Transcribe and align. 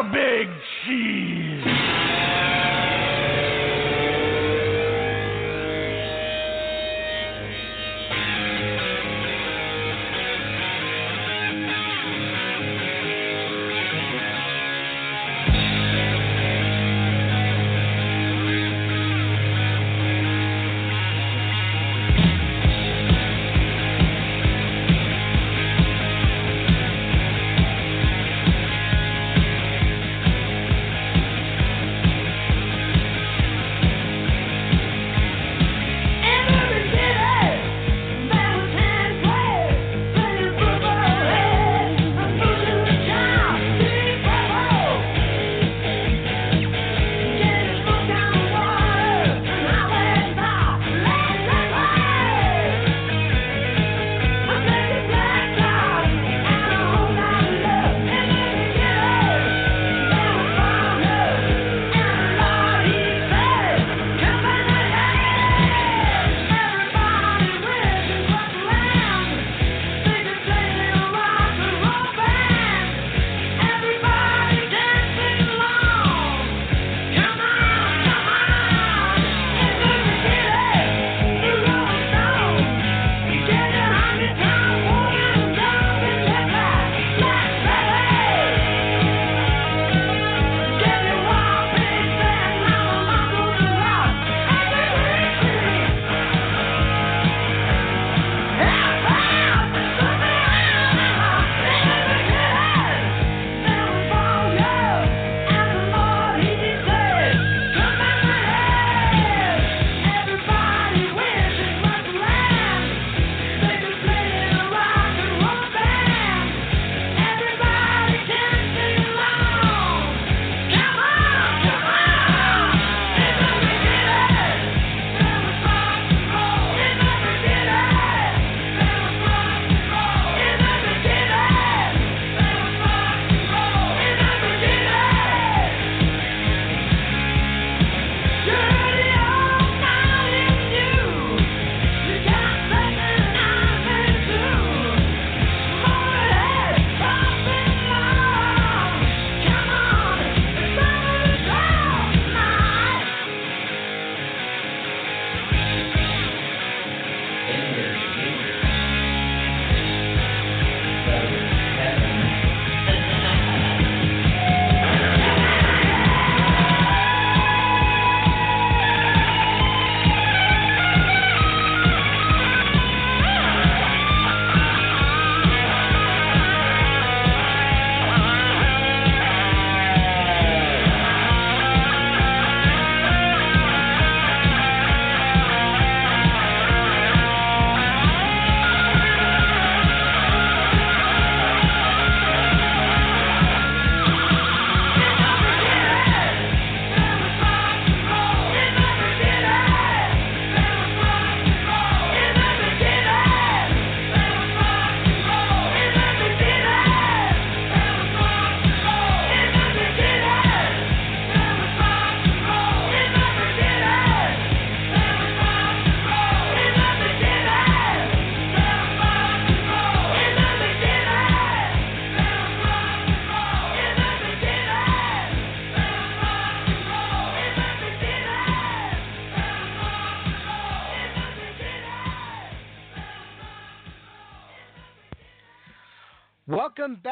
A 0.00 0.02
big 0.04 0.48
Cheese. 0.86 1.49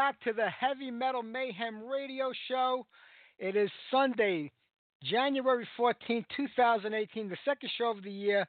Back 0.08 0.20
to 0.24 0.32
the 0.32 0.48
Heavy 0.48 0.90
Metal 0.90 1.22
Mayhem 1.22 1.86
Radio 1.86 2.32
Show. 2.48 2.86
It 3.38 3.56
is 3.56 3.68
Sunday, 3.90 4.50
January 5.04 5.68
14th, 5.78 6.24
2018, 6.34 7.28
the 7.28 7.36
second 7.44 7.68
show 7.76 7.90
of 7.90 8.02
the 8.02 8.10
year. 8.10 8.46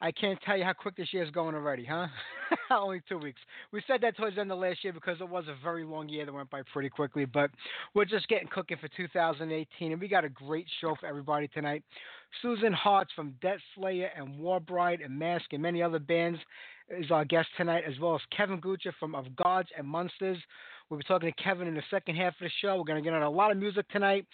I 0.00 0.10
can't 0.10 0.38
tell 0.40 0.56
you 0.56 0.64
how 0.64 0.72
quick 0.72 0.96
this 0.96 1.12
year 1.12 1.22
is 1.22 1.30
going 1.30 1.54
already, 1.54 1.84
huh? 1.84 2.06
Only 2.70 3.02
two 3.06 3.18
weeks. 3.18 3.40
We 3.72 3.82
said 3.86 4.00
that 4.00 4.16
towards 4.16 4.36
the 4.36 4.40
end 4.40 4.52
of 4.52 4.58
last 4.58 4.84
year 4.84 4.94
because 4.94 5.20
it 5.20 5.28
was 5.28 5.44
a 5.48 5.62
very 5.62 5.84
long 5.84 6.08
year 6.08 6.24
that 6.24 6.32
went 6.32 6.48
by 6.48 6.62
pretty 6.72 6.88
quickly, 6.88 7.26
but 7.26 7.50
we're 7.92 8.06
just 8.06 8.26
getting 8.28 8.48
cooking 8.48 8.78
for 8.80 8.88
2018, 8.96 9.92
and 9.92 10.00
we 10.00 10.08
got 10.08 10.24
a 10.24 10.30
great 10.30 10.66
show 10.80 10.94
for 10.98 11.06
everybody 11.06 11.46
tonight. 11.48 11.82
Suzanne 12.40 12.72
Hearts 12.72 13.10
from 13.14 13.34
Death 13.42 13.60
Slayer 13.74 14.10
and 14.16 14.38
War 14.38 14.60
Bride 14.60 15.02
and 15.02 15.18
Mask 15.18 15.52
and 15.52 15.60
many 15.60 15.82
other 15.82 15.98
bands 15.98 16.38
is 16.88 17.10
our 17.10 17.24
guest 17.24 17.48
tonight, 17.56 17.84
as 17.86 17.98
well 17.98 18.14
as 18.14 18.20
Kevin 18.34 18.60
Goocher 18.60 18.92
from 18.98 19.14
Of 19.14 19.34
Gods 19.36 19.68
and 19.76 19.86
Monsters. 19.86 20.38
We'll 20.88 20.98
be 20.98 21.04
talking 21.04 21.32
to 21.32 21.42
Kevin 21.42 21.66
in 21.66 21.74
the 21.74 21.82
second 21.90 22.14
half 22.14 22.34
of 22.34 22.40
the 22.40 22.50
show. 22.60 22.76
We're 22.76 22.84
going 22.84 23.02
to 23.02 23.04
get 23.04 23.12
on 23.12 23.22
a 23.22 23.30
lot 23.30 23.50
of 23.50 23.56
music 23.56 23.88
tonight. 23.88 24.24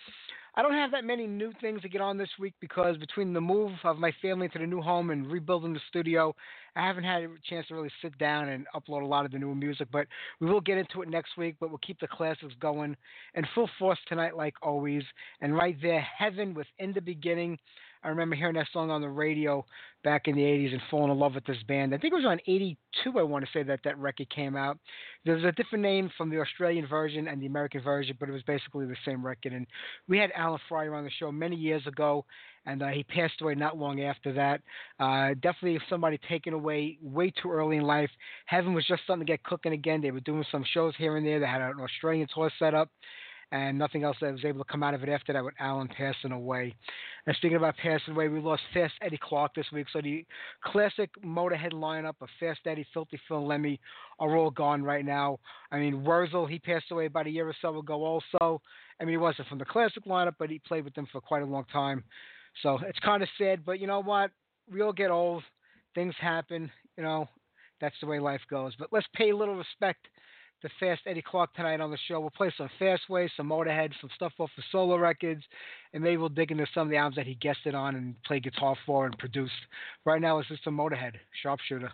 I 0.55 0.61
don't 0.61 0.75
have 0.75 0.91
that 0.91 1.03
many 1.03 1.27
new 1.27 1.51
things 1.63 1.81
to 1.81 1.89
get 1.89 2.03
on 2.03 2.19
this 2.19 2.29
week 2.39 2.53
because 2.61 2.99
between 2.99 3.33
the 3.33 3.41
move 3.41 3.73
of 3.85 3.97
my 3.97 4.13
family 4.21 4.51
to 4.51 4.59
the 4.59 4.67
new 4.67 4.83
home 4.83 5.09
and 5.09 5.27
rebuilding 5.27 5.73
the 5.73 5.81
studio, 5.89 6.37
I 6.77 6.87
haven't 6.87 7.05
had 7.05 7.23
a 7.23 7.29
chance 7.49 7.69
to 7.69 7.75
really 7.75 7.91
sit 8.03 8.19
down 8.19 8.51
and 8.51 8.67
upload 8.77 9.01
a 9.01 9.07
lot 9.07 9.25
of 9.25 9.33
the 9.33 9.39
new 9.39 9.55
music. 9.55 9.89
But 9.91 10.09
we 10.41 10.51
will 10.51 10.61
get 10.61 10.77
into 10.77 11.01
it 11.01 11.09
next 11.09 11.39
week. 11.39 11.57
But 11.59 11.71
we'll 11.71 11.79
keep 11.79 11.99
the 12.01 12.07
classics 12.07 12.53
going 12.61 12.99
in 13.35 13.47
full 13.55 13.71
force 13.79 13.99
tonight, 14.07 14.37
like 14.37 14.55
always. 14.61 15.05
And 15.41 15.57
right 15.57 15.79
there, 15.81 16.07
Heaven 16.19 16.53
with 16.53 16.67
In 16.79 16.93
the 16.93 17.01
Beginning. 17.01 17.59
I 18.05 18.09
remember 18.09 18.35
hearing 18.35 18.55
that 18.55 18.67
song 18.73 18.91
on 18.91 19.01
the 19.01 19.09
radio 19.09 19.65
back 20.03 20.27
in 20.27 20.35
the 20.35 20.43
80s 20.43 20.73
and 20.73 20.83
falling 20.91 21.13
in 21.13 21.19
love 21.19 21.35
with 21.35 21.45
this 21.45 21.63
band. 21.69 21.95
I 21.95 21.99
think 21.99 22.13
it 22.13 22.17
was 22.17 22.25
on 22.25 22.41
82, 22.47 23.19
I 23.19 23.23
want 23.23 23.45
to 23.45 23.51
say, 23.53 23.63
that 23.63 23.81
that 23.85 23.97
record 23.99 24.29
came 24.31 24.57
out. 24.57 24.79
There 25.25 25.37
was 25.37 25.45
a 25.45 25.53
different 25.53 25.83
name 25.83 26.11
from 26.17 26.29
the 26.29 26.41
Australian 26.41 26.87
version 26.89 27.29
and 27.29 27.41
the 27.41 27.47
American 27.47 27.81
version, 27.83 28.17
but 28.19 28.29
it 28.29 28.33
was 28.33 28.43
basically 28.43 28.87
the 28.87 28.97
same 29.05 29.25
record. 29.25 29.53
And 29.53 29.67
we 30.09 30.19
had 30.19 30.31
Alan 30.35 30.59
Fryer 30.69 30.95
on 30.95 31.05
the 31.05 31.11
show 31.11 31.31
many 31.31 31.55
years 31.55 31.87
ago, 31.87 32.25
and 32.67 32.83
uh, 32.83 32.89
he 32.89 33.05
passed 33.05 33.41
away 33.41 33.55
not 33.55 33.79
long 33.79 34.03
after 34.03 34.33
that. 34.33 34.61
Uh, 34.99 35.35
definitely 35.35 35.79
somebody 35.89 36.19
taken 36.29 36.55
away 36.55 36.99
way 37.01 37.31
too 37.31 37.53
early 37.53 37.77
in 37.77 37.85
life. 37.85 38.11
Heaven 38.47 38.75
was 38.75 38.87
just 38.87 39.05
starting 39.05 39.25
to 39.25 39.31
get 39.31 39.45
cooking 39.45 39.73
again. 39.73 40.01
They 40.01 40.11
were 40.11 40.21
doing 40.21 40.45
some 40.51 40.65
shows 40.75 40.95
here 40.99 41.17
and 41.17 41.25
there. 41.25 41.39
They 41.39 41.47
had 41.47 41.63
an 41.63 41.81
Australian 41.81 42.27
tour 42.35 42.51
set 42.59 42.75
up 42.75 42.91
and 43.53 43.79
nothing 43.79 44.03
else 44.03 44.17
that 44.23 44.33
was 44.33 44.47
able 44.47 44.65
to 44.65 44.73
come 44.73 44.83
out 44.83 44.95
of 44.95 45.03
it 45.03 45.11
after 45.11 45.35
that 45.35 45.45
with 45.45 45.55
Alan 45.61 45.87
passing 45.87 46.33
away. 46.33 46.75
And 47.27 47.37
speaking 47.37 47.59
about 47.59 47.77
passing 47.77 48.15
away, 48.15 48.29
we 48.29 48.41
lost 48.41 48.63
Fast 48.73 48.95
Eddie 49.03 49.21
Clarke 49.23 49.55
this 49.55 49.67
week. 49.71 49.87
So 49.93 50.01
the 50.01 50.25
classic 50.65 51.11
Motorhead 51.23 51.75
lineup 51.75 52.15
of 52.23 52.29
Fast 52.41 52.61
Eddie, 52.67 52.87
Filthy 52.95 53.21
Phil, 53.29 53.47
Lemmy 53.47 53.79
are 54.19 54.35
all 54.37 54.51
gone 54.51 54.83
right 54.83 55.05
now. 55.05 55.39
I 55.71 55.79
mean, 55.79 56.03
Wurzel, 56.03 56.47
he 56.47 56.59
passed 56.59 56.91
away 56.91 57.07
about 57.07 57.27
a 57.27 57.31
year 57.31 57.47
or 57.47 57.55
so 57.61 57.79
ago 57.79 58.03
also. 58.03 58.63
I 58.99 59.05
mean, 59.05 59.13
he 59.13 59.19
wasn't 59.19 59.49
from 59.49 59.59
the 59.59 59.67
classic 59.67 60.07
lineup, 60.07 60.37
but 60.39 60.49
he 60.49 60.59
played 60.67 60.85
with 60.85 60.95
them 60.95 61.07
for 61.13 61.21
quite 61.21 61.43
a 61.43 61.47
long 61.47 61.67
time. 61.71 62.03
So 62.63 62.79
it's 62.87 62.99
kind 63.01 63.23
of 63.23 63.29
sad, 63.37 63.67
but 63.67 63.81
you 63.81 63.87
know 63.87 64.01
what? 64.01 64.31
We 64.73 64.81
all 64.81 64.93
get 64.95 65.11
old. 65.11 65.43
Things 65.95 66.15
happen. 66.19 66.71
You 66.97 67.03
know, 67.03 67.29
that's 67.83 67.97
the 68.01 68.07
way 68.07 68.19
life 68.19 68.41
goes. 68.49 68.75
But 68.79 68.89
let's 68.93 69.07
pay 69.15 69.31
a 69.31 69.37
little 69.37 69.57
respect 69.57 70.09
the 70.63 70.71
Fast 70.79 71.03
Eddie 71.07 71.23
Clarke 71.23 71.55
tonight 71.55 71.81
on 71.81 71.91
the 71.91 71.99
show. 72.09 72.21
We'll 72.21 72.31
play 72.31 72.53
some 72.57 72.71
Fastway, 72.81 73.29
some 73.37 73.49
Motorhead, 73.49 73.93
some 74.01 74.11
stuff 74.15 74.33
off 74.39 74.51
the 74.57 74.63
solo 74.71 74.97
records, 74.97 75.43
and 75.93 76.03
maybe 76.03 76.17
we'll 76.17 76.29
dig 76.29 76.51
into 76.53 76.67
some 76.73 76.85
of 76.85 76.91
the 76.91 76.97
albums 76.97 77.17
that 77.17 77.27
he 77.27 77.35
guested 77.35 77.75
on 77.75 77.97
and 77.97 78.15
played 78.25 78.45
guitar 78.45 78.77
for 78.87 79.07
and 79.07 79.19
produced. 79.19 79.53
Right 80.05 80.21
now, 80.21 80.39
it's 80.39 80.49
just 80.49 80.67
a 80.67 80.71
Motorhead, 80.71 81.15
Sharpshooter. 81.43 81.93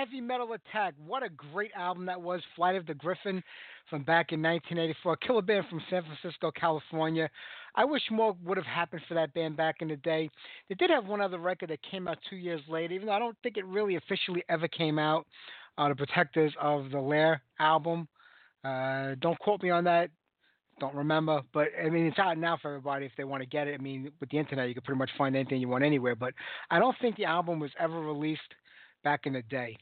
Heavy 0.00 0.22
Metal 0.22 0.54
Attack. 0.54 0.94
What 1.06 1.22
a 1.22 1.28
great 1.28 1.72
album 1.76 2.06
that 2.06 2.18
was. 2.18 2.40
Flight 2.56 2.74
of 2.74 2.86
the 2.86 2.94
Griffin 2.94 3.42
from 3.90 4.02
back 4.02 4.32
in 4.32 4.40
1984. 4.40 5.16
Killer 5.16 5.42
band 5.42 5.66
from 5.68 5.82
San 5.90 6.02
Francisco, 6.02 6.50
California. 6.50 7.28
I 7.74 7.84
wish 7.84 8.00
more 8.10 8.34
would 8.42 8.56
have 8.56 8.64
happened 8.64 9.02
for 9.06 9.12
that 9.12 9.34
band 9.34 9.58
back 9.58 9.76
in 9.80 9.88
the 9.88 9.96
day. 9.96 10.30
They 10.70 10.74
did 10.76 10.88
have 10.88 11.04
one 11.04 11.20
other 11.20 11.38
record 11.38 11.68
that 11.68 11.80
came 11.82 12.08
out 12.08 12.16
two 12.30 12.36
years 12.36 12.62
later, 12.66 12.94
even 12.94 13.08
though 13.08 13.12
I 13.12 13.18
don't 13.18 13.36
think 13.42 13.58
it 13.58 13.66
really 13.66 13.96
officially 13.96 14.42
ever 14.48 14.68
came 14.68 14.98
out. 14.98 15.26
Uh, 15.76 15.90
the 15.90 15.96
Protectors 15.96 16.54
of 16.58 16.90
the 16.90 16.98
Lair 16.98 17.42
album. 17.58 18.08
Uh, 18.64 19.16
don't 19.20 19.38
quote 19.38 19.62
me 19.62 19.68
on 19.68 19.84
that. 19.84 20.08
Don't 20.78 20.94
remember, 20.94 21.42
but 21.52 21.68
I 21.78 21.90
mean 21.90 22.06
it's 22.06 22.18
out 22.18 22.38
now 22.38 22.56
for 22.56 22.68
everybody 22.68 23.04
if 23.04 23.12
they 23.18 23.24
want 23.24 23.42
to 23.42 23.46
get 23.46 23.68
it. 23.68 23.78
I 23.78 23.82
mean 23.82 24.10
with 24.18 24.30
the 24.30 24.38
internet 24.38 24.66
you 24.66 24.72
can 24.74 24.82
pretty 24.82 24.98
much 24.98 25.10
find 25.18 25.36
anything 25.36 25.60
you 25.60 25.68
want 25.68 25.84
anywhere. 25.84 26.16
But 26.16 26.32
I 26.70 26.78
don't 26.78 26.96
think 27.02 27.16
the 27.16 27.26
album 27.26 27.60
was 27.60 27.70
ever 27.78 28.00
released 28.00 28.40
back 29.04 29.26
in 29.26 29.34
the 29.34 29.42
day. 29.42 29.76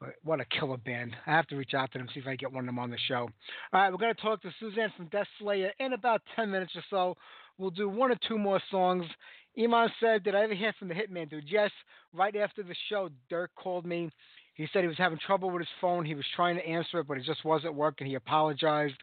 But 0.00 0.14
what 0.22 0.40
a 0.40 0.44
killer 0.44 0.76
band. 0.76 1.16
I 1.26 1.32
have 1.32 1.46
to 1.48 1.56
reach 1.56 1.74
out 1.74 1.92
to 1.92 1.98
them, 1.98 2.08
see 2.12 2.20
if 2.20 2.26
I 2.26 2.30
can 2.30 2.36
get 2.36 2.52
one 2.52 2.64
of 2.64 2.66
them 2.66 2.78
on 2.78 2.90
the 2.90 2.98
show. 3.08 3.28
All 3.72 3.80
right, 3.80 3.90
we're 3.90 3.98
going 3.98 4.14
to 4.14 4.20
talk 4.20 4.42
to 4.42 4.50
Suzanne 4.60 4.92
from 4.96 5.06
Death 5.06 5.26
Slayer 5.38 5.72
in 5.80 5.94
about 5.94 6.20
10 6.36 6.50
minutes 6.50 6.72
or 6.76 6.82
so. 6.90 7.16
We'll 7.58 7.70
do 7.70 7.88
one 7.88 8.10
or 8.10 8.18
two 8.28 8.36
more 8.36 8.60
songs. 8.70 9.06
Iman 9.58 9.88
said, 9.98 10.22
Did 10.22 10.34
I 10.34 10.42
ever 10.42 10.54
hear 10.54 10.74
from 10.78 10.88
the 10.88 10.94
Hitman 10.94 11.30
dude? 11.30 11.44
Yes, 11.46 11.70
right 12.12 12.36
after 12.36 12.62
the 12.62 12.74
show, 12.90 13.08
Dirk 13.30 13.50
called 13.56 13.86
me. 13.86 14.10
He 14.54 14.68
said 14.72 14.82
he 14.82 14.88
was 14.88 14.98
having 14.98 15.18
trouble 15.18 15.50
with 15.50 15.60
his 15.60 15.68
phone. 15.80 16.04
He 16.04 16.14
was 16.14 16.24
trying 16.34 16.56
to 16.56 16.66
answer 16.66 17.00
it, 17.00 17.08
but 17.08 17.16
it 17.16 17.24
just 17.24 17.44
wasn't 17.44 17.74
working. 17.74 18.06
He 18.06 18.14
apologized 18.14 18.96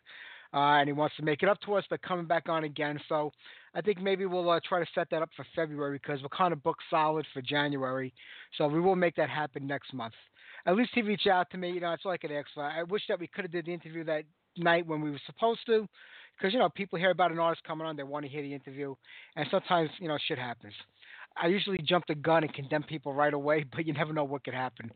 uh, 0.53 0.77
and 0.77 0.87
he 0.87 0.93
wants 0.93 1.15
to 1.15 1.23
make 1.23 1.41
it 1.41 1.49
up 1.49 1.59
to 1.61 1.73
us 1.73 1.83
by 1.89 1.97
coming 1.97 2.25
back 2.25 2.47
on 2.47 2.63
again. 2.63 2.99
So 3.09 3.31
I 3.73 3.81
think 3.81 4.01
maybe 4.01 4.25
we'll 4.25 4.49
uh, 4.49 4.59
try 4.67 4.79
to 4.79 4.85
set 4.93 5.09
that 5.09 5.21
up 5.21 5.29
for 5.35 5.45
February 5.55 5.99
because 6.01 6.21
we're 6.21 6.29
kind 6.29 6.53
of 6.53 6.61
booked 6.61 6.83
solid 6.89 7.25
for 7.33 7.41
January. 7.41 8.13
So 8.57 8.67
we 8.67 8.79
will 8.79 8.95
make 8.95 9.15
that 9.15 9.29
happen 9.29 9.65
next 9.65 9.93
month. 9.93 10.13
At 10.65 10.75
least 10.75 10.91
he 10.93 11.01
reached 11.01 11.27
out 11.27 11.49
to 11.51 11.57
me. 11.57 11.71
You 11.71 11.81
know, 11.81 11.91
it's 11.91 12.05
like 12.05 12.23
an 12.23 12.31
X. 12.31 12.49
I 12.57 12.83
wish 12.83 13.03
that 13.09 13.19
we 13.19 13.27
could 13.27 13.45
have 13.45 13.51
did 13.51 13.65
the 13.65 13.73
interview 13.73 14.03
that 14.05 14.23
night 14.57 14.87
when 14.87 15.01
we 15.01 15.11
were 15.11 15.21
supposed 15.25 15.61
to, 15.65 15.87
because 16.37 16.53
you 16.53 16.59
know 16.59 16.69
people 16.69 16.99
hear 16.99 17.11
about 17.11 17.31
an 17.31 17.39
artist 17.39 17.63
coming 17.65 17.85
on, 17.85 17.95
they 17.95 18.03
want 18.03 18.25
to 18.25 18.31
hear 18.31 18.41
the 18.41 18.53
interview, 18.53 18.95
and 19.35 19.47
sometimes 19.51 19.89
you 19.99 20.07
know 20.07 20.17
shit 20.27 20.37
happens. 20.37 20.73
I 21.35 21.47
usually 21.47 21.79
jump 21.79 22.05
the 22.07 22.15
gun 22.15 22.43
and 22.43 22.53
condemn 22.53 22.83
people 22.83 23.13
right 23.13 23.33
away, 23.33 23.65
but 23.75 23.85
you 23.85 23.93
never 23.93 24.13
know 24.13 24.23
what 24.23 24.43
could 24.43 24.53
happen. 24.53 24.91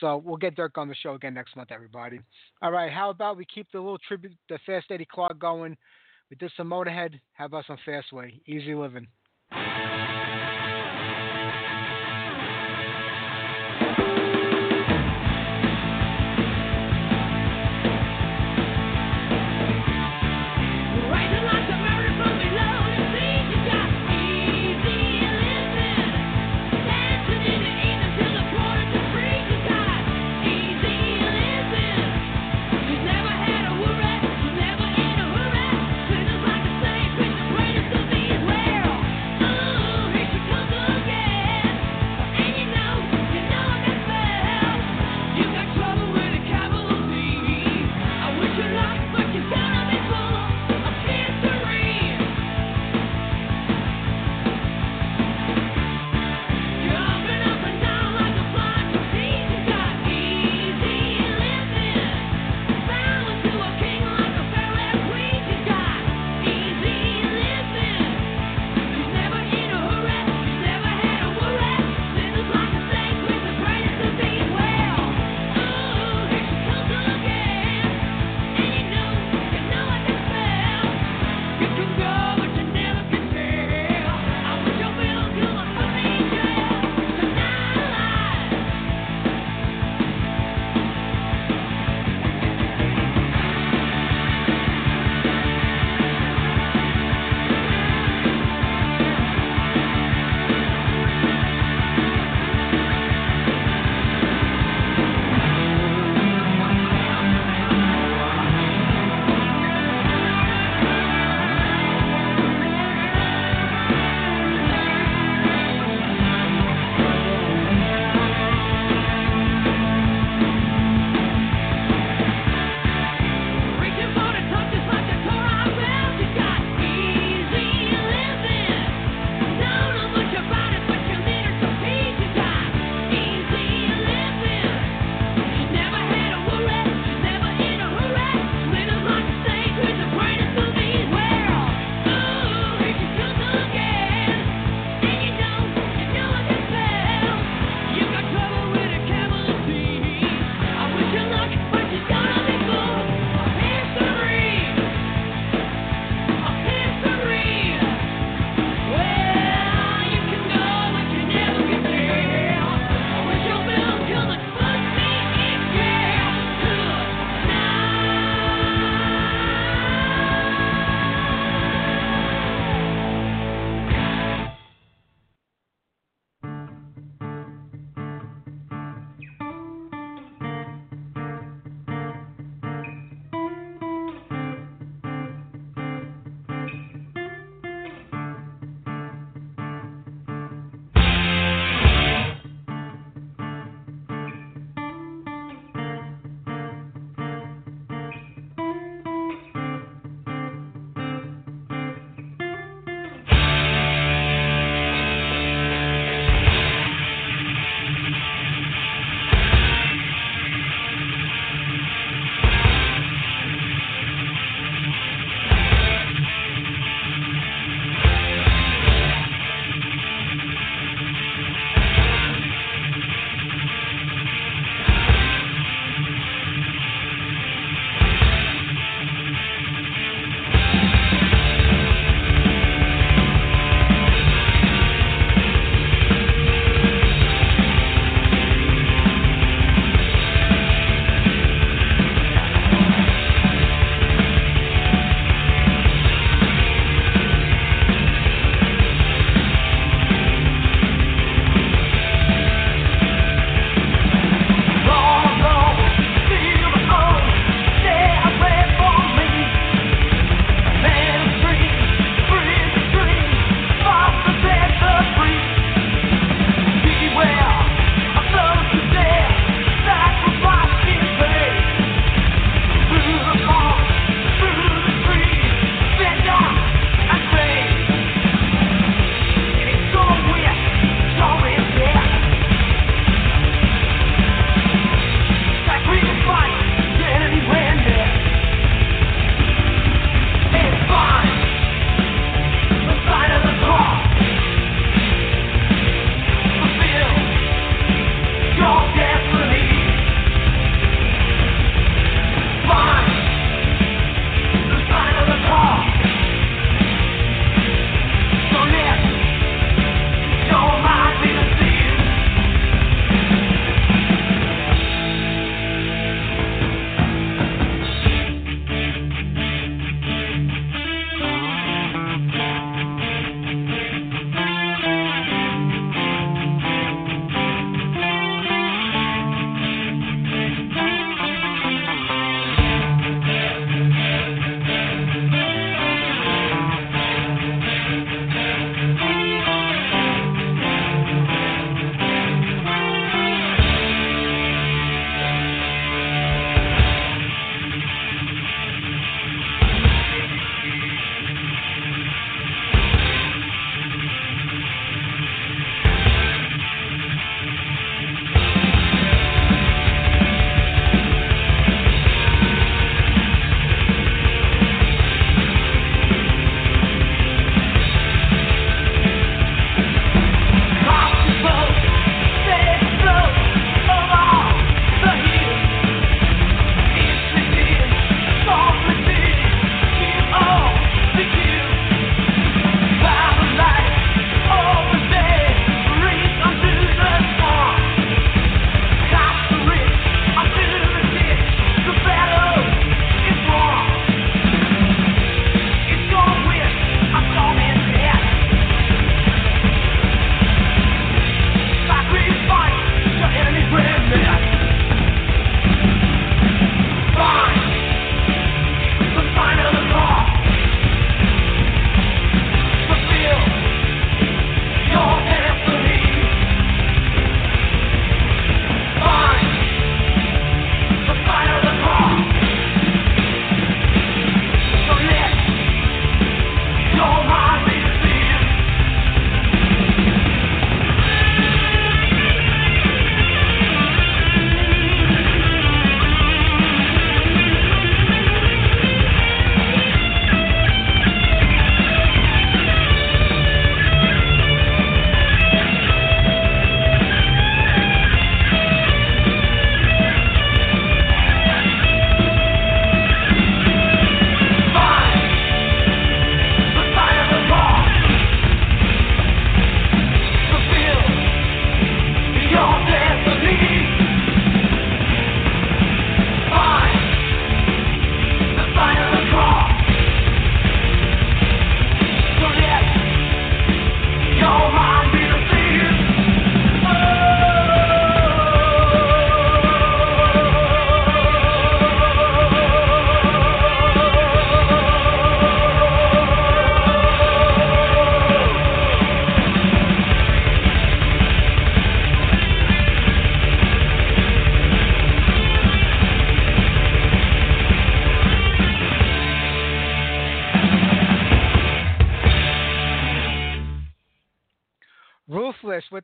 So 0.00 0.18
we'll 0.18 0.36
get 0.36 0.54
Dirk 0.54 0.76
on 0.78 0.88
the 0.88 0.94
show 0.94 1.14
again 1.14 1.34
next 1.34 1.56
month, 1.56 1.72
everybody. 1.72 2.20
All 2.62 2.70
right, 2.70 2.92
how 2.92 3.10
about 3.10 3.36
we 3.36 3.46
keep 3.46 3.66
the 3.72 3.80
little 3.80 3.98
tribute, 4.06 4.34
the 4.48 4.58
Fast 4.66 4.86
Eddie 4.90 5.08
Clarke 5.10 5.38
going? 5.38 5.76
We 6.30 6.36
did 6.36 6.52
some 6.56 6.68
Motorhead. 6.68 7.18
How 7.32 7.46
about 7.46 7.64
some 7.66 7.78
Fastway? 7.86 8.40
Easy 8.46 8.74
living. 8.74 9.06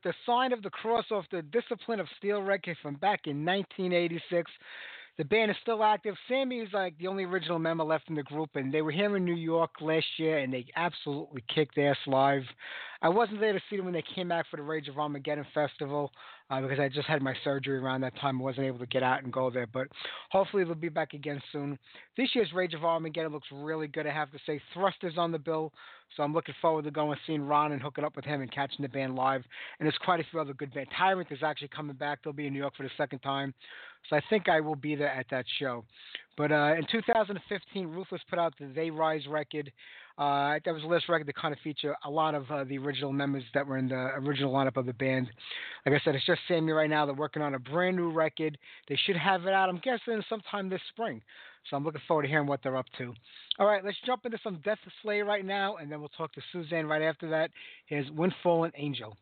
The 0.05 0.15
sign 0.27 0.53
of 0.53 0.63
the 0.63 0.71
cross 0.71 1.07
off 1.11 1.25
the 1.33 1.43
Discipline 1.43 1.99
of 1.99 2.07
Steel 2.19 2.43
record 2.43 2.77
from 2.83 2.95
back 2.95 3.27
in 3.27 3.45
1986. 3.45 4.51
The 5.17 5.25
band 5.25 5.51
is 5.51 5.57
still 5.63 5.85
active. 5.85 6.17
Sammy 6.29 6.59
is 6.59 6.69
like 6.73 6.99
the 6.99 7.07
only 7.07 7.23
original 7.23 7.61
member 7.61 7.85
left 7.85 8.09
in 8.09 8.17
the 8.17 8.23
group, 8.25 8.51
and 8.55 8.75
they 8.75 8.83
were 8.83 8.91
here 8.91 9.17
in 9.17 9.25
New 9.25 9.35
York 9.35 9.71
last 9.81 10.07
year, 10.19 10.39
and 10.39 10.53
they 10.53 10.67
absolutely 10.75 11.45
kicked 11.55 11.79
ass 11.79 11.97
live. 12.07 12.43
I 13.01 13.09
wasn't 13.09 13.41
there 13.41 13.53
to 13.53 13.61
see 13.71 13.77
them 13.77 13.85
when 13.85 13.95
they 13.95 14.03
came 14.15 14.29
back 14.29 14.47
for 14.51 14.57
the 14.57 14.63
Rage 14.63 14.89
of 14.89 14.99
Armageddon 14.99 15.47
festival 15.55 16.11
uh, 16.51 16.61
because 16.61 16.81
I 16.81 16.89
just 16.89 17.07
had 17.07 17.23
my 17.23 17.35
surgery 17.45 17.79
around 17.79 18.01
that 18.01 18.19
time. 18.19 18.41
I 18.41 18.45
wasn't 18.45 18.67
able 18.67 18.81
to 18.81 18.87
get 18.87 19.05
out 19.05 19.23
and 19.23 19.33
go 19.33 19.51
there, 19.51 19.69
but 19.69 19.87
hopefully 20.31 20.65
they'll 20.65 20.75
be 20.75 20.89
back 20.89 21.13
again 21.13 21.41
soon. 21.53 21.79
This 22.17 22.31
year's 22.35 22.53
Rage 22.53 22.75
of 22.75 22.85
Armageddon 22.85 23.31
looks 23.31 23.49
really 23.53 23.87
good, 23.87 24.07
I 24.09 24.13
have 24.13 24.33
to 24.33 24.39
say. 24.47 24.61
Thrusters 24.75 25.17
on 25.17 25.31
the 25.31 25.39
bill, 25.39 25.73
so 26.17 26.23
I'm 26.23 26.33
looking 26.33 26.55
forward 26.61 26.85
to 26.85 26.91
going 26.91 27.19
seeing 27.27 27.43
Ron 27.43 27.73
and 27.73 27.83
hooking 27.83 28.05
up 28.05 28.17
with 28.17 28.25
him 28.25 28.41
and 28.41 28.51
catching 28.53 28.83
the 28.83 28.89
band 28.89 29.17
live. 29.17 29.43
And 29.79 29.87
there's 29.87 29.99
quite 30.05 30.21
a 30.21 30.25
few 30.31 30.41
other 30.41 30.55
good 30.55 30.73
bands. 30.73 30.91
Tyrant 30.97 31.31
is 31.31 31.43
actually 31.43 31.69
coming 31.69 31.97
back. 31.97 32.21
They'll 32.23 32.33
be 32.33 32.47
in 32.47 32.53
New 32.53 32.61
York 32.61 32.77
for 32.77 32.85
the 32.85 32.91
second 32.97 33.19
time. 33.21 33.53
So 34.09 34.17
I 34.17 34.21
think 34.29 34.49
I 34.49 34.61
will 34.61 34.77
be 34.77 34.95
there 34.95 35.09
at 35.09 35.27
that 35.31 35.45
show. 35.59 35.85
But 36.37 36.53
uh, 36.53 36.75
in 36.77 36.87
2015, 36.91 37.87
Ruthless 37.89 38.21
put 38.29 38.39
out 38.39 38.55
the 38.59 38.67
They 38.67 38.91
Rise 38.91 39.27
record. 39.27 39.73
Uh, 40.19 40.59
that 40.65 40.73
was 40.73 40.83
the 40.83 40.89
last 40.89 41.09
record 41.09 41.27
to 41.27 41.33
kind 41.33 41.53
of 41.53 41.59
feature 41.65 41.97
a 42.05 42.11
lot 42.11 42.35
of 42.35 42.49
uh, 42.51 42.65
the 42.65 42.79
original 42.79 43.13
members 43.13 43.43
that 43.55 43.67
were 43.67 43.79
in 43.79 43.89
the 43.89 44.13
original 44.17 44.53
lineup 44.53 44.77
of 44.77 44.87
the 44.87 44.93
band. 44.93 45.29
Like 45.87 45.95
I 46.01 46.05
said, 46.05 46.15
it's 46.15 46.27
just 46.27 46.41
Sammy 46.47 46.73
right 46.73 46.91
now. 46.91 47.07
They're 47.07 47.15
working 47.15 47.43
on 47.43 47.55
a 47.55 47.59
brand 47.59 47.97
new 47.97 48.11
record. 48.11 48.57
They 48.89 48.99
should 49.07 49.17
have 49.17 49.47
it 49.47 49.53
out, 49.53 49.69
I'm 49.69 49.79
guessing, 49.79 50.23
sometime 50.29 50.69
this 50.69 50.81
spring. 50.91 51.21
So 51.71 51.77
I'm 51.77 51.85
looking 51.85 52.01
forward 52.07 52.25
to 52.25 52.29
hearing 52.29 52.47
what 52.47 52.61
they're 52.63 52.77
up 52.77 52.87
to. 52.99 53.15
All 53.59 53.67
right, 53.67 53.85
let's 53.85 53.97
jump 54.05 54.25
into 54.25 54.39
some 54.43 54.61
Death 54.65 54.79
Slay 55.03 55.21
right 55.23 55.45
now, 55.45 55.77
and 55.77 55.91
then 55.91 56.01
we'll 56.01 56.11
talk 56.11 56.33
to 56.35 56.41
Suzanne 56.53 56.87
right 56.87 57.03
after 57.03 57.29
that. 57.31 57.51
Here's 57.87 58.09
Windfallen 58.11 58.73
Angel. 58.77 59.17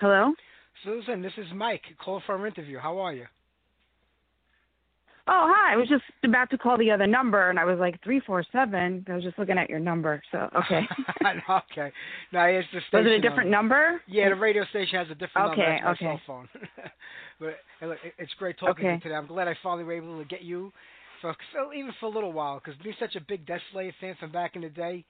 Hello? 0.00 0.32
Suzanne, 0.82 1.20
this 1.20 1.32
is 1.36 1.46
Mike. 1.54 1.82
Call 2.02 2.22
for 2.24 2.36
our 2.36 2.46
interview. 2.46 2.78
How 2.78 2.98
are 2.98 3.12
you? 3.12 3.26
Oh, 5.28 5.52
hi. 5.54 5.74
I 5.74 5.76
was 5.76 5.88
just 5.88 6.02
about 6.24 6.48
to 6.50 6.58
call 6.58 6.78
the 6.78 6.90
other 6.90 7.06
number, 7.06 7.50
and 7.50 7.58
I 7.58 7.66
was 7.66 7.78
like 7.78 8.02
three 8.02 8.20
four 8.26 8.42
seven. 8.50 9.04
I 9.08 9.14
was 9.14 9.22
just 9.22 9.38
looking 9.38 9.58
at 9.58 9.68
your 9.68 9.78
number. 9.78 10.22
So 10.32 10.48
okay. 10.56 10.80
okay. 11.50 11.92
Now, 12.32 12.46
it's 12.46 12.66
the 12.72 12.80
was 12.96 13.06
it 13.06 13.12
a 13.12 13.20
different 13.20 13.50
number? 13.50 14.00
Yeah, 14.08 14.30
the 14.30 14.36
radio 14.36 14.64
station 14.70 14.98
has 14.98 15.10
a 15.10 15.14
different 15.14 15.52
Okay, 15.52 15.60
number. 15.60 15.82
That's 15.84 16.00
my 16.00 16.08
okay. 16.08 16.22
cell 16.26 16.26
phone. 16.26 16.48
but 17.40 17.86
look, 17.86 17.98
it's 18.18 18.32
great 18.38 18.58
talking 18.58 18.86
to 18.86 18.94
you 18.94 19.00
today. 19.00 19.14
I'm 19.14 19.26
glad 19.26 19.48
I 19.48 19.56
finally 19.62 19.84
were 19.84 19.92
able 19.92 20.18
to 20.18 20.24
get 20.24 20.42
you, 20.42 20.72
for 21.20 21.36
for- 21.52 21.74
even 21.74 21.92
for 22.00 22.06
a 22.06 22.10
little 22.10 22.32
while, 22.32 22.58
because 22.64 22.80
being 22.82 22.96
such 22.98 23.16
a 23.16 23.20
big 23.20 23.46
Death 23.46 23.60
Slave 23.72 23.92
fan 24.00 24.16
from 24.18 24.32
back 24.32 24.56
in 24.56 24.62
the 24.62 24.70
day, 24.70 25.04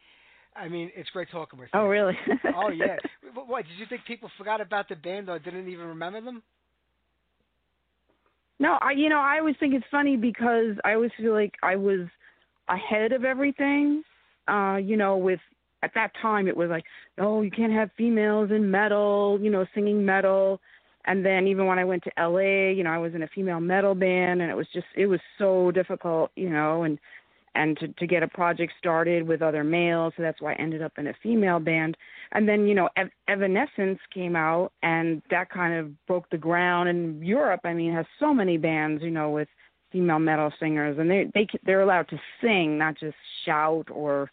I 0.57 0.69
mean, 0.69 0.91
it's 0.97 1.09
great 1.11 1.29
talking 1.31 1.59
with 1.59 1.69
you. 1.73 1.81
Oh, 1.81 1.87
really? 1.87 2.15
oh 2.57 2.71
yeah. 2.71 2.97
What, 3.35 3.49
what? 3.49 3.65
Did 3.67 3.79
you 3.79 3.87
think 3.89 4.05
people 4.07 4.31
forgot 4.37 4.61
about 4.61 4.89
the 4.89 4.97
band 4.97 5.29
or 5.29 5.39
didn't 5.39 5.69
even 5.69 5.87
remember 5.87 6.21
them? 6.21 6.43
No, 8.59 8.77
I 8.81 8.93
you 8.93 9.09
know 9.09 9.21
I 9.21 9.39
always 9.39 9.57
think 9.59 9.75
it's 9.75 9.87
funny 9.91 10.17
because 10.17 10.77
I 10.85 10.95
always 10.95 11.13
feel 11.17 11.33
like 11.33 11.55
I 11.63 11.77
was 11.77 12.09
ahead 12.69 13.13
of 13.13 13.25
everything. 13.25 14.03
Uh, 14.49 14.77
you 14.77 14.97
know, 14.97 15.17
with 15.17 15.41
at 15.83 15.93
that 15.95 16.13
time 16.21 16.49
it 16.49 16.57
was 16.57 16.69
like, 16.69 16.85
oh, 17.19 17.43
you 17.43 17.51
can't 17.51 17.73
have 17.73 17.91
females 17.97 18.51
in 18.51 18.71
metal, 18.71 19.39
you 19.41 19.51
know, 19.51 19.65
singing 19.75 20.05
metal. 20.05 20.61
And 21.07 21.25
then 21.25 21.47
even 21.47 21.67
when 21.67 21.79
I 21.79 21.85
went 21.85 22.05
to 22.05 22.11
LA, 22.19 22.73
you 22.73 22.85
know, 22.85 22.91
I 22.91 22.99
was 22.99 23.15
in 23.15 23.23
a 23.23 23.29
female 23.29 23.61
metal 23.61 23.95
band 23.95 24.43
and 24.43 24.51
it 24.51 24.55
was 24.55 24.67
just 24.75 24.87
it 24.95 25.07
was 25.07 25.21
so 25.39 25.71
difficult, 25.71 26.31
you 26.37 26.51
know, 26.51 26.83
and 26.83 26.99
and 27.55 27.79
to 27.79 27.89
to 27.89 28.07
get 28.07 28.23
a 28.23 28.29
project 28.29 28.73
started 28.79 29.27
with 29.27 29.43
other 29.43 29.65
males, 29.65 30.13
so 30.17 30.23
that's 30.23 30.41
why 30.41 30.53
I 30.53 30.57
ended 30.57 30.83
up 30.83 30.93
in 30.99 31.09
a 31.09 31.15
female 31.23 31.59
band. 31.59 31.97
And 32.33 32.49
then, 32.49 32.67
you 32.67 32.75
know, 32.75 32.89
Ev- 32.97 33.11
Evanescence 33.29 33.99
came 34.13 34.37
out 34.37 34.73
and 34.83 35.21
that 35.31 35.51
kind 35.51 35.75
of 35.75 36.07
broke 36.07 36.31
the 36.31 36.39
ground 36.39 36.89
and 36.89 37.25
Europe, 37.27 37.63
I 37.65 37.75
mean, 37.75 37.93
has 37.93 38.07
so 38.21 38.33
many 38.33 38.57
bands, 38.57 39.03
you 39.03 39.11
know, 39.11 39.31
with 39.31 39.49
female 39.91 40.21
metal 40.21 40.53
singers 40.61 40.99
and 40.99 41.11
they 41.11 41.31
they 41.35 41.47
they're 41.65 41.83
allowed 41.83 42.09
to 42.09 42.21
sing, 42.41 42.79
not 42.79 42.99
just 42.99 43.17
shout 43.45 43.89
or 43.91 44.31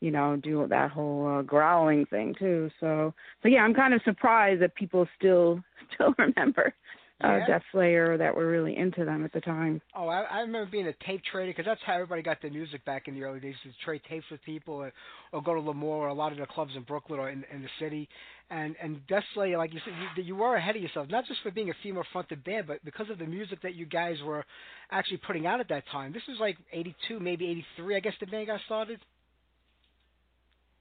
you 0.00 0.12
know, 0.12 0.36
do 0.36 0.64
that 0.68 0.92
whole 0.92 1.38
uh, 1.38 1.42
growling 1.42 2.06
thing 2.06 2.32
too. 2.38 2.70
So, 2.78 3.12
so 3.42 3.48
yeah, 3.48 3.62
I'm 3.62 3.74
kind 3.74 3.94
of 3.94 4.00
surprised 4.04 4.62
that 4.62 4.74
people 4.76 5.08
still 5.18 5.60
still 5.94 6.14
remember 6.18 6.72
uh, 7.20 7.40
Death 7.46 7.62
Slayer 7.72 8.16
that 8.16 8.34
were 8.34 8.46
really 8.46 8.76
into 8.76 9.04
them 9.04 9.24
at 9.24 9.32
the 9.32 9.40
time. 9.40 9.80
Oh, 9.96 10.06
I, 10.06 10.22
I 10.22 10.40
remember 10.40 10.70
being 10.70 10.86
a 10.86 10.92
tape 11.04 11.20
trader 11.24 11.50
because 11.50 11.64
that's 11.64 11.80
how 11.84 11.94
everybody 11.94 12.22
got 12.22 12.40
their 12.40 12.50
music 12.52 12.84
back 12.84 13.08
in 13.08 13.14
the 13.14 13.24
early 13.24 13.40
days. 13.40 13.56
To 13.64 13.70
trade 13.84 14.02
tapes 14.08 14.26
with 14.30 14.40
people, 14.44 14.74
or, 14.74 14.92
or 15.32 15.42
go 15.42 15.54
to 15.54 15.60
L'Amour 15.60 16.04
or 16.04 16.08
a 16.08 16.14
lot 16.14 16.30
of 16.30 16.38
the 16.38 16.46
clubs 16.46 16.72
in 16.76 16.82
Brooklyn 16.82 17.18
or 17.18 17.30
in, 17.30 17.44
in 17.52 17.62
the 17.62 17.68
city. 17.80 18.08
And 18.50 18.76
and 18.80 19.04
Death 19.08 19.24
Slayer, 19.34 19.58
like 19.58 19.74
you 19.74 19.80
said, 19.84 19.94
you, 20.16 20.22
you 20.22 20.36
were 20.36 20.54
ahead 20.54 20.76
of 20.76 20.82
yourself, 20.82 21.08
not 21.10 21.26
just 21.26 21.40
for 21.42 21.50
being 21.50 21.70
a 21.70 21.74
female-fronted 21.82 22.44
band, 22.44 22.68
but 22.68 22.84
because 22.84 23.10
of 23.10 23.18
the 23.18 23.26
music 23.26 23.60
that 23.62 23.74
you 23.74 23.84
guys 23.84 24.16
were 24.24 24.44
actually 24.90 25.18
putting 25.18 25.44
out 25.46 25.58
at 25.58 25.68
that 25.70 25.84
time. 25.90 26.12
This 26.12 26.22
was 26.28 26.38
like 26.40 26.56
'82, 26.72 27.18
maybe 27.18 27.46
'83, 27.76 27.96
I 27.96 28.00
guess 28.00 28.14
the 28.20 28.26
band 28.26 28.46
got 28.46 28.60
started. 28.66 29.00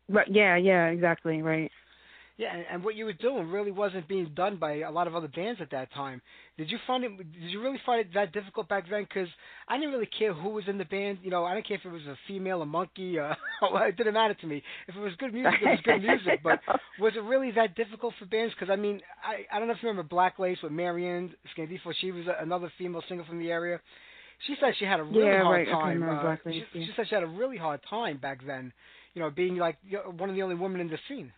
Right? 0.08 0.28
Yeah, 0.30 0.56
yeah, 0.56 0.86
exactly, 0.88 1.42
right. 1.42 1.72
Yeah, 2.38 2.56
and, 2.56 2.66
and 2.72 2.84
what 2.84 2.94
you 2.94 3.06
were 3.06 3.14
doing 3.14 3.50
really 3.50 3.72
wasn't 3.72 4.08
being 4.08 4.32
done 4.36 4.58
by 4.58 4.82
a 4.82 4.92
lot 4.92 5.08
of 5.08 5.16
other 5.16 5.28
bands 5.28 5.60
at 5.60 5.72
that 5.72 5.92
time. 5.92 6.22
Did 6.56 6.70
you 6.70 6.78
find 6.86 7.04
it? 7.04 7.18
Did 7.18 7.50
you 7.50 7.60
really 7.62 7.80
find 7.84 8.00
it 8.00 8.14
that 8.14 8.32
difficult 8.32 8.70
back 8.70 8.88
then? 8.90 9.04
Because 9.10 9.28
I 9.68 9.78
didn't 9.78 9.92
really 9.92 10.06
care 10.20 10.34
who 10.36 10.50
was 10.50 10.66
in 10.68 10.78
the 10.78 10.86
band. 10.86 11.18
You 11.24 11.32
know, 11.32 11.46
I 11.46 11.56
didn't 11.56 11.68
care 11.68 11.78
if 11.78 11.86
it 11.86 11.92
was 11.92 12.04
a 12.04 12.16
female, 12.28 12.62
a 12.62 12.66
monkey. 12.66 13.18
Uh, 13.60 13.86
it 13.86 13.98
didn't 13.98 14.14
matter 14.14 14.36
to 14.36 14.46
me. 14.46 14.62
If 14.88 14.96
it 14.96 15.00
was 15.00 15.14
good 15.18 15.34
music, 15.34 15.54
it 15.64 15.66
was 15.66 15.80
good 15.84 16.04
music. 16.04 16.42
But 16.44 16.60
was 17.00 17.14
it 17.16 17.24
really 17.24 17.50
that 17.54 17.74
difficult 17.76 18.14
for 18.20 18.28
bands? 18.28 18.54
Because 18.54 18.72
I 18.72 18.76
mean, 18.76 19.02
I 19.26 19.48
I 19.52 19.58
don't 19.58 19.68
know 19.68 19.74
if 19.74 19.82
you 19.82 19.90
remember 19.90 20.08
Black 20.08 20.38
Lace 20.38 20.60
with 20.62 20.72
Maryann 20.72 21.32
Scandiffio. 21.58 21.92
She 22.00 22.12
was 22.12 22.28
a, 22.28 22.44
another 22.44 22.72
female 22.78 23.02
singer 23.10 23.24
from 23.26 23.40
the 23.40 23.50
area. 23.50 23.80
She 24.46 24.56
said 24.60 24.74
she 24.78 24.86
had 24.86 25.00
a 25.00 25.04
really 25.04 25.26
Yeah, 25.26 25.42
hard 25.42 25.68
right, 25.68 25.72
time. 25.72 26.04
uh, 26.08 26.36
Lace, 26.46 26.66
she, 26.72 26.80
yeah. 26.80 26.86
she 26.86 26.92
said 26.96 27.08
she 27.10 27.16
had 27.16 27.24
a 27.24 27.28
really 27.42 27.58
hard 27.58 27.80
time 27.90 28.18
back 28.18 28.46
then. 28.46 28.72
You 29.16 29.24
know, 29.24 29.32
being 29.32 29.58
like 29.58 29.78
one 30.18 30.30
of 30.30 30.36
the 30.36 30.44
only 30.44 30.54
women 30.56 30.80
in 30.82 30.88
the 30.88 31.00
scene. 31.08 31.34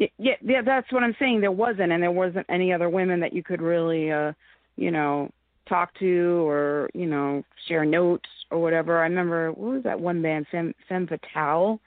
Yeah, 0.00 0.32
yeah, 0.42 0.62
that's 0.62 0.90
what 0.92 1.02
I'm 1.02 1.14
saying. 1.18 1.42
There 1.42 1.52
wasn't, 1.52 1.92
and 1.92 2.02
there 2.02 2.10
wasn't 2.10 2.46
any 2.48 2.72
other 2.72 2.88
women 2.88 3.20
that 3.20 3.34
you 3.34 3.42
could 3.42 3.60
really, 3.60 4.10
uh, 4.10 4.32
you 4.76 4.90
know, 4.90 5.30
talk 5.68 5.92
to 5.98 6.48
or 6.48 6.90
you 6.94 7.06
know 7.06 7.44
share 7.68 7.84
notes 7.84 8.28
or 8.50 8.60
whatever. 8.60 9.00
I 9.00 9.04
remember 9.04 9.52
what 9.52 9.74
was 9.74 9.82
that 9.84 10.00
one 10.00 10.22
band, 10.22 10.46
Femme, 10.50 10.74
Femme 10.88 11.06
Fatale. 11.06 11.80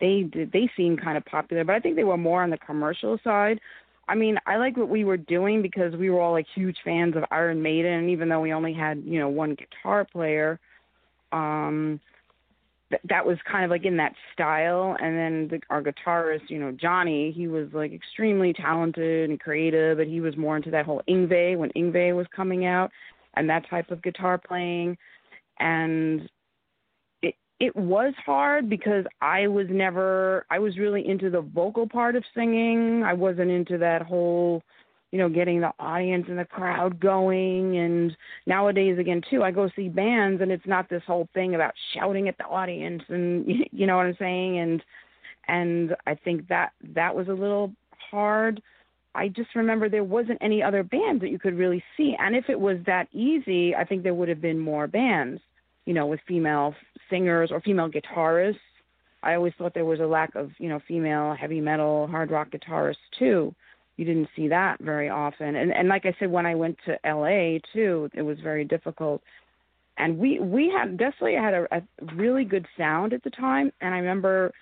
They 0.00 0.22
did. 0.22 0.50
They 0.52 0.70
seemed 0.76 1.02
kind 1.02 1.18
of 1.18 1.26
popular, 1.26 1.62
but 1.64 1.74
I 1.74 1.80
think 1.80 1.96
they 1.96 2.04
were 2.04 2.16
more 2.16 2.42
on 2.42 2.50
the 2.50 2.58
commercial 2.58 3.18
side. 3.22 3.60
I 4.08 4.14
mean, 4.14 4.38
I 4.46 4.56
like 4.56 4.78
what 4.78 4.88
we 4.88 5.04
were 5.04 5.18
doing 5.18 5.60
because 5.60 5.94
we 5.94 6.08
were 6.08 6.20
all 6.20 6.32
like 6.32 6.46
huge 6.54 6.78
fans 6.82 7.16
of 7.16 7.24
Iron 7.30 7.60
Maiden, 7.60 8.08
even 8.08 8.30
though 8.30 8.40
we 8.40 8.54
only 8.54 8.72
had 8.72 9.02
you 9.04 9.18
know 9.20 9.28
one 9.28 9.54
guitar 9.54 10.06
player, 10.06 10.58
um, 11.32 12.00
th- 12.90 13.02
that 13.08 13.24
was 13.24 13.38
kind 13.50 13.64
of 13.64 13.70
like 13.70 13.84
in 13.84 13.96
that 13.96 14.14
style. 14.32 14.96
And 15.00 15.16
then 15.16 15.48
the, 15.48 15.60
our 15.70 15.82
guitarist, 15.82 16.48
you 16.48 16.58
know, 16.58 16.72
Johnny, 16.72 17.32
he 17.32 17.48
was 17.48 17.68
like 17.72 17.92
extremely 17.92 18.52
talented 18.52 19.30
and 19.30 19.40
creative, 19.40 19.98
but 19.98 20.06
he 20.06 20.20
was 20.20 20.36
more 20.36 20.56
into 20.56 20.70
that 20.70 20.86
whole 20.86 21.02
Yngwie 21.08 21.56
when 21.56 21.70
Yngwie 21.70 22.16
was 22.16 22.26
coming 22.34 22.66
out 22.66 22.90
and 23.34 23.48
that 23.48 23.68
type 23.68 23.90
of 23.90 24.02
guitar 24.02 24.38
playing. 24.38 24.96
And 25.60 26.28
it 27.22 27.34
it 27.60 27.74
was 27.74 28.14
hard 28.24 28.70
because 28.70 29.04
I 29.20 29.46
was 29.48 29.66
never 29.70 30.46
I 30.50 30.58
was 30.58 30.78
really 30.78 31.06
into 31.06 31.30
the 31.30 31.40
vocal 31.40 31.88
part 31.88 32.16
of 32.16 32.24
singing. 32.34 33.02
I 33.04 33.12
wasn't 33.14 33.50
into 33.50 33.78
that 33.78 34.02
whole 34.02 34.62
you 35.10 35.18
know, 35.18 35.28
getting 35.28 35.60
the 35.60 35.72
audience 35.78 36.26
and 36.28 36.38
the 36.38 36.44
crowd 36.44 37.00
going. 37.00 37.78
And 37.78 38.16
nowadays, 38.46 38.98
again, 38.98 39.22
too, 39.30 39.42
I 39.42 39.50
go 39.50 39.70
see 39.74 39.88
bands, 39.88 40.42
and 40.42 40.52
it's 40.52 40.66
not 40.66 40.88
this 40.90 41.02
whole 41.06 41.28
thing 41.32 41.54
about 41.54 41.72
shouting 41.94 42.28
at 42.28 42.36
the 42.36 42.44
audience, 42.44 43.02
and 43.08 43.46
you 43.72 43.86
know 43.86 43.96
what 43.96 44.06
I'm 44.06 44.16
saying. 44.18 44.58
And 44.58 44.82
and 45.48 45.96
I 46.06 46.14
think 46.14 46.48
that 46.48 46.72
that 46.94 47.14
was 47.14 47.28
a 47.28 47.32
little 47.32 47.72
hard. 48.10 48.62
I 49.14 49.28
just 49.28 49.54
remember 49.54 49.88
there 49.88 50.04
wasn't 50.04 50.38
any 50.42 50.62
other 50.62 50.82
bands 50.82 51.22
that 51.22 51.30
you 51.30 51.38
could 51.38 51.56
really 51.56 51.82
see, 51.96 52.14
and 52.18 52.36
if 52.36 52.44
it 52.48 52.60
was 52.60 52.76
that 52.86 53.08
easy, 53.12 53.74
I 53.74 53.84
think 53.84 54.02
there 54.02 54.14
would 54.14 54.28
have 54.28 54.42
been 54.42 54.58
more 54.58 54.86
bands, 54.86 55.40
you 55.86 55.94
know, 55.94 56.06
with 56.06 56.20
female 56.28 56.74
singers 57.08 57.50
or 57.50 57.60
female 57.62 57.88
guitarists. 57.88 58.58
I 59.22 59.34
always 59.34 59.54
thought 59.58 59.74
there 59.74 59.84
was 59.84 59.98
a 59.98 60.06
lack 60.06 60.36
of, 60.36 60.52
you 60.58 60.68
know, 60.68 60.80
female 60.86 61.34
heavy 61.34 61.60
metal, 61.60 62.06
hard 62.06 62.30
rock 62.30 62.50
guitarists 62.50 62.96
too 63.18 63.54
you 63.98 64.04
didn't 64.04 64.28
see 64.34 64.48
that 64.48 64.80
very 64.80 65.10
often. 65.10 65.56
And 65.56 65.72
and 65.72 65.88
like 65.88 66.06
I 66.06 66.14
said, 66.18 66.30
when 66.30 66.46
I 66.46 66.54
went 66.54 66.78
to 66.86 66.98
LA 67.04 67.58
too, 67.74 68.08
it 68.14 68.22
was 68.22 68.38
very 68.42 68.64
difficult. 68.64 69.20
And 69.98 70.16
we 70.16 70.38
we 70.38 70.70
had 70.74 70.98
Slayer 71.18 71.42
had 71.42 71.52
a, 71.54 71.66
a 71.72 71.82
really 72.14 72.44
good 72.44 72.66
sound 72.78 73.12
at 73.12 73.22
the 73.24 73.30
time, 73.30 73.72
and 73.80 73.92
I 73.92 73.98
remember 73.98 74.52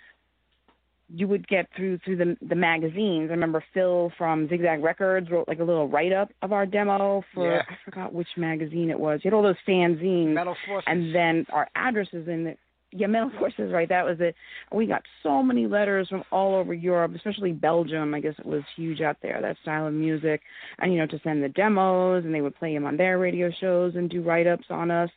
you 1.15 1.29
would 1.29 1.47
get 1.47 1.69
through 1.77 1.99
through 1.99 2.17
the 2.17 2.37
the 2.49 2.55
magazines. 2.55 3.29
I 3.29 3.35
remember 3.35 3.63
Phil 3.75 4.11
from 4.17 4.49
Zigzag 4.49 4.83
Records 4.83 5.31
wrote 5.31 5.47
like 5.47 5.61
a 5.61 5.65
little 5.65 5.87
write 5.87 6.13
up 6.13 6.31
of 6.41 6.53
our 6.53 6.65
demo 6.65 7.23
for 7.35 7.53
Yeah. 7.57 7.63
I 7.69 7.77
forgot 7.85 8.15
which 8.15 8.29
magazine 8.39 8.89
it 8.91 8.99
was. 8.99 9.21
He 9.23 9.29
had 9.29 9.35
all 9.35 9.43
those 9.43 9.55
fanzines 9.69 10.33
Metal 10.33 10.57
Forces. 10.67 10.85
and 10.89 11.15
then 11.15 11.47
our 11.53 11.69
addresses 11.77 12.27
in 12.27 12.45
the 12.45 12.57
yeah, 12.97 13.07
Metal 13.07 13.31
Forces, 13.39 13.73
right? 13.73 13.89
That 13.89 14.05
was 14.05 14.17
it. 14.21 14.35
We 14.73 14.87
got 14.87 15.03
so 15.23 15.43
many 15.43 15.67
letters 15.67 16.09
from 16.09 16.25
all 16.31 16.55
over 16.55 16.75
Europe, 16.75 17.13
especially 17.15 17.53
Belgium. 17.53 18.15
I 18.15 18.21
guess 18.21 18.35
it 18.39 18.47
was 18.47 18.63
huge 18.77 19.01
out 19.01 19.17
there, 19.23 19.41
that 19.41 19.57
style 19.63 19.87
of 19.87 19.95
music. 19.95 20.43
And, 20.79 20.93
you 20.93 20.99
know, 20.99 21.07
to 21.07 21.21
send 21.23 21.43
the 21.43 21.49
demos, 21.49 22.25
and 22.25 22.35
they 22.35 22.41
would 22.41 22.57
play 22.57 22.75
them 22.75 22.87
on 22.87 22.97
their 22.97 23.19
radio 23.19 23.51
shows 23.61 23.95
and 23.97 24.11
do 24.11 24.23
write 24.23 24.47
ups 24.47 24.67
on 24.71 24.91
us. 24.91 25.11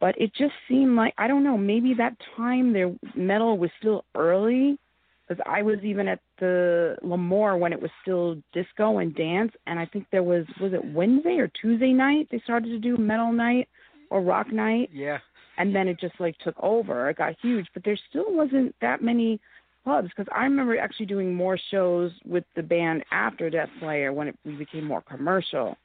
But 0.00 0.14
it 0.18 0.32
just 0.36 0.54
seemed 0.68 0.96
like, 0.96 1.14
I 1.16 1.28
don't 1.28 1.44
know, 1.44 1.56
maybe 1.56 1.94
that 1.94 2.16
time 2.36 2.72
their 2.72 2.94
metal 3.14 3.58
was 3.58 3.70
still 3.78 4.04
early. 4.14 4.78
Because 5.26 5.42
I 5.48 5.62
was 5.62 5.78
even 5.82 6.06
at 6.06 6.20
the 6.38 6.96
L'Amour 7.02 7.56
when 7.56 7.72
it 7.72 7.80
was 7.80 7.90
still 8.02 8.36
disco 8.52 8.98
and 8.98 9.14
dance. 9.14 9.52
And 9.66 9.78
I 9.78 9.86
think 9.86 10.06
there 10.12 10.22
was, 10.22 10.44
was 10.60 10.74
it 10.74 10.84
Wednesday 10.84 11.38
or 11.38 11.50
Tuesday 11.62 11.94
night? 11.94 12.28
They 12.30 12.42
started 12.44 12.68
to 12.68 12.78
do 12.78 12.98
metal 12.98 13.32
night 13.32 13.66
or 14.10 14.20
rock 14.20 14.52
night 14.52 14.90
yeah. 14.92 15.18
And 15.58 15.74
then 15.74 15.88
it 15.88 16.00
just 16.00 16.18
like 16.18 16.36
took 16.38 16.56
over. 16.62 17.08
It 17.10 17.18
got 17.18 17.34
huge, 17.40 17.66
but 17.74 17.84
there 17.84 17.98
still 18.10 18.26
wasn't 18.28 18.74
that 18.80 19.02
many 19.02 19.40
clubs 19.84 20.08
because 20.08 20.30
I 20.34 20.44
remember 20.44 20.78
actually 20.78 21.06
doing 21.06 21.34
more 21.34 21.58
shows 21.70 22.10
with 22.24 22.44
the 22.56 22.62
band 22.62 23.04
after 23.12 23.50
Death 23.50 23.68
Slayer 23.80 24.12
when 24.12 24.28
it 24.28 24.36
we 24.44 24.56
became 24.56 24.84
more 24.84 25.02
commercial, 25.02 25.76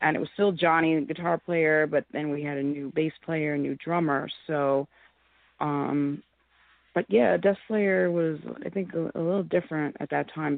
and 0.00 0.16
it 0.16 0.20
was 0.20 0.28
still 0.34 0.52
Johnny, 0.52 0.98
the 0.98 1.14
guitar 1.14 1.38
player, 1.38 1.86
but 1.86 2.04
then 2.12 2.30
we 2.30 2.42
had 2.42 2.58
a 2.58 2.62
new 2.62 2.92
bass 2.94 3.12
player, 3.24 3.54
a 3.54 3.58
new 3.58 3.76
drummer. 3.84 4.28
So, 4.46 4.88
um, 5.60 6.22
but 6.94 7.04
yeah, 7.08 7.36
Death 7.36 7.58
Slayer 7.68 8.10
was 8.10 8.38
I 8.64 8.70
think 8.70 8.94
a, 8.94 9.10
a 9.18 9.20
little 9.20 9.42
different 9.42 9.96
at 10.00 10.10
that 10.10 10.32
time, 10.34 10.56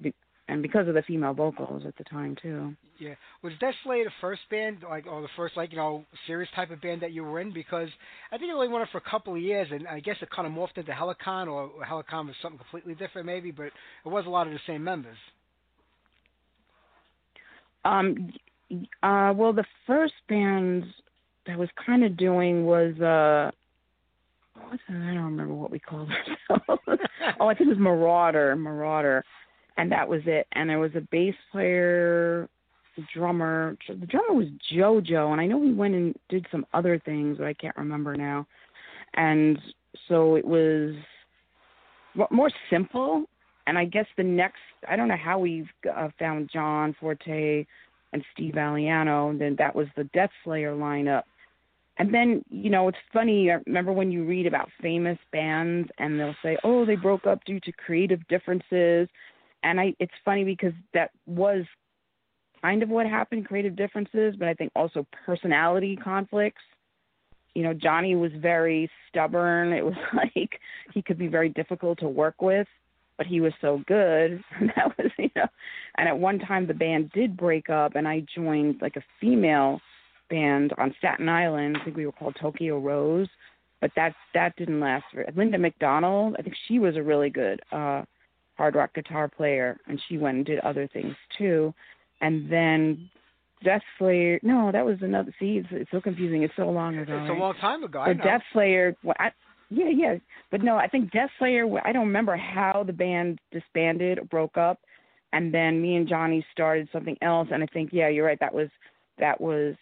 and 0.53 0.63
because 0.63 0.87
of 0.87 0.95
the 0.95 1.03
female 1.03 1.33
vocals 1.33 1.85
at 1.87 1.97
the 1.97 2.05
time 2.05 2.37
too. 2.41 2.75
Yeah. 2.99 3.15
Was 3.43 3.55
Death 3.59 3.75
Slayer 3.85 4.05
the 4.05 4.11
first 4.21 4.43
band, 4.51 4.79
like, 4.89 5.07
or 5.07 5.23
the 5.23 5.29
first, 5.35 5.57
like, 5.57 5.73
you 5.73 5.79
know, 5.79 6.05
serious 6.27 6.49
type 6.55 6.71
of 6.71 6.81
band 6.83 7.01
that 7.01 7.13
you 7.13 7.25
were 7.25 7.41
in? 7.41 7.53
Because 7.53 7.89
I 8.31 8.37
think 8.37 8.49
you 8.49 8.55
only 8.55 8.69
went 8.69 8.83
it 8.83 8.89
for 8.93 8.99
a 8.99 9.11
couple 9.11 9.35
of 9.35 9.41
years, 9.41 9.69
and 9.71 9.89
I 9.89 10.01
guess 10.01 10.17
it 10.21 10.29
kind 10.31 10.47
of 10.47 10.53
morphed 10.53 10.77
into 10.77 10.93
Helicon, 10.93 11.49
or 11.49 11.71
Helicon 11.85 12.27
was 12.27 12.37
something 12.43 12.59
completely 12.59 12.95
different, 12.95 13.27
maybe, 13.27 13.51
but 13.51 13.67
it 13.67 13.73
was 14.05 14.27
a 14.27 14.29
lot 14.31 14.47
of 14.47 14.53
the 14.53 14.61
same 14.67 14.85
members. 14.85 15.17
Um, 17.85 18.33
uh, 19.03 19.33
well, 19.35 19.53
the 19.53 19.65
first 19.87 20.15
band 20.29 20.85
that 21.47 21.59
was 21.59 21.69
kind 21.85 22.05
of 22.05 22.17
doing 22.17 22.67
was 22.67 22.95
uh. 23.01 23.51
I 24.65 24.79
don't 24.89 25.25
remember 25.25 25.55
what 25.55 25.71
we 25.71 25.79
called 25.79 26.09
ourselves. 26.09 26.83
oh, 27.41 27.49
I 27.49 27.55
think 27.55 27.69
it 27.69 27.75
was 27.75 27.79
Marauder, 27.79 28.55
Marauder, 28.57 29.25
and 29.77 29.91
that 29.93 30.09
was 30.09 30.23
it. 30.27 30.47
And 30.53 30.69
there 30.69 30.79
was 30.79 30.93
a 30.95 31.01
bass 31.01 31.35
player, 31.51 32.49
drummer. 33.15 33.77
The 33.89 34.07
drummer 34.07 34.35
was 34.35 34.49
JoJo, 34.73 35.33
and 35.33 35.41
I 35.41 35.47
know 35.47 35.63
he 35.63 35.73
went 35.73 35.95
and 35.95 36.15
did 36.29 36.47
some 36.51 36.67
other 36.75 36.99
things, 36.99 37.39
but 37.39 37.47
I 37.47 37.55
can't 37.55 37.77
remember 37.77 38.17
now. 38.17 38.47
And 39.15 39.59
so 40.09 40.37
it 40.37 40.45
was 40.45 40.95
more 42.31 42.51
simple 42.71 43.27
and 43.67 43.79
I 43.79 43.85
guess 43.85 44.07
the 44.17 44.23
next 44.23 44.59
I 44.89 44.97
don't 44.97 45.09
know 45.09 45.17
how 45.17 45.39
we've 45.39 45.69
uh, 45.95 46.09
found 46.19 46.51
John 46.53 46.95
Forte 46.99 47.67
and 48.13 48.25
Steve 48.33 48.55
Aliano. 48.55 49.31
And 49.31 49.41
then 49.41 49.57
that 49.59 49.75
was 49.75 49.87
the 49.97 50.05
Death 50.05 50.31
Slayer 50.45 50.75
lineup. 50.75 51.23
And 51.99 52.13
then, 52.13 52.43
you 52.51 52.71
know, 52.71 52.89
it's 52.89 52.99
funny. 53.13 53.51
I 53.51 53.59
remember 53.67 53.93
when 53.93 54.11
you 54.11 54.25
read 54.25 54.47
about 54.47 54.71
famous 54.81 55.19
bands 55.31 55.89
and 55.99 56.19
they'll 56.19 56.35
say, 56.43 56.57
"Oh, 56.65 56.85
they 56.85 56.97
broke 56.97 57.27
up 57.27 57.45
due 57.45 57.61
to 57.61 57.73
creative 57.73 58.27
differences." 58.29 59.09
And 59.63 59.81
I, 59.81 59.95
it's 59.99 60.13
funny 60.25 60.45
because 60.45 60.73
that 60.95 61.11
was 61.27 61.65
kind 62.63 62.83
of 62.83 62.89
what 62.89 63.07
happened, 63.07 63.47
creative 63.47 63.77
differences, 63.77 64.35
but 64.39 64.49
I 64.49 64.55
think 64.55 64.73
also 64.75 65.07
personality 65.27 65.97
conflicts. 65.97 66.63
You 67.55 67.65
know, 67.65 67.75
Johnny 67.75 68.15
was 68.17 68.33
very 68.41 68.91
stubborn. 69.09 69.73
It 69.73 69.85
was 69.85 69.95
like 70.15 70.61
he 70.95 71.03
could 71.03 71.19
be 71.19 71.27
very 71.29 71.49
difficult 71.51 71.99
to 72.01 72.09
work 72.09 72.41
with, 72.41 72.67
but 73.19 73.27
he 73.27 73.41
was 73.41 73.53
so 73.61 73.83
good. 73.87 74.43
That 74.77 74.97
was, 74.97 75.11
you 75.19 75.31
know, 75.37 75.47
and 75.99 76.09
at 76.09 76.19
one 76.19 76.39
time 76.39 76.67
the 76.67 76.75
band 76.75 77.11
did 77.13 77.37
break 77.37 77.69
up 77.69 77.95
and 77.95 78.09
I 78.09 78.25
joined 78.35 78.77
like 78.81 78.97
a 78.97 79.03
female 79.21 79.81
band 80.31 80.73
on 80.79 80.95
Staten 80.99 81.29
Island. 81.29 81.77
I 81.81 81.85
think 81.85 81.97
we 81.97 82.07
were 82.07 82.13
called 82.13 82.37
Tokyo 82.41 82.79
Rose, 82.79 83.29
but 83.81 83.91
that 83.97 84.15
that 84.35 84.57
didn't 84.57 84.81
last. 84.81 85.05
For, 85.13 85.27
Linda 85.37 85.59
McDonald, 85.59 86.37
I 86.39 86.43
think 86.43 86.57
she 86.69 86.79
was 86.79 86.97
a 86.97 87.03
really 87.03 87.29
good 87.29 87.61
uh 87.71 88.05
hard 88.63 88.77
rock 88.77 88.95
guitar 88.95 89.27
player 89.27 89.77
and 89.89 90.01
she 90.09 90.17
went 90.19 90.37
and 90.37 90.47
did 90.47 90.61
other 90.61 90.89
things 90.93 91.17
too 91.37 91.75
and 92.21 92.49
then 92.49 93.11
Death 93.65 93.83
Slayer. 93.99 94.39
No, 94.43 94.71
that 94.73 94.85
was 94.85 94.99
another. 95.03 95.35
See, 95.39 95.59
it's, 95.59 95.69
it's 95.71 95.91
so 95.91 96.01
confusing. 96.01 96.43
It's 96.43 96.55
so 96.57 96.69
long 96.69 96.99
ago. 96.99 97.17
It's 97.23 97.31
a 97.31 97.33
long 97.33 97.55
time 97.61 97.85
ago. 97.85 98.01
I 98.01 98.13
know. 98.13 98.25
Death 98.25 98.43
Slayer. 98.53 98.97
well, 99.03 99.15
I, 99.19 99.31
yeah, 99.71 99.89
yeah, 99.89 100.15
but 100.51 100.63
no, 100.63 100.77
I 100.77 100.87
think 100.87 101.11
Deathslayer. 101.13 101.81
I 101.85 101.93
don't 101.93 102.07
remember 102.07 102.37
how 102.37 102.85
the 102.87 102.93
band 102.93 103.39
disbanded, 103.53 104.19
or 104.19 104.25
broke 104.25 104.57
up, 104.57 104.81
and 105.33 105.53
then 105.53 105.81
me 105.81 105.97
and 105.97 106.09
Johnny 106.09 106.45
started 106.53 106.89
something 106.93 107.17
else. 107.23 107.49
And 107.53 107.63
I 107.63 107.67
think, 107.67 107.91
yeah, 107.93 108.09
you're 108.09 108.27
right. 108.27 108.41
That 108.41 108.53
was 108.53 108.69
that 109.19 109.41
was 109.41 109.75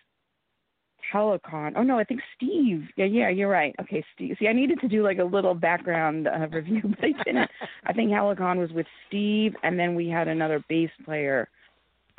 Helicon. 1.12 1.72
Oh 1.76 1.82
no, 1.82 1.98
I 1.98 2.04
think 2.04 2.20
Steve. 2.36 2.88
Yeah, 2.96 3.06
yeah, 3.06 3.28
you're 3.28 3.48
right. 3.48 3.74
Okay, 3.80 4.04
Steve. 4.14 4.36
See, 4.38 4.48
I 4.48 4.52
needed 4.52 4.80
to 4.80 4.88
do 4.88 5.02
like 5.02 5.18
a 5.18 5.24
little 5.24 5.54
background 5.54 6.28
uh, 6.28 6.46
review, 6.52 6.82
but 6.84 7.04
I 7.04 7.12
didn't. 7.24 7.50
I 7.84 7.92
think 7.92 8.10
Helicon 8.10 8.58
was 8.58 8.70
with 8.70 8.86
Steve, 9.08 9.54
and 9.62 9.78
then 9.78 9.94
we 9.94 10.08
had 10.08 10.28
another 10.28 10.64
bass 10.68 10.90
player 11.04 11.48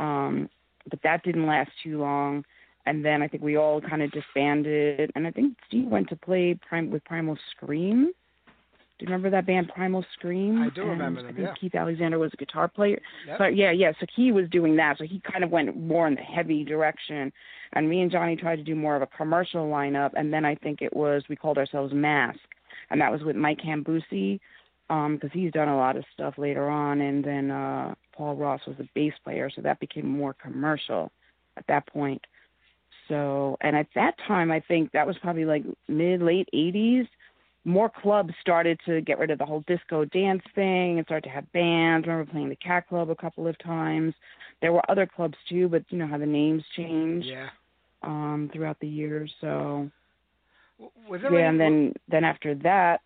um, 0.02 0.50
but 0.90 1.00
that 1.04 1.24
didn't 1.24 1.46
last 1.46 1.72
too 1.84 2.00
long. 2.00 2.44
And 2.88 3.06
then 3.06 3.22
I 3.22 3.28
think 3.28 3.44
we 3.44 3.58
all 3.58 3.80
kind 3.80 4.02
of 4.02 4.12
disbanded. 4.12 5.12
And 5.16 5.28
I 5.28 5.32
think 5.32 5.56
Steve 5.68 5.86
went 5.86 6.10
to 6.10 6.16
play 6.16 6.58
Prime 6.68 6.90
with 6.90 7.06
Primal 7.06 7.38
Scream. 7.52 8.12
Do 9.02 9.06
you 9.06 9.14
remember 9.14 9.32
that 9.32 9.48
band 9.48 9.72
Primal 9.74 10.06
Scream? 10.14 10.62
I 10.62 10.70
do 10.70 10.82
And 10.82 10.92
remember 10.92 11.24
them, 11.24 11.32
I 11.32 11.34
think 11.34 11.48
yeah. 11.48 11.54
Keith 11.60 11.74
Alexander 11.74 12.20
was 12.20 12.30
a 12.36 12.38
guitar 12.38 12.68
player. 12.68 13.02
Yep. 13.26 13.38
So 13.40 13.46
yeah, 13.46 13.72
yeah. 13.72 13.94
So 14.00 14.06
he 14.16 14.32
was 14.32 14.48
doing 14.52 14.76
that. 14.76 15.00
So 15.00 15.06
he 15.06 15.20
kind 15.22 15.44
of 15.44 15.50
went 15.50 15.76
more 15.76 16.08
in 16.08 16.14
the 16.14 16.22
heavy 16.22 16.64
direction. 16.64 17.34
And 17.74 17.90
me 17.90 18.02
and 18.02 18.12
Johnny 18.12 18.36
tried 18.36 18.58
to 18.58 18.64
do 18.64 18.76
more 18.76 18.96
of 18.96 19.02
a 19.02 19.08
commercial 19.08 19.66
lineup. 19.66 20.12
And 20.16 20.32
then 20.32 20.46
I 20.46 20.54
think 20.54 20.84
it 20.84 20.96
was 20.96 21.24
we 21.30 21.36
called 21.36 21.58
ourselves 21.58 21.92
Mask, 21.96 22.38
and 22.92 23.02
that 23.02 23.12
was 23.12 23.24
with 23.24 23.36
Mike 23.36 23.58
Hambusi, 23.66 24.40
um, 24.92 25.16
because 25.16 25.32
he's 25.34 25.52
done 25.52 25.68
a 25.68 25.78
lot 25.78 25.98
of 25.98 26.04
stuff 26.14 26.36
later 26.38 26.70
on. 26.70 27.02
And 27.02 27.24
then 27.24 27.50
uh, 27.50 27.96
Paul 28.16 28.36
Ross 28.36 28.62
was 28.68 28.78
the 28.78 28.88
bass 28.94 29.14
player, 29.24 29.50
so 29.50 29.64
that 29.64 29.80
became 29.80 30.08
more 30.08 30.36
commercial 30.36 31.12
at 31.58 31.66
that 31.68 31.88
point. 31.88 32.22
So, 33.08 33.58
and 33.62 33.76
at 33.76 33.88
that 33.96 34.14
time, 34.28 34.52
I 34.52 34.60
think 34.60 34.92
that 34.92 35.08
was 35.08 35.18
probably 35.18 35.46
like 35.46 35.64
mid 35.88 36.22
late 36.22 36.48
'80s. 36.54 37.08
More 37.64 37.90
clubs 37.90 38.34
started 38.42 38.80
to 38.88 39.02
get 39.02 39.20
rid 39.20 39.30
of 39.30 39.38
the 39.38 39.46
whole 39.46 39.64
disco 39.68 40.04
dance 40.06 40.42
thing 40.56 40.98
and 40.98 41.06
started 41.06 41.26
to 41.26 41.34
have 41.34 41.52
bands. 41.52 42.08
I 42.08 42.12
remember 42.12 42.32
playing 42.32 42.50
the 42.50 42.56
Cat 42.56 42.88
Club 42.88 43.10
a 43.12 43.16
couple 43.16 43.48
of 43.48 43.58
times. 43.60 44.16
There 44.62 44.74
were 44.74 44.82
other 44.90 45.06
clubs 45.06 45.36
too, 45.48 45.70
but 45.70 45.84
you 45.90 46.00
know 46.00 46.08
how 46.08 46.18
the 46.18 46.26
names 46.26 46.64
change 46.76 47.26
Yeah. 47.26 47.50
um, 48.02 48.50
throughout 48.52 48.80
the 48.80 48.88
years. 48.88 49.32
So 49.42 49.92
Was 51.08 51.22
there 51.22 51.32
yeah, 51.34 51.40
any, 51.40 51.48
and 51.50 51.60
then 51.60 51.94
then 52.10 52.24
after 52.24 52.56
that, 52.56 53.02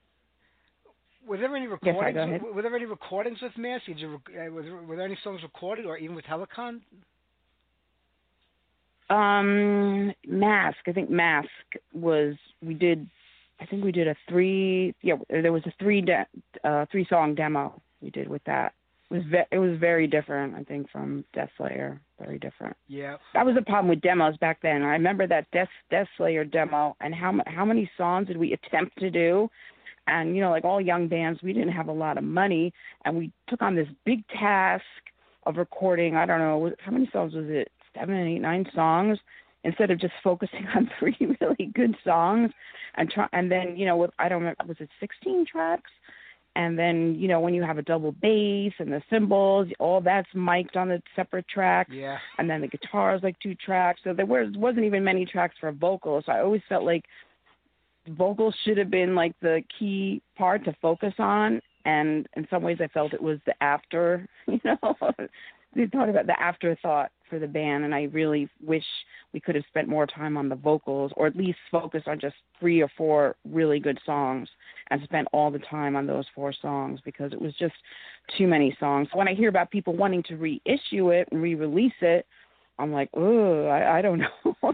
were 1.28 1.38
there 1.38 1.54
any 1.56 1.66
Yes, 1.66 1.72
recordings? 1.72 2.18
ahead. 2.18 2.42
were 2.42 2.62
there 2.62 2.76
any 2.76 2.86
recordings 2.86 3.42
with 3.42 3.58
Mask? 3.58 3.86
Did 3.88 4.00
you, 4.00 4.22
uh, 4.30 4.52
were, 4.52 4.62
there, 4.64 4.76
were 4.76 4.96
there 4.96 5.06
any 5.06 5.18
songs 5.24 5.42
recorded, 5.44 5.86
or 5.86 5.98
even 5.98 6.16
with 6.16 6.26
Helicon? 6.26 6.82
Um, 9.10 10.14
Mask. 10.28 10.78
I 10.88 10.92
think 10.94 11.10
Mask 11.10 11.50
was 11.94 12.36
we 12.62 12.74
did. 12.74 13.10
I 13.60 13.66
think 13.66 13.84
we 13.84 13.92
did 13.92 14.08
a 14.08 14.16
three. 14.28 14.94
Yeah, 15.02 15.16
there 15.30 15.54
was 15.54 15.66
a 15.66 15.74
three 15.80 16.02
de- 16.02 16.28
uh, 16.64 16.86
three 16.92 17.06
song 17.10 17.36
demo 17.36 17.82
we 18.02 18.10
did 18.10 18.28
with 18.28 18.44
that. 18.46 18.74
It 19.10 19.14
was 19.14 19.24
ve- 19.30 19.48
it 19.52 19.60
was 19.60 19.78
very 19.80 20.08
different. 20.08 20.56
I 20.56 20.64
think 20.64 20.90
from 20.90 21.24
Deathslayer. 21.36 22.00
Very 22.20 22.40
different. 22.40 22.76
Yeah. 22.88 23.18
That 23.34 23.46
was 23.46 23.56
the 23.56 23.62
problem 23.62 23.90
with 23.90 24.02
demos 24.02 24.38
back 24.38 24.60
then. 24.62 24.84
I 24.84 24.92
remember 24.92 25.28
that 25.28 25.52
Death 25.52 25.70
Death 25.92 26.08
Slayer 26.18 26.46
demo 26.46 26.96
and 27.02 27.14
how 27.14 27.40
how 27.46 27.66
many 27.66 27.90
songs 27.98 28.28
did 28.28 28.38
we 28.38 28.54
attempt 28.54 28.98
to 29.00 29.10
do? 29.10 29.50
And 30.08 30.36
you 30.36 30.42
know, 30.42 30.52
like 30.52 30.64
all 30.64 30.80
young 30.80 31.08
bands, 31.08 31.42
we 31.44 31.54
didn't 31.54 31.74
have 31.74 31.88
a 31.88 31.94
lot 31.94 32.18
of 32.18 32.24
money, 32.24 32.74
and 33.04 33.18
we 33.18 33.32
took 33.48 33.62
on 33.62 33.76
this 33.76 33.88
big 34.06 34.26
task 34.28 34.84
of 35.46 35.58
recording. 35.58 36.16
I 36.16 36.26
don't 36.26 36.40
know 36.40 36.72
how 36.80 36.92
many 36.92 37.10
songs 37.12 37.34
was 37.34 37.46
it? 37.48 37.72
Seven, 37.98 38.16
eight, 38.16 38.40
nine 38.40 38.66
songs. 38.74 39.20
Instead 39.66 39.92
of 39.92 40.00
just 40.00 40.14
focusing 40.24 40.66
on 40.76 40.90
three 40.98 41.18
really 41.42 41.72
good 41.74 41.96
songs, 42.06 42.52
and 42.96 43.10
try, 43.12 43.28
and 43.34 43.52
then 43.52 43.76
you 43.76 43.86
know, 43.86 43.98
with 43.98 44.12
I 44.20 44.30
don't 44.30 44.40
remember, 44.40 44.64
was 44.68 44.78
it 44.80 44.90
16 45.02 45.46
tracks? 45.52 45.92
And 46.58 46.80
then 46.80 47.16
you 47.16 47.28
know, 47.28 47.42
when 47.42 47.54
you 47.54 47.64
have 47.64 47.78
a 47.78 47.82
double 47.82 48.14
bass 48.14 48.72
and 48.80 48.90
the 48.94 49.02
cymbals, 49.10 49.68
all 49.80 50.00
that's 50.00 50.30
mic'd 50.34 50.78
on 50.78 50.88
the 50.88 51.02
separate 51.16 51.48
tracks 51.50 51.92
Yeah. 51.94 52.18
and 52.38 52.50
then 52.50 52.62
the 52.62 52.68
guitar 52.68 53.14
is 53.16 53.24
like 53.24 53.38
two 53.42 53.56
tracks. 53.56 54.00
So 54.06 54.14
there 54.14 54.26
was 54.26 54.48
wasn't 54.56 54.86
even 54.86 55.04
many 55.04 55.26
tracks 55.26 55.56
for 55.60 55.72
vocals. 55.74 56.24
So 56.28 56.32
I 56.32 56.40
always 56.42 56.62
felt 56.70 56.86
like 56.86 57.04
vocals 58.10 58.56
should 58.64 58.78
have 58.78 58.90
been 58.92 59.16
like 59.16 59.34
the 59.42 59.64
key 59.78 60.22
part 60.38 60.64
to 60.66 60.74
focus 60.82 61.14
on. 61.20 61.60
And 61.86 62.28
in 62.36 62.48
some 62.50 62.64
ways, 62.64 62.78
I 62.82 62.88
felt 62.88 63.14
it 63.14 63.22
was 63.22 63.40
the 63.46 63.54
after, 63.62 64.28
you 64.48 64.60
know, 64.64 64.96
they 65.76 65.88
thought 65.88 66.10
about 66.10 66.26
the 66.28 66.40
afterthought 66.40 67.12
for 67.30 67.40
the 67.40 67.48
band. 67.48 67.84
And 67.84 67.94
I 67.94 68.04
really 68.04 68.50
wish 68.64 68.84
we 69.34 69.40
could 69.40 69.56
have 69.56 69.66
spent 69.68 69.88
more 69.88 70.08
time 70.08 70.38
on 70.38 70.50
the 70.50 70.56
vocals, 70.56 71.12
or 71.16 71.28
at 71.28 71.36
least 71.36 71.58
focused 71.72 72.08
on 72.08 72.20
just 72.20 72.36
three 72.60 72.82
or 72.82 72.90
four 72.98 73.36
really 73.50 73.80
good 73.80 74.00
songs, 74.06 74.48
and 74.90 75.02
spent 75.04 75.28
all 75.34 75.52
the 75.52 75.60
time 75.60 75.96
on 75.96 76.08
those 76.08 76.26
four 76.34 76.54
songs 76.54 77.00
because 77.04 77.34
it 77.34 77.42
was 77.42 77.54
just 77.56 77.76
too 78.38 78.48
many 78.48 78.76
songs. 78.80 79.08
When 79.14 79.28
I 79.28 79.34
hear 79.34 79.50
about 79.50 79.72
people 79.72 79.96
wanting 79.96 80.24
to 80.24 80.36
reissue 80.36 81.10
it 81.10 81.28
and 81.32 81.42
re-release 81.42 81.94
it, 82.02 82.26
I'm 82.78 82.92
like, 82.92 83.10
oh, 83.14 83.68
I, 83.68 84.00
I 84.00 84.02
don't 84.02 84.20
know 84.46 84.74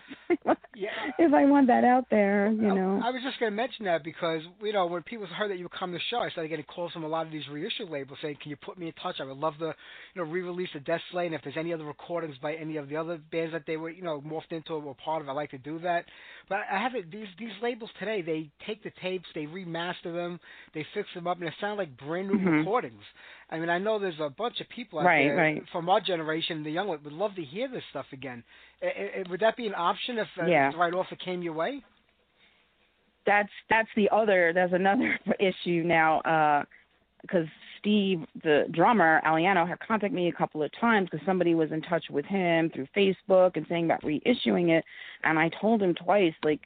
Yeah. 0.74 0.89
if 1.20 1.34
I 1.34 1.45
want 1.45 1.68
that 1.68 1.84
out 1.84 2.06
there, 2.10 2.49
you 2.52 2.62
know. 2.74 2.99
I, 3.04 3.12
was 3.12 3.22
just 3.24 3.39
going 3.39 3.52
to 3.52 3.56
mention 3.56 3.86
that 3.86 4.04
because 4.04 4.41
you 4.64 4.74
know 4.74 4.86
when 4.88 5.04
people 5.04 5.28
heard 5.28 5.52
that 5.52 5.58
you 5.58 5.66
would 5.66 5.72
come 5.78 5.91
to 5.91 5.97
the 5.97 6.04
show, 6.10 6.18
I 6.18 6.30
started 6.30 6.49
getting 6.49 6.66
calls 6.66 6.91
from 6.93 7.04
a 7.04 7.08
lot 7.08 7.26
of 7.26 7.32
these 7.32 7.47
reissue 7.52 7.86
labels 7.89 8.18
saying, 8.22 8.38
"Can 8.41 8.49
you 8.49 8.56
put 8.56 8.78
me 8.80 8.88
in 8.88 8.93
touch? 8.93 9.18
I 9.20 9.26
would 9.26 9.38
love 9.38 9.58
to, 9.60 9.76
you 10.16 10.24
know, 10.24 10.30
re-release 10.30 10.70
the 10.74 10.80
Death 10.80 11.02
Slay, 11.12 11.26
and 11.26 11.36
if 11.36 11.41
there's 11.43 11.58
any 11.58 11.74
other 11.74 11.84
recordings 11.86 12.36
by 12.41 12.54
any 12.56 12.78
of 12.78 12.89
the 12.89 12.95
other 12.95 13.20
bands 13.32 13.52
that 13.54 13.64
they 13.68 13.78
were, 13.78 13.89
you 13.89 14.02
know, 14.02 14.22
morphed 14.22 14.52
into 14.52 14.74
or 14.74 14.95
part 14.95 15.22
of, 15.22 15.30
I'd 15.30 15.34
like 15.34 15.52
to 15.52 15.58
do 15.58 15.78
that." 15.80 16.06
But 16.49 16.60
I 16.72 16.80
have 16.80 16.95
it. 16.95 17.12
These 17.12 17.28
these 17.38 17.52
labels 17.62 17.91
today, 17.99 18.22
they 18.22 18.49
take 18.66 18.82
the 18.84 18.91
tapes, 19.02 19.26
they 19.36 19.45
remaster 19.45 20.14
them, 20.14 20.39
they 20.74 20.86
fix 20.93 21.10
them 21.14 21.28
up, 21.28 21.38
and 21.38 21.47
they 21.47 21.54
sound 21.60 21.78
like 21.78 21.95
brand 21.97 22.30
new 22.30 22.39
Mhm. 22.39 22.60
recordings. 22.60 23.04
I 23.52 23.60
mean, 23.60 23.70
I 23.70 23.78
know 23.80 23.99
there's 23.99 24.20
a 24.20 24.30
bunch 24.30 24.62
of 24.62 24.70
people 24.70 24.99
out 24.99 25.06
Right, 25.06 25.28
there 25.28 25.36
right. 25.36 25.64
from 25.72 25.89
our 25.89 25.99
generation, 25.99 26.64
the 26.64 26.72
young 26.72 26.88
one, 26.88 26.99
would 27.04 27.14
love 27.14 27.36
to 27.36 27.43
hear 27.43 27.68
this 27.68 27.84
stuff 27.89 28.06
again. 28.14 28.43
I, 28.82 29.20
I, 29.26 29.30
would 29.30 29.41
that 29.41 29.58
be 29.58 29.68
an 29.68 29.76
option 29.76 30.18
if 30.18 30.28
uh, 30.41 30.45
Yeah. 30.45 30.72
right 30.76 30.93
off 30.93 31.08
it 31.12 31.20
came 31.20 31.41
your 31.41 31.54
way? 31.54 31.84
that's 33.26 33.49
that's 33.70 33.89
the 33.95 34.10
other 34.12 34.52
that's 34.54 34.74
another 34.74 35.18
issue 35.39 35.84
now 35.86 36.66
because 37.22 37.45
Steve, 37.80 38.22
the 38.43 38.66
drummer, 38.72 39.22
Aliano, 39.26 39.68
had 39.68 39.80
contacted 39.80 40.12
me 40.14 40.28
a 40.28 40.32
couple 40.32 40.64
of 40.64 40.72
times 40.80 41.08
because 41.12 41.24
somebody 41.26 41.54
was 41.54 41.72
in 41.72 41.82
touch 41.84 42.06
with 42.10 42.26
him 42.26 42.70
through 42.74 42.88
Facebook 42.97 43.58
and 43.58 43.66
saying 43.70 43.86
about 43.86 44.02
reissuing 44.02 44.70
it, 44.70 44.84
and 45.24 45.38
I 45.38 45.49
told 45.62 45.82
him 45.84 45.93
twice 45.93 46.34
like 46.43 46.62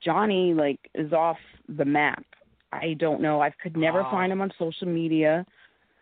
Johnny 0.00 0.54
like 0.54 0.78
is 0.94 1.12
off 1.12 1.38
the 1.68 1.84
map. 1.84 2.24
I 2.72 2.94
don't 2.98 3.20
know. 3.20 3.40
I 3.40 3.50
could 3.62 3.76
never 3.76 4.02
Wow. 4.02 4.10
find 4.12 4.30
him 4.32 4.40
on 4.40 4.52
social 4.58 4.86
media. 4.88 5.44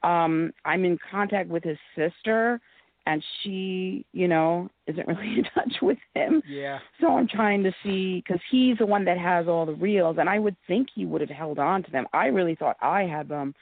Um, 0.05 0.53
I'm 0.65 0.85
in 0.85 0.99
contact 1.11 1.49
with 1.49 1.65
his 1.65 1.79
sister, 1.97 2.61
and 3.07 3.25
she, 3.43 4.05
you 4.13 4.29
know, 4.29 4.69
isn't 4.87 5.09
really 5.09 5.35
in 5.39 5.45
touch 5.55 5.75
with 5.83 5.99
him. 6.15 6.43
Yeah. 6.49 6.79
So 7.01 7.17
I'm 7.17 7.27
trying 7.27 7.63
to 7.65 7.73
see 7.83 8.23
because 8.25 8.41
he's 8.51 8.79
the 8.79 8.87
one 8.87 9.05
that 9.07 9.19
has 9.19 9.49
all 9.49 9.67
the 9.67 9.75
reels, 9.75 10.17
and 10.21 10.29
I 10.29 10.39
would 10.39 10.57
think 10.69 10.89
he 10.95 11.07
would 11.07 11.21
have 11.21 11.31
held 11.31 11.59
on 11.59 11.83
to 11.85 11.91
them. 11.91 12.07
I 12.13 12.27
really 12.27 12.55
thought 12.55 12.77
I 12.81 13.03
had 13.03 13.29
them, 13.29 13.55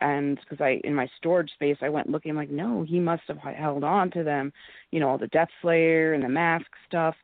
and 0.00 0.38
because 0.40 0.62
I 0.62 0.80
in 0.84 0.94
my 0.94 1.08
storage 1.18 1.50
space, 1.52 1.76
I 1.82 1.88
went 1.88 2.08
looking 2.08 2.34
like 2.34 2.50
no, 2.50 2.84
he 2.88 3.00
must 3.00 3.22
have 3.28 3.38
h- 3.38 3.56
held 3.56 3.84
on 3.84 4.10
to 4.12 4.22
them. 4.22 4.52
You 4.92 5.00
know, 5.00 5.08
all 5.08 5.18
the 5.18 5.26
Death 5.28 5.48
Slayer 5.60 6.14
and 6.14 6.22
the 6.22 6.28
mask 6.28 6.66
stuff. 6.86 7.16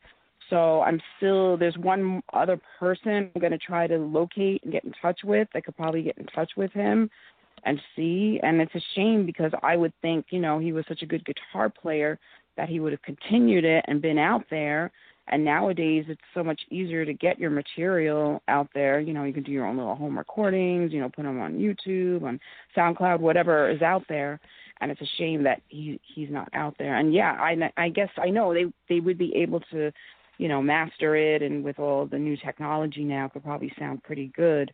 So 0.51 0.83
I'm 0.83 1.01
still 1.17 1.57
there's 1.57 1.79
one 1.79 2.23
other 2.33 2.61
person 2.79 3.31
I'm 3.35 3.41
going 3.41 3.53
to 3.53 3.59
try 3.59 3.87
to 3.87 3.97
locate 3.97 4.63
and 4.65 4.73
get 4.73 4.85
in 4.85 4.93
touch 5.01 5.21
with. 5.25 5.49
I 5.55 5.61
could 5.61 5.77
probably 5.77 6.03
get 6.03 6.19
in 6.19 6.27
touch 6.27 6.53
with 6.57 6.73
him. 6.73 7.11
And 7.65 7.81
see. 7.97 8.39
And 8.43 8.61
it's 8.61 8.75
a 8.75 8.81
shame 8.95 9.27
because 9.27 9.53
I 9.63 9.77
would 9.77 9.93
think, 10.03 10.27
you 10.31 10.41
know, 10.41 10.59
he 10.59 10.73
was 10.73 10.85
such 10.89 11.03
a 11.03 11.07
good 11.07 11.25
guitar 11.25 11.71
player 11.71 12.19
that 12.57 12.69
he 12.69 12.81
would 12.81 12.93
have 12.93 13.03
continued 13.03 13.65
it 13.65 13.85
and 13.89 14.01
been 14.01 14.19
out 14.19 14.45
there. 14.51 14.93
And 15.29 15.43
nowadays, 15.45 16.05
it's 16.09 16.21
so 16.35 16.45
much 16.45 16.61
easier 16.71 17.07
to 17.07 17.15
get 17.15 17.39
your 17.39 17.51
material 17.51 18.43
out 18.47 18.69
there. 18.75 19.01
You 19.01 19.15
know, 19.15 19.25
you 19.25 19.33
can 19.33 19.43
do 19.43 19.53
your 19.53 19.67
own 19.67 19.79
little 19.79 19.95
home 19.95 20.19
recordings. 20.19 20.93
You 20.93 21.01
know, 21.01 21.09
put 21.09 21.23
them 21.23 21.41
on 21.41 21.55
YouTube, 21.55 22.23
on 22.25 22.39
SoundCloud, 22.77 23.21
whatever 23.21 23.71
is 23.71 23.81
out 23.81 24.03
there. 24.09 24.39
And 24.81 24.91
it's 24.91 25.01
a 25.01 25.09
shame 25.17 25.43
that 25.45 25.63
he 25.69 25.99
he's 26.15 26.29
not 26.31 26.49
out 26.53 26.75
there. 26.79 26.97
And 26.99 27.15
yeah, 27.15 27.33
I 27.41 27.57
I 27.79 27.89
guess 27.89 28.11
I 28.19 28.29
know 28.29 28.53
they 28.53 28.67
they 28.89 29.01
would 29.01 29.17
be 29.17 29.35
able 29.37 29.61
to, 29.73 29.91
you 30.37 30.49
know, 30.49 30.61
master 30.61 31.17
it, 31.17 31.41
and 31.41 31.65
with 31.65 31.79
all 31.79 32.05
the 32.07 32.19
new 32.19 32.37
technology 32.37 33.03
now, 33.05 33.29
could 33.29 33.45
probably 33.45 33.73
sound 33.79 34.03
pretty 34.03 34.31
good. 34.37 34.73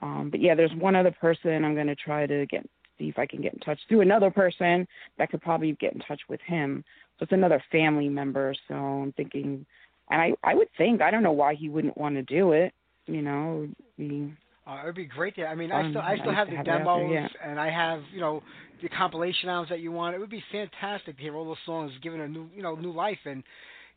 Um, 0.00 0.28
but 0.30 0.40
yeah, 0.40 0.54
there's 0.54 0.72
one 0.78 0.94
other 0.94 1.10
person 1.10 1.64
I'm 1.64 1.74
going 1.74 1.86
to 1.88 1.96
try 1.96 2.26
to 2.26 2.46
get 2.46 2.68
see 2.98 3.08
if 3.08 3.18
I 3.18 3.26
can 3.26 3.40
get 3.40 3.54
in 3.54 3.60
touch 3.60 3.78
through 3.88 4.00
another 4.00 4.30
person 4.30 4.86
that 5.18 5.30
could 5.30 5.40
probably 5.40 5.76
get 5.80 5.92
in 5.92 6.00
touch 6.00 6.20
with 6.28 6.40
him. 6.40 6.84
So 7.18 7.24
it's 7.24 7.32
another 7.32 7.62
family 7.70 8.08
member. 8.08 8.54
So 8.66 8.74
I'm 8.74 9.12
thinking, 9.12 9.64
and 10.10 10.20
I 10.20 10.32
I 10.44 10.54
would 10.54 10.68
think 10.76 11.00
I 11.00 11.10
don't 11.10 11.22
know 11.22 11.32
why 11.32 11.54
he 11.54 11.68
wouldn't 11.68 11.96
want 11.96 12.16
to 12.16 12.22
do 12.22 12.52
it. 12.52 12.72
You 13.06 13.22
know, 13.22 13.68
be, 13.96 14.32
Uh, 14.66 14.80
it 14.82 14.86
would 14.86 14.94
be 14.94 15.06
great. 15.06 15.34
To, 15.36 15.46
I 15.46 15.54
mean. 15.54 15.72
I 15.72 15.88
still 15.90 16.02
I 16.02 16.18
still 16.18 16.34
have 16.34 16.50
the 16.50 16.56
have 16.56 16.66
demos, 16.66 17.08
there, 17.08 17.22
yeah. 17.22 17.28
and 17.44 17.58
I 17.58 17.70
have 17.70 18.02
you 18.12 18.20
know 18.20 18.42
the 18.82 18.88
compilation 18.88 19.48
albums 19.48 19.70
that 19.70 19.80
you 19.80 19.90
want. 19.92 20.14
It 20.14 20.18
would 20.18 20.30
be 20.30 20.44
fantastic 20.52 21.16
to 21.16 21.22
hear 21.22 21.34
all 21.34 21.44
those 21.44 21.56
songs 21.64 21.92
given 22.02 22.20
a 22.20 22.28
new 22.28 22.48
you 22.54 22.62
know 22.62 22.74
new 22.74 22.92
life. 22.92 23.18
And 23.24 23.42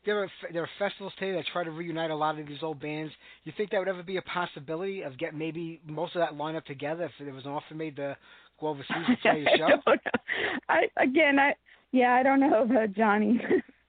there 0.04 0.22
are 0.22 0.30
there 0.52 0.62
are 0.62 0.68
festivals 0.78 1.12
today 1.18 1.32
that 1.32 1.44
try 1.52 1.64
to 1.64 1.70
reunite 1.70 2.10
a 2.10 2.14
lot 2.16 2.38
of 2.38 2.46
these 2.46 2.62
old 2.62 2.80
bands. 2.80 3.12
You 3.44 3.52
think 3.56 3.70
that 3.70 3.78
would 3.78 3.88
ever 3.88 4.02
be 4.02 4.16
a 4.16 4.22
possibility 4.22 5.02
of 5.02 5.18
get 5.18 5.34
maybe 5.34 5.80
most 5.86 6.16
of 6.16 6.20
that 6.20 6.36
lineup 6.36 6.64
together 6.64 7.04
if 7.04 7.12
there 7.24 7.32
was 7.32 7.44
an 7.44 7.52
offer 7.52 7.74
made 7.74 7.96
to 7.96 8.16
go 8.60 8.68
overseas 8.68 8.88
and 9.08 9.18
play 9.20 9.40
your 9.40 9.48
I 9.54 9.56
show? 9.56 9.68
don't 9.68 9.86
know. 9.86 10.20
I 10.68 10.80
again, 11.02 11.38
I 11.38 11.54
yeah, 11.92 12.14
I 12.14 12.22
don't 12.22 12.40
know 12.40 12.62
about 12.62 12.92
Johnny. 12.92 13.40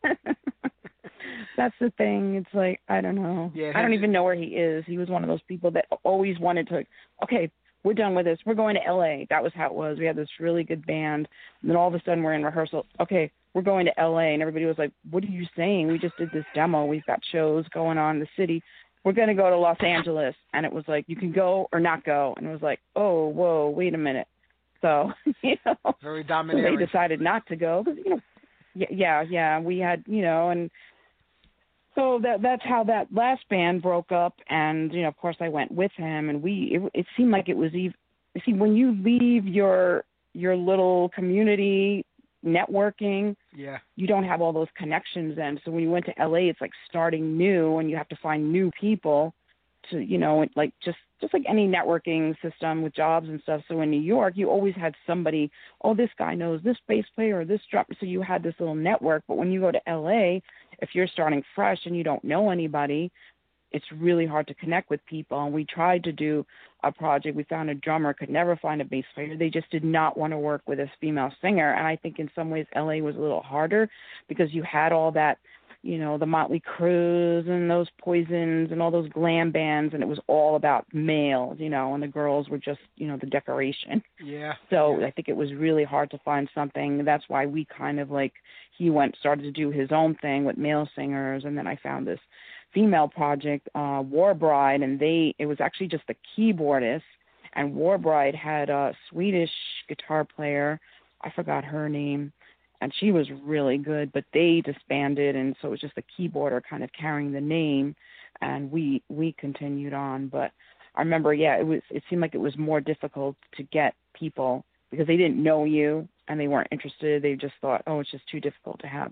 That's 1.58 1.76
the 1.80 1.92
thing. 1.98 2.36
It's 2.36 2.54
like 2.54 2.80
I 2.90 3.02
don't 3.02 3.16
know. 3.16 3.52
Yeah, 3.54 3.72
I 3.76 3.82
don't 3.82 3.94
even 3.94 4.12
know 4.12 4.24
where 4.24 4.36
he 4.36 4.46
is. 4.46 4.84
He 4.88 4.98
was 4.98 5.10
one 5.10 5.24
of 5.24 5.30
those 5.30 5.42
people 5.48 5.72
that 5.72 5.86
always 6.04 6.40
wanted 6.40 6.68
to. 6.70 6.84
Okay, 7.24 7.50
we're 7.84 7.94
done 7.94 8.16
with 8.16 8.26
this. 8.26 8.40
We're 8.46 8.54
going 8.56 8.76
to 8.76 8.86
L.A. 8.86 9.28
That 9.30 9.44
was 9.44 9.52
how 9.56 9.68
it 9.68 9.74
was. 9.74 9.98
We 10.00 10.06
had 10.06 10.16
this 10.16 10.30
really 10.40 10.64
good 10.64 10.86
band, 10.86 11.28
and 11.62 11.70
then 11.70 11.78
all 11.78 11.88
of 11.88 11.94
a 11.94 12.02
sudden 12.06 12.24
we're 12.24 12.34
in 12.34 12.44
rehearsal. 12.44 12.86
Okay, 13.00 13.32
we're 13.54 13.62
going 13.62 13.86
to 13.86 14.00
L.A. 14.00 14.34
And 14.34 14.42
everybody 14.42 14.66
was 14.66 14.78
like, 14.78 14.92
"What 15.10 15.24
are 15.24 15.28
you 15.28 15.46
saying? 15.56 15.88
We 15.88 16.00
just 16.00 16.18
did 16.18 16.32
this 16.32 16.46
demo. 16.56 16.86
We've 16.86 17.06
got 17.06 17.20
shows 17.32 17.66
going 17.70 17.98
on 17.98 18.16
in 18.16 18.20
the 18.20 18.28
city. 18.38 18.62
We're 19.04 19.14
going 19.14 19.28
to 19.28 19.34
go 19.34 19.50
to 19.50 19.58
Los 19.58 19.78
Angeles." 19.82 20.36
And 20.54 20.66
it 20.66 20.74
was 20.74 20.84
like, 20.88 21.06
"You 21.08 21.16
can 21.16 21.32
go 21.32 21.68
or 21.72 21.80
not 21.80 22.04
go." 22.04 22.34
And 22.38 22.48
it 22.48 22.52
was 22.52 22.62
like, 22.62 22.80
"Oh, 22.96 23.28
whoa, 23.28 23.70
wait 23.70 23.94
a 23.94 23.98
minute." 23.98 24.28
So 24.82 25.12
you 25.42 25.56
know, 25.66 25.96
Very 26.02 26.24
domineering. 26.24 26.78
they 26.78 26.86
decided 26.86 27.22
not 27.22 27.46
to 27.48 27.56
go 27.56 27.84
because 27.84 28.00
you 28.04 28.12
know 28.12 28.22
yeah 28.76 28.88
yeah 28.92 29.22
yeah 29.22 29.60
we 29.60 29.80
had 29.80 30.04
you 30.08 30.22
know 30.22 30.50
and 30.50 30.70
so 31.96 32.20
that 32.24 32.42
that's 32.42 32.64
how 32.64 32.84
that 32.84 33.08
last 33.14 33.48
band 33.50 33.82
broke 33.82 34.12
up 34.12 34.36
and 34.50 34.92
you 34.94 35.04
know 35.04 35.08
of 35.08 35.18
course 35.18 35.36
i 35.40 35.48
went 35.48 35.72
with 35.72 35.92
him 35.96 36.30
and 36.30 36.42
we 36.42 36.72
it, 36.74 37.00
it 37.02 37.06
seemed 37.16 37.32
like 37.32 37.50
it 37.50 37.58
was 37.58 37.74
even 37.74 37.94
see 38.44 38.54
when 38.54 38.76
you 38.76 38.98
leave 39.04 39.46
your 39.46 40.04
your 40.34 40.56
little 40.56 41.10
community 41.10 42.06
networking. 42.46 43.36
Yeah. 43.56 43.80
you 43.96 44.08
don't 44.08 44.24
have 44.24 44.42
all 44.42 44.54
those 44.54 44.68
connections 44.78 45.36
then. 45.36 45.60
So 45.64 45.72
when 45.72 45.84
you 45.84 45.92
went 45.92 46.06
to 46.06 46.14
la 46.18 46.36
it's 46.36 46.62
like 46.62 46.72
starting 46.90 47.38
new 47.38 47.78
and 47.78 47.90
you 47.90 47.96
have 47.98 48.10
to 48.10 48.18
find 48.22 48.52
new 48.52 48.72
people 48.80 49.34
to 49.92 50.00
you 50.00 50.18
know 50.18 50.46
like 50.56 50.74
just 50.84 50.98
just 51.22 51.34
like 51.34 51.44
any 51.48 51.68
networking 51.68 52.36
system 52.42 52.82
with 52.82 52.96
jobs 52.96 53.28
and 53.30 53.42
stuff. 53.42 53.62
So 53.68 53.82
in 53.82 53.92
new 53.92 54.02
york 54.02 54.34
you 54.36 54.50
always 54.50 54.76
had 54.76 54.94
somebody 55.08 55.52
oh 55.84 55.94
this 55.94 56.10
guy 56.18 56.36
knows 56.36 56.62
this 56.64 56.78
bass 56.88 57.06
player 57.16 57.40
or 57.40 57.46
this 57.46 57.62
drum 57.72 57.86
so 58.00 58.06
you 58.06 58.22
had 58.22 58.44
this 58.44 58.56
little 58.60 58.76
network. 58.76 59.24
But 59.28 59.38
when 59.38 59.52
you 59.52 59.62
go 59.62 59.72
to 59.72 59.82
la 59.88 60.40
if 60.80 60.90
you're 60.94 61.08
starting 61.08 61.44
fresh 61.56 61.80
and 61.86 61.96
you 61.96 62.04
don't 62.04 62.24
know 62.24 62.50
anybody 62.50 63.12
it's 63.74 63.86
really 63.92 64.26
hard 64.26 64.48
to 64.48 64.54
connect 64.54 64.90
with 64.90 65.06
people. 65.08 65.44
And 65.44 65.54
we 65.54 65.66
tried 65.66 66.04
to 66.04 66.12
do 66.12 66.46
a 66.84 66.92
project 66.92 67.36
we 67.36 67.44
found 67.44 67.70
a 67.70 67.76
drummer 67.76 68.14
could 68.14 68.30
never 68.30 68.56
find 68.56 68.82
a 68.82 68.86
bass 68.86 69.06
player 69.16 69.36
they 69.38 69.50
just 69.50 69.70
did 69.72 69.84
not 69.84 70.18
want 70.18 70.32
to 70.32 70.38
work 70.38 70.62
with 70.68 70.80
a 70.80 70.88
female 71.00 71.32
singer 71.42 71.74
and 71.74 71.88
i 71.88 71.96
think 71.96 72.20
in 72.20 72.30
some 72.36 72.50
ways 72.50 72.66
la 72.76 72.96
was 72.98 73.16
a 73.16 73.20
little 73.20 73.42
harder 73.42 73.90
because 74.28 74.54
you 74.54 74.64
had 74.64 74.92
all 74.92 75.12
that 75.12 75.38
you 75.86 75.98
know 75.98 76.18
the 76.18 76.26
motley 76.26 76.62
crues 76.62 77.46
and 77.48 77.70
those 77.70 77.88
poisons 78.02 78.72
and 78.72 78.82
all 78.82 78.90
those 78.90 79.10
glam 79.10 79.52
bands 79.52 79.94
and 79.94 80.02
it 80.02 80.08
was 80.08 80.20
all 80.28 80.56
about 80.56 80.86
males 80.94 81.58
you 81.60 81.70
know 81.70 81.94
and 81.94 82.02
the 82.02 82.08
girls 82.08 82.48
were 82.50 82.58
just 82.58 82.80
you 82.96 83.06
know 83.08 83.18
the 83.20 83.28
decoration 83.28 84.02
Yeah. 84.24 84.54
so 84.70 84.98
yeah. 85.00 85.08
I 85.08 85.12
think 85.12 85.28
it 85.28 85.36
was 85.36 85.52
really 85.54 85.84
hard 85.84 86.10
to 86.12 86.18
find 86.20 86.50
something. 86.56 87.04
That's 87.04 87.26
why 87.28 87.46
we 87.46 87.66
kind 87.66 88.00
of 88.00 88.10
like 88.10 88.34
he 88.78 88.90
went 88.90 89.16
started 89.20 89.44
to 89.44 89.52
do 89.52 89.70
his 89.72 89.90
own 89.92 90.16
thing 90.16 90.46
with 90.46 90.58
male 90.58 90.88
singers, 90.96 91.44
and 91.46 91.58
then 91.58 91.68
I 91.68 91.76
found 91.84 92.08
this 92.08 92.20
female 92.74 93.08
project, 93.08 93.68
uh, 93.76 94.04
War 94.06 94.34
Bride, 94.34 94.82
and 94.82 95.00
they 95.00 95.36
it 95.40 95.46
was 95.46 95.58
actually 95.60 95.88
just 95.88 96.04
the 96.08 96.16
keyboardist, 96.38 97.02
and 97.54 97.76
War 97.76 97.98
Bride 97.98 98.36
had 98.36 98.70
a 98.70 98.94
Swedish 99.10 99.52
guitar 99.88 100.26
player, 100.26 100.80
I 101.22 101.32
forgot 101.32 101.64
her 101.64 101.88
name, 101.88 102.32
and 102.82 102.94
she 103.00 103.12
was 103.12 103.28
really 103.44 103.78
good, 103.78 104.12
but 104.12 104.26
they 104.34 104.62
disbanded, 104.66 105.36
and 105.36 105.56
so 105.62 105.70
it 105.70 105.72
was 105.72 105.82
just 105.82 105.96
the 105.96 106.04
keyboarder 106.18 106.62
kind 106.68 106.84
of 106.84 106.90
carrying 106.94 107.32
the 107.32 107.42
name, 107.42 107.96
and 108.42 108.72
we 108.72 109.02
we 109.10 109.34
continued 109.34 109.94
on, 109.94 110.28
but. 110.28 110.52
I 110.96 111.02
remember, 111.02 111.34
yeah, 111.34 111.58
it 111.58 111.66
was. 111.66 111.82
It 111.90 112.04
seemed 112.08 112.22
like 112.22 112.36
it 112.36 112.38
was 112.38 112.56
more 112.56 112.80
difficult 112.80 113.36
to 113.58 113.64
get 113.64 113.96
people 114.14 114.64
because 114.92 115.08
they 115.08 115.18
didn't 115.18 115.42
know 115.42 115.66
you 115.66 116.08
and 116.28 116.40
they 116.40 116.48
weren't 116.48 116.68
interested. 116.72 117.22
They 117.22 117.34
just 117.34 117.56
thought, 117.62 117.82
oh, 117.88 118.00
it's 118.00 118.12
just 118.12 118.28
too 118.30 118.40
difficult 118.40 118.80
to 118.82 118.88
have 118.88 119.12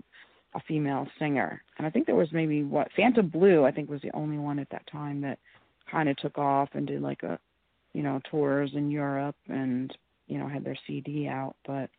a 0.54 0.60
female 0.60 1.06
singer. 1.18 1.62
And 1.78 1.86
I 1.86 1.90
think 1.90 2.06
there 2.06 2.14
was 2.14 2.32
maybe 2.32 2.62
what 2.62 2.88
Phantom 2.96 3.28
Blue. 3.28 3.64
I 3.64 3.70
think 3.70 3.88
was 3.88 4.02
the 4.02 4.14
only 4.14 4.38
one 4.38 4.58
at 4.58 4.70
that 4.70 4.86
time 4.90 5.20
that 5.22 5.38
kind 5.90 6.08
of 6.08 6.16
took 6.16 6.38
off 6.38 6.68
and 6.74 6.86
did 6.86 7.02
like 7.02 7.22
a, 7.22 7.38
you 7.92 8.02
know, 8.02 8.20
tours 8.30 8.70
in 8.74 8.90
Europe 8.90 9.36
and 9.48 9.96
you 10.26 10.38
know 10.38 10.48
had 10.48 10.64
their 10.64 10.78
CD 10.86 11.28
out. 11.28 11.56
But 11.66 11.90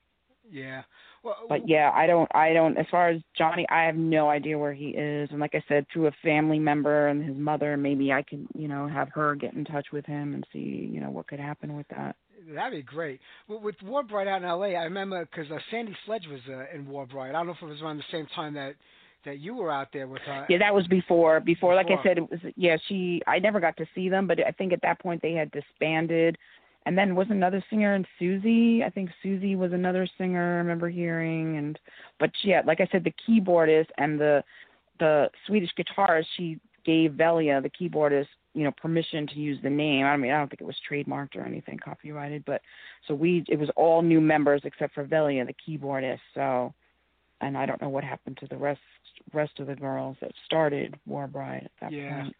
Yeah. 0.53 0.83
Well, 1.23 1.35
but 1.49 1.67
yeah, 1.67 1.91
I 1.93 2.05
don't, 2.05 2.29
I 2.35 2.53
don't. 2.53 2.77
As 2.77 2.85
far 2.91 3.09
as 3.09 3.21
Johnny, 3.35 3.65
I 3.69 3.83
have 3.85 3.95
no 3.95 4.29
idea 4.29 4.57
where 4.57 4.73
he 4.73 4.89
is. 4.89 5.29
And 5.31 5.39
like 5.39 5.55
I 5.55 5.63
said, 5.67 5.87
through 5.91 6.07
a 6.07 6.11
family 6.23 6.59
member 6.59 7.07
and 7.07 7.25
his 7.25 7.35
mother, 7.35 7.75
maybe 7.75 8.11
I 8.11 8.21
can, 8.21 8.47
you 8.53 8.67
know, 8.67 8.87
have 8.87 9.09
her 9.13 9.33
get 9.35 9.53
in 9.53 9.65
touch 9.65 9.87
with 9.91 10.05
him 10.05 10.33
and 10.35 10.45
see, 10.53 10.89
you 10.91 11.01
know, 11.01 11.09
what 11.09 11.27
could 11.27 11.39
happen 11.39 11.75
with 11.75 11.87
that. 11.89 12.15
That'd 12.53 12.73
be 12.73 12.83
great. 12.83 13.19
With, 13.47 13.61
with 13.61 13.75
War 13.83 14.03
Bride 14.03 14.27
out 14.27 14.41
in 14.41 14.47
L.A., 14.47 14.75
I 14.75 14.83
remember 14.83 15.25
because 15.25 15.49
uh, 15.49 15.57
Sandy 15.71 15.95
Sledge 16.05 16.27
was 16.29 16.41
uh, 16.47 16.75
in 16.75 16.85
War 16.87 17.07
Bride. 17.07 17.29
I 17.29 17.33
don't 17.33 17.47
know 17.47 17.53
if 17.53 17.61
it 17.61 17.65
was 17.65 17.81
around 17.81 17.97
the 17.97 18.03
same 18.11 18.27
time 18.35 18.53
that 18.53 18.75
that 19.25 19.39
you 19.39 19.55
were 19.55 19.71
out 19.71 19.87
there 19.93 20.07
with 20.07 20.21
her. 20.23 20.45
Yeah, 20.49 20.57
that 20.57 20.75
was 20.75 20.85
before. 20.87 21.39
Before, 21.39 21.75
like 21.75 21.87
I 21.87 22.03
said, 22.03 22.17
it 22.17 22.29
was. 22.29 22.41
Yeah, 22.57 22.75
she. 22.89 23.21
I 23.25 23.39
never 23.39 23.61
got 23.61 23.77
to 23.77 23.85
see 23.95 24.09
them, 24.09 24.27
but 24.27 24.45
I 24.45 24.51
think 24.51 24.73
at 24.73 24.81
that 24.81 24.99
point 24.99 25.21
they 25.21 25.31
had 25.31 25.49
disbanded. 25.51 26.37
And 26.85 26.97
then 26.97 27.15
was 27.15 27.27
another 27.29 27.63
singer 27.69 27.93
and 27.93 28.05
Susie. 28.19 28.83
I 28.83 28.89
think 28.89 29.09
Susie 29.21 29.55
was 29.55 29.71
another 29.71 30.07
singer. 30.17 30.55
I 30.55 30.57
remember 30.57 30.89
hearing 30.89 31.57
and, 31.57 31.79
but 32.19 32.31
yeah, 32.43 32.61
like 32.65 32.81
I 32.81 32.87
said, 32.91 33.03
the 33.03 33.13
keyboardist 33.27 33.87
and 33.97 34.19
the 34.19 34.43
the 34.99 35.29
Swedish 35.47 35.71
guitarist. 35.77 36.25
She 36.37 36.59
gave 36.85 37.13
Velia, 37.13 37.61
the 37.61 37.69
keyboardist, 37.69 38.27
you 38.53 38.63
know, 38.63 38.71
permission 38.71 39.25
to 39.27 39.35
use 39.35 39.57
the 39.63 39.69
name. 39.69 40.05
I 40.05 40.15
mean, 40.17 40.31
I 40.31 40.37
don't 40.37 40.49
think 40.49 40.61
it 40.61 40.67
was 40.67 40.75
trademarked 40.89 41.35
or 41.35 41.41
anything, 41.41 41.79
copyrighted, 41.83 42.43
but 42.45 42.61
so 43.07 43.13
we. 43.13 43.43
It 43.47 43.59
was 43.59 43.69
all 43.75 44.01
new 44.01 44.21
members 44.21 44.61
except 44.63 44.93
for 44.93 45.03
Velia, 45.03 45.45
the 45.45 45.55
keyboardist. 45.67 46.19
So, 46.33 46.73
and 47.41 47.57
I 47.57 47.65
don't 47.65 47.81
know 47.81 47.89
what 47.89 48.03
happened 48.03 48.37
to 48.41 48.47
the 48.47 48.57
rest 48.57 48.81
rest 49.33 49.59
of 49.59 49.67
the 49.67 49.75
girls 49.75 50.17
that 50.21 50.31
started 50.45 50.95
War 51.05 51.27
Bride 51.27 51.63
at 51.65 51.71
that 51.81 51.91
Yeah. 51.91 52.21
point. 52.23 52.35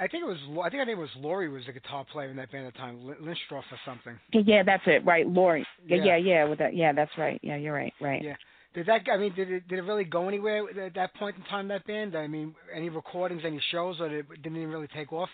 I- 0.00 0.08
think 0.08 0.22
it 0.22 0.26
was. 0.26 0.38
I 0.64 0.70
think 0.70 0.80
her 0.80 0.84
name 0.84 0.98
was 0.98 1.10
Lori. 1.16 1.48
Was 1.48 1.66
the 1.66 1.72
guitar 1.72 2.04
player 2.04 2.30
in 2.30 2.36
that 2.36 2.50
band 2.50 2.66
at 2.66 2.72
the 2.74 2.78
time, 2.78 3.04
Lin- 3.04 3.36
or 3.50 3.62
something. 3.84 4.18
Yeah, 4.32 4.62
that's 4.62 4.82
it. 4.86 5.04
Right, 5.04 5.26
Lori. 5.26 5.66
Yeah, 5.86 6.04
Yeah. 6.04 6.16
yeah. 6.16 6.44
With 6.44 6.58
that, 6.58 6.74
yeah, 6.74 6.92
that's 6.92 7.16
right. 7.16 7.40
Yeah, 7.42 7.56
you're 7.56 7.74
right. 7.74 7.92
Right. 8.00 8.22
Yeah. 8.22 8.36
Did 8.74 8.86
that? 8.86 9.02
I 9.12 9.16
mean, 9.16 9.34
did 9.34 9.50
it? 9.50 9.68
Did 9.68 9.78
it 9.78 9.82
really 9.82 10.04
go 10.04 10.28
anywhere 10.28 10.64
at 10.84 10.94
that 10.94 11.14
point 11.14 11.36
in 11.36 11.42
time? 11.44 11.68
That 11.68 11.86
band. 11.86 12.16
I 12.16 12.26
mean, 12.26 12.54
any 12.74 12.88
recordings, 12.88 13.42
any 13.44 13.60
shows, 13.70 14.00
or 14.00 14.08
did 14.08 14.30
it 14.30 14.42
didn't 14.42 14.58
even 14.58 14.70
really 14.70 14.88
take 14.88 15.12
off? 15.12 15.30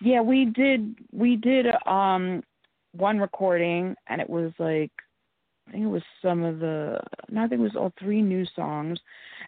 Yeah, 0.00 0.20
we 0.20 0.46
did. 0.46 0.94
We 1.12 1.36
did 1.36 1.66
um 1.86 2.42
one 2.92 3.18
recording, 3.18 3.94
and 4.08 4.20
it 4.20 4.28
was 4.28 4.52
like 4.58 4.92
I 5.68 5.72
think 5.72 5.84
it 5.84 5.88
was 5.88 6.02
some 6.22 6.44
of 6.44 6.60
the. 6.60 7.00
No, 7.30 7.44
I 7.44 7.48
think 7.48 7.60
it 7.60 7.64
was 7.64 7.76
all 7.76 7.92
three 7.98 8.22
new 8.22 8.46
songs, 8.56 8.98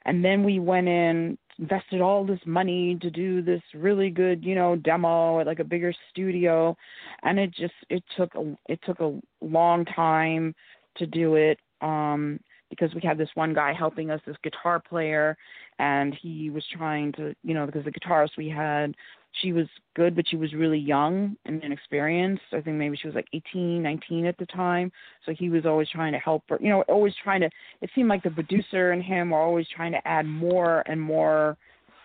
and 0.05 0.25
then 0.25 0.45
we 0.45 0.59
went 0.59 0.89
in, 0.89 1.39
invested 1.61 2.01
all 2.01 2.25
this 2.25 2.41
money 2.47 2.99
to 3.03 3.11
do 3.11 3.43
this 3.43 3.61
really 3.75 4.11
good, 4.11 4.45
you 4.45 4.55
know, 4.55 4.77
demo 4.77 5.41
at 5.41 5.47
like 5.47 5.61
a 5.61 5.65
bigger 5.65 5.93
studio, 6.11 6.77
and 7.23 7.39
it 7.39 7.51
just 7.55 7.75
it 7.91 8.03
took 8.17 8.35
a 8.35 8.57
it 8.69 8.81
took 8.85 9.01
a 9.01 9.21
long 9.41 9.85
time 9.85 10.55
to 10.97 11.07
do 11.07 11.35
it. 11.37 11.59
Um, 11.81 12.41
because 12.71 12.95
we 12.95 13.01
had 13.03 13.19
this 13.19 13.29
one 13.35 13.53
guy 13.53 13.73
helping 13.73 14.13
us, 14.13 14.21
this 14.25 14.37
guitar 14.45 14.81
player, 14.81 15.37
and 15.81 16.17
he 16.23 16.51
was 16.51 16.65
trying 16.73 17.11
to, 17.13 17.35
you 17.43 17.53
know, 17.53 17.67
because 17.67 17.85
the 17.85 17.91
guitarist 17.91 18.37
we 18.39 18.49
had 18.49 18.95
she 19.33 19.53
was 19.53 19.67
good, 19.95 20.17
but 20.17 20.29
she 20.29 20.37
was 20.37 20.53
really 20.55 20.79
young 20.79 21.37
and 21.47 21.63
inexperienced. 21.63 22.43
I 22.53 22.61
think 22.61 22.77
maybe 22.77 22.97
she 22.97 23.07
was 23.07 23.15
like 23.15 23.29
18, 23.33 23.83
19 23.83 24.27
at 24.27 24.37
the 24.39 24.47
time. 24.47 24.91
So 25.25 25.33
he 25.33 25.49
was 25.49 25.67
always 25.67 25.89
trying 25.89 26.13
to 26.13 26.19
help 26.19 26.43
her, 26.49 26.59
you 26.61 26.69
know, 26.69 26.83
always 26.83 27.15
trying 27.23 27.41
to. 27.43 27.51
It 27.81 27.91
seemed 27.95 28.09
like 28.09 28.23
the 28.23 28.31
producer 28.31 28.93
and 28.93 29.03
him 29.03 29.31
were 29.31 29.41
always 29.41 29.67
trying 29.75 29.93
to 29.93 30.07
add 30.07 30.27
more 30.27 30.83
and 30.87 31.01
more 31.01 31.57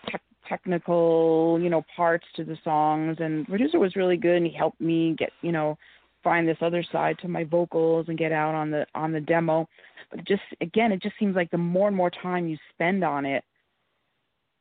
te- 0.08 0.18
technical, 0.48 1.60
you 1.62 1.70
know, 1.70 1.84
parts 1.96 2.26
to 2.36 2.44
the 2.44 2.58
songs. 2.64 3.18
And 3.20 3.46
the 3.46 3.50
producer 3.50 3.80
was 3.80 3.96
really 3.96 4.18
good, 4.18 4.38
and 4.38 4.46
he 4.46 4.54
helped 4.54 4.80
me 4.80 5.16
get, 5.18 5.32
you 5.42 5.52
know, 5.52 5.78
find 6.24 6.48
this 6.48 6.58
other 6.62 6.84
side 6.92 7.18
to 7.20 7.28
my 7.28 7.44
vocals 7.44 8.06
and 8.08 8.18
get 8.18 8.32
out 8.32 8.56
on 8.56 8.70
the 8.70 8.86
on 8.94 9.12
the 9.12 9.22
demo. 9.22 9.68
But 10.12 10.26
just 10.26 10.44
again, 10.62 10.92
it 10.92 11.02
just 11.02 11.16
seems 11.20 11.36
like 11.36 11.52
the 11.52 11.58
more 11.58 11.88
and 11.88 11.98
more 11.98 12.12
time 12.12 12.48
you 12.48 12.58
spend 12.74 13.04
on 13.04 13.26
it 13.26 13.44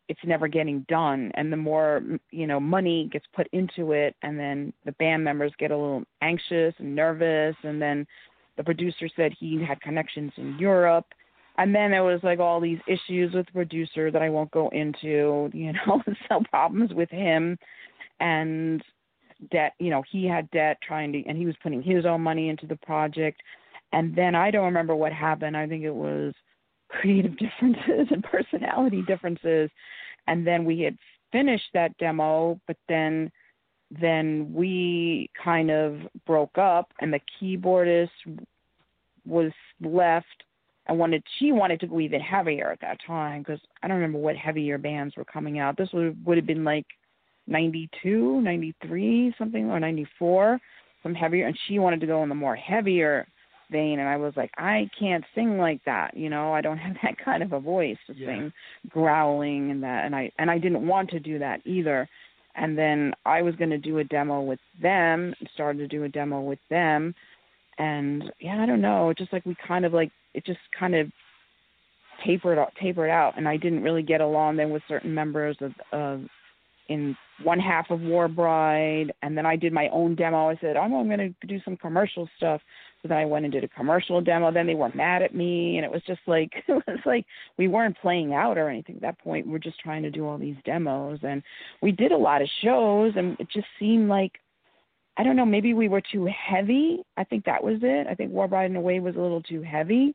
it's 0.08 0.20
never 0.24 0.48
getting 0.48 0.84
done. 0.88 1.30
And 1.34 1.52
the 1.52 1.56
more 1.56 2.02
you 2.30 2.46
know 2.46 2.60
money 2.60 3.08
gets 3.12 3.26
put 3.34 3.48
into 3.52 3.92
it 3.92 4.14
and 4.22 4.38
then 4.38 4.72
the 4.84 4.92
band 4.92 5.24
members 5.24 5.52
get 5.58 5.70
a 5.70 5.76
little 5.76 6.04
anxious 6.22 6.74
and 6.78 6.94
nervous 6.94 7.56
and 7.62 7.80
then 7.80 8.06
the 8.56 8.64
producer 8.64 9.08
said 9.16 9.32
he 9.38 9.62
had 9.62 9.80
connections 9.80 10.32
in 10.36 10.56
Europe. 10.58 11.06
And 11.56 11.74
then 11.74 11.92
there 11.92 12.04
was 12.04 12.20
like 12.22 12.40
all 12.40 12.60
these 12.60 12.80
issues 12.86 13.32
with 13.32 13.46
the 13.46 13.52
producer 13.52 14.10
that 14.10 14.22
I 14.22 14.30
won't 14.30 14.50
go 14.50 14.68
into 14.70 15.50
you 15.52 15.72
know 15.72 16.02
some 16.28 16.44
problems 16.44 16.92
with 16.92 17.10
him. 17.10 17.58
And 18.20 18.82
debt 19.50 19.74
you 19.78 19.90
know 19.90 20.02
he 20.10 20.26
had 20.26 20.50
debt 20.50 20.78
trying 20.86 21.12
to 21.12 21.22
and 21.26 21.36
he 21.36 21.46
was 21.46 21.56
putting 21.62 21.82
his 21.82 22.04
own 22.04 22.20
money 22.20 22.48
into 22.48 22.66
the 22.66 22.76
project. 22.76 23.40
And 23.92 24.14
then 24.14 24.34
I 24.34 24.50
don't 24.50 24.64
remember 24.64 24.94
what 24.94 25.12
happened. 25.12 25.56
I 25.56 25.68
think 25.68 25.84
it 25.84 25.94
was 25.94 26.34
creative 27.04 27.36
differences 27.36 28.08
and 28.10 28.24
personality 28.24 29.02
differences 29.02 29.70
and 30.26 30.46
then 30.46 30.64
we 30.64 30.80
had 30.80 30.96
finished 31.32 31.68
that 31.74 31.96
demo 31.98 32.58
but 32.66 32.78
then 32.88 33.30
then 34.00 34.50
we 34.54 35.30
kind 35.42 35.70
of 35.70 35.98
broke 36.26 36.56
up 36.56 36.90
and 37.00 37.12
the 37.12 37.20
keyboardist 37.38 38.08
was 39.26 39.52
left 39.82 40.44
and 40.86 40.98
wanted 40.98 41.22
she 41.38 41.52
wanted 41.52 41.78
to 41.78 41.86
go 41.86 42.00
even 42.00 42.20
heavier 42.20 42.72
at 42.72 42.80
that 42.80 42.98
time 43.06 43.42
because 43.42 43.60
I 43.82 43.88
don't 43.88 43.96
remember 43.96 44.18
what 44.18 44.36
heavier 44.36 44.78
bands 44.78 45.14
were 45.16 45.24
coming 45.24 45.58
out. 45.58 45.76
This 45.76 45.90
would 45.92 46.24
would 46.26 46.38
have 46.38 46.46
been 46.46 46.64
like 46.64 46.86
92, 47.46 48.40
93, 48.40 49.34
something 49.38 49.70
or 49.70 49.78
94, 49.78 50.58
some 51.02 51.14
heavier 51.14 51.46
and 51.46 51.58
she 51.68 51.78
wanted 51.78 52.00
to 52.00 52.06
go 52.06 52.22
in 52.22 52.30
the 52.30 52.34
more 52.34 52.56
heavier 52.56 53.26
vein 53.76 53.98
and 54.00 54.08
I 54.08 54.16
was 54.16 54.34
like, 54.36 54.52
I 54.56 54.88
can't 54.98 55.24
sing 55.34 55.58
like 55.66 55.80
that, 55.84 56.16
you 56.16 56.28
know, 56.34 56.46
I 56.58 56.60
don't 56.66 56.78
have 56.86 56.96
that 57.02 57.16
kind 57.28 57.42
of 57.42 57.52
a 57.52 57.60
voice 57.60 58.00
to 58.06 58.14
Yeah. 58.14 58.28
sing 58.28 58.52
growling 58.96 59.70
and 59.72 59.82
that 59.82 60.00
and 60.06 60.14
I 60.14 60.24
and 60.38 60.48
I 60.54 60.58
didn't 60.64 60.86
want 60.86 61.10
to 61.10 61.20
do 61.30 61.38
that 61.40 61.58
either. 61.64 62.08
And 62.56 62.78
then 62.78 63.12
I 63.36 63.42
was 63.42 63.54
gonna 63.56 63.78
do 63.90 63.98
a 63.98 64.04
demo 64.16 64.36
with 64.50 64.60
them, 64.80 65.34
started 65.54 65.78
to 65.78 65.88
do 65.96 66.04
a 66.04 66.08
demo 66.20 66.38
with 66.40 66.62
them 66.70 67.14
and 67.78 68.22
yeah, 68.46 68.58
I 68.62 68.66
don't 68.66 68.80
know, 68.88 69.12
just 69.16 69.32
like 69.32 69.44
we 69.44 69.56
kind 69.66 69.84
of 69.84 69.92
like 69.92 70.12
it 70.34 70.44
just 70.46 70.60
kind 70.78 70.94
of 70.94 71.06
tapered 72.24 72.58
out 72.58 72.72
tapered 72.80 73.10
out 73.10 73.32
and 73.36 73.48
I 73.48 73.56
didn't 73.64 73.82
really 73.82 74.02
get 74.02 74.20
along 74.20 74.56
then 74.56 74.70
with 74.70 74.82
certain 74.88 75.12
members 75.22 75.56
of 75.60 75.72
of 75.92 76.20
in 76.88 77.16
one 77.42 77.58
half 77.58 77.90
of 77.90 78.00
War 78.00 78.28
Bride 78.28 79.12
and 79.22 79.36
then 79.36 79.46
I 79.46 79.56
did 79.56 79.72
my 79.72 79.88
own 79.88 80.14
demo. 80.14 80.48
I 80.50 80.56
said, 80.60 80.76
oh, 80.76 80.82
I'm 80.82 81.08
gonna 81.08 81.30
do 81.46 81.58
some 81.64 81.76
commercial 81.76 82.28
stuff 82.36 82.60
so 83.04 83.08
then 83.08 83.18
I 83.18 83.26
went 83.26 83.44
and 83.44 83.52
did 83.52 83.64
a 83.64 83.68
commercial 83.68 84.22
demo. 84.22 84.50
Then 84.50 84.66
they 84.66 84.74
were 84.74 84.90
mad 84.94 85.20
at 85.20 85.34
me, 85.34 85.76
and 85.76 85.84
it 85.84 85.92
was 85.92 86.00
just 86.06 86.22
like 86.26 86.50
it 86.68 86.82
was 86.86 86.98
like 87.04 87.26
we 87.58 87.68
weren't 87.68 87.98
playing 88.00 88.32
out 88.32 88.56
or 88.56 88.70
anything 88.70 88.96
at 88.96 89.02
that 89.02 89.18
point. 89.18 89.44
We 89.44 89.52
were 89.52 89.58
just 89.58 89.78
trying 89.78 90.02
to 90.04 90.10
do 90.10 90.26
all 90.26 90.38
these 90.38 90.56
demos, 90.64 91.18
and 91.22 91.42
we 91.82 91.92
did 91.92 92.12
a 92.12 92.16
lot 92.16 92.40
of 92.40 92.48
shows, 92.62 93.12
and 93.14 93.36
it 93.38 93.48
just 93.52 93.66
seemed 93.78 94.08
like 94.08 94.32
I 95.18 95.22
don't 95.22 95.36
know, 95.36 95.44
maybe 95.44 95.74
we 95.74 95.88
were 95.88 96.00
too 96.00 96.26
heavy. 96.26 97.02
I 97.18 97.24
think 97.24 97.44
that 97.44 97.62
was 97.62 97.78
it. 97.82 98.06
I 98.08 98.14
think 98.14 98.32
War 98.32 98.48
Bride 98.48 98.70
in 98.70 98.76
a 98.76 98.80
way 98.80 99.00
was 99.00 99.16
a 99.16 99.20
little 99.20 99.42
too 99.42 99.60
heavy. 99.60 100.14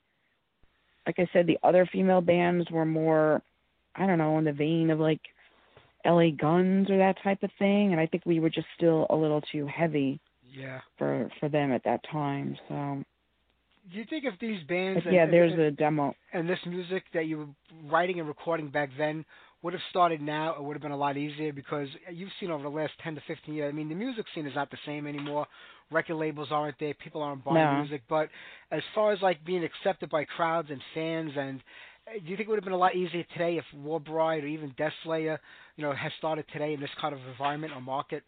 Like 1.05 1.19
I 1.19 1.29
said, 1.31 1.45
the 1.45 1.59
other 1.63 1.87
female 1.91 2.21
bands 2.21 2.69
were 2.71 2.85
more, 2.85 3.43
I 3.95 4.07
don't 4.07 4.17
know, 4.17 4.39
in 4.39 4.45
the 4.45 4.51
vein 4.51 4.89
of 4.89 4.99
like 4.99 5.21
L.A. 6.05 6.31
Guns 6.31 6.89
or 6.89 6.97
that 6.97 7.21
type 7.23 7.43
of 7.43 7.51
thing, 7.59 7.91
and 7.91 8.01
I 8.01 8.07
think 8.07 8.25
we 8.25 8.39
were 8.39 8.49
just 8.49 8.67
still 8.75 9.05
a 9.11 9.15
little 9.15 9.41
too 9.51 9.67
heavy 9.67 10.19
Yeah. 10.53 10.79
for 10.97 11.29
for 11.39 11.49
them 11.49 11.71
at 11.71 11.83
that 11.83 12.01
time. 12.11 12.57
So 12.67 13.03
Do 13.91 13.97
you 13.97 14.05
think 14.09 14.25
if 14.25 14.39
these 14.39 14.61
bands 14.67 15.03
and, 15.05 15.15
yeah, 15.15 15.25
there's 15.25 15.51
and, 15.53 15.61
a 15.61 15.71
demo. 15.71 16.13
and 16.33 16.47
this 16.49 16.59
music 16.65 17.03
that 17.13 17.25
you 17.25 17.37
were 17.37 17.47
writing 17.91 18.19
and 18.19 18.27
recording 18.27 18.69
back 18.69 18.89
then 18.97 19.25
would 19.61 19.73
have 19.73 19.81
started 19.89 20.21
now, 20.21 20.53
it 20.55 20.63
would 20.63 20.73
have 20.73 20.81
been 20.81 20.91
a 20.91 20.97
lot 20.97 21.17
easier 21.17 21.51
because 21.51 21.87
you've 22.11 22.29
seen 22.39 22.49
over 22.51 22.63
the 22.63 22.69
last 22.69 22.93
10 23.03 23.15
to 23.15 23.21
15 23.27 23.53
years. 23.55 23.69
I 23.69 23.75
mean, 23.75 23.89
the 23.89 23.95
music 23.95 24.25
scene 24.33 24.45
is 24.47 24.55
not 24.55 24.71
the 24.71 24.77
same 24.85 25.05
anymore. 25.05 25.47
Record 25.91 26.15
labels 26.15 26.47
aren't 26.51 26.79
there. 26.79 26.93
People 26.93 27.21
aren't 27.21 27.43
buying 27.43 27.65
No. 27.65 27.75
music. 27.75 28.03
But 28.07 28.29
as 28.71 28.81
far 28.95 29.11
as 29.11 29.21
like 29.21 29.43
being 29.43 29.63
accepted 29.63 30.09
by 30.09 30.23
crowds 30.25 30.69
and 30.71 30.81
fans, 30.93 31.31
and 31.35 31.59
uh, 32.07 32.19
do 32.23 32.29
you 32.29 32.37
think 32.37 32.47
it 32.47 32.49
would 32.49 32.57
have 32.59 32.63
been 32.63 32.73
a 32.73 32.77
lot 32.77 32.95
easier 32.95 33.23
today 33.33 33.57
if 33.57 33.65
War 33.75 33.99
Bride 33.99 34.43
or 34.43 34.47
even 34.47 34.73
Death 34.77 34.93
Slayer, 35.03 35.39
you 35.75 35.83
know, 35.83 35.93
has 35.93 36.11
started 36.19 36.45
today 36.53 36.73
in 36.73 36.79
this 36.79 36.89
kind 37.01 37.13
of 37.13 37.19
environment 37.27 37.73
or 37.75 37.81
market? 37.81 38.23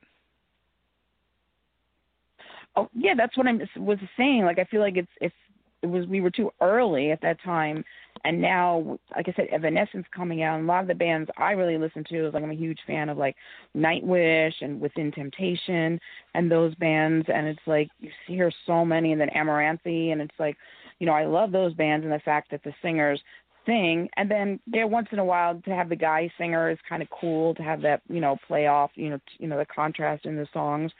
Oh 2.76 2.90
yeah, 2.94 3.14
that's 3.16 3.38
what 3.38 3.48
I 3.48 3.54
was 3.78 3.98
saying. 4.18 4.44
Like 4.44 4.60
I 4.60 4.66
feel 4.66 4.82
like 4.82 4.98
it's 4.98 5.12
it's 5.20 5.36
it 5.82 5.88
was 5.88 6.06
we 6.06 6.22
were 6.22 6.30
too 6.30 6.52
early 6.62 7.12
at 7.12 7.22
that 7.22 7.42
time, 7.44 7.84
and 8.24 8.40
now 8.40 8.98
like 9.16 9.28
I 9.28 9.34
said, 9.36 9.48
Evanescence 9.52 10.06
coming 10.16 10.44
out, 10.44 10.60
and 10.60 10.66
a 10.66 10.68
lot 10.68 10.82
of 10.82 10.88
the 10.88 10.96
bands 10.96 11.30
I 11.38 11.52
really 11.52 11.78
listen 11.78 12.04
to 12.10 12.28
is 12.28 12.34
like 12.34 12.44
I'm 12.44 12.52
a 12.52 12.56
huge 12.56 12.80
fan 12.86 13.10
of 13.10 13.18
like 13.18 13.36
Nightwish 13.76 14.54
and 14.62 14.80
Within 14.80 15.12
Temptation 15.12 16.00
and 16.34 16.52
those 16.52 16.76
bands, 16.76 17.28
and 17.34 17.48
it's 17.48 17.60
like 17.66 17.90
you 18.00 18.10
hear 18.28 18.52
so 18.66 18.86
many, 18.86 19.12
and 19.12 19.20
then 19.20 19.30
Amaranthe, 19.36 20.12
and 20.12 20.22
it's 20.22 20.40
like 20.40 20.56
you 21.00 21.08
know 21.08 21.14
I 21.14 21.26
love 21.26 21.52
those 21.52 21.74
bands 21.74 22.04
and 22.04 22.14
the 22.14 22.20
fact 22.20 22.52
that 22.52 22.64
the 22.64 22.74
singers 22.82 23.20
sing 23.66 24.10
and 24.18 24.30
then 24.30 24.60
yeah 24.68 24.84
once 24.84 25.08
in 25.12 25.20
a 25.20 25.26
while 25.26 25.60
to 25.66 25.72
have 25.72 25.90
the 25.90 25.96
guy 25.96 26.32
singer 26.38 26.70
is 26.70 26.78
kind 26.88 27.02
of 27.02 27.08
cool 27.10 27.54
to 27.56 27.62
have 27.62 27.82
that 27.82 28.02
you 28.10 28.20
know 28.20 28.38
play 28.48 28.68
off 28.68 28.92
you 28.96 29.10
know 29.10 29.18
t- 29.18 29.38
you 29.40 29.48
know 29.48 29.58
the 29.58 29.66
contrast 29.66 30.26
in 30.26 30.36
the 30.36 30.48
songs. 30.54 30.92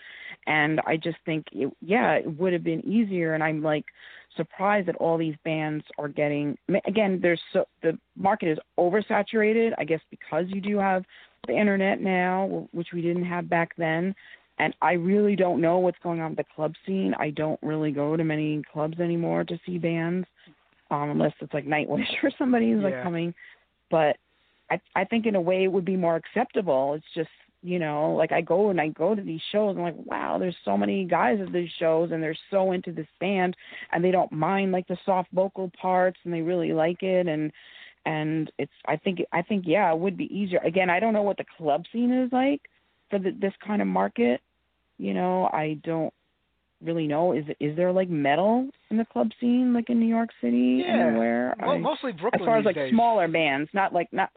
And 0.48 0.80
i 0.86 0.98
just 0.98 1.18
think 1.26 1.46
it, 1.52 1.72
yeah 1.82 2.14
it 2.14 2.40
would 2.40 2.54
have 2.54 2.64
been 2.64 2.86
easier. 2.86 3.34
And 3.34 3.44
i'm 3.44 3.62
like 3.62 3.86
surprised 4.38 4.88
that 4.88 4.96
all 4.96 5.18
these 5.18 5.36
bands 5.44 5.84
are 5.98 6.08
getting 6.08 6.58
again 6.86 7.20
there's 7.22 7.42
so 7.52 7.66
the 7.84 7.98
market 8.16 8.50
is 8.50 8.58
oversaturated 8.80 9.72
i 9.78 9.84
guess 9.84 10.00
because 10.10 10.46
you 10.48 10.62
do 10.62 10.78
have 10.78 11.04
the 11.48 11.54
internet 11.54 12.00
now 12.00 12.68
which 12.72 12.88
we 12.94 13.02
didn't 13.02 13.26
have 13.26 13.50
back 13.50 13.72
then. 13.78 14.14
And 14.60 14.76
I 14.80 14.94
really 14.94 15.36
don't 15.36 15.60
know 15.60 15.80
what's 15.80 15.98
going 16.04 16.22
on 16.22 16.32
with 16.32 16.38
the 16.38 16.54
club 16.56 16.74
scene. 16.86 17.16
I 17.18 17.32
don't 17.32 17.60
really 17.64 17.92
go 17.92 18.16
to 18.16 18.24
many 18.24 18.62
clubs 18.72 19.00
anymore 19.00 19.44
to 19.46 19.60
see 19.66 19.80
bands 19.80 20.28
um, 20.92 21.10
unless 21.10 21.34
it's 21.40 21.54
like 21.54 21.66
Nightwish 21.66 22.06
or 22.24 22.32
somebody 22.38 22.72
who's 22.72 22.84
like 22.84 22.94
Yeah. 22.94 23.04
coming. 23.04 23.34
But 23.90 24.18
I 24.70 24.80
I 24.96 25.06
think 25.06 25.26
in 25.26 25.36
a 25.36 25.42
way 25.42 25.64
it 25.64 25.72
would 25.72 25.86
be 25.86 25.98
more 25.98 26.16
acceptable. 26.16 26.94
It's 26.94 27.14
just 27.16 27.30
you 27.64 27.80
know 27.80 28.14
like 28.14 28.32
I 28.32 28.42
go 28.42 28.70
and 28.70 28.80
I 28.82 28.90
go 28.90 29.16
to 29.16 29.22
these 29.22 29.42
shows. 29.52 29.76
I'm 29.76 29.84
like 29.84 29.96
wow, 30.06 30.38
there's 30.38 30.56
so 30.66 30.78
many 30.78 31.06
guys 31.06 31.40
at 31.42 31.52
these 31.54 31.70
shows 31.80 32.12
and 32.12 32.22
they're 32.22 32.38
so 32.50 32.72
into 32.72 32.92
this 32.92 33.08
band 33.20 33.56
and 33.92 34.04
they 34.04 34.12
don't 34.12 34.32
mind 34.32 34.72
like 34.72 34.88
the 34.88 34.98
soft 35.06 35.30
vocal 35.34 35.72
parts 35.82 36.20
and 36.24 36.34
they 36.34 36.42
really 36.42 36.74
like 36.74 37.04
it 37.04 37.28
and 37.28 37.52
and 38.06 38.52
it's 38.58 38.72
I 38.86 38.98
think 38.98 39.22
I 39.32 39.42
think 39.42 39.66
yeah 39.68 39.92
it 39.92 40.00
would 40.00 40.18
be 40.18 40.34
easier. 40.36 40.60
Again 40.60 40.90
I 40.90 41.00
don't 41.00 41.14
know 41.14 41.22
what 41.24 41.38
the 41.38 41.46
club 41.58 41.84
scene 41.92 42.12
is 42.12 42.32
like 42.32 42.62
for 43.10 43.20
the, 43.20 43.32
this 43.32 43.54
kind 43.66 43.82
of 43.82 43.88
market. 43.88 44.42
You 44.98 45.14
know 45.14 45.46
I 45.52 45.80
don't 45.84 46.14
really 46.84 47.08
know 47.08 47.32
is 47.34 47.46
is 47.60 47.76
there 47.78 47.92
like 47.92 48.10
metal 48.10 48.68
in 48.90 48.98
the 48.98 49.06
club 49.06 49.30
scene 49.40 49.74
like 49.74 49.90
in 49.90 50.00
New 50.00 50.08
York 50.08 50.30
City 50.42 50.84
Yeah. 50.86 51.08
anywhere? 51.08 51.56
Well, 51.60 51.72
I- 51.72 51.78
mostly 51.78 52.12
Brooklyn 52.12 52.42
as 52.42 52.46
far 52.46 52.58
as 52.58 52.66
like 52.66 52.76
days. 52.76 52.92
smaller 52.92 53.28
bands, 53.28 53.70
not 53.74 53.94
like 53.94 54.12
not 54.12 54.30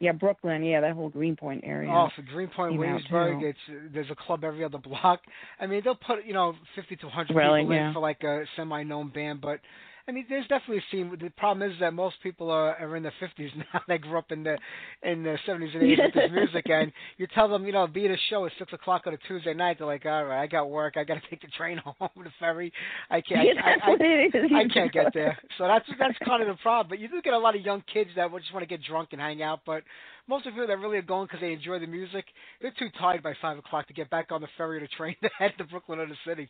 yeah 0.00 0.12
Brooklyn, 0.12 0.62
yeah 0.64 0.80
that 0.80 0.92
whole 0.92 1.08
Greenpoint 1.08 1.62
area. 1.64 1.90
Oh, 1.90 2.08
for 2.14 2.22
Greenpoint, 2.22 2.78
Williamsburg, 2.78 3.42
it's 3.42 3.58
there's 3.92 4.10
a 4.10 4.14
club 4.16 4.44
every 4.44 4.62
other 4.64 4.78
block. 4.78 5.20
I 5.60 5.66
mean, 5.66 5.80
they'll 5.82 5.94
put 5.96 6.24
you 6.24 6.34
know 6.34 6.54
50 6.76 6.96
to 6.96 7.06
100 7.06 7.34
Really? 7.34 7.60
people 7.62 7.72
in 7.72 7.78
Yeah. 7.78 7.92
for 7.92 8.00
like 8.00 8.22
a 8.22 8.44
semi-known 8.56 9.08
band, 9.08 9.40
but 9.40 9.60
I 10.08 10.12
mean, 10.12 10.24
there's 10.26 10.46
definitely 10.46 10.78
a 10.78 10.84
scene. 10.90 11.14
The 11.20 11.28
problem 11.30 11.70
is 11.70 11.78
that 11.80 11.92
most 11.92 12.16
people 12.22 12.50
are, 12.50 12.74
are 12.76 12.96
in 12.96 13.02
their 13.02 13.12
50s 13.20 13.54
now. 13.56 13.82
they 13.86 13.98
grew 13.98 14.18
up 14.18 14.32
in 14.32 14.42
the 14.42 14.56
in 15.02 15.22
the 15.22 15.36
70s 15.46 15.74
and 15.74 15.82
80s 15.82 16.04
with 16.04 16.14
this 16.14 16.30
music, 16.32 16.70
and 16.70 16.90
you 17.18 17.26
tell 17.34 17.46
them, 17.46 17.66
you 17.66 17.72
know, 17.72 17.86
be 17.86 18.06
at 18.06 18.10
a 18.10 18.16
show 18.30 18.46
at 18.46 18.52
six 18.58 18.72
o'clock 18.72 19.02
on 19.06 19.12
a 19.12 19.18
Tuesday 19.28 19.52
night. 19.52 19.76
They're 19.78 19.86
like, 19.86 20.06
all 20.06 20.24
right, 20.24 20.42
I 20.42 20.46
got 20.46 20.70
work. 20.70 20.96
I 20.96 21.04
got 21.04 21.14
to 21.14 21.20
take 21.30 21.42
the 21.42 21.48
train 21.48 21.78
home, 21.78 22.08
the 22.16 22.30
ferry. 22.40 22.72
I 23.10 23.20
can't. 23.20 23.46
yeah, 23.46 23.60
I, 23.62 23.90
I, 23.90 23.94
is. 23.94 24.32
I 24.54 24.72
can't 24.72 24.92
get 24.92 25.12
there. 25.12 25.36
So 25.58 25.64
that's 25.64 25.86
that's 25.98 26.16
kind 26.24 26.42
of 26.42 26.48
the 26.48 26.60
problem. 26.62 26.88
But 26.88 27.00
you 27.00 27.08
do 27.08 27.20
get 27.20 27.34
a 27.34 27.38
lot 27.38 27.54
of 27.54 27.60
young 27.60 27.82
kids 27.92 28.10
that 28.16 28.30
just 28.38 28.54
want 28.54 28.62
to 28.62 28.68
get 28.68 28.82
drunk 28.82 29.10
and 29.12 29.20
hang 29.20 29.42
out. 29.42 29.60
But 29.66 29.82
most 30.26 30.46
of 30.46 30.54
you 30.54 30.66
that 30.66 30.78
really 30.78 30.96
are 30.96 31.02
going 31.02 31.26
because 31.26 31.40
they 31.40 31.52
enjoy 31.52 31.80
the 31.80 31.86
music, 31.86 32.24
they're 32.62 32.74
too 32.78 32.88
tired 32.98 33.22
by 33.22 33.34
five 33.42 33.58
o'clock 33.58 33.86
to 33.88 33.92
get 33.92 34.08
back 34.08 34.32
on 34.32 34.40
the 34.40 34.48
ferry 34.56 34.78
or 34.78 34.80
the 34.80 34.88
train 34.88 35.16
to 35.22 35.28
head 35.38 35.52
to 35.58 35.64
Brooklyn 35.64 35.98
or 35.98 36.06
the 36.06 36.16
city. 36.26 36.48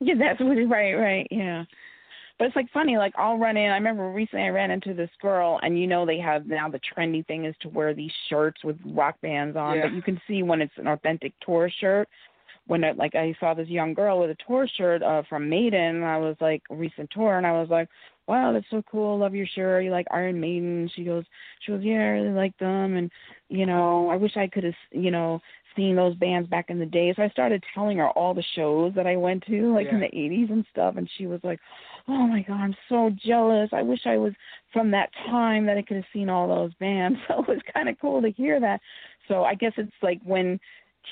Yeah, 0.00 0.14
that's 0.18 0.40
what 0.40 0.54
right, 0.54 0.94
right, 0.94 1.26
yeah. 1.30 1.64
But 2.38 2.46
it's 2.46 2.56
like 2.56 2.70
funny, 2.72 2.96
like 2.96 3.14
I'll 3.18 3.36
run 3.36 3.56
in. 3.56 3.70
I 3.70 3.74
remember 3.74 4.10
recently 4.10 4.44
I 4.44 4.50
ran 4.50 4.70
into 4.70 4.94
this 4.94 5.10
girl, 5.20 5.58
and 5.62 5.78
you 5.78 5.86
know 5.86 6.06
they 6.06 6.18
have 6.18 6.46
now 6.46 6.68
the 6.68 6.80
trendy 6.80 7.26
thing 7.26 7.44
is 7.44 7.54
to 7.62 7.68
wear 7.68 7.94
these 7.94 8.12
shirts 8.28 8.62
with 8.62 8.76
rock 8.84 9.20
bands 9.20 9.56
on, 9.56 9.76
Yeah. 9.76 9.82
but 9.84 9.92
you 9.94 10.02
can 10.02 10.20
see 10.28 10.42
when 10.42 10.62
it's 10.62 10.76
an 10.76 10.86
authentic 10.86 11.32
tour 11.44 11.70
shirt. 11.80 12.08
When 12.68 12.84
it, 12.84 12.98
like 12.98 13.14
I 13.14 13.34
saw 13.40 13.54
this 13.54 13.68
young 13.68 13.94
girl 13.94 14.20
with 14.20 14.30
a 14.30 14.36
tour 14.46 14.68
shirt 14.76 15.02
uh, 15.02 15.22
from 15.28 15.48
Maiden, 15.48 15.96
and 15.96 16.04
I 16.04 16.18
was 16.18 16.36
like 16.40 16.62
recent 16.68 17.10
tour, 17.10 17.38
and 17.38 17.46
I 17.46 17.52
was 17.52 17.70
like, 17.70 17.88
wow, 18.26 18.52
that's 18.52 18.66
so 18.70 18.82
cool. 18.90 19.18
Love 19.18 19.34
your 19.34 19.46
shirt. 19.46 19.84
You 19.84 19.90
like 19.90 20.06
Iron 20.10 20.38
Maiden? 20.38 20.88
She 20.94 21.02
goes, 21.02 21.24
she 21.64 21.72
goes, 21.72 21.82
yeah, 21.82 21.94
I 21.94 22.18
really 22.18 22.34
like 22.34 22.56
them, 22.58 22.96
and 22.96 23.10
you 23.48 23.64
know, 23.64 24.10
I 24.10 24.16
wish 24.16 24.36
I 24.36 24.46
could 24.46 24.64
have, 24.64 24.74
you 24.92 25.10
know, 25.10 25.40
seen 25.78 25.96
those 25.96 26.14
bands 26.16 26.48
back 26.50 26.68
in 26.68 26.78
the 26.78 26.86
day. 26.86 27.14
So 27.14 27.22
I 27.22 27.28
started 27.28 27.62
telling 27.74 27.98
her 27.98 28.08
all 28.10 28.34
the 28.34 28.44
shows 28.56 28.92
that 28.96 29.06
I 29.06 29.16
went 29.16 29.44
to, 29.46 29.72
like 29.72 29.86
in 29.86 30.00
the 30.00 30.06
'80s 30.06 30.50
and 30.50 30.66
stuff, 30.70 30.96
and 30.96 31.08
she 31.16 31.26
was 31.26 31.40
like, 31.42 31.60
oh 32.08 32.26
my 32.26 32.42
god, 32.42 32.60
I'm 32.60 32.76
so 32.88 33.10
jealous. 33.24 33.70
I 33.72 33.82
wish 33.82 34.00
I 34.04 34.16
was 34.16 34.32
from 34.72 34.90
that 34.90 35.10
time 35.26 35.64
that 35.66 35.78
I 35.78 35.82
could 35.82 35.96
have 35.96 36.04
seen 36.12 36.28
all 36.28 36.48
those 36.48 36.74
bands. 36.74 37.18
So 37.28 37.42
it 37.42 37.48
was 37.48 37.60
kind 37.72 37.88
of 37.88 37.96
cool 38.00 38.20
to 38.22 38.30
hear 38.30 38.58
that. 38.60 38.80
So 39.28 39.44
I 39.44 39.54
guess 39.54 39.72
it's 39.76 39.92
like 40.02 40.20
when 40.24 40.58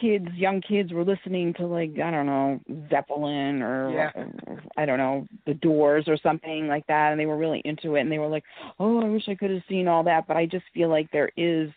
kids, 0.01 0.27
young 0.35 0.61
kids, 0.61 0.93
were 0.93 1.05
listening 1.05 1.55
to 1.55 1.67
like 1.67 1.93
I 2.03 2.11
don't 2.11 2.27
know 2.27 2.61
Zeppelin 2.91 3.63
or, 3.63 3.91
Yeah. 3.93 4.11
or 4.15 4.63
I 4.77 4.85
don't 4.87 4.99
know 4.99 5.27
the 5.47 5.55
Doors 5.55 6.05
or 6.09 6.17
something 6.17 6.67
like 6.69 6.87
that, 6.89 7.13
and 7.13 7.21
they 7.21 7.27
were 7.27 7.37
really 7.39 7.63
into 7.65 7.95
it, 7.95 8.01
and 8.01 8.11
they 8.11 8.19
were 8.19 8.29
like, 8.29 8.45
oh, 8.81 9.01
I 9.01 9.09
wish 9.09 9.29
I 9.29 9.35
could 9.35 9.51
have 9.51 9.63
seen 9.69 9.89
all 9.89 10.03
that. 10.05 10.27
But 10.27 10.37
I 10.37 10.47
just 10.47 10.65
feel 10.75 10.89
like 10.89 11.11
there 11.13 11.31
is 11.37 11.71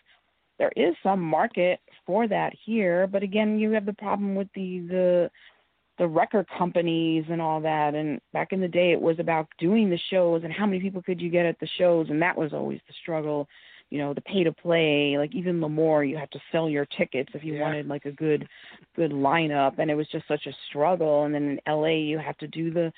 there 0.60 0.72
is 0.76 0.93
some 1.01 1.22
market 1.22 1.80
for 2.05 2.28
that 2.28 2.53
here, 2.66 3.07
but 3.07 3.24
again, 3.24 3.57
you 3.57 3.72
have 3.72 3.86
the 3.86 3.93
problem 3.93 4.36
with 4.36 4.49
the 4.53 4.80
the 4.88 5.32
the 5.97 6.07
record 6.07 6.47
companies 6.57 7.26
and 7.30 7.41
all 7.41 7.60
that. 7.62 7.93
And 7.93 8.22
back 8.32 8.53
in 8.53 8.62
the 8.62 8.68
day, 8.68 8.93
it 8.93 9.01
was 9.01 9.20
about 9.20 9.47
doing 9.57 9.89
the 9.89 9.99
shows 10.10 10.43
and 10.43 10.53
how 10.53 10.66
many 10.66 10.80
people 10.80 11.01
could 11.01 11.20
you 11.20 11.30
get 11.30 11.45
at 11.45 11.60
the 11.60 11.68
shows, 11.78 12.07
and 12.10 12.22
that 12.22 12.38
was 12.38 12.53
always 12.53 12.80
the 12.88 12.93
struggle. 13.01 13.47
You 13.89 13.97
know, 13.97 14.14
the 14.14 14.22
pay 14.22 14.43
to 14.43 14.51
play, 14.51 15.18
like 15.18 15.34
even 15.34 15.62
L'Amour, 15.62 16.03
you 16.03 16.16
had 16.16 16.32
to 16.32 16.39
sell 16.51 16.70
your 16.70 16.86
tickets 16.86 17.32
if 17.34 17.43
you 17.43 17.55
Yeah. 17.55 17.64
wanted 17.64 17.88
like 17.88 18.05
a 18.05 18.12
good 18.12 18.47
good 18.95 19.12
lineup, 19.12 19.80
and 19.80 19.89
it 19.89 19.95
was 19.95 20.07
just 20.10 20.28
such 20.28 20.45
a 20.45 20.53
struggle. 20.68 21.24
And 21.24 21.34
then 21.34 21.43
in 21.43 21.60
LA, 21.68 21.95
you 22.12 22.18
have 22.18 22.38
to 22.38 22.47
do 22.47 22.72
the 22.72 22.93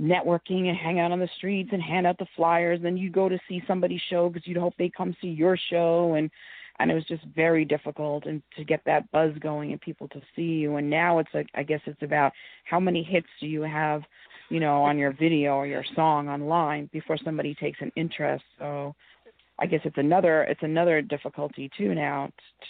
networking 0.00 0.68
and 0.68 0.76
hang 0.76 0.98
out 0.98 1.12
on 1.12 1.20
the 1.20 1.28
streets 1.36 1.70
and 1.72 1.82
hand 1.82 2.06
out 2.06 2.18
the 2.18 2.26
flyers. 2.36 2.80
Then 2.82 2.96
you 2.96 3.10
go 3.10 3.28
to 3.28 3.38
see 3.48 3.62
somebody's 3.66 4.00
show 4.10 4.28
because 4.28 4.46
you'd 4.46 4.56
hope 4.56 4.74
they 4.76 4.90
come 4.90 5.16
see 5.20 5.28
your 5.28 5.56
show, 5.70 6.14
and 6.14 6.30
and 6.78 6.90
it 6.90 6.94
was 6.94 7.04
just 7.04 7.24
very 7.34 7.64
difficult 7.64 8.26
and 8.26 8.42
to 8.56 8.64
get 8.64 8.80
that 8.86 9.10
buzz 9.12 9.32
going 9.40 9.72
and 9.72 9.80
people 9.80 10.08
to 10.08 10.20
see 10.34 10.42
you. 10.42 10.76
And 10.76 10.90
now 10.90 11.18
it's 11.18 11.30
like 11.32 11.48
I 11.54 11.62
guess 11.62 11.80
it's 11.86 12.02
about 12.02 12.32
how 12.64 12.80
many 12.80 13.02
hits 13.02 13.28
do 13.40 13.46
you 13.46 13.62
have, 13.62 14.02
you 14.50 14.60
know, 14.60 14.82
on 14.82 14.98
your 14.98 15.12
video 15.12 15.54
or 15.54 15.66
your 15.66 15.84
song 15.94 16.28
online 16.28 16.90
before 16.92 17.18
somebody 17.24 17.54
takes 17.54 17.80
an 17.80 17.92
interest. 17.96 18.44
So 18.58 18.94
I 19.58 19.66
guess 19.66 19.80
it's 19.84 19.98
another 19.98 20.42
it's 20.42 20.62
another 20.62 21.00
difficulty 21.00 21.70
too 21.78 21.94
now, 21.94 22.26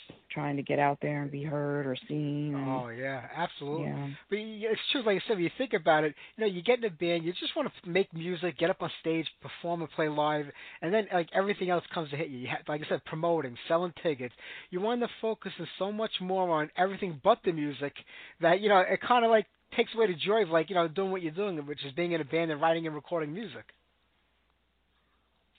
t- 0.08 0.14
trying 0.30 0.56
to 0.56 0.62
get 0.62 0.78
out 0.78 0.98
there 1.00 1.22
and 1.22 1.30
be 1.30 1.42
heard 1.42 1.86
or 1.86 1.96
seen. 2.08 2.54
And, 2.54 2.68
Oh 2.68 2.88
yeah, 2.88 3.22
absolutely. 3.34 3.86
yeah. 3.86 4.08
But 4.28 4.38
it's 4.38 4.80
true, 4.92 5.02
like 5.04 5.16
I 5.16 5.20
said, 5.26 5.34
when 5.36 5.44
you 5.44 5.50
think 5.56 5.72
about 5.72 6.04
it, 6.04 6.14
you 6.36 6.44
know, 6.44 6.50
you 6.50 6.62
get 6.62 6.78
in 6.78 6.84
a 6.84 6.90
band, 6.90 7.24
you 7.24 7.32
just 7.32 7.56
want 7.56 7.70
to 7.82 7.88
make 7.88 8.12
music, 8.12 8.58
get 8.58 8.68
up 8.68 8.82
on 8.82 8.90
stage, 9.00 9.26
perform 9.40 9.80
and 9.80 9.90
play 9.92 10.08
live, 10.08 10.46
and 10.82 10.92
then 10.92 11.06
like 11.12 11.28
everything 11.34 11.70
else 11.70 11.84
comes 11.94 12.10
to 12.10 12.16
hit 12.16 12.28
you. 12.28 12.38
you 12.38 12.48
have, 12.48 12.60
like 12.68 12.82
I 12.84 12.88
said, 12.88 13.04
promoting, 13.06 13.56
selling 13.66 13.94
tickets. 14.02 14.34
You 14.70 14.80
want 14.82 15.00
to 15.00 15.08
focus 15.22 15.52
so 15.78 15.90
much 15.90 16.12
more 16.20 16.50
on 16.50 16.70
everything 16.76 17.20
but 17.24 17.38
the 17.44 17.52
music 17.52 17.94
that 18.42 18.60
you 18.60 18.68
know 18.68 18.78
it 18.80 19.00
kind 19.00 19.24
of 19.24 19.30
like 19.30 19.46
takes 19.74 19.94
away 19.94 20.08
the 20.08 20.14
joy 20.14 20.42
of 20.42 20.50
like 20.50 20.68
you 20.68 20.74
know 20.74 20.86
doing 20.88 21.10
what 21.12 21.22
you're 21.22 21.32
doing, 21.32 21.56
which 21.66 21.84
is 21.84 21.92
being 21.92 22.12
in 22.12 22.20
a 22.20 22.24
band 22.24 22.50
and 22.50 22.60
writing 22.60 22.86
and 22.86 22.94
recording 22.94 23.32
music. 23.32 23.64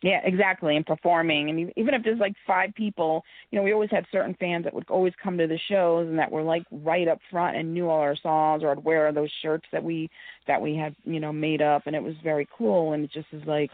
Yeah, 0.05 0.19
exactly, 0.23 0.75
and 0.75 0.85
performing, 0.85 1.49
and 1.49 1.73
even 1.75 1.95
if 1.95 2.03
there's 2.03 2.19
like 2.19 2.35
five 2.45 2.75
people, 2.75 3.23
you 3.49 3.57
know, 3.57 3.63
we 3.63 3.73
always 3.73 3.89
had 3.89 4.05
certain 4.11 4.35
fans 4.39 4.63
that 4.65 4.73
would 4.75 4.87
always 4.87 5.13
come 5.23 5.35
to 5.39 5.47
the 5.47 5.57
shows 5.67 6.07
and 6.07 6.19
that 6.19 6.31
were 6.31 6.43
like 6.43 6.61
right 6.71 7.07
up 7.07 7.17
front 7.31 7.57
and 7.57 7.73
knew 7.73 7.89
all 7.89 8.01
our 8.01 8.15
songs, 8.15 8.61
or 8.63 8.69
would 8.75 8.85
wear 8.85 9.11
those 9.11 9.31
shirts 9.41 9.65
that 9.71 9.83
we 9.83 10.07
that 10.45 10.61
we 10.61 10.75
had, 10.75 10.95
you 11.05 11.19
know, 11.19 11.33
made 11.33 11.63
up, 11.63 11.87
and 11.87 11.95
it 11.95 12.03
was 12.03 12.13
very 12.23 12.47
cool. 12.55 12.93
And 12.93 13.03
it 13.05 13.11
just 13.11 13.29
is 13.31 13.41
like, 13.47 13.71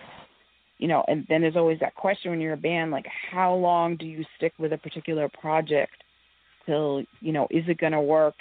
you 0.77 0.87
know, 0.87 1.03
and 1.09 1.25
then 1.27 1.41
there's 1.41 1.57
always 1.57 1.79
that 1.81 1.95
question 1.95 2.31
when 2.31 2.39
you're 2.39 2.53
a 2.53 2.57
band, 2.57 2.91
like, 2.91 3.07
how 3.29 3.53
long 3.53 3.97
do 3.97 4.05
you 4.05 4.23
stick 4.37 4.53
with 4.57 4.71
a 4.71 4.77
particular 4.77 5.27
project 5.27 6.01
till, 6.65 7.03
you 7.19 7.33
know, 7.33 7.45
is 7.51 7.65
it 7.67 7.77
going 7.77 7.91
to 7.91 7.99
work? 7.99 8.35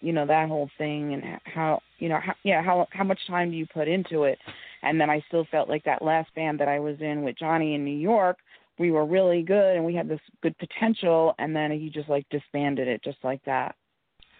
You 0.00 0.12
know, 0.12 0.26
that 0.26 0.48
whole 0.48 0.70
thing, 0.78 1.14
and 1.14 1.22
how, 1.44 1.80
you 1.98 2.08
know, 2.08 2.18
how, 2.22 2.34
yeah, 2.44 2.62
how 2.62 2.86
how 2.90 3.04
much 3.04 3.18
time 3.26 3.50
do 3.50 3.56
you 3.58 3.66
put 3.66 3.88
into 3.88 4.24
it? 4.24 4.38
And 4.86 5.00
then 5.00 5.10
I 5.10 5.22
still 5.28 5.46
felt 5.50 5.68
like 5.68 5.84
that 5.84 6.02
last 6.02 6.32
band 6.34 6.60
that 6.60 6.68
I 6.68 6.78
was 6.78 6.96
in 7.00 7.22
with 7.22 7.38
Johnny 7.38 7.74
in 7.74 7.84
New 7.84 7.96
York, 7.96 8.38
we 8.78 8.90
were 8.90 9.04
really 9.04 9.42
good 9.42 9.76
and 9.76 9.84
we 9.84 9.94
had 9.94 10.08
this 10.08 10.20
good 10.42 10.56
potential, 10.58 11.34
and 11.38 11.54
then 11.56 11.72
he 11.72 11.90
just 11.90 12.08
like 12.08 12.26
disbanded 12.30 12.86
it 12.88 13.02
just 13.02 13.18
like 13.24 13.42
that. 13.46 13.74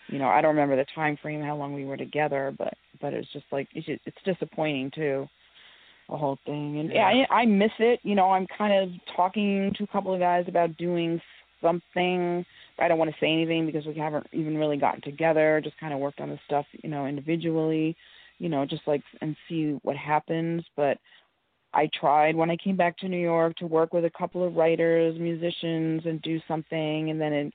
You 0.09 0.18
know, 0.18 0.28
I 0.28 0.40
don't 0.40 0.55
remember 0.55 0.76
the 0.76 0.86
time 0.94 1.18
frame 1.20 1.42
how 1.42 1.57
long 1.57 1.74
we 1.74 1.84
were 1.84 1.97
together, 1.97 2.55
but 2.57 2.74
but 3.01 3.12
it's 3.12 3.32
just 3.32 3.47
like 3.51 3.68
it's 3.74 3.86
just, 3.86 4.01
it's 4.07 4.16
disappointing 4.24 4.92
too, 4.94 5.26
the 6.09 6.16
whole 6.16 6.38
thing. 6.47 6.78
And 6.78 6.92
yeah, 6.92 7.24
I, 7.30 7.42
I 7.42 7.44
miss 7.47 7.72
it. 7.80 8.01
You 8.05 8.14
know, 8.14 8.30
I'm 8.30 8.47
kind 8.57 8.72
of 8.72 9.16
talking 9.16 9.72
to 9.78 9.84
a 9.84 9.88
couple 9.88 10.14
of 10.14 10.20
guys 10.20 10.44
about 10.47 10.76
doing 10.76 11.20
something. 11.61 12.44
I 12.78 12.88
don't 12.88 12.99
want 12.99 13.11
to 13.11 13.16
say 13.18 13.32
anything 13.32 13.66
because 13.66 13.86
we 13.86 13.94
haven't 13.94 14.26
even 14.32 14.57
really 14.59 14.76
gotten 14.76 15.01
together. 15.01 15.61
Just 15.64 15.80
kind 15.80 15.92
of 15.92 15.99
worked 15.99 16.20
on 16.20 16.28
the 16.28 16.38
stuff, 16.47 16.66
you 16.84 16.90
know, 16.90 17.07
individually 17.07 17.97
you 18.39 18.49
know, 18.49 18.64
just 18.64 18.82
like 18.87 19.03
and 19.20 19.37
see 19.49 19.78
what 19.82 19.97
happens. 19.97 20.64
But 20.76 20.99
I 21.72 21.89
tried 21.99 22.37
when 22.37 22.51
I 22.51 22.57
came 22.57 22.76
back 22.76 22.97
to 22.99 23.09
New 23.09 23.20
York 23.20 23.57
to 23.57 23.66
work 23.66 23.93
with 23.93 24.05
a 24.05 24.11
couple 24.11 24.47
of 24.47 24.57
writers, 24.57 25.18
musicians, 25.18 26.03
and 26.07 26.22
do 26.22 26.41
something, 26.49 27.11
and 27.11 27.20
then 27.20 27.32
it 27.32 27.53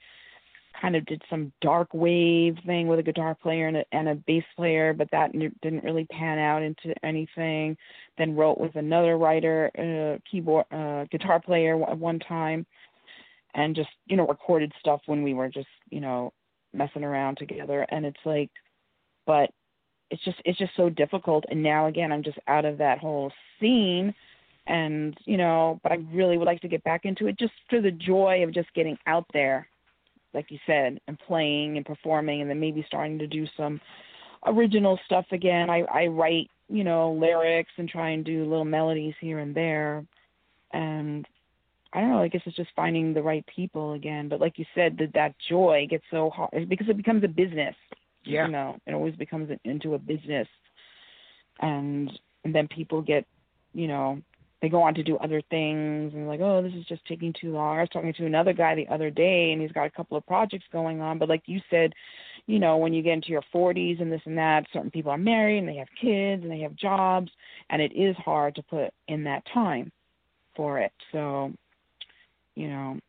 kind 0.80 0.96
of 0.96 1.06
did 1.06 1.22
some 1.30 1.52
dark 1.62 1.90
wave 1.94 2.56
thing 2.66 2.88
with 2.88 3.00
a 3.00 3.04
guitar 3.04 3.36
player 3.36 3.68
and 3.68 3.78
a, 3.78 3.86
and 3.92 4.10
a 4.10 4.16
bass 4.16 4.44
player, 4.56 4.94
but 4.94 5.10
that 5.12 5.32
didn't 5.32 5.84
really 5.84 6.06
pan 6.06 6.40
out 6.40 6.64
into 6.64 6.94
anything. 7.04 7.78
Then 8.18 8.36
wrote 8.36 8.58
with 8.58 8.76
another 8.76 9.18
writer, 9.18 9.70
uh, 9.78 10.20
keyboard, 10.30 10.66
uh, 10.72 11.06
guitar 11.12 11.40
player 11.40 11.82
at 11.90 11.98
one 11.98 12.20
time, 12.20 12.66
and 13.54 13.76
just 13.76 13.90
you 14.08 14.18
know 14.18 14.28
recorded 14.28 14.72
stuff 14.80 15.02
when 15.06 15.24
we 15.24 15.34
were 15.34 15.50
just 15.50 15.68
you 15.90 16.00
know 16.00 16.34
messing 16.74 17.04
around 17.04 17.38
together. 17.38 17.86
And 17.90 18.06
it's 18.06 18.26
like, 18.26 18.50
but 19.26 19.50
it's 20.12 20.24
just 20.24 20.38
it's 20.46 20.60
just 20.60 20.74
so 20.76 20.90
difficult. 20.90 21.46
And 21.50 21.64
now 21.64 21.88
again 21.88 22.12
i'm 22.12 22.22
just 22.22 22.38
out 22.48 22.66
of 22.66 22.78
that 22.78 23.00
whole 23.00 23.32
scene. 23.60 24.14
And 24.68 25.18
you 25.26 25.38
know 25.38 25.80
but 25.82 25.92
i 25.92 25.98
really 26.14 26.38
would 26.38 26.46
like 26.46 26.62
to 26.62 26.68
get 26.68 26.84
back 26.84 27.06
into 27.06 27.28
it 27.28 27.40
just 27.40 27.54
for 27.70 27.82
the 27.82 27.92
joy 27.92 28.44
of 28.44 28.54
just 28.54 28.72
getting 28.76 28.98
out 29.08 29.26
there 29.34 29.68
like 30.34 30.52
you 30.52 30.60
said 30.68 31.00
and 31.08 31.18
playing 31.20 31.78
and 31.78 31.86
performing 31.86 32.42
and 32.42 32.50
then 32.50 32.60
maybe 32.60 32.86
starting 32.88 33.18
to 33.20 33.28
do 33.28 33.48
some 33.58 33.82
original 34.46 35.00
stuff 35.06 35.26
again. 35.32 35.70
I 35.70 35.82
i 35.92 36.08
write 36.08 36.50
you 36.70 36.84
know 36.84 37.14
lyrics 37.14 37.72
and 37.78 37.90
try 37.90 38.12
and 38.12 38.24
do 38.24 38.44
little 38.44 38.66
melodies 38.66 39.16
here 39.20 39.40
and 39.40 39.56
there. 39.56 40.06
And 40.74 41.28
i 41.94 42.00
don't 42.00 42.12
know 42.12 42.22
i 42.22 42.30
guess 42.30 42.42
it's 42.46 42.56
just 42.56 42.70
finding 42.76 43.14
the 43.14 43.24
right 43.24 43.46
people 43.48 43.94
again. 43.94 44.30
But 44.30 44.42
like 44.42 44.60
you 44.60 44.66
said 44.76 44.98
that 45.00 45.14
that 45.14 45.34
joy 45.50 45.88
gets 45.90 46.06
so 46.12 46.30
hard 46.30 46.70
because 46.70 46.88
it 46.88 46.98
becomes 46.98 47.24
a 47.24 47.28
business 47.28 47.76
Yeah. 48.24 48.46
you 48.46 48.52
know 48.52 48.78
it 48.86 48.94
always 48.94 49.16
becomes 49.16 49.50
an, 49.50 49.60
into 49.64 49.94
a 49.94 50.00
business. 50.00 50.48
And 51.60 52.12
and 52.44 52.54
then 52.56 52.68
people 52.68 53.02
get 53.02 53.26
you 53.74 53.88
know 53.88 54.22
they 54.62 54.70
go 54.70 54.84
on 54.84 54.94
to 54.94 55.04
do 55.04 55.18
other 55.18 55.42
things 55.50 56.14
and 56.14 56.28
like 56.28 56.40
oh 56.40 56.62
this 56.62 56.74
is 56.74 56.86
just 56.86 57.06
taking 57.06 57.34
too 57.40 57.52
long. 57.52 57.78
I 57.78 57.82
was 57.82 57.90
talking 57.90 58.14
to 58.14 58.26
another 58.26 58.54
guy 58.54 58.76
the 58.76 58.88
other 58.88 59.10
day 59.10 59.52
and 59.52 59.62
he's 59.62 59.72
got 59.72 59.86
a 59.86 59.92
couple 59.92 60.18
of 60.18 60.26
projects 60.26 60.66
going 60.72 61.02
on. 61.02 61.18
But 61.18 61.30
like 61.30 61.44
you 61.46 61.60
said 61.70 61.94
you 62.48 62.60
know 62.60 62.78
when 62.78 62.94
you 62.94 63.02
get 63.02 63.14
into 63.14 63.30
your 63.30 63.44
40s 63.54 64.02
and 64.02 64.12
this 64.12 64.22
and 64.26 64.38
that 64.38 64.66
certain 64.74 64.92
people 64.92 65.12
are 65.12 65.18
married 65.18 65.60
and 65.60 65.68
they 65.68 65.76
have 65.76 65.88
kids 66.00 66.44
and 66.44 66.52
they 66.52 66.60
have 66.62 66.76
jobs 66.76 67.32
and 67.70 67.82
it 67.82 67.92
is 67.94 68.16
hard 68.18 68.56
to 68.56 68.64
put 68.64 68.92
in 69.08 69.24
that 69.26 69.44
time 69.54 69.92
for 70.56 70.80
it. 70.80 70.92
So 71.12 71.54
you 72.56 72.68
know 72.70 73.00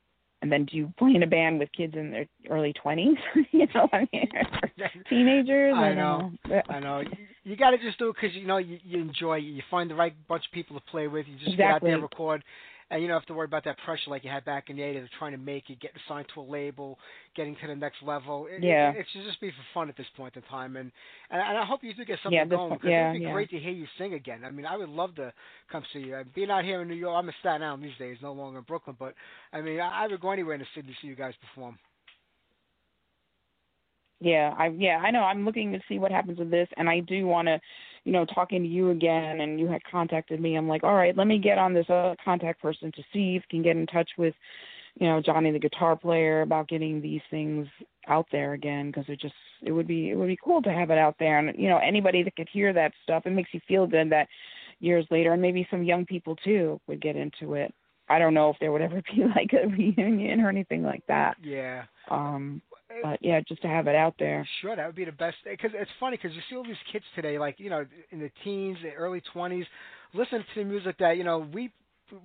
and 0.42 0.52
then 0.52 0.66
do 0.66 0.76
you 0.76 0.92
play 0.98 1.12
in 1.14 1.22
a 1.22 1.26
band 1.26 1.58
with 1.58 1.70
kids 1.72 1.94
in 1.96 2.10
their 2.10 2.26
early 2.50 2.74
20s 2.84 3.14
you 3.52 3.66
know 3.74 3.88
i 3.92 4.06
mean 4.12 4.28
teenagers 5.08 5.74
I 5.76 5.94
know. 5.94 6.32
know. 6.48 6.62
I 6.68 6.80
know. 6.80 7.00
You, 7.00 7.10
you 7.44 7.56
got 7.56 7.70
to 7.70 7.78
just 7.78 7.98
do 7.98 8.08
it 8.10 8.16
because 8.20 8.36
you 8.36 8.46
know 8.46 8.58
you, 8.58 8.78
you 8.84 9.00
enjoy. 9.00 9.38
it. 9.38 9.42
You 9.42 9.62
find 9.70 9.88
the 9.90 9.94
right 9.94 10.14
bunch 10.28 10.44
of 10.46 10.52
people 10.52 10.78
to 10.78 10.84
play 10.90 11.08
with. 11.08 11.26
You 11.26 11.34
just 11.36 11.56
get 11.56 11.66
out 11.66 11.80
there, 11.80 11.96
Exactly. 11.96 12.02
record, 12.02 12.44
and 12.92 13.02
you 13.02 13.08
don't 13.08 13.18
have 13.18 13.26
to 13.26 13.34
worry 13.34 13.46
about 13.46 13.64
that 13.64 13.78
pressure 13.84 14.10
like 14.10 14.24
you 14.24 14.30
had 14.30 14.44
back 14.44 14.70
in 14.70 14.76
the 14.76 14.82
'80s 14.82 15.04
of 15.04 15.10
trying 15.18 15.32
to 15.32 15.38
make 15.38 15.70
it, 15.70 15.80
getting 15.80 15.98
signed 16.08 16.26
to 16.34 16.40
a 16.40 16.42
label, 16.42 16.98
getting 17.36 17.56
to 17.62 17.68
the 17.68 17.74
next 17.74 18.02
level. 18.02 18.46
It, 18.50 18.62
Yeah. 18.62 18.94
It, 18.94 18.96
it 19.00 19.06
should 19.12 19.24
just 19.24 19.40
be 19.40 19.50
for 19.50 19.64
fun 19.74 19.88
at 19.88 19.96
this 19.96 20.06
point 20.16 20.36
in 20.36 20.42
time, 20.42 20.76
and 20.76 20.92
and, 21.30 21.40
and 21.42 21.58
I 21.58 21.64
hope 21.64 21.82
you 21.82 21.94
do 21.94 22.04
get 22.04 22.18
something 22.22 22.34
Yeah, 22.34 22.44
going 22.48 22.74
because 22.74 22.90
yeah, 22.90 23.00
it'd 23.00 23.12
be 23.12 23.20
yeah. 23.20 23.32
great 23.32 23.50
to 23.50 23.58
hear 23.58 23.72
you 23.72 23.86
sing 23.98 24.14
again. 24.14 24.42
I 24.44 24.50
mean, 24.50 24.66
I 24.66 24.76
would 24.76 24.90
love 24.90 25.14
to 25.16 25.32
come 25.70 25.84
see 25.92 26.00
you. 26.00 26.22
Being 26.34 26.50
out 26.50 26.64
here 26.64 26.82
in 26.82 26.88
New 26.88 26.94
York, 26.94 27.16
I'm 27.18 27.28
in 27.28 27.34
Staten 27.40 27.62
Island 27.62 27.84
these 27.84 27.98
days, 27.98 28.18
no 28.22 28.32
longer 28.32 28.58
in 28.58 28.64
Brooklyn, 28.64 28.96
but 28.98 29.14
I 29.52 29.60
mean, 29.62 29.80
I, 29.80 30.04
I 30.04 30.06
would 30.08 30.20
go 30.20 30.30
anywhere 30.30 30.54
in 30.54 30.60
the 30.60 30.66
city 30.74 30.88
to 30.88 30.94
see 31.00 31.08
you 31.08 31.16
guys 31.16 31.34
perform. 31.40 31.78
Yeah, 34.20 34.54
I 34.56 34.68
yeah, 34.68 34.98
I 34.98 35.10
know. 35.10 35.22
I'm 35.22 35.44
looking 35.44 35.72
to 35.72 35.80
see 35.88 35.98
what 35.98 36.12
happens 36.12 36.38
with 36.38 36.50
this, 36.50 36.68
and 36.76 36.88
I 36.88 37.00
do 37.00 37.26
want 37.26 37.48
to, 37.48 37.60
you 38.04 38.12
know, 38.12 38.24
talking 38.24 38.62
to 38.62 38.68
you 38.68 38.90
again 38.90 39.40
and 39.40 39.60
you 39.60 39.68
had 39.68 39.82
contacted 39.84 40.40
me, 40.40 40.56
I'm 40.56 40.68
like, 40.68 40.82
all 40.82 40.94
right, 40.94 41.16
let 41.16 41.26
me 41.26 41.38
get 41.38 41.58
on 41.58 41.72
this 41.72 41.86
other 41.88 42.16
contact 42.24 42.60
person 42.60 42.90
to 42.92 43.02
see 43.12 43.36
if 43.36 43.48
can 43.48 43.62
get 43.62 43.76
in 43.76 43.86
touch 43.86 44.10
with, 44.18 44.34
you 44.98 45.06
know, 45.06 45.22
Johnny 45.22 45.52
the 45.52 45.58
guitar 45.58 45.96
player 45.96 46.42
about 46.42 46.68
getting 46.68 47.00
these 47.00 47.20
things 47.30 47.66
out 48.08 48.26
there 48.32 48.52
again 48.54 48.90
because 48.90 49.04
it 49.08 49.20
just 49.20 49.34
it 49.62 49.70
would 49.70 49.86
be 49.86 50.10
it 50.10 50.16
would 50.16 50.26
be 50.26 50.38
cool 50.42 50.60
to 50.62 50.72
have 50.72 50.90
it 50.90 50.98
out 50.98 51.16
there. 51.18 51.38
And 51.38 51.56
you 51.58 51.68
know 51.68 51.78
anybody 51.78 52.22
that 52.24 52.36
could 52.36 52.48
hear 52.52 52.72
that 52.72 52.92
stuff 53.02 53.24
it 53.26 53.30
makes 53.30 53.50
you 53.52 53.60
feel 53.68 53.86
good 53.86 54.10
that 54.10 54.28
years 54.80 55.06
later 55.10 55.32
and 55.32 55.40
maybe 55.40 55.66
some 55.70 55.84
young 55.84 56.04
people 56.04 56.36
too 56.36 56.80
would 56.88 57.00
get 57.00 57.16
into 57.16 57.54
it. 57.54 57.72
I 58.08 58.18
don't 58.18 58.34
know 58.34 58.50
if 58.50 58.56
there 58.60 58.72
would 58.72 58.82
ever 58.82 59.00
be 59.14 59.24
like 59.24 59.52
a 59.52 59.68
reunion 59.68 60.40
or 60.40 60.48
anything 60.48 60.82
like 60.82 61.04
that. 61.06 61.36
Yeah. 61.42 61.84
um 62.10 62.60
but 63.02 63.18
yeah 63.22 63.40
just 63.46 63.62
to 63.62 63.68
have 63.68 63.86
it 63.86 63.94
out 63.94 64.14
there 64.18 64.46
Sure, 64.60 64.76
that 64.76 64.86
would 64.86 64.94
be 64.96 65.04
the 65.04 65.12
best. 65.12 65.36
Because 65.44 65.70
it's 65.74 65.90
funny 66.00 66.16
because 66.16 66.34
you 66.34 66.42
see 66.48 66.56
all 66.56 66.64
these 66.64 66.76
kids 66.90 67.04
today, 67.14 67.38
like 67.38 67.56
you 67.58 67.70
know, 67.70 67.84
in 68.10 68.18
the 68.20 68.30
teens, 68.44 68.78
the 68.82 68.92
early 68.92 69.22
twenties, 69.32 69.66
listening 70.14 70.42
to 70.54 70.60
the 70.60 70.64
music 70.64 70.96
that 70.98 71.16
you 71.16 71.24
know 71.24 71.38
we 71.52 71.70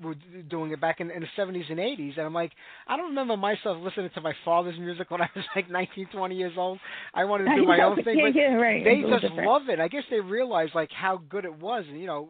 were 0.04 0.16
doing 0.50 0.72
it 0.72 0.82
back 0.82 1.00
in, 1.00 1.10
in 1.12 1.22
the 1.22 1.28
seventies 1.36 1.66
and 1.70 1.80
eighties, 1.80 2.14
and 2.18 2.26
I'm 2.26 2.34
like, 2.34 2.52
I 2.88 2.98
don't 2.98 3.08
remember 3.10 3.38
myself 3.38 3.78
listening 3.82 4.10
to 4.16 4.22
my 4.22 4.34
father's 4.44 4.78
music 4.78 5.10
when 5.12 5.22
I 5.22 5.30
was 5.36 5.46
like 5.56 5.70
19, 5.70 6.08
20 6.12 6.36
years 6.36 6.54
old. 6.58 6.80
I 7.14 7.24
wanted 7.26 7.46
to 7.46 7.56
do 7.56 7.66
my 7.66 7.82
own 7.82 8.04
thing, 8.04 8.18
yeah, 8.18 8.26
but 8.26 8.36
yeah, 8.36 8.54
right. 8.56 8.84
they 8.84 8.92
It's 8.92 9.04
a 9.04 9.08
little 9.08 9.20
just 9.20 9.32
different. 9.32 9.48
love 9.48 9.70
it. 9.70 9.80
I 9.80 9.88
guess 9.88 10.04
they 10.10 10.20
realize 10.20 10.70
like 10.76 10.90
how 10.92 11.22
good 11.30 11.46
it 11.46 11.54
was, 11.60 11.86
and 11.88 12.00
you 12.00 12.08
know, 12.08 12.30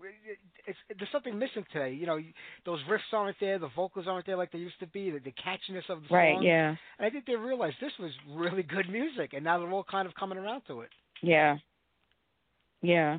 it's 0.68 0.78
there's 0.99 1.11
something 1.11 1.38
missing 1.38 1.65
today. 1.72 1.93
You 1.93 2.05
know, 2.05 2.20
those 2.65 2.80
riffs 2.89 3.13
aren't 3.13 3.38
there, 3.39 3.57
the 3.57 3.70
vocals 3.76 4.05
aren't 4.07 4.26
there 4.26 4.38
like 4.38 4.51
they 4.51 4.59
used 4.59 4.80
to 4.82 4.88
be, 4.88 5.09
the, 5.09 5.20
the 5.20 5.32
catchiness 5.32 5.89
of 5.89 6.01
the 6.07 6.13
right 6.13 6.36
songs. 6.36 6.45
yeah 6.45 6.70
And 6.99 7.07
I 7.07 7.09
think 7.09 7.26
they 7.26 7.36
realized 7.36 7.76
this 7.82 7.93
was 7.99 8.11
really 8.36 8.63
good 8.63 8.89
music, 8.89 9.34
and 9.34 9.43
now 9.43 9.59
they're 9.59 9.72
all 9.72 9.86
kind 9.89 10.07
of 10.07 10.13
coming 10.15 10.38
around 10.38 10.61
to 10.68 10.82
it. 10.82 10.89
Yeah. 11.24 11.57
Yeah. 12.82 13.18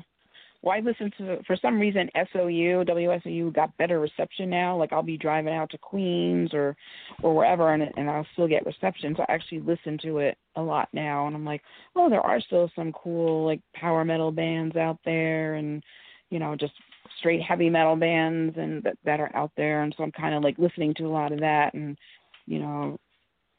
Well, 0.61 0.75
I 0.75 0.81
listen 0.81 1.09
to 1.17 1.41
for 1.47 1.55
some 1.55 1.79
reason 1.79 2.09
SOU 2.33 2.83
WSOU 2.85 3.53
got 3.55 3.75
better 3.77 3.99
reception 3.99 4.49
now. 4.49 4.77
Like 4.77 4.91
I'll 4.91 5.01
be 5.01 5.17
driving 5.17 5.53
out 5.53 5.69
to 5.71 5.77
Queens 5.77 6.53
or 6.53 6.75
or 7.23 7.33
wherever, 7.33 7.73
and 7.73 7.83
and 7.95 8.09
I'll 8.09 8.27
still 8.33 8.47
get 8.47 8.65
reception. 8.65 9.15
So 9.15 9.23
I 9.27 9.33
actually 9.33 9.61
listen 9.61 9.97
to 10.03 10.17
it 10.17 10.37
a 10.57 10.61
lot 10.61 10.89
now, 10.91 11.27
and 11.27 11.35
I'm 11.35 11.45
like, 11.45 11.61
oh, 11.95 12.09
there 12.09 12.21
are 12.21 12.41
still 12.41 12.69
some 12.75 12.91
cool 12.91 13.45
like 13.45 13.61
power 13.73 14.03
metal 14.03 14.31
bands 14.31 14.75
out 14.75 14.99
there, 15.05 15.55
and 15.55 15.81
you 16.29 16.39
know 16.39 16.57
just 16.57 16.73
straight 17.17 17.41
heavy 17.41 17.69
metal 17.69 17.95
bands 17.95 18.55
and 18.57 18.83
that 18.83 18.97
that 19.05 19.19
are 19.19 19.35
out 19.35 19.51
there. 19.57 19.83
And 19.83 19.93
so 19.97 20.03
I'm 20.03 20.11
kind 20.11 20.35
of 20.35 20.43
like 20.43 20.57
listening 20.57 20.93
to 20.95 21.05
a 21.05 21.09
lot 21.09 21.31
of 21.31 21.39
that, 21.39 21.73
and 21.73 21.97
you 22.45 22.59
know 22.59 22.97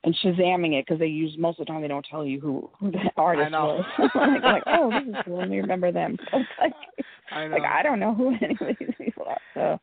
and 0.04 0.16
shazamming 0.24 0.78
it 0.78 0.86
because 0.86 0.98
they 0.98 1.06
use 1.06 1.34
most 1.38 1.60
of 1.60 1.66
the 1.66 1.72
time 1.72 1.82
they 1.82 1.88
don't 1.88 2.06
tell 2.08 2.24
you 2.24 2.40
who 2.40 2.70
who 2.78 2.90
the 2.90 2.98
artist 3.16 3.52
was. 3.52 3.84
like, 4.14 4.42
like, 4.42 4.62
oh, 4.66 4.90
this 4.90 5.08
is 5.08 5.14
cool. 5.24 5.38
Let 5.38 5.48
me 5.48 5.58
remember 5.58 5.92
them. 5.92 6.16
So 6.30 6.38
like, 6.60 6.72
I 7.30 7.46
know. 7.46 7.56
like 7.56 7.64
I 7.64 7.82
don't 7.82 8.00
know 8.00 8.14
who 8.14 8.34
any 8.40 8.56
of 8.60 8.76
these 8.78 8.94
people 8.96 9.26
are. 9.28 9.40
So, 9.54 9.80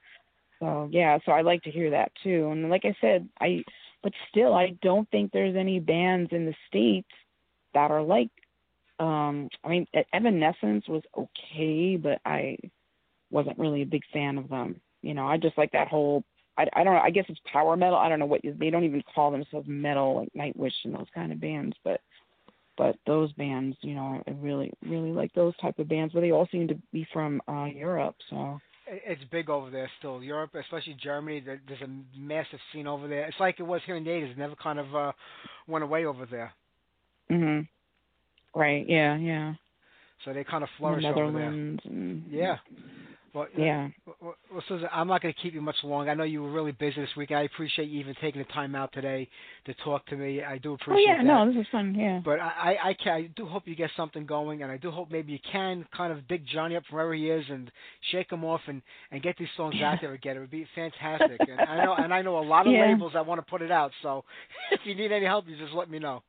so 0.59 0.89
yeah. 0.91 1.17
So 1.25 1.31
I 1.31 1.41
like 1.41 1.61
to 1.63 1.71
hear 1.71 1.91
that 1.91 2.11
too. 2.23 2.49
And 2.51 2.69
like 2.69 2.85
I 2.85 2.95
said, 2.99 3.27
I, 3.39 3.63
but 4.01 4.13
still, 4.29 4.53
I 4.53 4.75
don't 4.81 5.09
think 5.11 5.31
there's 5.31 5.55
any 5.55 5.79
bands 5.79 6.29
in 6.31 6.45
the 6.45 6.55
states 6.67 7.09
that 7.73 7.91
are 7.91 8.03
like. 8.03 8.29
Um, 8.99 9.49
I 9.63 9.69
mean, 9.69 9.85
Evanescence 10.11 10.87
was 10.87 11.03
okay, 11.15 11.97
but 11.97 12.19
I 12.25 12.57
wasn't 13.31 13.57
really 13.59 13.81
a 13.81 13.85
big 13.85 14.03
fan 14.13 14.37
of 14.37 14.49
them. 14.49 14.79
You 15.01 15.13
know, 15.13 15.27
I 15.27 15.37
just 15.37 15.57
like 15.57 15.71
that 15.71 15.87
whole 15.87 16.23
I, 16.57 16.67
I 16.73 16.83
don't 16.83 16.95
know. 16.95 17.01
I 17.01 17.11
guess 17.11 17.25
it's 17.29 17.39
power 17.51 17.77
metal. 17.77 17.97
I 17.97 18.09
don't 18.09 18.19
know 18.19 18.25
what 18.25 18.41
they 18.43 18.69
don't 18.69 18.83
even 18.83 19.03
call 19.13 19.31
themselves 19.31 19.67
metal 19.69 20.15
like 20.15 20.33
Nightwish 20.55 20.73
and 20.85 20.93
those 20.93 21.07
kind 21.13 21.31
of 21.31 21.39
bands, 21.39 21.75
but 21.83 22.01
but 22.77 22.95
those 23.07 23.31
bands, 23.33 23.75
you 23.81 23.95
know, 23.95 24.21
I 24.27 24.31
really 24.31 24.71
really 24.87 25.11
like 25.11 25.33
those 25.33 25.55
type 25.57 25.77
of 25.79 25.87
bands. 25.89 26.13
But 26.13 26.21
they 26.21 26.31
all 26.31 26.47
seem 26.51 26.67
to 26.67 26.77
be 26.91 27.07
from 27.13 27.41
uh 27.47 27.65
Europe, 27.65 28.15
so 28.29 28.59
It's 28.87 29.23
big 29.31 29.49
over 29.49 29.69
there 29.69 29.89
still. 29.99 30.23
Europe, 30.23 30.55
especially 30.55 30.95
Germany, 31.01 31.41
there's 31.41 31.81
a 31.81 31.89
massive 32.17 32.59
scene 32.71 32.87
over 32.87 33.07
there. 33.07 33.25
It's 33.27 33.39
like 33.39 33.59
it 33.59 33.63
was 33.63 33.81
here 33.85 33.95
in 33.95 34.03
the 34.03 34.09
80s. 34.09 34.31
It 34.31 34.37
never 34.37 34.55
kind 34.55 34.79
of 34.79 34.95
uh, 34.95 35.11
went 35.67 35.83
away 35.83 36.05
over 36.05 36.25
there. 36.25 36.53
mhm. 37.29 37.67
Right, 38.55 38.87
yeah, 38.87 39.17
yeah. 39.17 39.53
So 40.25 40.33
they 40.33 40.43
kind 40.43 40.63
of 40.63 40.69
The 40.69 40.77
flourish 40.79 41.05
over 41.05 41.31
there. 41.31 41.51
Netherlands 41.51 41.81
and 41.85 42.23
Yeah. 42.31 42.57
Well, 43.37 43.47
Yeah. 43.55 43.89
Well, 44.19 44.35
well, 44.51 44.63
Suzanne, 44.67 44.89
I'm 44.91 45.07
not 45.07 45.21
going 45.21 45.33
to 45.33 45.39
keep 45.39 45.53
you 45.53 45.61
much 45.61 45.75
longer. 45.83 46.09
I 46.09 46.15
know 46.15 46.23
you 46.23 46.41
were 46.41 46.51
really 46.51 46.71
busy 46.71 46.99
this 46.99 47.15
week. 47.15 47.31
I 47.31 47.43
appreciate 47.43 47.87
you 47.89 47.99
even 47.99 48.15
taking 48.19 48.41
the 48.41 48.51
time 48.51 48.73
out 48.73 48.91
today 48.93 49.29
to 49.65 49.73
talk 49.85 50.07
to 50.07 50.15
me. 50.15 50.43
I 50.43 50.57
do 50.57 50.73
appreciate. 50.73 51.05
Oh 51.05 51.11
yeah, 51.11 51.17
that. 51.17 51.23
no, 51.23 51.45
this 51.51 51.61
is 51.61 51.67
fun, 51.71 51.93
yeah. 51.93 52.19
But 52.23 52.39
I, 52.39 52.77
I, 52.83 52.89
I, 52.89 52.93
can, 52.95 53.13
I 53.13 53.21
do 53.35 53.45
hope 53.45 53.67
you 53.67 53.75
get 53.75 53.91
something 53.95 54.25
going, 54.25 54.63
and 54.63 54.71
I 54.71 54.77
do 54.77 54.89
hope 54.89 55.11
maybe 55.11 55.33
you 55.33 55.39
can 55.51 55.85
kind 55.95 56.11
of 56.11 56.27
dig 56.27 56.45
Johnny 56.51 56.75
up 56.75 56.83
from 56.89 56.95
wherever 56.95 57.13
he 57.13 57.29
is 57.29 57.45
and 57.49 57.69
shake 58.11 58.31
him 58.31 58.43
off 58.43 58.61
and 58.67 58.81
and 59.11 59.21
get 59.21 59.37
these 59.37 59.49
songs 59.55 59.75
out 59.83 59.99
there 60.01 60.13
again. 60.13 60.37
It 60.37 60.39
would 60.39 60.49
be 60.51 60.65
fantastic. 60.73 61.39
and 61.47 61.61
I 61.61 61.85
know, 61.85 61.93
and 61.93 62.11
I 62.13 62.21
know 62.23 62.39
a 62.39 62.41
lot 62.41 62.65
of 62.65 62.73
Yeah. 62.77 62.81
labels 62.87 63.13
that 63.13 63.25
want 63.25 63.39
to 63.39 63.49
put 63.49 63.61
it 63.61 63.71
out. 63.71 63.91
So 64.01 64.23
if 64.71 64.79
you 64.83 64.95
need 64.95 65.11
any 65.11 65.25
help, 65.25 65.47
you 65.47 65.57
just 65.57 65.73
let 65.73 65.89
me 65.91 65.99
know. 65.99 66.23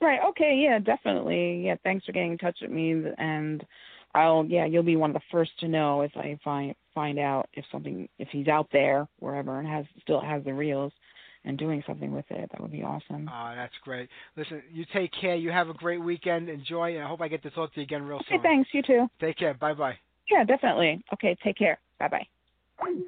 Right. 0.00 0.18
Okay. 0.30 0.60
Yeah. 0.64 0.80
Definitely. 0.80 1.64
Yeah. 1.64 1.76
Thanks 1.84 2.04
for 2.04 2.10
getting 2.10 2.32
in 2.32 2.38
touch 2.38 2.58
with 2.62 2.72
me, 2.72 3.00
and 3.18 3.64
I'll. 4.14 4.44
Yeah, 4.44 4.66
you'll 4.66 4.82
be 4.82 4.96
one 4.96 5.10
of 5.10 5.14
the 5.14 5.22
first 5.30 5.58
to 5.60 5.68
know 5.68 6.02
if 6.02 6.16
I 6.16 6.38
find 6.44 6.74
find 6.94 7.18
out 7.18 7.48
if 7.54 7.64
something 7.72 8.08
if 8.18 8.28
he's 8.28 8.48
out 8.48 8.68
there 8.72 9.06
wherever 9.18 9.58
and 9.58 9.68
has 9.68 9.84
still 10.02 10.20
has 10.20 10.44
the 10.44 10.52
reels 10.54 10.92
and 11.44 11.58
doing 11.58 11.82
something 11.86 12.12
with 12.12 12.26
it. 12.30 12.50
That 12.52 12.60
would 12.60 12.72
be 12.72 12.82
awesome. 12.82 13.28
Uh, 13.28 13.54
that's 13.54 13.74
great. 13.82 14.08
Listen, 14.36 14.62
you 14.70 14.84
take 14.92 15.10
care. 15.12 15.36
You 15.36 15.50
have 15.50 15.68
a 15.68 15.74
great 15.74 16.02
weekend. 16.02 16.48
Enjoy, 16.48 16.94
and 16.94 17.04
I 17.04 17.08
hope 17.08 17.20
I 17.20 17.28
get 17.28 17.42
to 17.42 17.50
talk 17.50 17.72
to 17.74 17.80
you 17.80 17.84
again 17.84 18.02
real 18.04 18.18
Okay. 18.18 18.34
soon. 18.36 18.42
Thanks. 18.42 18.68
You 18.72 18.82
too. 18.82 19.08
Take 19.20 19.38
care. 19.38 19.54
Bye 19.54 19.74
bye. 19.74 19.98
Yeah. 20.30 20.44
Definitely. 20.44 21.02
Okay. 21.14 21.36
Take 21.42 21.56
care. 21.56 21.78
Bye 21.98 22.08
bye. 22.08 23.06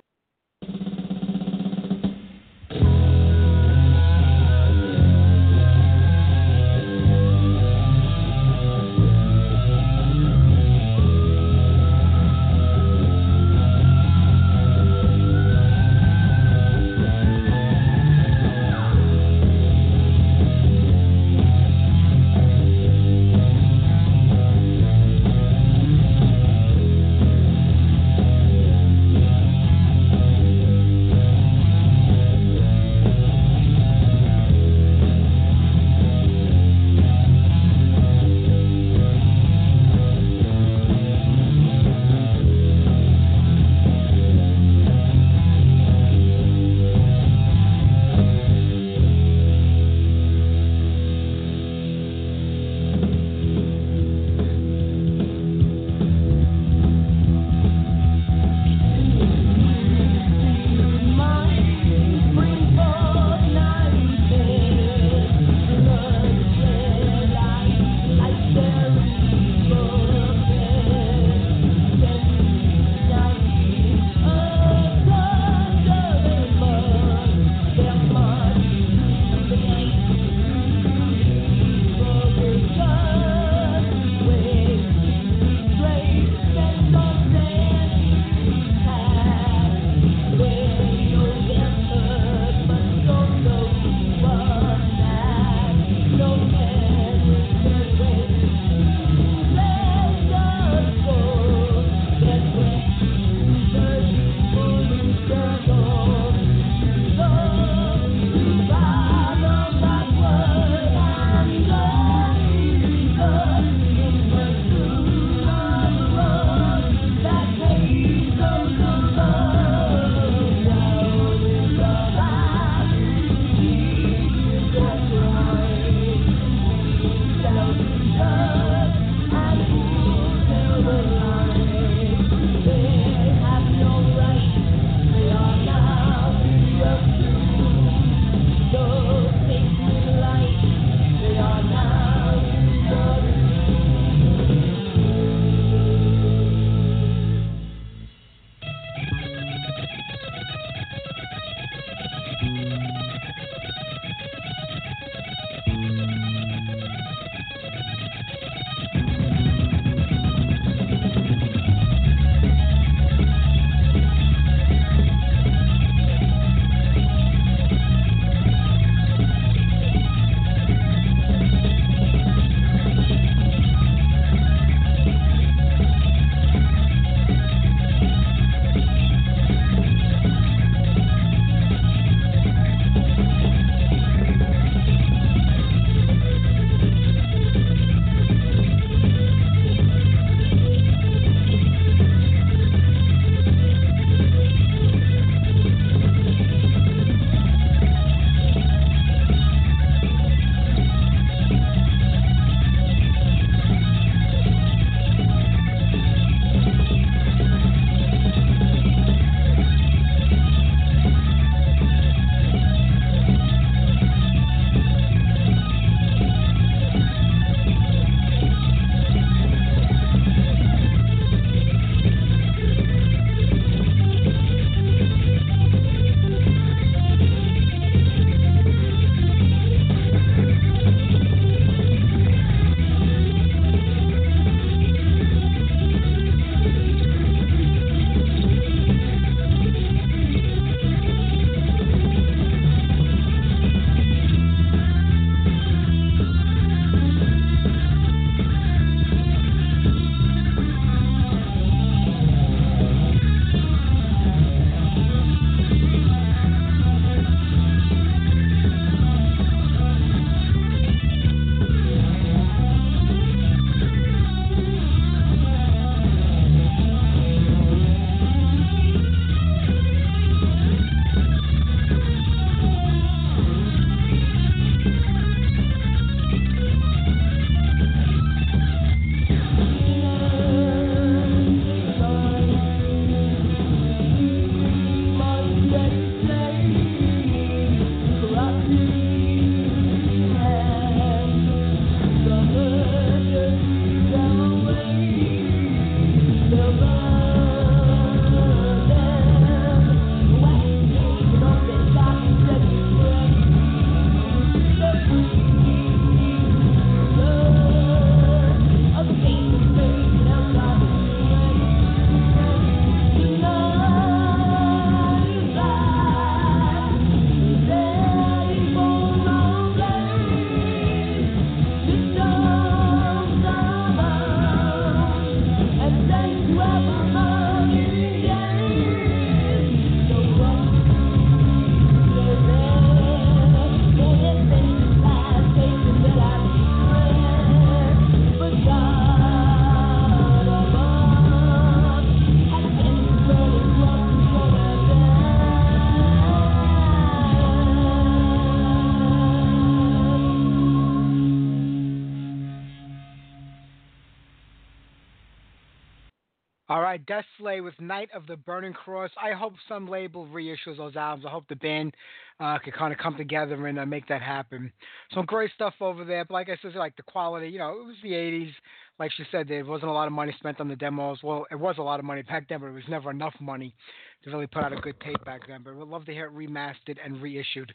By 356.95 356.99
Deathslayer 356.99 357.65
with 357.65 357.75
Night 357.81 358.09
of 358.15 358.29
the 358.29 358.37
Burning 358.37 358.73
Cross. 358.73 359.11
I 359.21 359.33
hope 359.33 359.55
some 359.69 359.89
label 359.89 360.29
reissues 360.29 360.77
those 360.77 360.95
albums. 360.95 361.25
I 361.27 361.31
hope 361.31 361.43
the 361.49 361.57
band 361.57 361.93
uh, 362.39 362.59
could 362.61 362.75
kind 362.75 362.93
of 362.93 363.01
come 363.01 363.17
together 363.17 363.67
and 363.67 363.81
uh, 363.81 363.85
make 363.85 364.07
that 364.07 364.23
happen. 364.23 364.71
Some 365.13 365.27
great 365.27 365.51
stuff 365.57 365.75
over 365.81 366.05
there. 366.05 366.25
But 366.25 366.35
like 366.35 366.49
I 366.51 366.57
said, 366.63 366.77
like 366.77 366.95
the 366.95 367.03
quality, 367.03 367.49
you 367.49 367.59
know, 367.59 367.71
it 367.71 367.85
was 367.85 367.97
the 368.01 368.13
80s. 368.13 368.53
Like 369.01 369.11
she 369.11 369.25
said, 369.33 369.49
there 369.49 369.65
wasn't 369.65 369.91
a 369.91 369.93
lot 369.93 370.07
of 370.07 370.13
money 370.13 370.33
spent 370.39 370.61
on 370.61 370.69
the 370.69 370.77
demos. 370.77 371.19
Well, 371.25 371.47
it 371.51 371.59
was 371.59 371.75
a 371.79 371.83
lot 371.83 371.99
of 371.99 372.07
money 372.07 372.23
back 372.23 372.49
then, 372.49 372.61
but 372.61 372.67
it 372.67 372.75
was 372.75 372.85
never 372.89 373.11
enough 373.11 373.35
money 373.41 373.75
to 374.23 374.31
really 374.31 374.47
put 374.47 374.63
out 374.63 374.73
a 374.73 374.77
good 374.77 375.01
tape 375.01 375.25
back 375.25 375.49
then. 375.49 375.63
But 375.65 375.75
we'd 375.75 375.89
love 375.89 376.05
to 376.05 376.13
hear 376.13 376.27
it 376.27 376.33
remastered 376.33 376.99
and 377.05 377.21
reissued. 377.21 377.75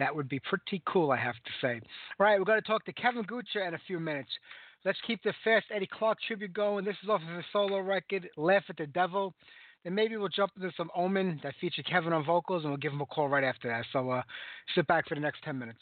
That 0.00 0.16
would 0.16 0.28
be 0.28 0.40
pretty 0.40 0.82
cool, 0.84 1.12
I 1.12 1.16
have 1.16 1.34
to 1.36 1.50
say. 1.60 1.80
All 2.18 2.26
right, 2.26 2.40
we're 2.40 2.44
going 2.44 2.60
to 2.60 2.66
talk 2.66 2.84
to 2.86 2.92
Kevin 2.92 3.22
Goocher 3.22 3.68
in 3.68 3.74
a 3.74 3.80
few 3.86 4.00
minutes. 4.00 4.30
Let's 4.84 4.98
keep 5.06 5.22
the 5.22 5.32
Fast 5.44 5.66
Eddie 5.74 5.88
Clarke 5.92 6.18
tribute 6.26 6.52
going. 6.52 6.84
This 6.84 6.96
is 7.02 7.08
off 7.08 7.20
of 7.28 7.36
his 7.36 7.44
solo 7.52 7.80
record, 7.80 8.28
Laugh 8.36 8.62
at 8.68 8.76
the 8.76 8.86
Devil. 8.86 9.34
Then 9.84 9.94
maybe 9.94 10.16
we'll 10.16 10.28
jump 10.28 10.52
into 10.56 10.70
some 10.76 10.90
Omen 10.94 11.40
that 11.42 11.54
feature 11.60 11.82
Kevin 11.82 12.12
on 12.12 12.24
vocals, 12.24 12.62
and 12.62 12.70
we'll 12.70 12.78
give 12.78 12.92
him 12.92 13.00
a 13.00 13.06
call 13.06 13.28
right 13.28 13.44
after 13.44 13.68
that. 13.68 13.84
So 13.92 14.10
uh, 14.10 14.22
sit 14.74 14.86
back 14.86 15.08
for 15.08 15.14
the 15.14 15.20
next 15.20 15.42
10 15.42 15.58
minutes. 15.58 15.80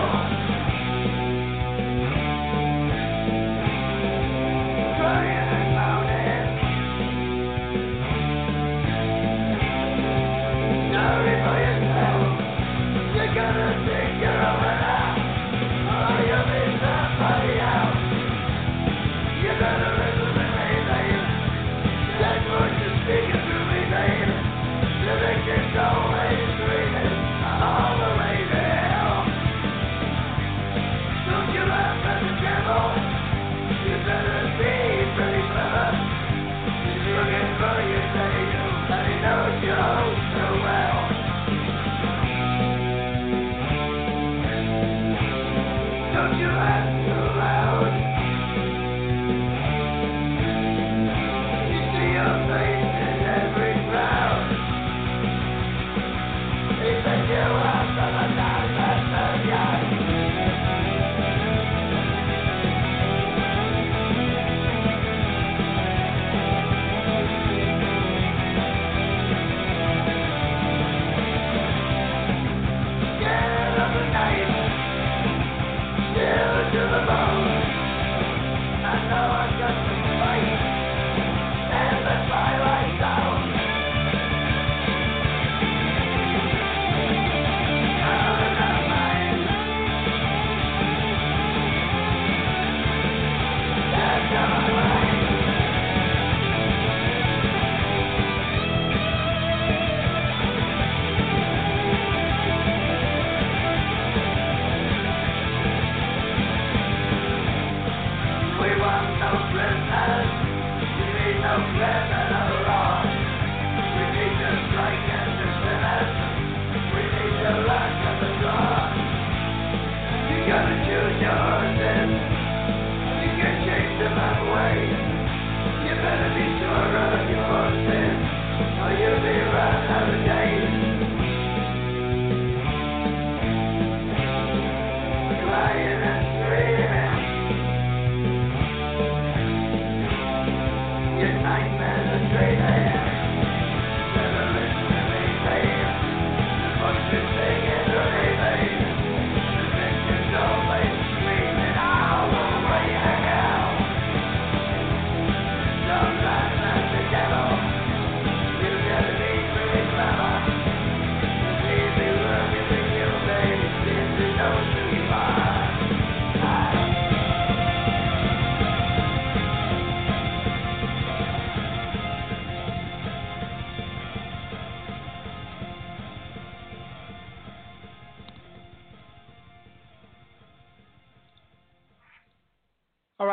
All 0.00 0.09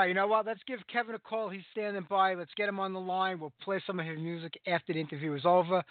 right, 0.07 0.15
you 0.15 0.21
know 0.21 0.27
what? 0.27 0.45
Let's 0.45 0.61
give 0.65 0.79
Kevin 0.91 1.15
a 1.15 1.19
call. 1.19 1.49
He's 1.49 1.63
standing 1.71 2.05
by. 2.09 2.33
Let's 2.33 2.53
get 2.55 2.69
him 2.69 2.79
on 2.79 2.93
the 2.93 2.99
line. 2.99 3.39
We'll 3.39 3.53
play 3.61 3.81
some 3.85 3.99
of 3.99 4.05
his 4.05 4.17
music 4.17 4.53
after 4.65 4.93
the 4.93 4.99
interview 4.99 5.33
is 5.33 5.45
over. 5.45 5.83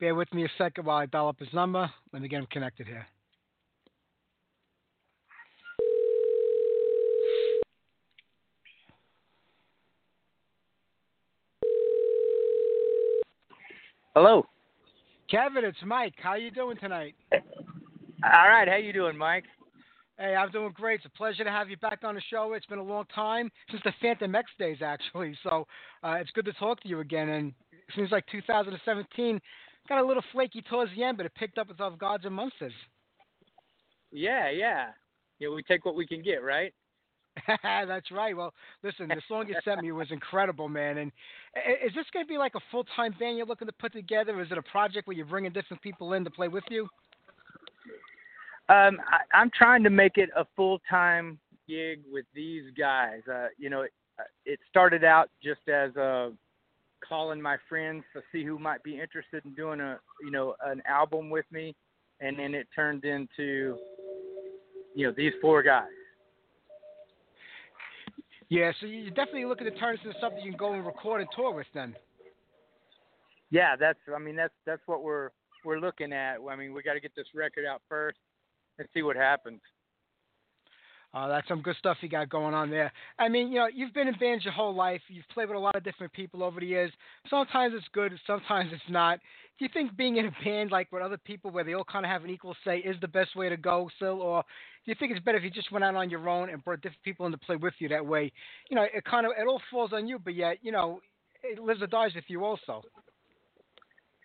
Bear 0.00 0.14
with 0.14 0.32
me 0.32 0.44
a 0.44 0.48
second 0.56 0.86
while 0.86 0.98
I 0.98 1.06
dial 1.06 1.28
up 1.28 1.38
his 1.38 1.52
number. 1.52 1.90
Let 2.12 2.22
me 2.22 2.28
get 2.28 2.38
him 2.38 2.46
connected 2.50 2.86
here. 2.86 3.06
Hello. 14.14 14.46
Kevin, 15.30 15.64
it's 15.64 15.78
Mike. 15.84 16.14
How 16.16 16.34
you 16.34 16.50
doing 16.50 16.76
tonight? 16.78 17.14
All 17.32 18.48
right, 18.48 18.66
how 18.66 18.76
you 18.76 18.92
doing, 18.92 19.16
Mike? 19.16 19.44
Hey, 20.18 20.34
I'm 20.34 20.50
doing 20.50 20.72
great. 20.74 20.96
It's 20.96 21.06
a 21.06 21.16
pleasure 21.16 21.44
to 21.44 21.50
have 21.50 21.70
you 21.70 21.76
back 21.76 22.00
on 22.02 22.16
the 22.16 22.20
show. 22.28 22.54
It's 22.54 22.66
been 22.66 22.80
a 22.80 22.82
long 22.82 23.04
time 23.14 23.52
since 23.70 23.80
the 23.84 23.92
Phantom 24.02 24.34
X 24.34 24.50
days, 24.58 24.78
actually. 24.82 25.38
So 25.44 25.64
uh, 26.02 26.14
it's 26.14 26.30
good 26.32 26.44
to 26.46 26.52
talk 26.54 26.82
to 26.82 26.88
you 26.88 26.98
again. 26.98 27.28
And 27.28 27.54
it 27.70 27.94
seems 27.94 28.10
like 28.10 28.26
2017 28.26 29.40
got 29.88 30.02
a 30.02 30.06
little 30.06 30.24
flaky 30.32 30.60
towards 30.62 30.90
the 30.96 31.04
end, 31.04 31.18
but 31.18 31.26
it 31.26 31.32
picked 31.36 31.56
up 31.56 31.68
with 31.68 31.80
of 31.80 32.00
Gods 32.00 32.24
and 32.24 32.34
Monsters. 32.34 32.72
Yeah, 34.10 34.50
yeah. 34.50 34.88
Yeah, 35.38 35.50
we 35.50 35.62
take 35.62 35.84
what 35.84 35.94
we 35.94 36.04
can 36.04 36.20
get, 36.20 36.42
right? 36.42 36.74
That's 37.62 38.10
right. 38.10 38.36
Well, 38.36 38.52
listen, 38.82 39.06
the 39.06 39.22
song 39.28 39.46
you 39.46 39.54
sent 39.64 39.82
me 39.82 39.92
was 39.92 40.08
incredible, 40.10 40.68
man. 40.68 40.98
And 40.98 41.12
is 41.86 41.94
this 41.94 42.06
going 42.12 42.26
to 42.26 42.28
be 42.28 42.38
like 42.38 42.56
a 42.56 42.60
full 42.72 42.82
time 42.96 43.14
band 43.20 43.36
you're 43.36 43.46
looking 43.46 43.68
to 43.68 43.74
put 43.74 43.92
together? 43.92 44.36
Or 44.36 44.42
is 44.42 44.50
it 44.50 44.58
a 44.58 44.62
project 44.62 45.06
where 45.06 45.16
you're 45.16 45.26
bringing 45.26 45.52
different 45.52 45.80
people 45.80 46.14
in 46.14 46.24
to 46.24 46.30
play 46.30 46.48
with 46.48 46.64
you? 46.70 46.88
Um, 48.68 49.00
I, 49.08 49.36
I'm 49.36 49.50
trying 49.50 49.82
to 49.84 49.90
make 49.90 50.18
it 50.18 50.28
a 50.36 50.44
full 50.54 50.80
time 50.90 51.38
gig 51.66 52.00
with 52.10 52.26
these 52.34 52.64
guys. 52.76 53.20
Uh, 53.30 53.46
you 53.56 53.70
know, 53.70 53.82
it, 53.82 53.92
uh, 54.18 54.24
it 54.44 54.58
started 54.68 55.04
out 55.04 55.30
just 55.42 55.66
as 55.68 55.96
uh, 55.96 56.30
calling 57.06 57.40
my 57.40 57.56
friends 57.68 58.04
to 58.12 58.20
see 58.30 58.44
who 58.44 58.58
might 58.58 58.82
be 58.82 59.00
interested 59.00 59.44
in 59.46 59.54
doing 59.54 59.80
a, 59.80 59.98
you 60.22 60.30
know, 60.30 60.54
an 60.66 60.82
album 60.86 61.30
with 61.30 61.46
me, 61.50 61.74
and 62.20 62.38
then 62.38 62.54
it 62.54 62.66
turned 62.74 63.04
into, 63.04 63.76
you 64.94 65.06
know, 65.06 65.14
these 65.16 65.32
four 65.40 65.62
guys. 65.62 65.86
Yeah, 68.50 68.72
so 68.80 68.86
you're 68.86 69.10
definitely 69.10 69.44
looking 69.44 69.70
to 69.70 69.78
turn 69.78 69.96
this 69.96 70.06
into 70.06 70.18
something 70.20 70.42
you 70.42 70.50
can 70.52 70.58
go 70.58 70.72
and 70.72 70.84
record 70.84 71.20
and 71.20 71.30
tour 71.34 71.54
with 71.54 71.66
then. 71.74 71.94
Yeah, 73.50 73.76
that's. 73.76 73.98
I 74.14 74.18
mean, 74.18 74.36
that's 74.36 74.52
that's 74.66 74.82
what 74.86 75.02
we're 75.02 75.30
we're 75.64 75.80
looking 75.80 76.12
at. 76.12 76.36
I 76.50 76.56
mean, 76.56 76.74
we 76.74 76.82
got 76.82 76.94
to 76.94 77.00
get 77.00 77.14
this 77.14 77.26
record 77.34 77.64
out 77.66 77.82
first 77.88 78.18
and 78.78 78.88
see 78.94 79.02
what 79.02 79.16
happens. 79.16 79.60
Uh, 81.14 81.26
that's 81.26 81.48
some 81.48 81.62
good 81.62 81.76
stuff 81.78 81.96
you 82.02 82.08
got 82.08 82.28
going 82.28 82.52
on 82.52 82.68
there. 82.68 82.92
I 83.18 83.28
mean, 83.28 83.48
you 83.48 83.54
know, 83.54 83.68
you've 83.72 83.94
been 83.94 84.08
in 84.08 84.18
bands 84.18 84.44
your 84.44 84.52
whole 84.52 84.74
life. 84.74 85.00
You've 85.08 85.28
played 85.32 85.48
with 85.48 85.56
a 85.56 85.60
lot 85.60 85.74
of 85.74 85.82
different 85.82 86.12
people 86.12 86.42
over 86.42 86.60
the 86.60 86.66
years. 86.66 86.92
Sometimes 87.30 87.72
it's 87.74 87.86
good, 87.94 88.12
sometimes 88.26 88.70
it's 88.72 88.82
not. 88.90 89.18
Do 89.58 89.64
you 89.64 89.70
think 89.72 89.96
being 89.96 90.18
in 90.18 90.26
a 90.26 90.44
band 90.44 90.70
like 90.70 90.92
with 90.92 91.02
other 91.02 91.16
people 91.16 91.50
where 91.50 91.64
they 91.64 91.72
all 91.72 91.84
kind 91.84 92.04
of 92.04 92.10
have 92.10 92.24
an 92.24 92.30
equal 92.30 92.54
say 92.62 92.78
is 92.78 92.94
the 93.00 93.08
best 93.08 93.34
way 93.34 93.48
to 93.48 93.56
go 93.56 93.88
still? 93.96 94.20
Or 94.20 94.42
do 94.84 94.90
you 94.90 94.96
think 94.98 95.10
it's 95.10 95.24
better 95.24 95.38
if 95.38 95.44
you 95.44 95.50
just 95.50 95.72
went 95.72 95.84
out 95.84 95.94
on 95.94 96.10
your 96.10 96.28
own 96.28 96.50
and 96.50 96.62
brought 96.62 96.82
different 96.82 97.02
people 97.02 97.24
in 97.24 97.32
to 97.32 97.38
play 97.38 97.56
with 97.56 97.74
you 97.78 97.88
that 97.88 98.04
way? 98.04 98.30
You 98.68 98.76
know, 98.76 98.82
it 98.82 99.02
kind 99.04 99.24
of, 99.24 99.32
it 99.38 99.48
all 99.48 99.62
falls 99.70 99.92
on 99.94 100.06
you, 100.06 100.18
but 100.18 100.34
yet, 100.34 100.58
you 100.60 100.72
know, 100.72 101.00
it 101.42 101.58
lives 101.58 101.80
or 101.80 101.86
dies 101.86 102.14
with 102.14 102.24
you 102.28 102.44
also. 102.44 102.82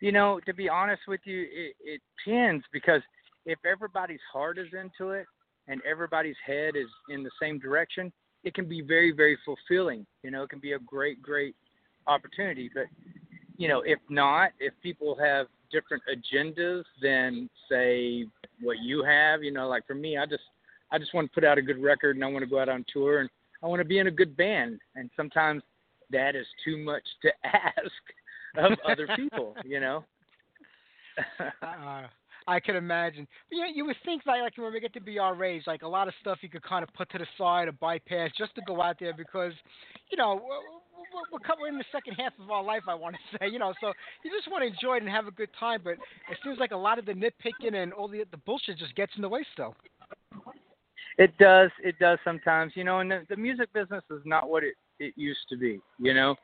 You 0.01 0.11
know, 0.11 0.41
to 0.45 0.53
be 0.53 0.67
honest 0.67 1.03
with 1.07 1.21
you, 1.23 1.43
it, 1.43 1.75
it 1.79 2.01
depends 2.25 2.65
because 2.73 3.01
if 3.45 3.59
everybody's 3.65 4.19
heart 4.31 4.57
is 4.57 4.67
into 4.73 5.11
it 5.11 5.25
and 5.67 5.81
everybody's 5.89 6.35
head 6.45 6.75
is 6.75 6.87
in 7.09 7.23
the 7.23 7.31
same 7.41 7.59
direction, 7.59 8.11
it 8.43 8.53
can 8.53 8.67
be 8.67 8.81
very, 8.81 9.11
very 9.11 9.37
fulfilling. 9.45 10.05
You 10.23 10.31
know, 10.31 10.43
it 10.43 10.49
can 10.49 10.59
be 10.59 10.73
a 10.73 10.79
great, 10.79 11.21
great 11.21 11.55
opportunity. 12.07 12.69
But, 12.73 12.85
you 13.57 13.67
know, 13.67 13.81
if 13.81 13.99
not, 14.09 14.51
if 14.59 14.73
people 14.81 15.17
have 15.21 15.47
different 15.71 16.03
agendas 16.09 16.83
than 17.01 17.49
say 17.69 18.25
what 18.61 18.79
you 18.79 19.03
have, 19.03 19.43
you 19.43 19.51
know, 19.51 19.67
like 19.67 19.87
for 19.87 19.95
me, 19.95 20.17
I 20.17 20.25
just 20.25 20.43
I 20.91 20.99
just 20.99 21.13
want 21.13 21.29
to 21.29 21.33
put 21.33 21.43
out 21.43 21.57
a 21.57 21.61
good 21.61 21.81
record 21.81 22.15
and 22.15 22.23
I 22.23 22.27
want 22.27 22.43
to 22.43 22.49
go 22.49 22.59
out 22.59 22.69
on 22.69 22.85
tour 22.91 23.21
and 23.21 23.29
I 23.63 23.67
want 23.67 23.79
to 23.79 23.85
be 23.85 23.99
in 23.99 24.07
a 24.07 24.11
good 24.11 24.37
band. 24.37 24.79
And 24.95 25.09
sometimes 25.17 25.63
that 26.11 26.35
is 26.35 26.45
too 26.63 26.77
much 26.77 27.03
to 27.23 27.31
ask 27.45 27.91
of 28.57 28.77
other 28.87 29.07
people, 29.15 29.55
you 29.65 29.79
know. 29.79 30.05
uh, 31.61 32.03
I 32.47 32.59
can 32.59 32.75
imagine. 32.75 33.27
But, 33.49 33.55
you 33.55 33.61
know, 33.61 33.71
you 33.73 33.85
would 33.85 33.95
think 34.05 34.23
that, 34.25 34.37
like, 34.41 34.57
when 34.57 34.73
we 34.73 34.79
get 34.79 34.93
to 34.93 35.01
be 35.01 35.19
our 35.19 35.43
age, 35.43 35.63
like, 35.67 35.81
a 35.81 35.87
lot 35.87 36.07
of 36.07 36.13
stuff 36.21 36.39
you 36.41 36.49
could 36.49 36.63
kind 36.63 36.83
of 36.83 36.93
put 36.93 37.09
to 37.11 37.17
the 37.17 37.27
side 37.37 37.67
or 37.67 37.73
bypass 37.73 38.31
just 38.37 38.55
to 38.55 38.61
go 38.67 38.81
out 38.81 38.97
there 38.99 39.13
because, 39.13 39.53
you 40.11 40.17
know, 40.17 40.35
we're, 40.35 41.21
we're, 41.31 41.77
the 41.77 41.83
second 41.91 42.15
half 42.15 42.33
of 42.39 42.49
our 42.49 42.63
life, 42.63 42.83
I 42.87 42.95
want 42.95 43.15
to 43.15 43.37
say, 43.39 43.49
you 43.49 43.59
know, 43.59 43.73
so 43.81 43.93
you 44.23 44.31
just 44.31 44.51
want 44.51 44.63
to 44.63 44.67
enjoy 44.67 44.97
it 44.97 45.03
and 45.03 45.11
have 45.11 45.27
a 45.27 45.31
good 45.31 45.49
time. 45.59 45.81
But 45.83 45.93
it 45.93 46.37
seems 46.43 46.59
like 46.59 46.71
a 46.71 46.77
lot 46.77 46.99
of 46.99 47.05
the 47.05 47.13
nitpicking 47.13 47.75
and 47.75 47.93
all 47.93 48.07
the, 48.07 48.23
the 48.31 48.37
bullshit 48.37 48.77
just 48.77 48.95
gets 48.95 49.13
in 49.15 49.21
the 49.21 49.29
way 49.29 49.45
still. 49.53 49.75
It 51.17 51.37
does. 51.37 51.69
It 51.83 51.99
does 51.99 52.17
sometimes, 52.23 52.73
you 52.75 52.83
know. 52.83 52.99
And 52.99 53.11
the, 53.11 53.21
the 53.29 53.35
music 53.35 53.71
business 53.73 54.03
is 54.09 54.21
not 54.25 54.49
what 54.49 54.63
it 54.63 54.73
it 54.99 55.13
used 55.15 55.47
to 55.49 55.57
be. 55.57 55.79
You 55.99 56.13
know, 56.13 56.35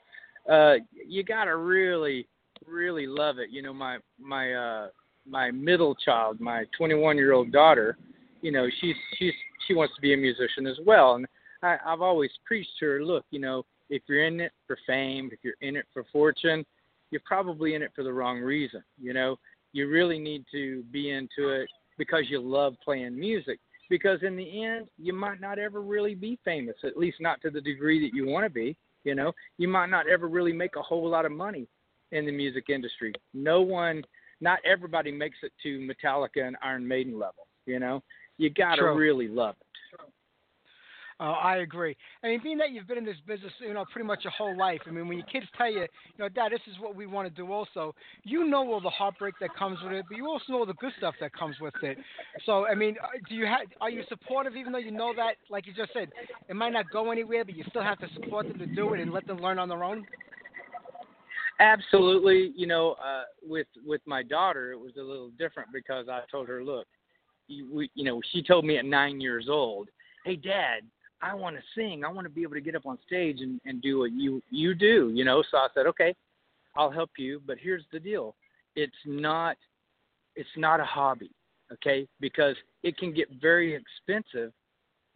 uh, 0.50 0.76
you 1.08 1.24
gotta 1.24 1.56
really, 1.56 2.28
really 2.66 3.08
love 3.08 3.40
it. 3.40 3.50
You 3.50 3.64
know, 3.64 3.74
my 3.74 3.98
my 4.20 4.54
uh, 4.54 4.88
my 5.30 5.52
middle 5.52 5.96
child, 5.96 6.40
my 6.40 6.66
21 6.78 7.18
year 7.18 7.34
old 7.34 7.52
daughter, 7.52 7.98
you 8.42 8.52
know, 8.52 8.68
she's 8.80 8.96
she's 9.18 9.34
she 9.68 9.74
wants 9.74 9.96
to 9.96 10.02
be 10.02 10.14
a 10.14 10.18
musician 10.18 10.66
as 10.66 10.78
well. 10.86 11.16
And 11.16 11.26
I, 11.62 11.78
I've 11.86 12.02
always 12.02 12.32
preached 12.46 12.72
to 12.80 12.86
her, 12.86 13.04
look, 13.04 13.26
you 13.32 13.40
know, 13.40 13.66
if 13.90 14.02
you're 14.08 14.26
in 14.26 14.40
it 14.40 14.52
for 14.68 14.78
fame, 14.88 15.30
if 15.32 15.40
you're 15.44 15.56
in 15.62 15.76
it 15.76 15.86
for 15.94 16.06
fortune, 16.12 16.66
you're 17.12 17.22
probably 17.26 17.76
in 17.76 17.82
it 17.82 17.92
for 17.96 18.04
the 18.04 18.14
wrong 18.14 18.40
reason. 18.40 18.84
You 19.00 19.14
know, 19.14 19.38
you 19.74 19.88
really 19.88 20.20
need 20.20 20.46
to 20.52 20.84
be 20.92 21.12
into 21.12 21.50
it 21.50 21.70
because 21.98 22.24
you 22.30 22.40
love 22.40 22.76
playing 22.84 23.20
music 23.20 23.60
because 23.90 24.20
in 24.24 24.36
the 24.36 24.64
end 24.64 24.88
you 24.98 25.14
might 25.14 25.42
not 25.42 25.60
ever 25.60 25.82
really 25.82 26.16
be 26.16 26.40
famous 26.46 26.76
at 26.84 26.98
least 26.98 27.18
not 27.20 27.42
to 27.42 27.50
the 27.50 27.62
degree 27.62 28.00
that 28.00 28.16
you 28.16 28.26
want 28.26 28.46
to 28.46 28.50
be 28.50 28.78
you 29.04 29.16
know 29.16 29.32
you 29.58 29.68
might 29.68 29.90
not 29.90 30.08
ever 30.08 30.28
really 30.28 30.54
make 30.54 30.76
a 30.76 30.82
whole 30.82 31.10
lot 31.10 31.26
of 31.26 31.32
money 31.32 31.68
in 32.12 32.26
the 32.26 32.32
music 32.32 32.66
industry 32.70 33.14
no 33.34 33.62
one 33.62 34.02
not 34.42 34.60
everybody 34.66 35.12
makes 35.12 35.38
it 35.44 35.52
to 35.64 35.80
metallica 35.80 36.46
and 36.46 36.56
iron 36.62 36.88
maiden 36.88 37.18
level 37.18 37.48
you 37.66 37.80
know 37.80 38.02
you 38.38 38.50
got 38.50 38.76
to 38.76 38.82
True. 38.82 38.96
really 38.98 39.28
love 39.28 39.56
it 39.60 39.68
Uh, 41.22 41.34
I 41.34 41.58
agree. 41.58 41.98
I 42.24 42.28
mean, 42.28 42.40
being 42.42 42.58
that 42.60 42.72
you've 42.72 42.88
been 42.88 42.98
in 42.98 43.06
this 43.06 43.18
business, 43.28 43.52
you 43.60 43.74
know, 43.74 43.84
pretty 43.92 44.08
much 44.08 44.24
your 44.24 44.32
whole 44.32 44.56
life. 44.56 44.80
I 44.88 44.92
mean, 44.92 45.06
when 45.10 45.18
your 45.18 45.28
kids 45.28 45.46
tell 45.58 45.70
you, 45.70 45.82
you 45.82 45.88
know, 46.18 46.30
Dad, 46.30 46.54
this 46.54 46.62
is 46.72 46.80
what 46.80 46.96
we 46.96 47.08
want 47.08 47.28
to 47.28 47.34
do. 47.34 47.52
Also, 47.52 47.94
you 48.24 48.48
know 48.48 48.72
all 48.72 48.80
the 48.80 48.90
heartbreak 48.90 49.34
that 49.42 49.54
comes 49.58 49.78
with 49.84 49.92
it, 49.92 50.06
but 50.08 50.16
you 50.16 50.26
also 50.28 50.46
know 50.48 50.60
all 50.60 50.66
the 50.66 50.74
good 50.76 50.94
stuff 50.98 51.14
that 51.20 51.34
comes 51.34 51.60
with 51.60 51.74
it. 51.84 51.98
So, 52.46 52.66
I 52.68 52.74
mean, 52.74 52.96
uh, 53.04 53.08
do 53.28 53.36
you 53.36 53.46
have? 53.46 53.68
Are 53.82 53.90
you 53.90 54.04
supportive, 54.08 54.56
even 54.56 54.72
though 54.72 54.80
you 54.80 54.92
know 54.92 55.14
that, 55.18 55.34
like 55.50 55.68
you 55.68 55.74
just 55.74 55.92
said, 55.92 56.08
it 56.48 56.56
might 56.56 56.72
not 56.72 56.90
go 56.90 57.12
anywhere, 57.12 57.44
but 57.44 57.54
you 57.54 57.66
still 57.70 57.84
have 57.84 58.00
to 58.00 58.08
support 58.14 58.48
them 58.48 58.58
to 58.60 58.68
do 58.68 58.94
it 58.94 59.02
and 59.02 59.12
let 59.12 59.28
them 59.28 59.40
learn 59.40 59.60
on 59.60 59.68
their 59.68 59.84
own? 59.84 60.06
Absolutely. 61.60 62.54
You 62.56 62.68
know, 62.68 62.96
uh, 63.04 63.24
with 63.44 63.68
with 63.86 64.02
my 64.06 64.24
daughter, 64.24 64.72
it 64.72 64.80
was 64.80 64.94
a 64.98 65.04
little 65.04 65.30
different 65.38 65.70
because 65.74 66.08
I 66.08 66.22
told 66.32 66.48
her, 66.48 66.64
look, 66.64 66.88
you, 67.48 67.68
we, 67.72 67.92
you 67.96 68.06
know, 68.06 68.22
she 68.32 68.42
told 68.42 68.66
me 68.66 68.78
at 68.78 68.86
nine 68.86 69.20
years 69.20 69.48
old, 69.50 69.90
hey, 70.26 70.38
Dad, 70.38 70.84
I 71.22 71.36
want 71.36 71.58
to 71.58 71.62
sing. 71.76 72.04
I 72.06 72.12
want 72.12 72.26
to 72.26 72.34
be 72.34 72.44
able 72.44 72.54
to 72.54 72.62
get 72.62 72.76
up 72.76 72.86
on 72.86 72.98
stage 73.06 73.42
and 73.42 73.60
and 73.66 73.82
do 73.82 74.00
what 74.00 74.14
you 74.14 74.42
you 74.50 74.74
do. 74.74 75.12
You 75.14 75.26
know, 75.26 75.44
so 75.52 75.58
I 75.58 75.68
said, 75.74 75.86
okay, 75.88 76.16
I'll 76.78 76.92
help 76.92 77.12
you, 77.18 77.42
but 77.46 77.58
here's 77.60 77.84
the 77.92 78.00
deal, 78.00 78.36
it's 78.76 78.94
not 79.06 79.58
it's 80.36 80.50
not 80.56 80.80
a 80.80 80.86
hobby, 80.86 81.32
okay? 81.74 82.08
Because 82.22 82.56
it 82.84 82.98
can 82.98 83.14
get 83.14 83.28
very 83.42 83.76
expensive 83.76 84.54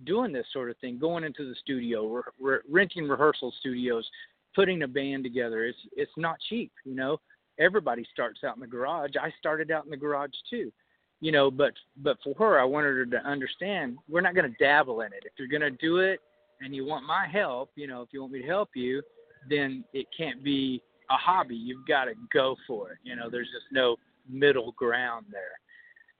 doing 0.03 0.33
this 0.33 0.47
sort 0.51 0.69
of 0.69 0.77
thing, 0.79 0.99
going 0.99 1.23
into 1.23 1.47
the 1.47 1.55
studio, 1.61 2.05
re- 2.05 2.21
re- 2.39 2.57
renting 2.69 3.07
rehearsal 3.07 3.53
studios, 3.59 4.09
putting 4.55 4.83
a 4.83 4.87
band 4.87 5.23
together. 5.23 5.65
It's 5.65 5.77
it's 5.95 6.11
not 6.17 6.37
cheap, 6.49 6.71
you 6.85 6.95
know. 6.95 7.19
Everybody 7.59 8.05
starts 8.11 8.43
out 8.43 8.55
in 8.55 8.61
the 8.61 8.67
garage. 8.67 9.11
I 9.21 9.31
started 9.39 9.71
out 9.71 9.85
in 9.85 9.91
the 9.91 9.97
garage 9.97 10.31
too, 10.49 10.71
you 11.19 11.31
know. 11.31 11.51
But 11.51 11.73
but 11.97 12.17
for 12.23 12.33
her, 12.35 12.59
I 12.59 12.63
wanted 12.63 12.95
her 12.95 13.05
to 13.05 13.25
understand 13.25 13.97
we're 14.09 14.21
not 14.21 14.35
going 14.35 14.49
to 14.49 14.57
dabble 14.63 15.01
in 15.01 15.07
it. 15.07 15.23
If 15.25 15.33
you're 15.37 15.47
going 15.47 15.61
to 15.61 15.77
do 15.77 15.97
it 15.97 16.19
and 16.61 16.75
you 16.75 16.85
want 16.85 17.05
my 17.05 17.27
help, 17.31 17.71
you 17.75 17.87
know, 17.87 18.01
if 18.01 18.09
you 18.11 18.21
want 18.21 18.33
me 18.33 18.41
to 18.41 18.47
help 18.47 18.69
you, 18.75 19.01
then 19.49 19.83
it 19.93 20.07
can't 20.15 20.43
be 20.43 20.81
a 21.09 21.15
hobby. 21.15 21.55
You've 21.55 21.87
got 21.87 22.05
to 22.05 22.13
go 22.33 22.55
for 22.67 22.91
it. 22.91 22.97
You 23.03 23.15
know, 23.15 23.29
there's 23.29 23.49
just 23.53 23.65
no 23.71 23.97
middle 24.29 24.73
ground 24.73 25.25
there. 25.31 25.59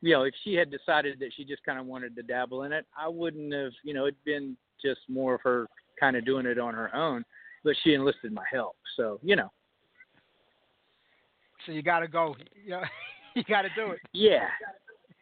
You 0.02 0.14
know, 0.14 0.24
if 0.24 0.34
she 0.44 0.54
had 0.54 0.70
decided 0.70 1.18
that 1.20 1.32
she 1.36 1.46
just 1.46 1.64
kind 1.64 1.80
of 1.80 1.86
wanted 1.86 2.16
to 2.18 2.24
dabble 2.24 2.64
in 2.64 2.74
it, 2.74 2.86
I 2.98 3.08
wouldn't 3.08 3.54
have. 3.54 3.72
You 3.84 3.94
know, 3.94 4.04
it'd 4.04 4.24
been 4.26 4.58
just 4.84 5.00
more 5.08 5.36
of 5.36 5.42
her 5.44 5.68
kind 6.00 6.18
of 6.18 6.26
doing 6.26 6.46
it 6.46 6.60
on 6.60 6.74
her 6.74 6.94
own 6.94 7.24
but 7.64 7.76
she 7.84 7.94
enlisted 7.94 8.32
my 8.34 8.44
help. 8.52 8.76
So 8.96 9.20
you 9.24 9.36
know. 9.36 9.52
So 11.66 11.72
you 11.72 11.82
got 11.82 12.00
to 12.00 12.08
go. 12.08 12.36
You 12.66 12.70
know, 12.72 12.84
you 13.36 13.44
got 13.44 13.64
to 13.64 13.70
do 13.76 13.92
it. 13.92 14.00
Yeah, 14.14 14.48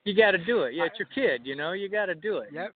you 0.06 0.16
got 0.16 0.32
to 0.32 0.38
do 0.38 0.64
it. 0.64 0.76
Yeah, 0.76 0.86
it's 0.86 1.00
your 1.00 1.08
kid. 1.08 1.42
You 1.44 1.56
know, 1.56 1.72
you 1.72 1.90
got 1.90 2.06
to 2.06 2.14
do 2.14 2.38
it. 2.38 2.50
Yep. 2.54 2.74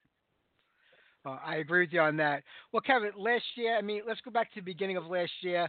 Uh, 1.26 1.38
I 1.44 1.56
agree 1.56 1.80
with 1.80 1.92
you 1.92 2.00
on 2.00 2.16
that. 2.18 2.42
Well, 2.72 2.82
Kevin, 2.82 3.10
last 3.16 3.44
year, 3.56 3.76
I 3.76 3.82
mean, 3.82 4.02
let's 4.06 4.20
go 4.20 4.30
back 4.30 4.52
to 4.54 4.60
the 4.60 4.64
beginning 4.64 4.98
of 4.98 5.06
last 5.06 5.32
year. 5.40 5.68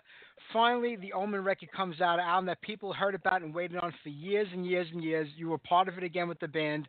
Finally, 0.51 0.97
the 0.97 1.13
Omen 1.13 1.43
record 1.43 1.71
comes 1.71 2.01
out, 2.01 2.19
an 2.19 2.25
album 2.25 2.45
that 2.47 2.61
people 2.61 2.91
heard 2.91 3.15
about 3.15 3.41
and 3.41 3.53
waited 3.53 3.77
on 3.77 3.93
for 4.03 4.09
years 4.09 4.47
and 4.51 4.65
years 4.65 4.87
and 4.93 5.03
years. 5.03 5.29
You 5.35 5.49
were 5.49 5.57
part 5.57 5.87
of 5.87 5.97
it 5.97 6.03
again 6.03 6.27
with 6.27 6.39
the 6.39 6.47
band. 6.47 6.87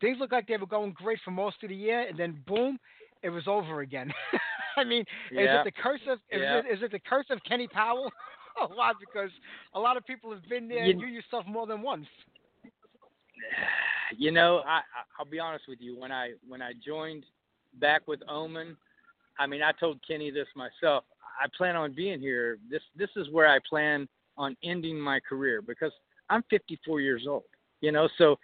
Things 0.00 0.18
looked 0.20 0.32
like 0.32 0.46
they 0.46 0.56
were 0.56 0.66
going 0.66 0.92
great 0.92 1.18
for 1.24 1.32
most 1.32 1.56
of 1.62 1.70
the 1.70 1.74
year, 1.74 2.06
and 2.08 2.18
then 2.18 2.40
boom, 2.46 2.78
it 3.24 3.30
was 3.30 3.44
over 3.48 3.80
again. 3.80 4.12
I 4.76 4.84
mean, 4.84 5.04
Yeah. 5.32 5.40
is 5.42 5.60
it 5.60 5.74
the 5.74 5.82
curse 5.82 6.00
of 6.08 6.18
is, 6.30 6.40
Yeah. 6.42 6.58
it, 6.58 6.66
is 6.70 6.82
it 6.82 6.92
the 6.92 6.98
curse 7.00 7.26
of 7.30 7.38
Kenny 7.48 7.66
Powell? 7.68 8.10
Oh, 8.56 8.72
a 8.72 8.74
lot 8.76 8.94
because 9.00 9.30
a 9.74 9.80
lot 9.80 9.96
of 9.96 10.06
people 10.06 10.30
have 10.30 10.48
been 10.48 10.68
there. 10.68 10.86
You- 10.86 11.00
You 11.00 11.08
yourself 11.08 11.44
more 11.48 11.66
than 11.66 11.82
once. 11.82 12.06
you 14.16 14.30
know, 14.30 14.58
I, 14.64 14.76
I 14.78 14.80
I'll 15.18 15.24
be 15.26 15.40
honest 15.40 15.64
with 15.68 15.80
you. 15.80 15.98
When 15.98 16.12
I 16.12 16.34
when 16.46 16.62
I 16.62 16.72
joined 16.86 17.24
back 17.80 18.06
with 18.06 18.20
Omen, 18.28 18.76
I 19.40 19.46
mean, 19.48 19.60
I 19.62 19.72
told 19.72 19.98
Kenny 20.06 20.30
this 20.30 20.46
myself. 20.54 21.02
I 21.42 21.46
plan 21.56 21.74
on 21.74 21.92
being 21.94 22.20
here. 22.20 22.58
This 22.70 22.82
this 22.96 23.10
is 23.16 23.28
where 23.30 23.48
I 23.48 23.58
plan 23.68 24.08
on 24.36 24.56
ending 24.62 25.00
my 25.00 25.18
career 25.20 25.60
because 25.60 25.92
I'm 26.30 26.44
54 26.50 27.00
years 27.00 27.24
old. 27.28 27.44
You 27.80 27.90
know, 27.92 28.08
so 28.18 28.38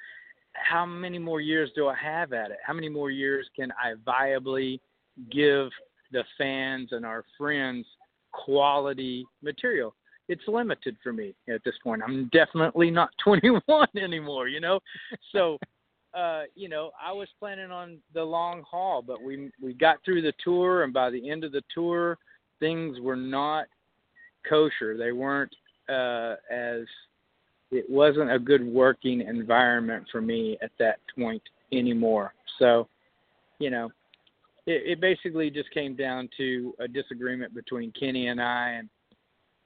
how 0.62 0.86
many 0.86 1.18
more 1.18 1.40
years 1.40 1.70
do 1.74 1.88
I 1.88 1.96
have 1.96 2.32
at 2.32 2.50
it? 2.50 2.58
How 2.64 2.72
many 2.72 2.88
more 2.88 3.10
years 3.10 3.48
can 3.56 3.72
I 3.72 3.94
viably 4.06 4.80
give 5.30 5.68
the 6.12 6.24
fans 6.38 6.90
and 6.92 7.04
our 7.04 7.24
friends 7.36 7.86
quality 8.32 9.26
material? 9.42 9.94
It's 10.28 10.46
limited 10.46 10.96
for 11.02 11.12
me 11.12 11.34
at 11.52 11.62
this 11.64 11.74
point. 11.82 12.02
I'm 12.04 12.28
definitely 12.32 12.90
not 12.90 13.10
21 13.24 13.62
anymore, 13.96 14.48
you 14.48 14.60
know. 14.60 14.78
So, 15.32 15.58
uh, 16.14 16.42
you 16.54 16.68
know, 16.68 16.90
I 17.02 17.12
was 17.12 17.28
planning 17.38 17.70
on 17.70 17.98
the 18.14 18.22
long 18.22 18.62
haul, 18.68 19.02
but 19.02 19.22
we 19.22 19.50
we 19.62 19.74
got 19.74 19.98
through 20.04 20.22
the 20.22 20.32
tour, 20.42 20.84
and 20.84 20.92
by 20.92 21.10
the 21.10 21.30
end 21.30 21.44
of 21.44 21.52
the 21.52 21.62
tour, 21.74 22.18
things 22.60 23.00
were 23.00 23.16
not 23.16 23.66
kosher. 24.48 24.96
They 24.96 25.12
weren't 25.12 25.54
uh, 25.88 26.36
as 26.50 26.82
it 27.70 27.88
wasn't 27.88 28.32
a 28.32 28.38
good 28.38 28.64
working 28.64 29.20
environment 29.20 30.06
for 30.10 30.20
me 30.20 30.58
at 30.62 30.70
that 30.78 30.98
point 31.16 31.42
anymore. 31.72 32.34
So, 32.58 32.88
you 33.58 33.70
know, 33.70 33.90
it, 34.66 34.82
it 34.92 35.00
basically 35.00 35.50
just 35.50 35.70
came 35.72 35.94
down 35.94 36.28
to 36.36 36.74
a 36.80 36.88
disagreement 36.88 37.54
between 37.54 37.92
Kenny 37.92 38.28
and 38.28 38.40
I, 38.40 38.70
and 38.78 38.88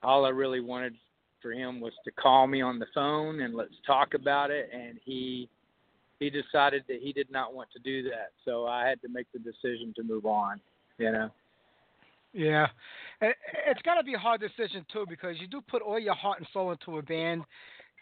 all 0.02 0.26
I 0.26 0.31
really 0.31 0.60
wanted 0.60 0.94
for 1.40 1.52
him 1.52 1.81
was 1.81 1.93
to 2.05 2.10
call 2.10 2.47
me 2.47 2.62
on 2.62 2.78
the 2.78 2.86
phone 2.94 3.40
and 3.40 3.55
let's 3.55 3.74
talk 3.86 4.14
about 4.14 4.51
it. 4.51 4.70
And 4.72 4.98
he 5.05 5.48
he 6.20 6.31
decided 6.31 6.85
that 6.89 7.01
he 7.02 7.12
did 7.12 7.31
not 7.31 7.55
want 7.55 7.68
to 7.72 7.78
do 7.81 8.02
that, 8.05 8.31
so 8.44 8.66
I 8.66 8.86
had 8.86 9.02
to 9.02 9.09
make 9.09 9.26
the 9.32 9.39
decision 9.40 9.93
to 9.97 10.02
move 10.02 10.26
on. 10.26 10.60
You 10.97 11.12
know. 11.12 11.31
Yeah, 12.32 12.66
it's 13.20 13.82
got 13.82 13.94
to 13.94 14.02
be 14.02 14.14
a 14.14 14.18
hard 14.18 14.40
decision 14.40 14.85
too 14.93 15.05
because 15.09 15.36
you 15.40 15.47
do 15.47 15.60
put 15.60 15.82
all 15.82 15.98
your 15.98 16.14
heart 16.14 16.39
and 16.39 16.48
soul 16.52 16.72
into 16.72 16.98
a 16.98 17.02
band. 17.02 17.43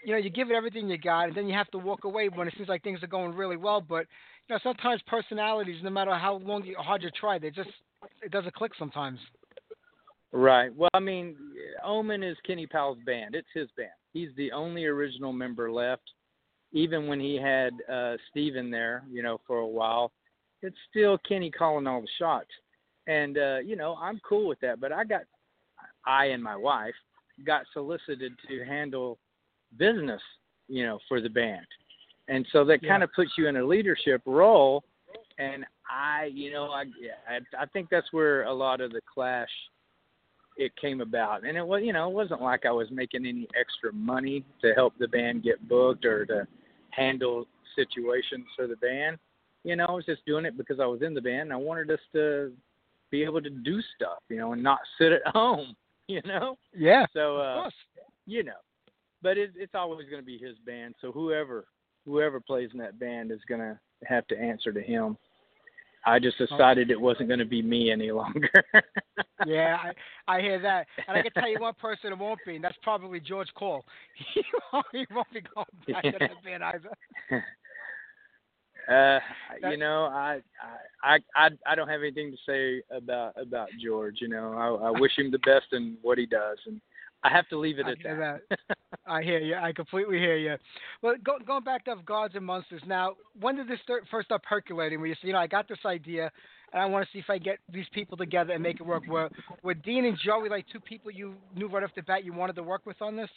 You 0.05 0.13
know, 0.13 0.19
you 0.19 0.31
give 0.31 0.51
it 0.51 0.55
everything 0.55 0.89
you 0.89 0.99
got, 0.99 1.29
and 1.29 1.37
then 1.37 1.47
you 1.47 1.55
have 1.55 1.71
to 1.71 1.79
walk 1.79 2.05
away 2.05 2.29
when 2.29 2.49
it 2.49 2.55
seems 2.57 2.69
like 2.69 2.83
things 2.83 3.03
are 3.03 3.09
going 3.09 3.35
really 3.35 3.57
well. 3.57 3.81
But 3.81 4.07
you 4.49 4.55
know, 4.55 4.59
sometimes 4.63 5.01
personalities, 5.07 5.77
no 5.83 5.91
matter 5.91 6.15
how 6.15 6.37
long 6.39 6.65
you, 6.65 6.77
hard 6.77 7.03
you 7.03 7.11
try, 7.19 7.39
they 7.39 7.51
just 7.51 7.71
it 8.23 8.33
doesn't 8.33 8.55
click 8.55 8.73
sometimes. 8.79 9.19
Right. 10.33 10.75
Well, 10.75 10.91
I 10.95 11.01
mean, 11.01 11.37
Omen 11.85 12.23
is 12.23 12.37
Kenny 12.47 12.67
Powell's 12.67 12.99
band. 13.05 13.35
It's 13.35 13.49
his 13.55 13.69
band. 13.77 13.91
He's 14.13 14.31
the 14.37 14.51
only 14.53 14.87
original 14.87 15.33
member 15.33 15.71
left. 15.71 16.03
Even 16.73 17.07
when 17.07 17.21
he 17.21 17.37
had 17.37 17.75
uh 17.93 18.17
Steven 18.31 18.71
there, 18.71 19.05
you 19.11 19.23
know, 19.23 19.41
for 19.47 19.59
a 19.59 19.67
while, 19.67 20.11
it's 20.63 20.77
still 20.91 21.19
Kenny 21.29 21.51
calling 21.51 21.87
all 21.87 22.01
the 22.01 22.09
shots. 22.19 22.49
And 23.07 23.37
uh, 23.37 23.59
you 23.59 23.77
know, 23.77 23.97
I'm 24.01 24.21
cool 24.27 24.49
with 24.49 24.61
that, 24.61 24.81
but 24.81 24.93
I 24.93 25.05
got 25.05 25.23
I 26.07 26.27
and 26.27 26.43
my 26.43 26.57
wife 26.57 26.95
got 27.45 27.65
solicited 27.73 28.33
to 28.49 28.65
handle 28.65 29.19
business, 29.79 30.23
you 30.69 30.85
know, 30.85 30.99
for 31.09 31.21
the 31.21 31.29
band. 31.29 31.67
And 32.29 32.47
so 32.53 32.65
that 32.67 32.83
Yeah. 32.83 32.89
kind 32.91 33.03
of 33.03 33.13
puts 33.13 33.33
you 33.37 33.49
in 33.49 33.57
a 33.57 33.65
leadership 33.65 34.23
role 34.27 34.85
and 35.39 35.65
I, 35.91 36.27
you 36.33 36.51
know, 36.53 36.71
I 36.71 36.85
I, 37.29 37.41
I 37.59 37.67
think 37.67 37.89
that's 37.91 38.13
where 38.13 38.45
a 38.45 38.53
lot 38.53 38.81
of 38.81 38.93
the 38.93 39.01
clash 39.13 39.51
it 40.57 40.75
came 40.77 41.01
about. 41.01 41.45
And 41.45 41.57
it 41.57 41.67
was, 41.67 41.83
you 41.85 41.93
know, 41.93 42.09
it 42.09 42.15
wasn't 42.15 42.43
like 42.43 42.67
I 42.67 42.71
was 42.71 42.89
making 42.91 43.27
any 43.27 43.49
extra 43.59 43.93
money 43.93 44.45
to 44.61 44.73
help 44.75 44.95
the 44.99 45.09
band 45.09 45.43
get 45.43 45.67
booked 45.69 46.05
or 46.05 46.25
to 46.27 46.47
handle 46.91 47.47
situations 47.75 48.47
for 48.57 48.67
the 48.67 48.77
band. 48.77 49.19
You 49.65 49.77
know, 49.77 49.87
I 49.87 49.93
was 49.93 50.05
just 50.05 50.25
doing 50.27 50.45
it 50.45 50.57
because 50.57 50.79
I 50.81 50.87
was 50.87 51.03
in 51.03 51.15
the 51.15 51.21
band. 51.23 51.43
And 51.43 51.53
I 51.53 51.57
wanted 51.57 51.91
us 51.91 52.01
to 52.13 52.53
be 53.11 53.23
able 53.25 53.41
to 53.43 53.51
do 53.51 53.81
stuff, 53.97 54.19
you 54.29 54.37
know, 54.37 54.53
and 54.53 54.63
not 54.63 54.81
sit 54.99 55.13
at 55.13 55.27
home, 55.35 55.75
you 56.09 56.21
know. 56.27 56.57
Yeah, 56.75 57.07
So, 57.13 57.37
of 57.37 57.41
uh, 57.41 57.63
course. 57.63 57.75
you 58.27 58.43
know, 58.43 58.53
but 59.23 59.39
it, 59.39 59.53
it's 59.57 59.75
always 59.75 60.09
going 60.09 60.23
to 60.23 60.27
be 60.27 60.39
his 60.39 60.57
band. 60.67 60.95
So 61.01 61.13
whoever 61.13 61.67
whoever 62.05 62.41
plays 62.41 62.71
in 62.73 62.79
that 62.81 62.99
band 62.99 63.31
is 63.31 63.41
going 63.49 63.61
to 63.61 63.79
have 64.05 64.27
to 64.27 64.39
answer 64.39 64.73
to 64.73 64.83
him. 64.83 65.17
I 66.05 66.19
just 66.19 66.37
decided 66.37 66.91
it 66.91 67.01
wasn't 67.01 67.29
going 67.29 67.39
to 67.39 67.45
be 67.45 67.63
me 67.63 67.91
any 67.91 68.11
longer. 68.11 68.51
Yeah, 69.45 69.77
I, 70.29 70.37
I 70.37 70.41
hear 70.41 70.61
that, 70.61 70.87
and 71.09 71.17
I 71.17 71.23
can 71.23 71.33
tell 71.33 71.49
you 71.49 71.59
one 71.59 71.75
person 71.75 72.13
it 72.13 72.19
won't 72.19 72.39
be, 72.47 72.55
and 72.55 72.63
that's 72.63 72.77
probably 72.81 73.19
George 73.19 73.49
Call. 73.57 73.85
He 74.35 74.43
won't, 74.73 75.33
be 75.33 75.41
going 75.41 75.67
back 75.89 76.03
to 76.05 76.13
that 76.21 76.45
band 76.45 76.63
either. 76.63 76.91
Uh, 78.91 79.21
you 79.71 79.77
know, 79.77 80.07
I, 80.07 80.41
I, 81.05 81.19
I, 81.37 81.51
I 81.65 81.75
don't 81.77 81.87
have 81.87 82.01
anything 82.01 82.33
to 82.33 82.37
say 82.45 82.83
about 82.91 83.33
about 83.41 83.69
George. 83.81 84.17
You 84.21 84.27
know, 84.27 84.55
I, 84.55 84.89
I 84.89 84.91
wish 84.91 85.17
him 85.17 85.31
the 85.31 85.39
best 85.39 85.67
in 85.71 85.97
what 86.03 86.19
he 86.19 86.27
does, 86.27 86.59
and 86.67 86.81
I 87.25 87.31
have 87.31 87.49
to 87.49 87.59
leave 87.59 87.79
it 87.79 87.87
at 87.87 87.99
hear 87.99 88.41
that. 88.51 88.59
I 89.07 89.23
hear 89.23 89.39
you. 89.39 89.55
I 89.55 89.73
completely 89.73 90.19
hear 90.19 90.37
you. 90.37 90.57
Well, 91.03 91.15
go, 91.25 91.39
going 91.47 91.65
back 91.65 91.85
to 91.85 91.97
Gods 92.05 92.35
and 92.35 92.45
Monsters. 92.45 92.83
Now, 92.87 93.15
when 93.41 93.57
did 93.57 93.69
this 93.69 93.79
start, 93.83 94.05
first 94.11 94.27
start 94.27 94.43
percolating? 94.43 94.99
Where 94.99 95.09
you 95.09 95.15
say, 95.15 95.29
you 95.29 95.33
know, 95.33 95.39
I 95.39 95.47
got 95.47 95.69
this 95.69 95.79
idea, 95.87 96.31
and 96.73 96.83
I 96.83 96.87
want 96.87 97.07
to 97.07 97.13
see 97.13 97.21
if 97.21 97.31
I 97.31 97.39
get 97.39 97.59
these 97.73 97.87
people 97.93 98.17
together 98.17 98.53
and 98.53 98.63
make 98.63 98.81
it 98.81 98.87
work. 98.87 99.07
Were, 99.07 99.31
were 99.63 99.75
Deen 99.75 100.05
and 100.05 100.19
Joey 100.25 100.49
like 100.49 100.67
two 100.73 100.81
people 100.81 101.11
you 101.11 101.35
knew 101.55 101.69
right 101.69 101.83
off 101.83 101.91
the 101.95 102.03
bat 102.03 102.25
you 102.25 102.33
wanted 102.33 102.57
to 102.57 102.63
work 102.63 102.87
with 102.87 103.01
on 103.01 103.17
this? 103.17 103.31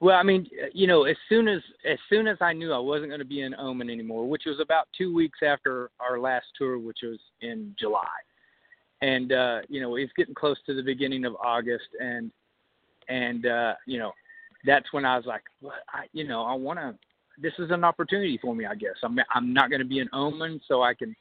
Well, 0.00 0.16
I 0.16 0.22
mean, 0.22 0.48
you 0.72 0.86
know, 0.86 1.04
as 1.04 1.16
soon 1.28 1.46
as 1.46 1.60
as 1.84 1.98
soon 2.08 2.26
as 2.26 2.38
I 2.40 2.54
knew 2.54 2.72
I 2.72 2.78
wasn't 2.78 3.10
going 3.10 3.20
to 3.20 3.26
be 3.26 3.42
in 3.42 3.54
Omen 3.54 3.90
anymore, 3.90 4.26
which 4.26 4.44
was 4.46 4.58
about 4.58 4.88
two 4.96 5.14
weeks 5.14 5.40
after 5.46 5.90
our 6.00 6.18
last 6.18 6.46
tour, 6.56 6.78
which 6.78 7.00
was 7.02 7.18
in 7.42 7.76
July, 7.78 8.06
and 9.02 9.32
uh, 9.32 9.58
you 9.68 9.82
know, 9.82 9.96
it's 9.96 10.12
getting 10.16 10.34
close 10.34 10.56
to 10.64 10.74
the 10.74 10.82
beginning 10.82 11.26
of 11.26 11.34
August, 11.36 11.88
and 12.00 12.32
and 13.10 13.44
uh, 13.46 13.74
you 13.86 13.98
know, 13.98 14.12
that's 14.64 14.92
when 14.92 15.04
I 15.04 15.16
was 15.16 15.26
like, 15.26 15.42
well, 15.60 15.74
I, 15.92 16.04
you 16.12 16.26
know, 16.26 16.44
I 16.44 16.54
want 16.54 16.78
to. 16.78 16.94
This 17.38 17.52
is 17.58 17.70
an 17.70 17.84
opportunity 17.84 18.38
for 18.40 18.54
me, 18.54 18.66
I 18.66 18.74
guess. 18.74 18.96
I'm 19.02 19.18
I'm 19.34 19.52
not 19.52 19.70
going 19.70 19.80
to 19.80 19.86
be 19.86 20.00
an 20.00 20.08
Omen, 20.12 20.60
so 20.68 20.82
I 20.82 20.94
can 20.94 21.14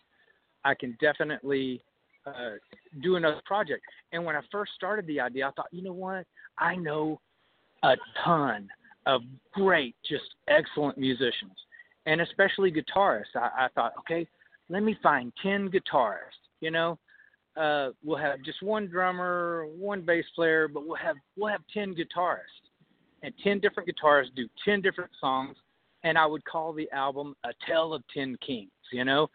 I 0.64 0.74
can 0.76 0.98
definitely 1.02 1.82
uh, 2.26 2.57
do 3.02 3.16
another 3.16 3.41
project. 3.45 3.82
And 4.11 4.26
when 4.26 4.36
I 4.36 4.41
first 4.52 4.74
started 4.76 5.07
the 5.07 5.20
idea, 5.20 5.48
I 5.48 5.52
thought, 5.52 5.68
you 5.72 5.82
know 5.82 5.94
what, 5.94 6.26
I 6.57 6.76
know 6.76 7.20
a 7.84 7.95
ton 8.24 8.68
of 9.06 9.22
great, 9.53 9.95
just 10.07 10.36
excellent 10.49 10.98
musicians, 10.98 11.56
and 12.06 12.22
especially 12.22 12.72
guitarists. 12.72 13.36
I, 13.36 13.66
I 13.66 13.68
thought, 13.74 13.94
okay, 13.99 14.28
let 14.70 14.84
me 14.84 14.98
find 15.02 15.32
ten 15.41 15.70
guitarists. 15.70 16.44
You 16.60 16.72
know, 16.72 16.99
uh, 17.60 17.90
we'll 18.03 18.18
have 18.18 18.41
just 18.44 18.61
one 18.64 18.88
drummer, 18.88 19.65
one 19.77 20.02
bass 20.02 20.26
player, 20.36 20.68
but 20.68 20.86
we'll 20.86 20.95
have 20.95 21.15
we'll 21.38 21.52
have 21.52 21.61
ten 21.73 21.94
guitarists, 21.95 22.69
and 23.23 23.34
ten 23.44 23.60
different 23.60 23.90
guitarists 23.90 24.34
do 24.36 24.48
ten 24.64 24.81
different 24.81 25.11
songs, 25.19 25.57
and 26.03 26.18
I 26.18 26.26
would 26.26 26.44
call 26.45 26.73
the 26.73 26.90
album 26.91 27.36
"A 27.44 27.49
Tale 27.68 27.94
of 27.94 28.03
Ten 28.14 28.38
Kings." 28.45 28.72
You 28.91 29.03
know, 29.06 29.30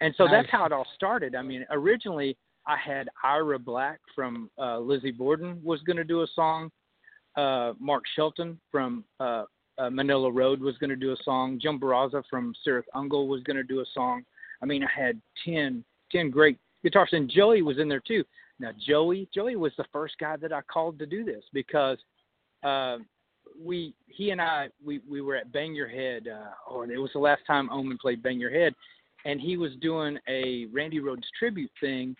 and 0.00 0.14
so 0.16 0.26
that's 0.30 0.50
how 0.50 0.64
it 0.64 0.72
all 0.72 0.86
started. 0.94 1.34
I 1.34 1.42
mean, 1.42 1.64
originally 1.70 2.36
I 2.66 2.76
had 2.76 3.08
Ira 3.22 3.58
Black 3.58 4.00
from 4.14 4.50
uh, 4.58 4.78
Lizzy 4.78 5.12
Borden 5.12 5.60
was 5.62 5.80
going 5.82 5.96
to 5.96 6.04
do 6.04 6.22
a 6.22 6.26
song 6.34 6.70
uh, 7.38 7.72
Mark 7.78 8.02
Shelton 8.16 8.58
from 8.70 9.04
uh, 9.20 9.44
uh, 9.78 9.88
Manilla 9.88 10.34
Road 10.34 10.60
was 10.60 10.76
going 10.78 10.90
to 10.90 10.96
do 10.96 11.12
a 11.12 11.16
song. 11.24 11.58
Jim 11.62 11.78
Barraza 11.78 12.22
from 12.28 12.52
Cirith 12.66 12.82
Ungol 12.94 13.28
was 13.28 13.42
going 13.44 13.56
to 13.56 13.62
do 13.62 13.80
a 13.80 13.84
song. 13.94 14.24
I 14.60 14.66
mean, 14.66 14.82
I 14.82 15.00
had 15.00 15.20
10, 15.44 15.84
10 16.10 16.30
great 16.30 16.58
guitarists, 16.84 17.12
and 17.12 17.30
Joey 17.30 17.62
was 17.62 17.78
in 17.78 17.88
there 17.88 18.02
too. 18.06 18.24
Now, 18.60 18.70
Joey, 18.86 19.28
Joey 19.32 19.56
was 19.56 19.72
the 19.76 19.84
first 19.92 20.14
guy 20.18 20.36
that 20.36 20.52
I 20.52 20.60
called 20.62 20.98
to 20.98 21.06
do 21.06 21.24
this 21.24 21.44
because 21.52 21.98
uh, 22.64 22.98
we, 23.62 23.94
he 24.06 24.30
and 24.30 24.40
I, 24.40 24.68
we, 24.84 25.00
we 25.08 25.20
were 25.20 25.36
at 25.36 25.52
Bang 25.52 25.74
Your 25.74 25.88
Head, 25.88 26.28
uh, 26.28 26.72
or 26.72 26.90
it 26.90 26.98
was 26.98 27.10
the 27.12 27.20
last 27.20 27.42
time 27.46 27.70
Omen 27.70 27.98
played 27.98 28.22
Bang 28.22 28.40
Your 28.40 28.50
Head, 28.50 28.74
and 29.24 29.40
he 29.40 29.56
was 29.56 29.72
doing 29.80 30.18
a 30.28 30.66
Randy 30.72 31.00
Rhoads 31.00 31.26
tribute 31.38 31.70
thing 31.80 32.16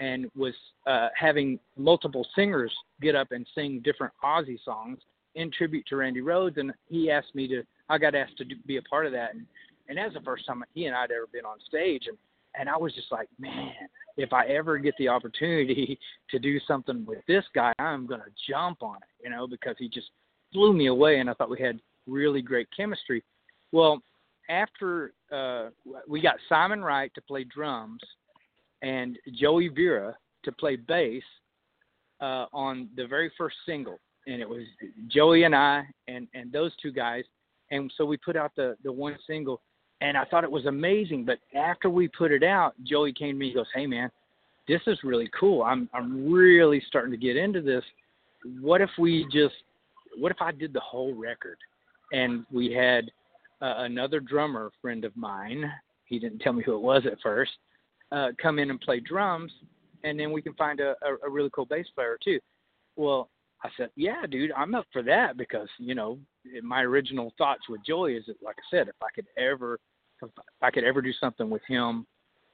and 0.00 0.30
was 0.34 0.54
uh, 0.86 1.08
having 1.14 1.58
multiple 1.76 2.26
singers 2.34 2.72
get 3.00 3.14
up 3.14 3.32
and 3.32 3.46
sing 3.54 3.80
different 3.84 4.12
Ozzy 4.24 4.58
songs 4.64 4.98
in 5.34 5.50
tribute 5.50 5.86
to 5.88 5.96
Randy 5.96 6.20
Rhoads, 6.20 6.58
and 6.58 6.72
he 6.88 7.10
asked 7.10 7.34
me 7.34 7.46
to. 7.48 7.62
I 7.88 7.98
got 7.98 8.14
asked 8.14 8.38
to 8.38 8.44
do, 8.44 8.56
be 8.66 8.78
a 8.78 8.82
part 8.82 9.06
of 9.06 9.12
that, 9.12 9.34
and 9.34 9.46
and 9.88 9.98
that 9.98 10.06
was 10.06 10.14
the 10.14 10.20
first 10.20 10.46
time 10.46 10.64
he 10.74 10.86
and 10.86 10.96
I'd 10.96 11.10
ever 11.10 11.26
been 11.32 11.44
on 11.44 11.58
stage, 11.66 12.04
and 12.06 12.16
and 12.54 12.68
I 12.68 12.76
was 12.76 12.94
just 12.94 13.10
like, 13.10 13.28
man, 13.38 13.72
if 14.16 14.32
I 14.32 14.46
ever 14.46 14.78
get 14.78 14.94
the 14.98 15.08
opportunity 15.08 15.98
to 16.30 16.38
do 16.38 16.58
something 16.66 17.04
with 17.06 17.20
this 17.26 17.44
guy, 17.54 17.72
I'm 17.78 18.06
gonna 18.06 18.24
jump 18.48 18.82
on 18.82 18.96
it, 18.96 19.24
you 19.24 19.30
know, 19.30 19.46
because 19.46 19.76
he 19.78 19.88
just 19.88 20.10
blew 20.52 20.72
me 20.72 20.86
away, 20.86 21.18
and 21.18 21.30
I 21.30 21.34
thought 21.34 21.50
we 21.50 21.60
had 21.60 21.80
really 22.06 22.42
great 22.42 22.68
chemistry. 22.76 23.22
Well, 23.70 24.02
after 24.48 25.14
uh, 25.32 25.68
we 26.08 26.20
got 26.20 26.36
Simon 26.48 26.82
Wright 26.82 27.10
to 27.14 27.22
play 27.22 27.44
drums 27.44 28.00
and 28.82 29.18
Joey 29.34 29.68
Vera 29.68 30.16
to 30.44 30.52
play 30.52 30.76
bass 30.76 31.22
uh, 32.20 32.46
on 32.52 32.88
the 32.96 33.06
very 33.06 33.30
first 33.38 33.56
single, 33.64 33.98
and 34.26 34.40
it 34.40 34.48
was 34.48 34.62
Joey 35.08 35.44
and 35.44 35.54
I 35.54 35.84
and 36.08 36.28
and 36.34 36.52
those 36.52 36.72
two 36.82 36.92
guys, 36.92 37.24
and 37.70 37.92
so 37.96 38.04
we 38.04 38.16
put 38.16 38.36
out 38.36 38.52
the 38.56 38.76
the 38.84 38.92
one 38.92 39.16
single, 39.26 39.62
and 40.02 40.16
I 40.18 40.24
thought 40.24 40.44
it 40.44 40.50
was 40.50 40.66
amazing. 40.66 41.24
But 41.24 41.38
after 41.56 41.88
we 41.88 42.08
put 42.08 42.32
it 42.32 42.42
out, 42.42 42.74
Joey 42.82 43.12
came 43.12 43.36
to 43.36 43.38
me. 43.38 43.48
He 43.48 43.54
goes, 43.54 43.66
"Hey 43.74 43.86
man, 43.86 44.10
this 44.68 44.80
is 44.86 44.98
really 45.04 45.30
cool. 45.38 45.62
I'm 45.62 45.88
I'm 45.94 46.30
really 46.30 46.82
starting 46.88 47.12
to 47.12 47.16
get 47.16 47.36
into 47.36 47.62
this. 47.62 47.84
What 48.60 48.80
if 48.80 48.90
we 48.98 49.24
just 49.32 49.54
what 50.18 50.32
if 50.32 50.42
I 50.42 50.52
did 50.52 50.72
the 50.72 50.80
whole 50.80 51.14
record?" 51.14 51.56
And 52.12 52.44
we 52.52 52.72
had 52.72 53.10
uh, 53.62 53.74
another 53.78 54.20
drummer 54.20 54.70
friend 54.82 55.04
of 55.04 55.16
mine. 55.16 55.72
He 56.04 56.18
didn't 56.18 56.40
tell 56.40 56.52
me 56.52 56.62
who 56.64 56.74
it 56.74 56.82
was 56.82 57.04
at 57.06 57.20
first. 57.22 57.52
Uh, 58.10 58.28
come 58.42 58.58
in 58.58 58.68
and 58.68 58.80
play 58.80 59.00
drums, 59.00 59.50
and 60.04 60.20
then 60.20 60.32
we 60.32 60.42
can 60.42 60.52
find 60.54 60.80
a, 60.80 60.94
a, 61.02 61.26
a 61.26 61.30
really 61.30 61.48
cool 61.54 61.64
bass 61.64 61.86
player 61.94 62.18
too. 62.22 62.38
Well, 62.96 63.30
I 63.64 63.70
said, 63.76 63.90
yeah, 63.96 64.26
dude, 64.28 64.52
I'm 64.52 64.74
up 64.74 64.86
for 64.92 65.02
that 65.04 65.36
because 65.38 65.68
you 65.78 65.94
know 65.94 66.18
my 66.62 66.82
original 66.82 67.32
thoughts 67.38 67.62
with 67.68 67.80
Joey 67.86 68.16
is 68.16 68.26
that, 68.26 68.42
like 68.42 68.56
I 68.58 68.76
said, 68.76 68.88
if 68.88 68.96
I 69.00 69.08
could 69.14 69.26
ever, 69.38 69.78
if 70.22 70.30
I 70.60 70.70
could 70.70 70.84
ever 70.84 71.02
do 71.02 71.12
something 71.12 71.50
with 71.50 71.62
him, 71.66 72.06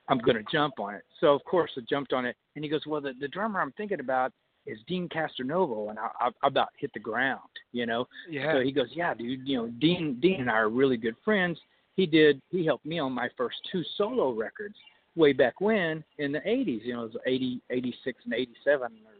I'm 0.08 0.18
going 0.18 0.36
to 0.36 0.44
jump 0.50 0.80
on 0.80 0.94
it. 0.94 1.02
So 1.20 1.34
of 1.34 1.44
course 1.44 1.70
I 1.76 1.82
jumped 1.88 2.12
on 2.12 2.24
it, 2.24 2.36
and 2.54 2.64
he 2.64 2.70
goes, 2.70 2.82
well, 2.86 3.00
the, 3.00 3.12
the 3.20 3.28
drummer 3.28 3.60
I'm 3.60 3.72
thinking 3.72 4.00
about 4.00 4.32
is 4.66 4.78
Deen 4.86 5.08
Castronovo, 5.08 5.90
and 5.90 5.98
I, 5.98 6.08
I, 6.20 6.28
I 6.42 6.46
about 6.46 6.68
hit 6.78 6.92
the 6.92 7.00
ground, 7.00 7.40
you 7.72 7.86
know. 7.86 8.06
Yeah. 8.28 8.54
So 8.54 8.60
he 8.60 8.72
goes, 8.72 8.88
yeah, 8.92 9.14
dude, 9.14 9.46
you 9.46 9.56
know, 9.56 9.68
Deen, 9.80 10.18
Deen 10.20 10.40
and 10.40 10.50
I 10.50 10.54
are 10.54 10.68
really 10.68 10.96
good 10.96 11.16
friends. 11.24 11.58
He 11.94 12.06
did, 12.06 12.40
he 12.50 12.64
helped 12.64 12.86
me 12.86 12.98
on 12.98 13.12
my 13.12 13.28
first 13.36 13.56
two 13.70 13.82
solo 13.96 14.32
records 14.32 14.76
way 15.16 15.32
back 15.32 15.60
when 15.60 16.04
in 16.18 16.32
the 16.32 16.40
80s, 16.40 16.84
you 16.84 16.94
know, 16.94 17.00
it 17.04 17.14
was 17.14 17.16
80, 17.26 17.60
86 17.70 18.22
and 18.24 18.34
87 18.34 18.92
or 19.04 19.12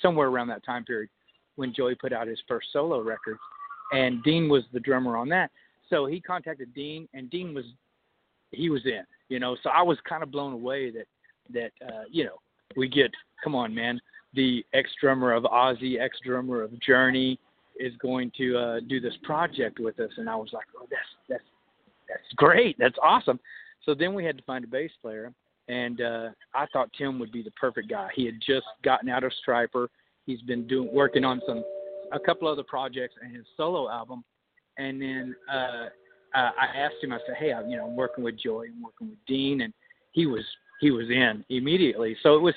somewhere 0.00 0.28
around 0.28 0.48
that 0.48 0.64
time 0.64 0.84
period 0.84 1.10
when 1.56 1.74
Joey 1.74 1.94
put 1.94 2.12
out 2.12 2.26
his 2.26 2.40
first 2.48 2.68
solo 2.72 3.00
record, 3.00 3.36
and 3.92 4.22
Deen 4.22 4.48
was 4.48 4.64
the 4.72 4.80
drummer 4.80 5.16
on 5.16 5.28
that. 5.28 5.50
So 5.90 6.06
he 6.06 6.20
contacted 6.20 6.72
Deen, 6.74 7.08
and 7.12 7.28
Deen 7.30 7.52
was 7.52 7.66
he 8.52 8.70
was 8.70 8.82
in, 8.84 9.02
you 9.28 9.40
know. 9.40 9.56
So 9.62 9.70
I 9.70 9.82
was 9.82 9.98
kind 10.08 10.22
of 10.22 10.30
blown 10.30 10.52
away 10.52 10.90
that 10.90 11.06
that 11.52 11.72
uh, 11.86 12.04
you 12.10 12.24
know 12.24 12.36
we 12.76 12.88
get 12.88 13.10
come 13.42 13.54
on 13.54 13.74
man, 13.74 14.00
the 14.34 14.64
ex 14.72 14.90
drummer 15.00 15.32
of 15.32 15.44
Ozzy, 15.44 16.00
ex 16.00 16.18
drummer 16.24 16.62
of 16.62 16.78
Journey 16.80 17.38
is 17.78 17.92
going 18.00 18.30
to 18.36 18.56
uh, 18.56 18.80
do 18.88 19.00
this 19.00 19.14
project 19.22 19.80
with 19.80 19.98
us, 19.98 20.10
and 20.16 20.28
I 20.28 20.36
was 20.36 20.50
like, 20.52 20.66
oh, 20.78 20.86
that's 20.90 21.02
that's 21.28 21.44
that's 22.08 22.34
great, 22.36 22.76
that's 22.78 22.96
awesome. 23.02 23.40
So 23.84 23.94
then 23.94 24.14
we 24.14 24.24
had 24.24 24.36
to 24.36 24.44
find 24.44 24.64
a 24.64 24.68
bass 24.68 24.92
player, 25.00 25.32
and 25.68 26.00
uh, 26.00 26.28
I 26.54 26.66
thought 26.72 26.90
Tim 26.96 27.18
would 27.18 27.32
be 27.32 27.42
the 27.42 27.50
perfect 27.52 27.88
guy. 27.90 28.08
He 28.14 28.26
had 28.26 28.40
just 28.46 28.66
gotten 28.84 29.08
out 29.08 29.24
of 29.24 29.32
Stryper 29.46 29.88
He's 30.26 30.42
been 30.42 30.66
doing 30.66 30.88
working 30.92 31.24
on 31.24 31.40
some 31.46 31.64
a 32.12 32.20
couple 32.20 32.46
other 32.46 32.62
projects 32.62 33.14
and 33.22 33.34
his 33.34 33.44
solo 33.56 33.90
album. 33.90 34.24
And 34.78 35.00
then 35.00 35.34
uh, 35.52 35.86
uh, 36.34 36.50
I 36.58 36.76
asked 36.76 36.96
him. 37.02 37.12
I 37.12 37.18
said, 37.26 37.36
"Hey, 37.38 37.52
I, 37.52 37.66
you 37.66 37.76
know, 37.76 37.86
I'm 37.86 37.96
working 37.96 38.24
with 38.24 38.38
Joy. 38.38 38.66
I'm 38.74 38.82
working 38.82 39.10
with 39.10 39.18
Deen," 39.26 39.62
and 39.62 39.72
he 40.12 40.26
was 40.26 40.44
he 40.80 40.90
was 40.90 41.08
in 41.10 41.44
immediately. 41.48 42.16
So 42.22 42.34
it 42.34 42.40
was 42.40 42.54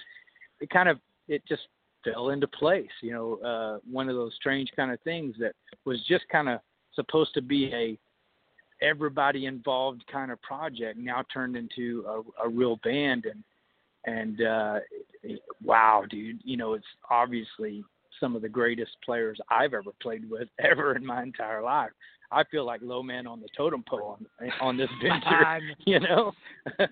it 0.61 0.69
kind 0.69 0.89
of 0.89 0.99
it 1.27 1.43
just 1.47 1.63
fell 2.03 2.29
into 2.29 2.47
place. 2.47 2.89
You 3.01 3.11
know, 3.11 3.35
uh, 3.37 3.79
one 3.89 4.09
of 4.09 4.15
those 4.15 4.33
strange 4.35 4.71
kind 4.75 4.91
of 4.91 4.99
things 5.01 5.35
that 5.39 5.53
was 5.85 6.03
just 6.07 6.27
kind 6.29 6.49
of 6.49 6.59
supposed 6.93 7.33
to 7.33 7.41
be 7.41 7.71
a 7.73 7.97
everybody 8.81 9.45
involved 9.45 10.03
kind 10.11 10.31
of 10.31 10.41
project 10.41 10.97
now 10.97 11.23
turned 11.33 11.55
into 11.55 12.05
a, 12.07 12.45
a 12.45 12.49
real 12.49 12.77
band 12.83 13.25
and 13.25 13.43
and 14.07 14.41
uh, 14.41 14.79
wow, 15.63 16.03
dude, 16.07 16.39
you 16.43 16.57
know, 16.57 16.73
it's 16.73 16.85
obviously 17.09 17.83
some 18.19 18.35
of 18.35 18.41
the 18.41 18.49
greatest 18.49 18.91
players 19.03 19.39
I've 19.49 19.73
ever 19.73 19.91
played 20.01 20.29
with 20.29 20.47
ever 20.59 20.95
in 20.95 21.05
my 21.05 21.23
entire 21.23 21.61
life. 21.61 21.91
I 22.31 22.43
feel 22.45 22.65
like 22.65 22.81
low 22.83 23.03
man 23.03 23.27
on 23.27 23.39
the 23.39 23.47
totem 23.55 23.83
pole 23.87 24.17
on, 24.41 24.51
on 24.59 24.77
this 24.77 24.89
venture, 25.01 25.59
you 25.85 25.99
know. 25.99 26.31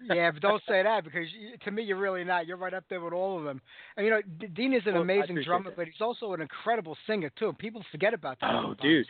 yeah, 0.03 0.31
but 0.31 0.41
don't 0.41 0.61
say 0.67 0.83
that 0.83 1.03
because 1.03 1.25
you, 1.37 1.57
to 1.63 1.71
me 1.71 1.83
you're 1.83 1.97
really 1.97 2.23
not. 2.23 2.45
You're 2.45 2.57
right 2.57 2.73
up 2.73 2.83
there 2.89 3.01
with 3.01 3.13
all 3.13 3.39
of 3.39 3.43
them. 3.43 3.59
And 3.97 4.05
you 4.05 4.11
know, 4.11 4.21
D- 4.39 4.47
Deen 4.47 4.73
is 4.73 4.83
an 4.85 4.93
well, 4.93 5.01
amazing 5.01 5.41
drummer, 5.43 5.71
that. 5.71 5.77
but 5.77 5.87
he's 5.87 6.01
also 6.01 6.33
an 6.33 6.41
incredible 6.41 6.95
singer 7.07 7.31
too. 7.37 7.53
People 7.57 7.83
forget 7.91 8.13
about 8.13 8.39
that. 8.41 8.53
Oh, 8.53 8.75
dude, 8.81 9.07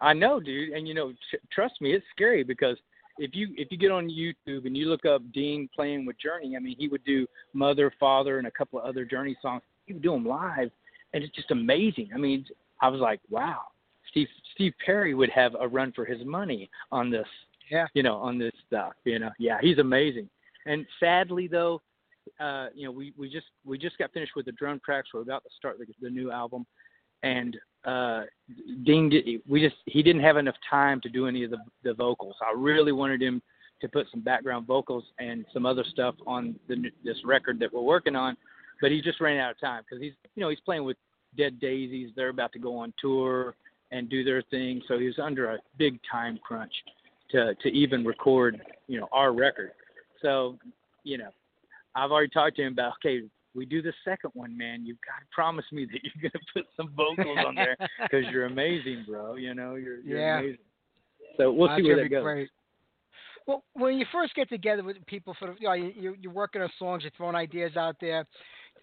I 0.00 0.12
know, 0.12 0.40
dude. 0.40 0.70
And 0.70 0.86
you 0.86 0.94
know, 0.94 1.12
tr- 1.30 1.36
trust 1.50 1.80
me, 1.80 1.92
it's 1.92 2.04
scary 2.14 2.44
because 2.44 2.76
if 3.18 3.34
you 3.34 3.48
if 3.56 3.68
you 3.70 3.78
get 3.78 3.90
on 3.90 4.08
YouTube 4.08 4.66
and 4.66 4.76
you 4.76 4.86
look 4.86 5.06
up 5.06 5.22
Deen 5.32 5.68
playing 5.74 6.06
with 6.06 6.20
Journey, 6.20 6.54
I 6.56 6.60
mean, 6.60 6.76
he 6.78 6.88
would 6.88 7.04
do 7.04 7.26
Mother, 7.54 7.92
Father, 7.98 8.38
and 8.38 8.46
a 8.46 8.50
couple 8.50 8.78
of 8.78 8.84
other 8.84 9.04
Journey 9.04 9.36
songs. 9.40 9.62
He 9.86 9.94
would 9.94 10.02
do 10.02 10.12
them 10.12 10.26
live, 10.26 10.70
and 11.12 11.22
it's 11.24 11.34
just 11.34 11.50
amazing. 11.50 12.10
I 12.14 12.18
mean, 12.18 12.44
I 12.80 12.88
was 12.88 13.00
like, 13.00 13.20
wow, 13.30 13.62
Steve 14.10 14.28
Steve 14.54 14.72
Perry 14.84 15.14
would 15.14 15.30
have 15.30 15.54
a 15.58 15.66
run 15.66 15.92
for 15.92 16.04
his 16.04 16.24
money 16.24 16.70
on 16.92 17.10
this. 17.10 17.26
Yeah. 17.70 17.86
You 17.94 18.02
know, 18.02 18.16
on 18.16 18.38
this 18.38 18.52
stuff. 18.66 18.92
You 19.04 19.18
know, 19.18 19.30
yeah, 19.38 19.58
he's 19.60 19.78
amazing. 19.78 20.28
And 20.66 20.86
sadly, 21.00 21.48
though, 21.48 21.82
uh, 22.40 22.68
you 22.74 22.84
know, 22.84 22.92
we 22.92 23.12
we 23.16 23.28
just 23.28 23.46
we 23.64 23.78
just 23.78 23.98
got 23.98 24.12
finished 24.12 24.32
with 24.36 24.46
the 24.46 24.52
drum 24.52 24.80
tracks. 24.84 25.08
We're 25.12 25.22
about 25.22 25.44
to 25.44 25.50
start 25.56 25.78
the, 25.78 25.86
the 26.00 26.10
new 26.10 26.30
album, 26.30 26.66
and 27.22 27.56
uh, 27.84 28.22
Deen 28.84 29.08
did, 29.08 29.42
we 29.48 29.60
just 29.60 29.76
he 29.86 30.02
didn't 30.02 30.22
have 30.22 30.36
enough 30.36 30.56
time 30.68 31.00
to 31.02 31.08
do 31.08 31.26
any 31.26 31.44
of 31.44 31.50
the 31.50 31.58
the 31.82 31.94
vocals. 31.94 32.36
I 32.46 32.52
really 32.56 32.92
wanted 32.92 33.22
him 33.22 33.42
to 33.80 33.88
put 33.88 34.06
some 34.10 34.20
background 34.20 34.66
vocals 34.66 35.04
and 35.18 35.44
some 35.52 35.66
other 35.66 35.84
stuff 35.90 36.14
on 36.26 36.56
the, 36.68 36.90
this 37.04 37.18
record 37.24 37.58
that 37.60 37.72
we're 37.72 37.82
working 37.82 38.16
on, 38.16 38.36
but 38.80 38.90
he 38.90 39.00
just 39.00 39.20
ran 39.20 39.38
out 39.38 39.52
of 39.52 39.60
time 39.60 39.82
because 39.88 40.02
he's 40.02 40.12
you 40.34 40.42
know 40.42 40.48
he's 40.48 40.60
playing 40.60 40.84
with 40.84 40.96
Dead 41.36 41.60
Daisies. 41.60 42.10
They're 42.16 42.28
about 42.28 42.52
to 42.52 42.58
go 42.58 42.76
on 42.78 42.92
tour 43.00 43.54
and 43.92 44.08
do 44.08 44.24
their 44.24 44.42
thing, 44.50 44.82
so 44.88 44.98
he 44.98 45.06
was 45.06 45.18
under 45.22 45.52
a 45.52 45.58
big 45.78 45.98
time 46.10 46.38
crunch 46.42 46.72
to 47.30 47.54
to 47.54 47.68
even 47.68 48.04
record 48.04 48.60
you 48.88 49.00
know 49.00 49.08
our 49.12 49.32
record. 49.32 49.72
So 50.22 50.58
you 51.04 51.18
know 51.18 51.30
I've 51.94 52.10
already 52.10 52.30
talked 52.30 52.56
to 52.56 52.62
him 52.62 52.72
about 52.72 52.94
okay 53.04 53.22
we 53.56 53.64
do 53.64 53.80
the 53.80 53.92
second 54.04 54.30
one, 54.34 54.56
man, 54.56 54.84
you've 54.84 54.98
got 55.00 55.18
to 55.20 55.26
promise 55.34 55.64
me 55.72 55.86
that 55.86 55.98
you're 56.02 56.30
gonna 56.30 56.44
put 56.52 56.66
some 56.76 56.92
vocals 56.94 57.38
on 57.44 57.54
there 57.54 57.76
because 58.02 58.30
you're 58.30 58.44
amazing, 58.44 59.04
bro. 59.08 59.36
You 59.36 59.54
know, 59.54 59.74
you're, 59.74 60.00
you're 60.00 60.20
yeah. 60.20 60.38
amazing. 60.38 60.58
So 61.38 61.50
we'll 61.50 61.68
That's 61.68 61.80
see 61.80 61.88
where 61.88 62.02
that 62.02 62.08
goes. 62.08 62.22
Great. 62.22 62.50
Well, 63.46 63.62
when 63.74 63.96
you 63.96 64.06
first 64.12 64.34
get 64.34 64.48
together 64.48 64.82
with 64.82 64.96
people 65.06 65.34
for 65.38 65.48
the, 65.48 65.54
you 65.60 65.68
know, 65.68 65.72
you, 65.72 66.16
you're 66.20 66.32
working 66.32 66.62
on 66.62 66.70
songs, 66.78 67.02
you're 67.04 67.12
throwing 67.16 67.36
ideas 67.36 67.76
out 67.76 67.96
there. 68.00 68.26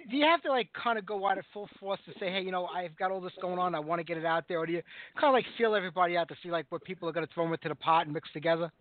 Do 0.10 0.18
you 0.18 0.26
have 0.26 0.42
to 0.44 0.50
like 0.50 0.70
kind 0.74 0.98
of 0.98 1.06
go 1.06 1.28
out 1.28 1.38
at 1.38 1.46
full 1.54 1.70
force 1.80 2.00
to 2.06 2.12
say, 2.20 2.32
hey, 2.32 2.42
you 2.42 2.52
know, 2.52 2.66
I've 2.66 2.96
got 2.98 3.12
all 3.12 3.22
this 3.22 3.34
going 3.42 3.60
on, 3.60 3.76
I 3.76 3.80
want 3.80 4.00
to 4.00 4.04
get 4.04 4.18
it 4.18 4.26
out 4.26 4.46
there, 4.48 4.60
or 4.60 4.66
do 4.66 4.74
you 4.74 4.82
kind 5.16 5.28
of 5.28 5.34
like 5.34 5.46
feel 5.58 5.76
everybody 5.76 6.18
out 6.18 6.28
to 6.30 6.36
see 6.44 6.50
like 6.50 6.66
what 6.70 6.84
people 6.84 7.08
are 7.08 7.12
going 7.12 7.26
to 7.26 7.34
throw 7.34 7.52
into 7.52 7.70
the 7.70 7.76
pot 7.76 8.06
and 8.06 8.14
mix 8.14 8.30
together? 8.34 8.72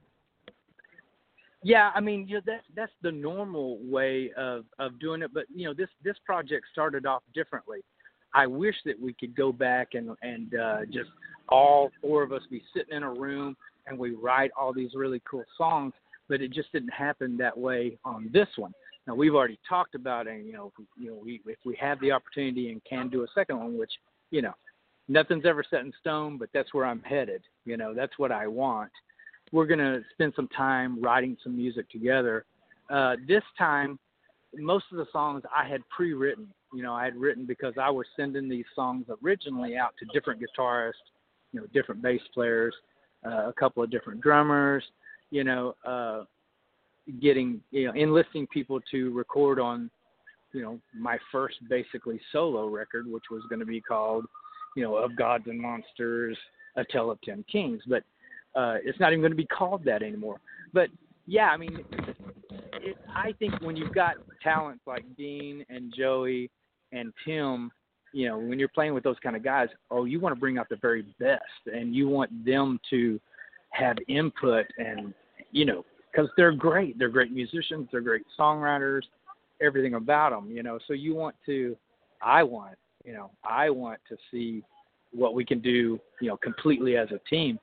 Yeah, 1.63 1.93
I 1.95 2.01
mean, 2.01 2.27
you 2.27 2.37
know, 2.37 2.43
that's 2.45 2.65
that's 2.75 2.93
the 3.03 3.13
normal 3.13 3.79
way 3.83 4.33
of 4.37 4.65
of 4.79 4.99
doing 4.99 5.23
it. 5.23 5.33
But 5.33 5.45
you 5.55 5.67
know, 5.67 5.75
this 5.75 5.89
this 6.03 6.17
project 6.27 6.67
started 6.73 7.07
off 7.07 7.23
differently. 7.35 7.79
I 8.35 8.47
wish 8.47 8.75
that 8.85 8.99
we 9.01 9.13
could 9.15 9.37
go 9.37 9.53
back 9.53 9.95
and 9.95 10.11
and 10.23 10.55
uh, 10.55 10.79
just 10.87 11.11
all 11.49 11.91
four 12.01 12.23
of 12.23 12.33
us 12.33 12.43
be 12.51 12.63
sitting 12.75 12.97
in 12.97 13.03
a 13.03 13.13
room 13.13 13.57
and 13.87 13.99
we 13.99 14.13
write 14.13 14.51
all 14.59 14.73
these 14.73 14.91
really 14.95 15.23
cool 15.29 15.45
songs. 15.57 15.93
But 16.29 16.41
it 16.41 16.53
just 16.53 16.73
didn't 16.73 16.93
happen 16.93 17.37
that 17.37 17.57
way 17.57 17.99
on 18.05 18.31
this 18.33 18.49
one. 18.57 18.73
Now 19.07 19.15
we've 19.15 19.35
already 19.35 19.59
talked 19.69 19.95
about. 19.95 20.27
And, 20.27 20.47
you 20.47 20.53
know, 20.53 20.73
if, 20.79 20.87
you 20.97 21.11
know, 21.11 21.21
we, 21.23 21.41
if 21.47 21.59
we 21.65 21.77
have 21.81 22.01
the 22.01 22.13
opportunity 22.13 22.71
and 22.71 22.81
can 22.85 23.09
do 23.09 23.23
a 23.23 23.27
second 23.35 23.59
one, 23.59 23.79
which 23.79 23.93
you 24.31 24.43
know, 24.43 24.55
nothing's 25.09 25.45
ever 25.45 25.65
set 25.69 25.81
in 25.81 25.93
stone, 26.01 26.39
but 26.39 26.49
that's 26.55 26.73
where 26.73 26.87
I'm 26.87 27.03
headed. 27.03 27.43
You 27.65 27.77
know, 27.77 27.95
that's 27.95 28.19
what 28.19 28.33
I 28.33 28.47
want 28.47 28.91
we're 29.53 29.67
to 29.67 30.01
spend 30.13 30.33
some 30.35 30.49
time 30.49 31.01
writing 31.01 31.37
some 31.43 31.57
music 31.57 31.89
together. 31.91 32.45
Uh, 32.91 33.17
this 33.29 33.43
time, 33.57 33.99
most 34.55 34.87
of 34.91 34.99
the 34.99 35.07
songs 35.13 35.43
I 35.55 35.69
had 35.69 35.83
pre-written. 35.89 36.49
You 36.75 36.83
know, 36.83 36.95
I 36.95 37.05
had 37.05 37.17
written 37.17 37.45
because 37.45 37.75
I 37.81 37.91
was 37.91 38.07
sending 38.17 38.49
these 38.49 38.65
songs 38.75 39.05
originally 39.23 39.77
out 39.77 39.95
to 39.99 40.07
different 40.13 40.41
guitarists, 40.41 40.93
you 41.53 41.61
know, 41.61 41.67
different 41.75 42.01
bass 42.03 42.23
players, 42.33 42.75
uh, 43.27 43.49
a 43.49 43.53
couple 43.53 43.83
of 43.83 43.91
different 43.91 44.23
drummers. 44.23 44.83
You 45.31 45.45
know, 45.45 45.75
uh, 45.87 46.25
getting 47.21 47.61
you 47.71 47.87
know 47.87 47.95
enlisting 47.95 48.47
people 48.49 48.81
to 48.91 49.11
record 49.13 49.59
on, 49.59 49.91
you 50.53 50.63
know, 50.63 50.81
my 50.95 51.19
first 51.31 51.57
basically 51.69 52.21
solo 52.31 52.69
record, 52.69 53.07
which 53.11 53.25
was 53.31 53.43
going 53.49 53.61
to 53.61 53.67
be 53.67 53.81
called, 53.81 54.27
you 54.77 54.83
know, 54.83 54.97
of 54.97 55.17
Gods 55.17 55.45
and 55.47 55.61
Monsters, 55.61 56.37
A 56.77 56.85
Tale 56.85 57.11
of 57.11 57.21
Ten 57.23 57.45
Kings. 57.51 57.83
But 57.87 58.03
uh, 58.55 58.77
it's 58.85 59.01
not 59.01 59.13
even 59.13 59.21
going 59.21 59.33
to 59.33 59.37
be 59.37 59.47
called 59.47 59.85
that 59.85 60.03
anymore. 60.03 60.41
But 60.73 60.89
yeah, 61.27 61.49
I 61.49 61.57
mean, 61.57 61.85
it, 62.75 62.97
I 63.15 63.33
think 63.39 63.61
when 63.61 63.77
you've 63.77 63.95
got 63.95 64.17
talents 64.43 64.83
like 64.87 65.05
Deen 65.17 65.65
and 65.69 65.93
Joey 65.97 66.51
and 66.93 67.13
Tim, 67.25 67.71
you 68.13 68.29
know, 68.29 68.39
when 68.39 68.59
you're 68.59 68.69
playing 68.69 68.93
with 68.93 69.05
those 69.05 69.17
kind 69.23 69.37
of 69.37 69.43
guys, 69.43 69.69
oh, 69.91 70.05
you 70.05 70.21
want 70.21 70.35
to 70.35 70.41
bring 70.41 70.59
out 70.59 70.69
the 70.69 70.77
very 70.77 71.03
best, 71.19 71.43
and 71.73 71.95
you 71.95 72.09
want 72.09 72.45
them 72.45 72.79
to 72.91 73.19
have 73.71 73.97
input, 74.09 74.67
and 74.77 75.15
you 75.51 75.65
know, 75.65 75.85
because 76.13 76.29
they're 76.37 76.53
great, 76.53 76.99
they're 76.99 77.09
great 77.09 77.33
musicians, 77.33 77.89
they're 77.91 78.01
great 78.01 78.27
songwriters, 78.39 79.03
everything 79.61 79.95
about 79.95 80.31
them, 80.31 80.51
you 80.51 80.63
know. 80.63 80.79
So 80.87 80.93
you 80.93 81.15
want 81.15 81.37
to, 81.47 81.77
I 82.21 82.43
want, 82.43 82.77
you 83.05 83.13
know, 83.13 83.31
I 83.45 83.71
want 83.71 84.01
to 84.09 84.17
see 84.31 84.63
what 85.13 85.35
we 85.35 85.45
can 85.45 85.61
do, 85.61 85.99
you 86.21 86.29
know, 86.29 86.37
completely 86.37 86.97
as 86.97 87.09
a 87.11 87.19
team. 87.29 87.59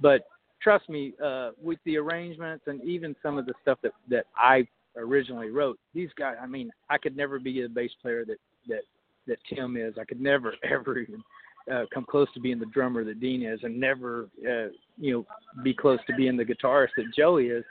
But 0.00 0.26
trust 0.62 0.88
me, 0.88 1.14
uh, 1.22 1.50
with 1.62 1.78
the 1.84 1.96
arrangements 1.96 2.64
and 2.66 2.82
even 2.82 3.14
some 3.22 3.38
of 3.38 3.46
the 3.46 3.54
stuff 3.62 3.78
that 3.82 3.92
that 4.08 4.26
I 4.36 4.66
originally 4.96 5.50
wrote, 5.50 5.78
these 5.94 6.10
guys. 6.16 6.36
I 6.40 6.46
mean, 6.46 6.70
I 6.88 6.98
could 6.98 7.16
never 7.16 7.38
be 7.38 7.62
the 7.62 7.68
bass 7.68 7.90
player 8.00 8.24
that 8.24 8.38
that 8.68 8.82
that 9.26 9.38
Tim 9.52 9.76
is. 9.76 9.94
I 10.00 10.04
could 10.04 10.20
never 10.20 10.54
ever 10.64 10.98
even 10.98 11.22
uh, 11.72 11.84
come 11.92 12.04
close 12.08 12.28
to 12.34 12.40
being 12.40 12.58
the 12.58 12.66
drummer 12.66 13.04
that 13.04 13.20
Deen 13.20 13.42
is, 13.42 13.60
and 13.62 13.78
never 13.78 14.28
uh, 14.48 14.72
you 14.98 15.12
know 15.12 15.26
be 15.62 15.74
close 15.74 15.98
to 16.06 16.14
being 16.16 16.36
the 16.36 16.44
guitarist 16.44 16.90
that 16.96 17.14
Joey 17.16 17.48
is. 17.48 17.64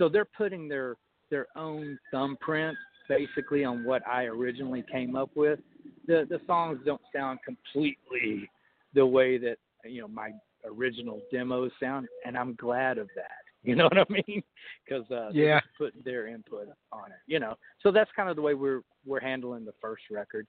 So 0.00 0.08
they're 0.08 0.24
putting 0.24 0.66
their 0.66 0.96
their 1.30 1.46
own 1.56 1.98
thumbprint 2.10 2.76
basically 3.08 3.64
on 3.64 3.84
what 3.84 4.06
I 4.08 4.24
originally 4.24 4.82
came 4.90 5.14
up 5.14 5.30
with. 5.36 5.60
The 6.06 6.26
the 6.28 6.40
songs 6.46 6.78
don't 6.86 7.02
sound 7.14 7.40
completely 7.44 8.48
the 8.94 9.04
way 9.04 9.36
that 9.38 9.58
you 9.84 10.00
know 10.00 10.08
my 10.08 10.30
original 10.64 11.20
demos 11.30 11.70
sound, 11.78 12.08
and 12.24 12.36
I'm 12.36 12.54
glad 12.56 12.98
of 12.98 13.08
that. 13.14 13.30
You 13.62 13.76
know 13.76 13.90
what 13.92 13.98
I 13.98 14.06
mean? 14.08 14.42
Because 14.86 15.04
uh, 15.10 15.32
Yeah. 15.34 15.60
put 15.76 15.92
their 16.02 16.28
input 16.28 16.68
on 16.92 17.10
it. 17.10 17.18
You 17.26 17.40
know, 17.40 17.56
so 17.82 17.92
that's 17.92 18.10
kind 18.16 18.30
of 18.30 18.36
the 18.36 18.40
way 18.40 18.54
we're 18.54 18.80
we're 19.04 19.20
handling 19.20 19.66
the 19.66 19.74
first 19.82 20.04
record. 20.10 20.46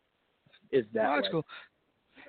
Is 0.71 0.85
that 0.93 1.09
Oh, 1.09 1.15
that's 1.15 1.25
way. 1.25 1.31
cool. 1.31 1.45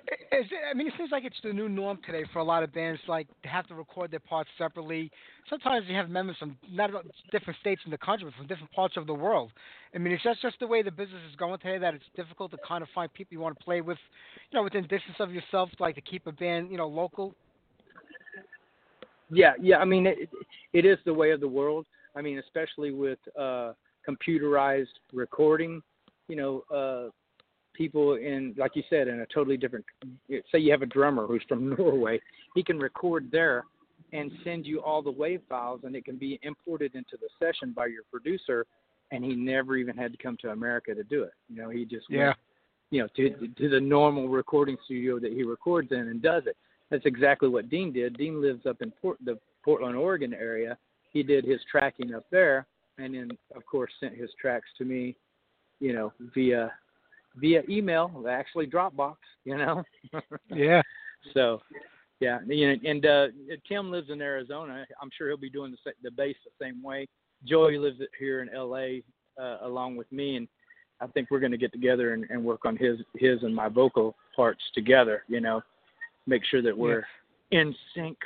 Is 0.07 0.45
it, 0.51 0.59
I 0.69 0.73
mean, 0.73 0.87
it 0.87 0.93
seems 0.97 1.11
like 1.11 1.23
it's 1.23 1.37
the 1.43 1.53
new 1.53 1.69
norm 1.69 1.97
today 2.05 2.25
for 2.33 2.39
a 2.39 2.43
lot 2.43 2.61
of 2.61 2.73
bands. 2.73 2.99
Like 3.07 3.27
they 3.41 3.49
have 3.49 3.67
to 3.67 3.75
record 3.75 4.11
their 4.11 4.19
parts 4.19 4.49
separately. 4.57 5.09
Sometimes 5.49 5.85
you 5.87 5.95
have 5.95 6.09
members 6.09 6.35
from 6.37 6.57
not 6.69 6.91
different 7.31 7.59
states 7.61 7.81
in 7.85 7.91
the 7.91 7.97
country, 7.97 8.25
but 8.25 8.35
from 8.37 8.47
different 8.47 8.71
parts 8.73 8.97
of 8.97 9.07
the 9.07 9.13
world. 9.13 9.51
I 9.95 9.99
mean, 9.99 10.11
it's 10.11 10.23
that 10.23 10.37
just 10.41 10.59
the 10.59 10.67
way 10.67 10.81
the 10.81 10.91
business 10.91 11.21
is 11.29 11.35
going 11.37 11.57
today? 11.59 11.77
That 11.77 11.93
it's 11.93 12.03
difficult 12.17 12.51
to 12.51 12.57
kind 12.67 12.81
of 12.81 12.89
find 12.93 13.13
people 13.13 13.33
you 13.33 13.39
want 13.39 13.57
to 13.57 13.63
play 13.63 13.79
with, 13.79 13.97
you 14.51 14.57
know, 14.57 14.63
within 14.63 14.83
distance 14.83 15.15
of 15.19 15.31
yourself, 15.31 15.69
like 15.79 15.95
to 15.95 16.01
keep 16.01 16.27
a 16.27 16.33
band, 16.33 16.69
you 16.69 16.77
know, 16.77 16.87
local. 16.87 17.33
Yeah, 19.31 19.53
yeah. 19.61 19.77
I 19.77 19.85
mean, 19.85 20.05
it, 20.05 20.29
it 20.73 20.85
is 20.85 20.97
the 21.05 21.13
way 21.13 21.31
of 21.31 21.39
the 21.39 21.47
world. 21.47 21.85
I 22.15 22.21
mean, 22.21 22.39
especially 22.39 22.91
with 22.91 23.19
uh, 23.39 23.73
computerized 24.07 24.87
recording. 25.13 25.81
You 26.27 26.35
know, 26.35 26.63
uh, 26.73 27.09
people 27.73 28.15
in, 28.15 28.53
like 28.57 28.75
you 28.75 28.83
said, 28.89 29.07
in 29.07 29.21
a 29.21 29.25
totally 29.27 29.57
different. 29.57 29.85
Say 30.51 30.59
you 30.59 30.71
have 30.71 30.81
a 30.81 30.87
drummer 30.87 31.27
who's 31.27 31.43
from 31.47 31.69
Norway, 31.77 32.19
he 32.55 32.63
can 32.63 32.79
record 32.79 33.29
there 33.31 33.65
and 34.11 34.31
send 34.43 34.65
you 34.65 34.79
all 34.81 35.01
the 35.01 35.11
wave 35.11 35.41
files, 35.49 35.81
and 35.83 35.95
it 35.95 36.05
can 36.05 36.17
be 36.17 36.39
imported 36.43 36.93
into 36.93 37.17
the 37.19 37.27
session 37.39 37.73
by 37.73 37.87
your 37.87 38.03
producer. 38.11 38.65
And 39.11 39.23
he 39.23 39.35
never 39.35 39.75
even 39.75 39.95
had 39.95 40.11
to 40.11 40.17
come 40.17 40.37
to 40.41 40.49
America 40.49 40.95
to 40.95 41.03
do 41.03 41.23
it. 41.23 41.33
You 41.47 41.61
know, 41.61 41.69
he 41.69 41.85
just 41.85 42.09
went, 42.09 42.35
you 42.89 43.01
know, 43.01 43.07
to 43.15 43.47
to 43.47 43.69
the 43.69 43.79
normal 43.79 44.27
recording 44.27 44.77
studio 44.85 45.19
that 45.19 45.33
he 45.33 45.43
records 45.43 45.91
in 45.91 45.99
and 45.99 46.21
does 46.21 46.43
it. 46.47 46.57
That's 46.89 47.05
exactly 47.05 47.49
what 47.49 47.69
Deen 47.69 47.91
did. 47.91 48.17
Deen 48.17 48.41
lives 48.41 48.65
up 48.65 48.81
in 48.81 48.91
Port, 48.91 49.17
the 49.23 49.37
Portland, 49.63 49.95
Oregon 49.95 50.33
area. 50.33 50.77
He 51.11 51.21
did 51.21 51.45
his 51.45 51.59
tracking 51.69 52.13
up 52.15 52.25
there, 52.31 52.65
and 52.97 53.13
then 53.13 53.31
of 53.55 53.65
course 53.65 53.91
sent 53.99 54.15
his 54.15 54.29
tracks 54.39 54.67
to 54.77 54.85
me, 54.85 55.15
you 55.79 55.93
know, 55.93 56.11
via 56.33 56.71
via 57.35 57.63
email, 57.69 58.25
actually 58.29 58.67
Dropbox, 58.67 59.15
you 59.45 59.57
know. 59.57 59.83
Yeah. 60.49 60.81
so, 61.33 61.61
yeah, 62.19 62.39
you 62.47 62.67
know, 62.67 62.89
and 62.89 63.05
uh, 63.05 63.27
Tim 63.67 63.91
lives 63.91 64.09
in 64.09 64.21
Arizona. 64.21 64.85
I'm 65.01 65.09
sure 65.17 65.27
he'll 65.27 65.37
be 65.37 65.49
doing 65.49 65.71
the 65.71 65.91
the 66.03 66.11
bass 66.11 66.35
the 66.45 66.65
same 66.65 66.81
way. 66.81 67.07
Joey 67.45 67.77
lives 67.77 67.99
here 68.19 68.41
in 68.41 68.49
L.A. 68.49 69.03
Uh, 69.41 69.57
along 69.63 69.95
with 69.95 70.09
me, 70.11 70.35
and 70.35 70.47
I 71.01 71.07
think 71.07 71.29
we're 71.31 71.39
going 71.39 71.51
to 71.51 71.57
get 71.57 71.71
together 71.73 72.13
and, 72.13 72.25
and 72.29 72.43
work 72.43 72.65
on 72.65 72.77
his 72.77 72.99
his 73.15 73.41
and 73.43 73.53
my 73.53 73.67
vocal 73.67 74.15
parts 74.35 74.61
together. 74.73 75.23
You 75.27 75.41
know, 75.41 75.61
make 76.27 76.43
sure 76.45 76.61
that 76.61 76.77
we're 76.77 77.03
in 77.51 77.75
sync 77.95 78.17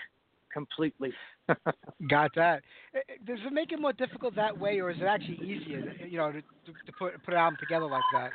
completely. 0.53 1.13
Got 2.09 2.31
that. 2.35 2.61
Eh, 2.93 2.99
eh, 3.09 3.13
Does 3.25 3.39
it 3.45 3.53
make 3.53 3.71
it 3.71 3.79
more 3.79 3.93
difficult 3.93 4.35
that 4.35 4.57
way, 4.57 4.79
or 4.79 4.91
is 4.91 4.97
it 4.99 5.05
actually 5.05 5.37
easier, 5.37 5.95
you 6.07 6.17
know, 6.17 6.31
to, 6.31 6.41
to, 6.41 6.73
to 6.85 6.91
put 6.99 7.23
put 7.23 7.33
an 7.33 7.39
album 7.39 7.57
together 7.59 7.85
like 7.87 8.03
that? 8.13 8.31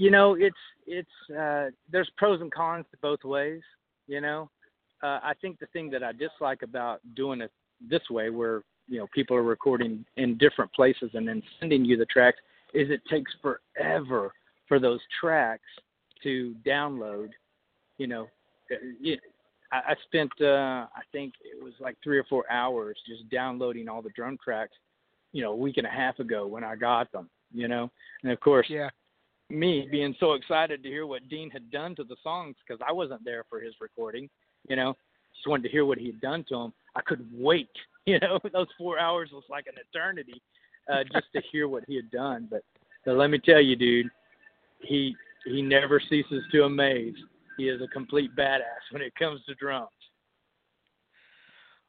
You 0.00 0.10
know, 0.10 0.34
it's 0.34 0.56
it's 0.86 1.36
uh, 1.38 1.66
there's 1.92 2.10
pros 2.16 2.40
and 2.40 2.50
cons 2.50 2.86
to 2.90 2.96
both 3.02 3.22
ways. 3.22 3.60
You 4.06 4.22
know, 4.22 4.50
uh, 5.02 5.20
I 5.22 5.34
think 5.42 5.58
the 5.58 5.66
thing 5.66 5.90
that 5.90 6.02
I 6.02 6.12
dislike 6.12 6.62
about 6.62 7.00
doing 7.14 7.42
it 7.42 7.52
this 7.86 8.00
way, 8.08 8.30
where 8.30 8.62
you 8.88 8.98
know 8.98 9.06
people 9.14 9.36
are 9.36 9.42
recording 9.42 10.06
in 10.16 10.38
different 10.38 10.72
places 10.72 11.10
and 11.12 11.28
then 11.28 11.42
sending 11.60 11.84
you 11.84 11.98
the 11.98 12.06
tracks, 12.06 12.38
is 12.72 12.88
it 12.90 13.02
takes 13.10 13.30
forever 13.42 14.32
for 14.66 14.78
those 14.78 15.00
tracks 15.20 15.68
to 16.22 16.54
download. 16.66 17.28
You 17.98 18.06
know, 18.06 18.28
Uh, 18.72 18.76
I, 19.70 19.92
I 19.92 19.94
spent 20.06 20.32
uh, 20.40 20.86
I 21.00 21.02
think 21.12 21.34
it 21.42 21.62
was 21.62 21.74
like 21.78 21.98
three 22.02 22.16
or 22.16 22.24
four 22.24 22.50
hours 22.50 22.96
just 23.06 23.28
downloading 23.28 23.86
all 23.86 24.00
the 24.00 24.16
drum 24.16 24.38
tracks. 24.42 24.76
You 25.32 25.42
know, 25.42 25.52
a 25.52 25.56
week 25.56 25.76
and 25.76 25.86
a 25.86 25.90
half 25.90 26.18
ago 26.20 26.46
when 26.46 26.64
I 26.64 26.74
got 26.74 27.12
them. 27.12 27.28
You 27.52 27.68
know, 27.68 27.90
and 28.22 28.32
of 28.32 28.40
course 28.40 28.68
Yeah. 28.70 28.88
Me 29.50 29.88
being 29.90 30.14
so 30.20 30.34
excited 30.34 30.82
to 30.82 30.88
hear 30.88 31.06
what 31.06 31.28
Deen 31.28 31.50
had 31.50 31.70
done 31.70 31.96
to 31.96 32.04
the 32.04 32.16
songs 32.22 32.54
because 32.66 32.80
I 32.86 32.92
wasn't 32.92 33.24
there 33.24 33.44
for 33.50 33.60
his 33.60 33.74
recording. 33.80 34.30
You 34.68 34.76
know, 34.76 34.96
just 35.34 35.48
wanted 35.48 35.64
to 35.64 35.68
hear 35.70 35.84
what 35.84 35.98
he 35.98 36.06
had 36.06 36.20
done 36.20 36.44
to 36.48 36.56
them. 36.56 36.72
I 36.96 37.00
couldn't 37.02 37.30
wait. 37.32 37.70
You 38.06 38.18
know, 38.18 38.40
those 38.52 38.66
four 38.78 38.98
hours 38.98 39.28
was 39.30 39.44
like 39.50 39.66
an 39.66 39.74
eternity 39.76 40.40
uh, 40.90 41.04
just 41.12 41.26
to 41.34 41.42
hear 41.52 41.68
what 41.68 41.84
he 41.86 41.94
had 41.94 42.10
done. 42.10 42.48
But, 42.50 42.62
but 43.04 43.14
let 43.14 43.28
me 43.28 43.38
tell 43.38 43.60
you, 43.60 43.76
dude, 43.76 44.08
he 44.80 45.14
he 45.44 45.60
never 45.62 46.00
ceases 46.08 46.42
to 46.50 46.64
amaze. 46.64 47.14
He 47.56 47.68
is 47.68 47.80
a 47.82 47.86
complete 47.88 48.34
badass 48.34 48.90
when 48.90 49.02
it 49.02 49.14
comes 49.16 49.44
to 49.44 49.54
drums. 49.54 49.90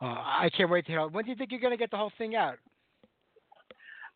Uh, 0.02 0.06
I 0.06 0.50
can't 0.56 0.70
wait 0.70 0.86
to 0.88 0.92
hear. 0.92 1.08
When 1.08 1.24
do 1.24 1.32
you 1.32 1.38
think 1.38 1.50
you're 1.50 1.62
gonna 1.62 1.78
get 1.78 1.92
the 1.92 1.98
whole 1.98 2.12
thing 2.18 2.36
out? 2.36 2.58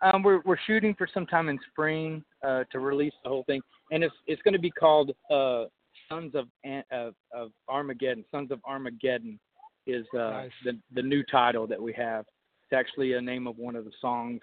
Um, 0.05 0.21
we're 0.21 0.41
we're 0.45 0.57
shooting 0.67 0.93
for 0.95 1.07
sometime 1.11 1.49
in 1.49 1.57
spring 1.71 2.23
uh, 2.45 2.63
to 2.71 2.79
release 2.79 3.13
the 3.23 3.29
whole 3.29 3.43
thing, 3.45 3.61
and 3.91 4.03
it's 4.03 4.13
it's 4.27 4.41
going 4.43 4.53
to 4.53 4.59
be 4.59 4.69
called 4.69 5.11
uh, 5.31 5.65
Sons 6.07 6.33
of, 6.35 6.47
of 6.91 7.15
of 7.33 7.51
Armageddon. 7.67 8.23
Sons 8.29 8.51
of 8.51 8.59
Armageddon 8.65 9.39
is 9.87 10.05
uh, 10.13 10.29
Nice. 10.29 10.51
the 10.63 10.77
the 10.93 11.01
new 11.01 11.23
title 11.23 11.65
that 11.67 11.81
we 11.81 11.91
have. 11.93 12.25
It's 12.63 12.77
actually 12.77 13.13
a 13.13 13.21
name 13.21 13.47
of 13.47 13.57
one 13.57 13.75
of 13.75 13.83
the 13.85 13.91
songs 13.99 14.41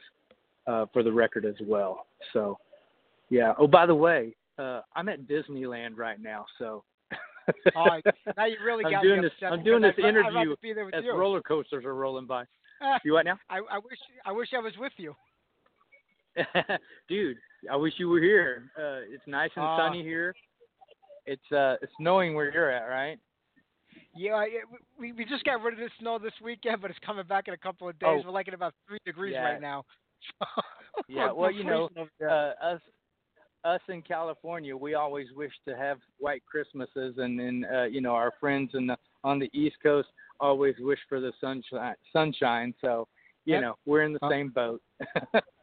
uh, 0.67 0.87
for 0.93 1.05
the 1.05 1.13
record 1.13 1.45
as 1.45 1.57
well. 1.63 2.07
So, 2.33 2.59
yeah. 3.31 3.53
Oh, 3.59 3.67
by 3.67 3.87
the 3.87 3.95
way, 3.95 4.35
uh, 4.59 4.81
I'm 4.95 5.09
at 5.09 5.27
Disneyland 5.27 5.97
right 5.97 6.21
now, 6.21 6.47
so. 6.59 6.85
Oh, 7.75 8.01
now 8.37 8.47
you 8.47 8.55
really 8.65 8.85
I'm 8.95 9.03
doing 9.03 9.21
me 9.21 9.27
this. 9.27 9.51
I'm 9.51 9.65
doing 9.65 9.83
this 9.83 9.95
rather 9.99 10.09
interview 10.09 10.55
be 10.63 10.73
there 10.73 10.85
with 10.85 10.95
as 10.95 11.03
you. 11.03 11.13
roller 11.13 11.43
coasters 11.43 11.85
are 11.85 11.95
rolling 11.95 12.27
by. 12.27 12.45
You 13.05 13.15
what 13.15 13.25
now? 13.25 13.39
I, 13.51 13.59
I 13.71 13.79
wish 13.79 13.99
I 14.25 14.31
wish 14.31 14.49
I 14.55 14.61
was 14.61 14.73
with 14.79 14.93
you. 14.97 15.15
Dude, 17.09 17.37
I 17.71 17.77
wish 17.77 17.95
you 17.99 18.09
were 18.09 18.21
here. 18.21 18.71
Uh, 18.77 19.01
it's 19.13 19.23
nice 19.27 19.51
and 19.57 19.65
Ah. 19.65 19.77
sunny 19.79 20.03
here. 20.03 20.35
It's 21.27 21.53
uh, 21.53 21.77
it's 21.83 21.93
snowing 21.99 22.35
where 22.35 22.53
you're 22.53 22.71
at, 22.71 22.87
right? 22.89 23.19
Yeah, 24.15 24.45
we 24.99 25.13
we 25.13 25.25
just 25.25 25.45
got 25.45 25.63
rid 25.63 25.75
of 25.75 25.81
the 25.81 25.91
snow 26.01 26.19
this 26.19 26.33
weekend, 26.43 26.81
but 26.83 26.91
it's 26.91 26.99
coming 27.05 27.27
back 27.27 27.49
in 27.49 27.55
a 27.55 27.59
couple 27.59 27.89
of 27.89 27.99
days. 27.99 28.09
Oh. 28.09 28.23
We're 28.27 28.33
like 28.33 28.49
at 28.49 28.55
about 28.55 28.75
three 28.89 28.99
degrees 29.05 29.33
Yeah. 29.35 29.45
right 29.53 29.61
now. 29.61 29.85
Yeah, 31.09 31.33
well, 31.33 31.51
you 31.51 31.65
know, 31.65 31.89
freezing 31.89 32.03
over 32.03 32.11
there. 32.21 32.31
Uh, 32.31 32.75
us 32.75 32.81
us 33.65 33.81
in 33.89 34.03
California, 34.03 34.77
we 34.77 34.95
always 34.95 35.27
wish 35.35 35.53
to 35.67 35.75
have 35.77 35.99
white 36.19 36.43
Christmases, 36.45 37.15
and 37.17 37.39
then 37.41 37.65
uh, 37.75 37.85
you 37.85 38.01
know 38.01 38.15
our 38.15 38.33
friends 38.39 38.73
in 38.75 38.87
the 38.87 38.97
on 39.25 39.39
the 39.39 39.49
East 39.55 39.77
Coast 39.83 40.09
always 40.39 40.75
wish 40.81 40.99
for 41.09 41.19
the 41.21 41.33
sunshine. 41.41 41.95
Sunshine. 42.13 42.75
So 42.81 43.09
you 43.45 43.55
Yep. 43.55 43.63
know 43.63 43.75
we're 43.87 44.03
in 44.03 44.13
the 44.13 44.25
Uh, 44.25 44.31
same 44.31 44.49
boat. 44.51 44.81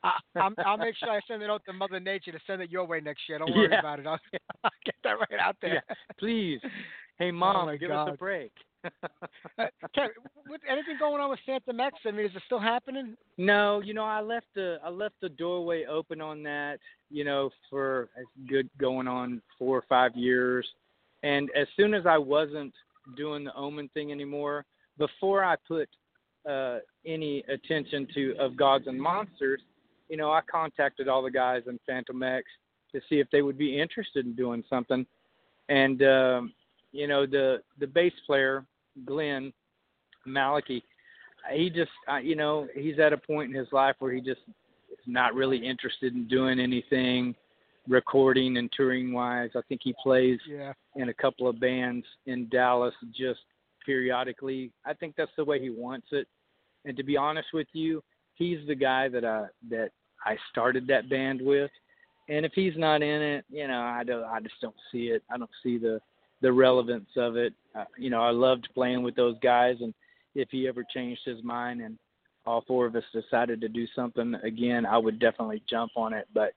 I, 0.04 0.12
I'm, 0.36 0.56
I'll 0.66 0.78
make 0.78 0.96
sure 0.98 1.10
I 1.10 1.20
send 1.28 1.42
it 1.44 1.50
out 1.50 1.64
to 1.66 1.74
Mother 1.74 2.00
Nature 2.00 2.32
to 2.32 2.40
send 2.46 2.62
it 2.62 2.70
your 2.70 2.86
way 2.86 3.00
next 3.00 3.28
year. 3.28 3.40
Don't 3.40 3.54
worry 3.54 3.70
Yeah. 3.70 3.80
about 3.80 4.00
it. 4.00 4.08
I'll, 4.08 4.20
I'll 4.64 4.72
get 4.86 4.96
that 5.04 5.20
right 5.20 5.40
out 5.40 5.56
there. 5.62 5.76
Yeah, 5.76 5.96
please. 6.18 6.60
Hey, 7.20 7.32
mom, 7.32 7.68
Oh, 7.68 7.78
give 7.78 7.92
us 7.92 8.08
a 8.14 8.16
break. 8.16 8.54
Uh, 8.86 9.66
Kev, 9.94 10.08
what, 10.48 10.62
anything 10.70 10.96
going 10.98 11.20
on 11.22 11.30
with 11.30 11.40
Phantom 11.46 11.78
X? 11.78 11.98
I 12.06 12.12
mean, 12.12 12.28
is 12.28 12.32
it 12.34 12.42
still 12.46 12.62
happening? 12.62 13.18
No, 13.38 13.82
you 13.82 13.94
know, 13.94 14.06
I 14.06 14.22
left 14.22 14.46
the 14.56 14.78
I 14.82 14.90
left 14.90 15.16
the 15.22 15.28
doorway 15.28 15.84
open 15.84 16.22
on 16.22 16.44
that, 16.44 16.80
you 17.12 17.26
know, 17.26 17.50
for 17.70 18.04
a 18.16 18.50
good 18.50 18.70
going 18.80 19.06
on 19.06 19.42
four 19.58 19.78
or 19.78 19.84
five 19.90 20.16
years. 20.16 20.66
And 21.24 21.50
as 21.58 21.68
soon 21.76 21.94
as 21.94 22.06
I 22.06 22.18
wasn't 22.18 22.74
doing 23.18 23.44
the 23.44 23.54
Omen 23.54 23.90
thing 23.94 24.14
anymore, 24.14 24.64
before 24.98 25.44
I 25.44 25.58
put 25.68 25.90
uh 26.50 26.80
any 27.06 27.44
attention 27.48 28.08
to 28.14 28.36
of 28.40 28.58
Gods 28.58 28.86
and 28.88 29.00
Monsters, 29.00 29.62
you 30.10 30.18
know, 30.18 30.32
I 30.32 30.42
contacted 30.50 31.08
all 31.08 31.22
the 31.24 31.32
guys 31.32 31.64
in 31.68 31.80
Phantom 31.86 32.22
X 32.24 32.46
to 32.92 33.00
see 33.10 33.20
if 33.20 33.28
they 33.32 33.42
would 33.42 33.58
be 33.58 33.80
interested 33.80 34.26
in 34.26 34.34
doing 34.36 34.64
something. 34.70 35.06
And 35.70 36.02
um, 36.04 36.54
you 36.92 37.08
know, 37.08 37.26
the 37.26 37.62
the 37.80 37.88
bass 37.88 38.14
player, 38.26 38.66
Glenn 39.06 39.54
Malachi, 40.26 40.84
he 41.54 41.70
just 41.70 41.92
uh, 42.12 42.18
you 42.18 42.36
know 42.36 42.68
he's 42.76 43.00
at 43.00 43.14
a 43.14 43.18
point 43.18 43.52
in 43.52 43.58
his 43.58 43.72
life 43.72 43.96
where 44.00 44.12
he 44.12 44.20
just 44.22 44.42
is 44.92 44.98
not 45.06 45.34
really 45.36 45.58
interested 45.58 46.14
in 46.16 46.28
doing 46.28 46.60
anything 46.60 47.36
recording 47.88 48.58
and 48.58 48.70
touring 48.76 49.12
wise 49.14 49.50
i 49.56 49.62
think 49.68 49.82
he 49.84 49.96
plays 50.04 50.38
Yeah. 50.48 50.74
in 50.98 51.10
a 51.10 51.14
couple 51.14 51.48
of 51.48 51.60
bands 51.60 52.06
in 52.28 52.48
dallas 52.50 52.94
just 53.18 53.40
periodically. 53.90 54.72
I 54.86 54.94
think 54.94 55.16
that's 55.18 55.32
the 55.36 55.44
way 55.44 55.60
he 55.60 55.72
wants 55.72 56.08
it. 56.12 56.28
And 56.90 56.98
to 56.98 57.04
be 57.04 57.16
honest 57.16 57.50
with 57.54 57.68
you, 57.72 58.04
he's 58.34 58.60
the 58.68 58.76
guy 58.76 59.08
that 59.10 59.24
I 59.24 59.46
that 59.70 59.92
I 60.26 60.36
started 60.52 60.88
that 60.88 61.10
band 61.10 61.42
with. 61.42 61.72
And 62.28 62.46
if 62.46 62.52
he's 62.54 62.74
not 62.76 63.02
in 63.02 63.22
it, 63.22 63.46
you 63.50 63.68
know, 63.68 63.82
I 63.82 64.04
don't 64.04 64.24
I 64.24 64.40
just 64.40 64.56
don't 64.62 64.76
see 64.92 65.08
it. 65.08 65.24
I 65.32 65.38
don't 65.38 65.50
see 65.64 65.78
the 65.78 66.02
the 66.42 66.52
relevance 66.52 67.10
of 67.16 67.38
it. 67.38 67.54
Uh, 67.78 67.86
you 67.98 68.10
know, 68.10 68.22
I 68.22 68.32
loved 68.32 68.68
playing 68.74 69.04
with 69.04 69.16
those 69.16 69.36
guys 69.44 69.78
and 69.82 69.94
if 70.36 70.50
he 70.52 70.68
ever 70.68 70.84
changed 70.84 71.22
his 71.26 71.44
mind 71.44 71.82
and 71.82 71.98
all 72.46 72.64
four 72.68 72.86
of 72.86 72.96
us 72.96 73.04
decided 73.14 73.62
to 73.62 73.70
do 73.70 73.86
something 73.96 74.36
again, 74.44 74.86
I 74.86 74.98
would 74.98 75.20
definitely 75.20 75.62
jump 75.70 75.92
on 75.96 76.14
it, 76.14 76.28
but 76.34 76.54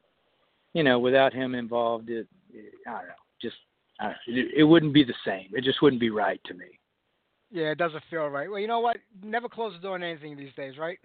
you 0.72 0.82
know, 0.82 0.98
without 0.98 1.34
him 1.34 1.54
involved, 1.54 2.08
it, 2.08 2.26
it 2.52 2.72
I 2.86 2.92
don't 2.92 3.08
know, 3.08 3.14
just 3.40 3.56
uh, 4.02 4.12
it, 4.26 4.52
it 4.58 4.64
wouldn't 4.64 4.94
be 4.94 5.04
the 5.04 5.14
same. 5.26 5.48
It 5.52 5.64
just 5.64 5.82
wouldn't 5.82 6.00
be 6.00 6.10
right 6.10 6.40
to 6.46 6.54
me. 6.54 6.78
Yeah, 7.52 7.70
it 7.70 7.78
doesn't 7.78 8.02
feel 8.08 8.26
right. 8.28 8.50
Well, 8.50 8.58
you 8.58 8.66
know 8.66 8.80
what? 8.80 8.96
Never 9.22 9.48
close 9.48 9.74
the 9.74 9.80
door 9.80 9.94
on 9.94 10.02
anything 10.02 10.36
these 10.36 10.54
days, 10.56 10.78
right? 10.78 10.98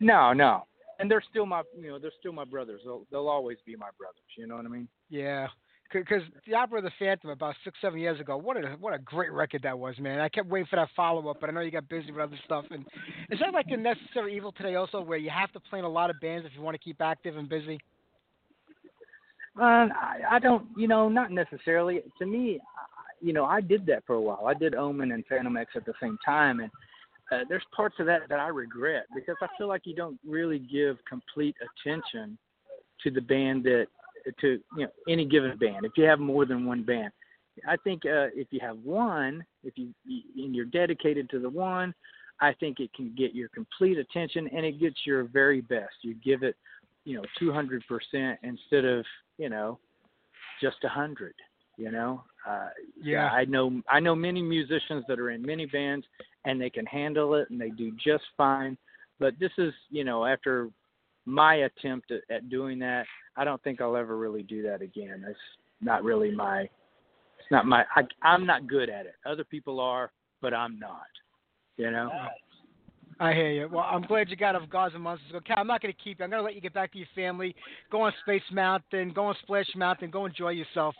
No, 0.00 0.32
no. 0.32 0.64
And 0.98 1.10
they're 1.10 1.22
still 1.30 1.44
my, 1.44 1.62
you 1.78 1.88
know, 1.88 1.98
they're 1.98 2.10
still 2.18 2.32
my 2.32 2.44
brothers. 2.46 2.80
They'll, 2.84 3.06
they'll 3.10 3.28
always 3.28 3.58
be 3.66 3.76
my 3.76 3.90
brothers. 3.98 4.24
You 4.38 4.46
know 4.46 4.56
what 4.56 4.64
I 4.64 4.68
mean? 4.68 4.88
Yeah. 5.10 5.48
Because 5.92 6.22
the 6.46 6.54
Opera 6.54 6.78
of 6.78 6.84
the 6.84 6.90
Phantom 6.98 7.30
about 7.30 7.54
six, 7.62 7.76
seven 7.80 8.00
years 8.00 8.18
ago, 8.18 8.36
what 8.36 8.56
a 8.56 8.76
what 8.80 8.92
a 8.92 8.98
great 8.98 9.30
record 9.30 9.62
that 9.62 9.78
was, 9.78 9.96
man. 10.00 10.18
I 10.18 10.28
kept 10.28 10.48
waiting 10.48 10.66
for 10.68 10.76
that 10.76 10.88
follow 10.96 11.28
up, 11.28 11.36
but 11.40 11.48
I 11.48 11.52
know 11.52 11.60
you 11.60 11.70
got 11.70 11.88
busy 11.88 12.10
with 12.10 12.20
other 12.20 12.38
stuff. 12.44 12.64
And 12.70 12.84
is 13.30 13.38
that 13.38 13.52
like 13.52 13.66
a 13.68 13.76
necessary 13.76 14.34
evil 14.34 14.50
today, 14.50 14.74
also, 14.74 15.00
where 15.00 15.18
you 15.18 15.30
have 15.30 15.52
to 15.52 15.60
play 15.60 15.78
in 15.78 15.84
a 15.84 15.88
lot 15.88 16.10
of 16.10 16.16
bands 16.20 16.44
if 16.44 16.52
you 16.56 16.62
want 16.62 16.74
to 16.74 16.82
keep 16.82 17.00
active 17.00 17.36
and 17.36 17.48
busy? 17.48 17.78
Uh, 19.58 19.62
I, 19.62 20.18
I 20.32 20.38
don't, 20.40 20.66
you 20.76 20.88
know, 20.88 21.08
not 21.08 21.30
necessarily. 21.30 22.00
To 22.18 22.26
me, 22.26 22.58
you 23.20 23.32
know, 23.32 23.44
I 23.44 23.60
did 23.60 23.86
that 23.86 24.04
for 24.06 24.14
a 24.14 24.20
while. 24.20 24.46
I 24.46 24.54
did 24.54 24.74
Omen 24.74 25.12
and 25.12 25.24
Phantom 25.26 25.56
X 25.56 25.72
at 25.76 25.84
the 25.84 25.94
same 26.00 26.18
time, 26.24 26.60
and 26.60 26.70
uh, 27.32 27.44
there's 27.48 27.64
parts 27.74 27.96
of 27.98 28.06
that 28.06 28.28
that 28.28 28.40
I 28.40 28.48
regret 28.48 29.06
because 29.14 29.36
I 29.42 29.48
feel 29.58 29.68
like 29.68 29.82
you 29.84 29.94
don't 29.94 30.18
really 30.26 30.58
give 30.58 30.96
complete 31.08 31.56
attention 31.60 32.38
to 33.02 33.10
the 33.10 33.20
band 33.20 33.64
that 33.64 33.86
to 34.40 34.60
you 34.76 34.84
know 34.84 34.90
any 35.08 35.24
given 35.24 35.56
band. 35.58 35.84
If 35.84 35.92
you 35.96 36.04
have 36.04 36.20
more 36.20 36.44
than 36.44 36.66
one 36.66 36.82
band, 36.82 37.12
I 37.66 37.76
think 37.76 38.04
uh, 38.04 38.28
if 38.34 38.48
you 38.50 38.60
have 38.60 38.78
one, 38.78 39.44
if 39.64 39.74
you 39.76 39.92
and 40.36 40.54
you're 40.54 40.66
dedicated 40.66 41.30
to 41.30 41.38
the 41.38 41.48
one, 41.48 41.94
I 42.40 42.52
think 42.52 42.80
it 42.80 42.92
can 42.94 43.14
get 43.16 43.34
your 43.34 43.48
complete 43.48 43.98
attention 43.98 44.48
and 44.54 44.64
it 44.64 44.78
gets 44.80 44.98
your 45.04 45.24
very 45.24 45.60
best. 45.62 45.94
You 46.02 46.14
give 46.14 46.42
it, 46.42 46.56
you 47.04 47.16
know, 47.16 47.24
200% 47.40 48.36
instead 48.42 48.84
of 48.84 49.04
you 49.38 49.48
know 49.48 49.78
just 50.60 50.76
a 50.84 50.88
hundred. 50.88 51.34
You 51.76 51.90
know, 51.90 52.24
uh, 52.46 52.70
Yeah. 53.02 53.30
I 53.30 53.44
know 53.44 53.82
I 53.88 54.00
know 54.00 54.14
many 54.14 54.40
musicians 54.40 55.04
that 55.08 55.18
are 55.18 55.30
in 55.30 55.42
many 55.42 55.66
bands 55.66 56.06
and 56.44 56.60
they 56.60 56.70
can 56.70 56.86
handle 56.86 57.34
it 57.34 57.50
and 57.50 57.60
they 57.60 57.70
do 57.70 57.92
just 57.92 58.24
fine. 58.36 58.78
But 59.18 59.38
this 59.38 59.52
is, 59.58 59.72
you 59.90 60.04
know, 60.04 60.24
after 60.24 60.70
my 61.26 61.56
attempt 61.56 62.10
at, 62.10 62.22
at 62.34 62.48
doing 62.48 62.78
that, 62.78 63.06
I 63.36 63.44
don't 63.44 63.62
think 63.62 63.80
I'll 63.80 63.96
ever 63.96 64.16
really 64.16 64.42
do 64.42 64.62
that 64.62 64.80
again. 64.80 65.24
It's 65.28 65.38
not 65.80 66.02
really 66.04 66.30
my. 66.30 66.62
It's 66.62 67.50
not 67.50 67.66
my. 67.66 67.84
I, 67.94 68.02
I'm 68.22 68.46
not 68.46 68.66
good 68.66 68.88
at 68.88 69.06
it. 69.06 69.14
Other 69.26 69.44
people 69.44 69.80
are, 69.80 70.12
but 70.40 70.54
I'm 70.54 70.78
not. 70.78 71.06
You 71.76 71.90
know. 71.90 72.10
I 73.18 73.32
hear 73.32 73.50
you. 73.50 73.68
Well, 73.72 73.86
I'm 73.90 74.02
glad 74.02 74.28
you 74.28 74.36
got 74.36 74.56
off 74.56 74.68
Gods 74.68 74.94
and 74.94 75.02
Monsters. 75.02 75.32
Okay, 75.36 75.54
I'm 75.56 75.66
not 75.66 75.80
going 75.80 75.92
to 75.92 75.98
keep 75.98 76.18
you. 76.18 76.24
I'm 76.24 76.30
going 76.30 76.40
to 76.40 76.44
let 76.44 76.54
you 76.54 76.60
get 76.60 76.74
back 76.74 76.92
to 76.92 76.98
your 76.98 77.08
family. 77.14 77.54
Go 77.90 78.02
on 78.02 78.12
Space 78.20 78.42
Mountain. 78.52 79.12
Go 79.14 79.26
on 79.26 79.34
Splash 79.42 79.68
Mountain. 79.74 80.10
Go 80.10 80.26
enjoy 80.26 80.50
yourself. 80.50 80.94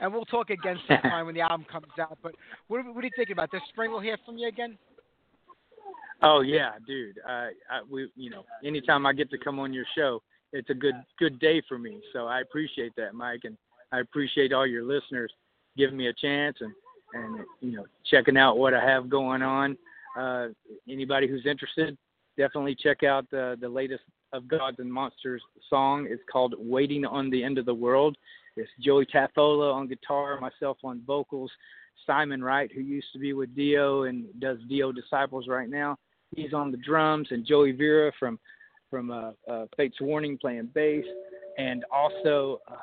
And 0.00 0.12
we'll 0.12 0.26
talk 0.26 0.50
again 0.50 0.76
sometime 0.88 1.26
when 1.26 1.34
the 1.34 1.40
album 1.40 1.64
comes 1.70 1.86
out. 1.98 2.18
But 2.22 2.34
what, 2.68 2.84
what 2.94 3.02
are 3.02 3.06
you 3.06 3.10
thinking 3.16 3.32
about 3.32 3.50
this 3.50 3.62
spring? 3.70 3.90
We'll 3.90 4.00
hear 4.00 4.18
from 4.26 4.36
you 4.36 4.48
again. 4.48 4.76
Oh 6.22 6.40
yeah, 6.40 6.72
dude. 6.86 7.18
I, 7.26 7.50
I 7.68 7.82
we 7.90 8.08
you 8.14 8.30
know 8.30 8.44
anytime 8.64 9.06
I 9.06 9.12
get 9.12 9.28
to 9.30 9.38
come 9.38 9.58
on 9.58 9.72
your 9.72 9.84
show, 9.96 10.22
it's 10.52 10.70
a 10.70 10.74
good 10.74 10.94
good 11.18 11.40
day 11.40 11.60
for 11.68 11.78
me. 11.78 12.00
So 12.12 12.26
I 12.26 12.42
appreciate 12.42 12.94
that, 12.96 13.14
Mike, 13.14 13.40
and 13.42 13.56
I 13.90 14.00
appreciate 14.00 14.52
all 14.52 14.66
your 14.66 14.84
listeners 14.84 15.32
giving 15.76 15.96
me 15.96 16.06
a 16.06 16.12
chance 16.12 16.56
and 16.60 16.72
and 17.14 17.44
you 17.60 17.72
know 17.72 17.86
checking 18.08 18.36
out 18.36 18.56
what 18.56 18.72
I 18.72 18.84
have 18.88 19.10
going 19.10 19.42
on. 19.42 19.76
Uh, 20.18 20.48
anybody 20.88 21.26
who's 21.26 21.46
interested, 21.46 21.96
definitely 22.36 22.74
check 22.74 23.02
out 23.02 23.28
the 23.30 23.56
the 23.60 23.68
latest 23.68 24.02
of 24.32 24.48
Gods 24.48 24.78
and 24.78 24.92
Monsters 24.92 25.42
song. 25.68 26.06
It's 26.08 26.22
called 26.30 26.54
"Waiting 26.58 27.04
on 27.04 27.30
the 27.30 27.42
End 27.42 27.58
of 27.58 27.66
the 27.66 27.74
World." 27.74 28.16
It's 28.56 28.70
Joey 28.80 29.06
Tafolla 29.06 29.72
on 29.72 29.88
guitar, 29.88 30.38
myself 30.40 30.76
on 30.84 31.02
vocals, 31.06 31.50
Simon 32.06 32.42
Wright, 32.42 32.70
who 32.74 32.82
used 32.82 33.08
to 33.14 33.18
be 33.18 33.32
with 33.32 33.54
Dio 33.54 34.04
and 34.04 34.26
does 34.40 34.58
Dio 34.68 34.92
Disciples 34.92 35.48
right 35.48 35.70
now. 35.70 35.96
He's 36.34 36.52
on 36.52 36.70
the 36.70 36.78
drums, 36.78 37.28
and 37.30 37.46
Joey 37.46 37.72
Vera 37.72 38.12
from 38.18 38.38
from 38.90 39.10
uh, 39.10 39.32
uh, 39.48 39.66
Fates 39.76 40.00
Warning 40.00 40.36
playing 40.36 40.68
bass, 40.74 41.04
and 41.58 41.84
also 41.90 42.60
uh, 42.68 42.76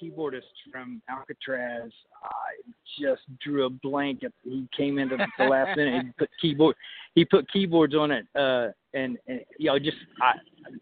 keyboardist 0.00 0.42
from 0.70 1.02
Alcatraz. 1.08 1.90
I 2.22 2.72
just 3.00 3.22
drew 3.40 3.66
a 3.66 3.70
blank. 3.70 4.22
He 4.44 4.68
came 4.76 4.98
into 4.98 5.16
the 5.38 5.44
last 5.44 5.76
minute. 5.76 6.06
He 6.06 6.12
put 6.18 6.30
keyboard. 6.40 6.76
He 7.14 7.24
put 7.24 7.50
keyboards 7.50 7.94
on 7.94 8.10
it, 8.10 8.26
uh, 8.34 8.68
and, 8.94 9.18
and 9.26 9.40
you 9.58 9.66
know, 9.66 9.78
just 9.78 9.96
I 10.20 10.32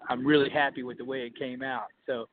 I'm 0.09 0.27
really 0.27 0.51
happy 0.51 0.82
with 0.82 0.98
the 0.98 1.05
way 1.05 1.23
it 1.23 1.39
came 1.39 1.62
out. 1.62 1.86
So 2.06 2.28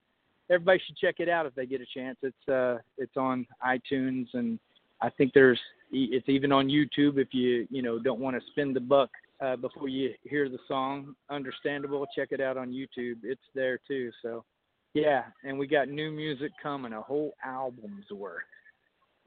everybody 0.49 0.81
should 0.85 0.97
check 0.97 1.15
it 1.19 1.29
out 1.29 1.45
if 1.45 1.55
they 1.55 1.65
get 1.65 1.81
a 1.81 1.85
chance. 1.93 2.17
It's 2.21 2.49
uh 2.49 2.77
it's 2.97 3.17
on 3.17 3.47
iTunes 3.65 4.27
and 4.33 4.59
I 5.01 5.09
think 5.09 5.33
there's 5.33 5.59
it's 5.91 6.29
even 6.29 6.51
on 6.51 6.67
YouTube 6.67 7.17
if 7.17 7.33
you 7.33 7.67
you 7.69 7.81
know 7.81 7.99
don't 7.99 8.19
want 8.19 8.35
to 8.35 8.41
spend 8.51 8.75
the 8.75 8.79
buck 8.79 9.09
uh, 9.41 9.55
before 9.55 9.89
you 9.89 10.13
hear 10.23 10.47
the 10.47 10.59
song. 10.67 11.15
Understandable. 11.29 12.05
Check 12.15 12.29
it 12.31 12.39
out 12.39 12.57
on 12.57 12.71
YouTube. 12.71 13.17
It's 13.23 13.41
there 13.55 13.79
too. 13.87 14.11
So 14.21 14.43
yeah, 14.93 15.23
and 15.43 15.57
we 15.57 15.67
got 15.67 15.87
new 15.87 16.11
music 16.11 16.51
coming, 16.61 16.93
a 16.93 17.01
whole 17.01 17.33
album's 17.45 18.05
worth. 18.11 18.41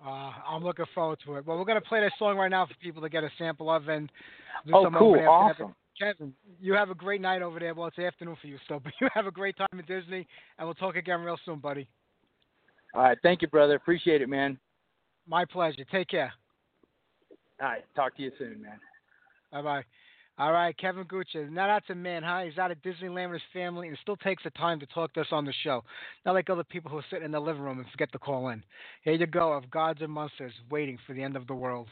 Uh, 0.04 0.32
I'm 0.48 0.62
looking 0.62 0.84
forward 0.94 1.18
to 1.24 1.36
it. 1.36 1.46
Well, 1.46 1.56
we're 1.56 1.64
going 1.64 1.80
to 1.80 1.88
play 1.88 2.00
this 2.00 2.12
song 2.18 2.36
right 2.36 2.50
now 2.50 2.66
for 2.66 2.74
people 2.82 3.00
to 3.02 3.08
get 3.08 3.24
a 3.24 3.30
sample 3.38 3.70
of 3.70 3.88
and 3.88 4.10
do 4.66 4.72
Oh, 4.74 4.84
some 4.84 4.94
cool, 4.94 5.18
awesome. 5.28 5.74
Kevin, 5.98 6.34
you 6.60 6.74
have 6.74 6.90
a 6.90 6.94
great 6.94 7.20
night 7.20 7.40
over 7.40 7.60
there. 7.60 7.72
Well, 7.74 7.86
it's 7.86 7.98
afternoon 7.98 8.36
for 8.40 8.48
you 8.48 8.58
still, 8.64 8.80
but 8.84 8.92
you 9.00 9.08
have 9.14 9.26
a 9.26 9.30
great 9.30 9.56
time 9.56 9.68
at 9.78 9.86
Disney, 9.86 10.26
and 10.58 10.66
we'll 10.66 10.74
talk 10.74 10.96
again 10.96 11.20
real 11.20 11.38
soon, 11.44 11.60
buddy. 11.60 11.88
All 12.94 13.02
right, 13.02 13.18
thank 13.22 13.42
you, 13.42 13.48
brother. 13.48 13.74
Appreciate 13.74 14.22
it, 14.22 14.28
man. 14.28 14.58
My 15.26 15.44
pleasure. 15.44 15.84
Take 15.90 16.08
care. 16.08 16.32
All 17.60 17.68
right, 17.68 17.84
talk 17.96 18.16
to 18.16 18.22
you 18.22 18.32
soon, 18.38 18.60
man. 18.60 18.78
Bye 19.52 19.62
bye. 19.62 19.84
All 20.36 20.52
right, 20.52 20.76
Kevin 20.76 21.04
Goocher. 21.04 21.48
Now 21.48 21.68
that's 21.68 21.88
a 21.90 21.94
man, 21.94 22.24
huh? 22.24 22.42
He's 22.44 22.58
out 22.58 22.72
at 22.72 22.82
Disneyland 22.82 23.30
with 23.30 23.40
his 23.40 23.52
family 23.52 23.86
and 23.86 23.96
still 24.02 24.16
takes 24.16 24.42
the 24.42 24.50
time 24.50 24.80
to 24.80 24.86
talk 24.86 25.14
to 25.14 25.20
us 25.20 25.28
on 25.30 25.44
the 25.44 25.54
show. 25.62 25.84
Not 26.26 26.34
like 26.34 26.50
other 26.50 26.64
people 26.64 26.90
who 26.90 27.00
sit 27.08 27.22
in 27.22 27.30
the 27.30 27.38
living 27.38 27.62
room 27.62 27.78
and 27.78 27.88
forget 27.90 28.10
to 28.12 28.18
call 28.18 28.48
in. 28.48 28.62
Here 29.02 29.14
you 29.14 29.26
go 29.26 29.52
of 29.52 29.70
Gods 29.70 30.02
and 30.02 30.10
Monsters 30.10 30.52
waiting 30.70 30.98
for 31.06 31.14
the 31.14 31.22
end 31.22 31.36
of 31.36 31.46
the 31.46 31.54
world. 31.54 31.86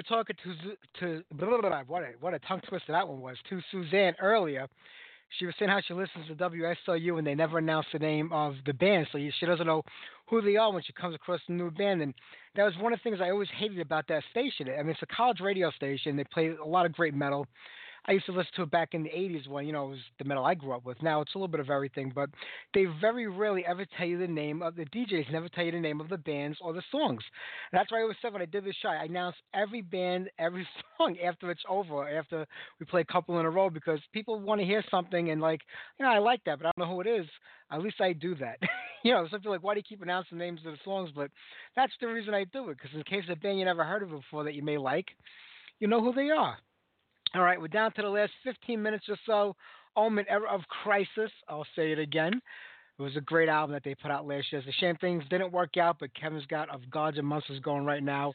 Were 0.00 0.16
talking 0.16 0.36
to 0.44 1.00
to 1.00 1.22
blah, 1.34 1.46
blah, 1.60 1.60
blah, 1.60 1.82
what 1.86 2.02
a 2.02 2.12
what 2.20 2.32
a 2.32 2.38
tongue 2.38 2.62
twister 2.66 2.92
that 2.92 3.06
one 3.06 3.20
was 3.20 3.36
to 3.50 3.60
Suzanne 3.70 4.14
earlier. 4.18 4.66
She 5.38 5.44
was 5.44 5.54
saying 5.58 5.70
how 5.70 5.82
she 5.86 5.92
listens 5.92 6.26
to 6.28 6.34
WSOU 6.34 7.18
and 7.18 7.26
they 7.26 7.34
never 7.34 7.58
announce 7.58 7.84
the 7.92 7.98
name 7.98 8.32
of 8.32 8.54
the 8.64 8.72
band, 8.72 9.08
so 9.12 9.18
she 9.18 9.44
doesn't 9.44 9.66
know 9.66 9.82
who 10.26 10.40
they 10.40 10.56
are 10.56 10.72
when 10.72 10.82
she 10.82 10.94
comes 10.94 11.14
across 11.14 11.40
a 11.48 11.52
new 11.52 11.70
band. 11.70 12.00
And 12.00 12.14
that 12.56 12.64
was 12.64 12.72
one 12.80 12.94
of 12.94 12.98
the 12.98 13.02
things 13.02 13.20
I 13.20 13.28
always 13.28 13.50
hated 13.54 13.78
about 13.78 14.08
that 14.08 14.22
station. 14.30 14.70
I 14.70 14.82
mean, 14.82 14.92
it's 14.92 15.02
a 15.02 15.14
college 15.14 15.40
radio 15.40 15.70
station. 15.70 16.16
They 16.16 16.24
play 16.24 16.48
a 16.48 16.64
lot 16.64 16.86
of 16.86 16.94
great 16.94 17.12
metal. 17.14 17.46
I 18.06 18.12
used 18.12 18.26
to 18.26 18.32
listen 18.32 18.52
to 18.56 18.62
it 18.62 18.70
back 18.70 18.94
in 18.94 19.02
the 19.02 19.10
80s 19.10 19.48
when, 19.48 19.66
you 19.66 19.72
know, 19.72 19.86
it 19.86 19.90
was 19.90 19.98
the 20.18 20.24
metal 20.24 20.44
I 20.44 20.54
grew 20.54 20.72
up 20.72 20.84
with. 20.84 21.02
Now 21.02 21.20
it's 21.20 21.34
a 21.34 21.38
little 21.38 21.48
bit 21.48 21.60
of 21.60 21.70
everything, 21.70 22.12
but 22.14 22.30
they 22.74 22.86
very 23.00 23.26
rarely 23.28 23.64
ever 23.66 23.84
tell 23.96 24.06
you 24.06 24.18
the 24.18 24.26
name 24.26 24.62
of 24.62 24.76
the 24.76 24.86
DJs, 24.86 25.30
never 25.30 25.48
tell 25.48 25.64
you 25.64 25.72
the 25.72 25.80
name 25.80 26.00
of 26.00 26.08
the 26.08 26.16
bands 26.16 26.58
or 26.60 26.72
the 26.72 26.82
songs. 26.90 27.22
And 27.70 27.78
that's 27.78 27.92
why 27.92 27.98
I 27.98 28.02
always 28.02 28.16
said 28.22 28.32
when 28.32 28.42
I 28.42 28.46
did 28.46 28.64
this 28.64 28.76
show, 28.80 28.88
I 28.88 29.04
announce 29.04 29.36
every 29.54 29.82
band, 29.82 30.30
every 30.38 30.66
song 30.96 31.16
after 31.24 31.50
it's 31.50 31.62
over, 31.68 32.08
after 32.08 32.46
we 32.78 32.86
play 32.86 33.02
a 33.02 33.12
couple 33.12 33.38
in 33.38 33.46
a 33.46 33.50
row, 33.50 33.70
because 33.70 34.00
people 34.12 34.40
want 34.40 34.60
to 34.60 34.66
hear 34.66 34.82
something 34.90 35.30
and, 35.30 35.40
like, 35.40 35.60
you 35.98 36.04
know, 36.04 36.10
I 36.10 36.18
like 36.18 36.42
that, 36.44 36.58
but 36.58 36.66
I 36.66 36.70
don't 36.76 36.88
know 36.88 36.94
who 36.94 37.00
it 37.02 37.06
is. 37.06 37.26
At 37.70 37.82
least 37.82 38.00
I 38.00 38.12
do 38.12 38.34
that. 38.36 38.58
you 39.04 39.12
know, 39.12 39.26
some 39.30 39.40
people 39.40 39.52
like, 39.52 39.62
why 39.62 39.74
do 39.74 39.78
you 39.78 39.84
keep 39.88 40.02
announcing 40.02 40.38
the 40.38 40.44
names 40.44 40.60
of 40.66 40.72
the 40.72 40.78
songs? 40.84 41.10
But 41.14 41.30
that's 41.76 41.92
the 42.00 42.08
reason 42.08 42.34
I 42.34 42.44
do 42.44 42.70
it, 42.70 42.78
because 42.78 42.96
in 42.96 43.02
case 43.04 43.24
a 43.30 43.36
band 43.36 43.58
you 43.58 43.64
never 43.64 43.84
heard 43.84 44.02
of 44.02 44.10
before 44.10 44.44
that 44.44 44.54
you 44.54 44.62
may 44.62 44.78
like, 44.78 45.06
you 45.78 45.86
know 45.86 46.02
who 46.02 46.12
they 46.12 46.30
are. 46.30 46.58
All 47.32 47.42
right, 47.42 47.60
we're 47.60 47.68
down 47.68 47.92
to 47.92 48.02
the 48.02 48.08
last 48.08 48.32
15 48.42 48.82
minutes 48.82 49.04
or 49.08 49.16
so. 49.24 49.54
Omen 49.96 50.24
Era 50.28 50.48
of 50.50 50.62
Crisis. 50.82 51.30
I'll 51.48 51.66
say 51.76 51.92
it 51.92 51.98
again. 52.00 52.42
It 52.98 53.02
was 53.02 53.16
a 53.16 53.20
great 53.20 53.48
album 53.48 53.72
that 53.72 53.84
they 53.84 53.94
put 53.94 54.10
out 54.10 54.26
last 54.26 54.50
year. 54.50 54.60
It's 54.60 54.68
a 54.68 54.72
shame 54.80 54.96
things 54.96 55.22
didn't 55.30 55.52
work 55.52 55.76
out, 55.76 55.98
but 56.00 56.12
Kevin's 56.14 56.44
got 56.46 56.68
Of 56.70 56.90
Gods 56.90 57.18
and 57.18 57.26
Monsters 57.26 57.60
going 57.60 57.84
right 57.84 58.02
now, 58.02 58.34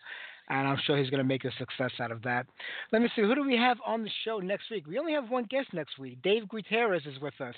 and 0.49 0.65
I'm 0.65 0.79
sure 0.85 0.97
he's 0.97 1.09
going 1.09 1.21
to 1.21 1.27
make 1.27 1.43
a 1.43 1.51
success 1.59 1.91
out 1.99 2.11
of 2.11 2.21
that. 2.23 2.47
Let 2.93 3.01
me 3.01 3.09
see. 3.15 3.21
Who 3.21 3.35
do 3.35 3.43
we 3.45 3.57
have 3.57 3.77
on 3.85 4.01
the 4.01 4.09
show 4.23 4.39
next 4.39 4.71
week? 4.71 4.87
We 4.87 4.97
only 4.97 5.11
have 5.11 5.29
one 5.29 5.43
guest 5.49 5.67
next 5.73 5.99
week. 5.99 6.21
Dave 6.23 6.47
Gutierrez 6.47 7.05
is 7.05 7.19
with 7.19 7.39
us. 7.41 7.55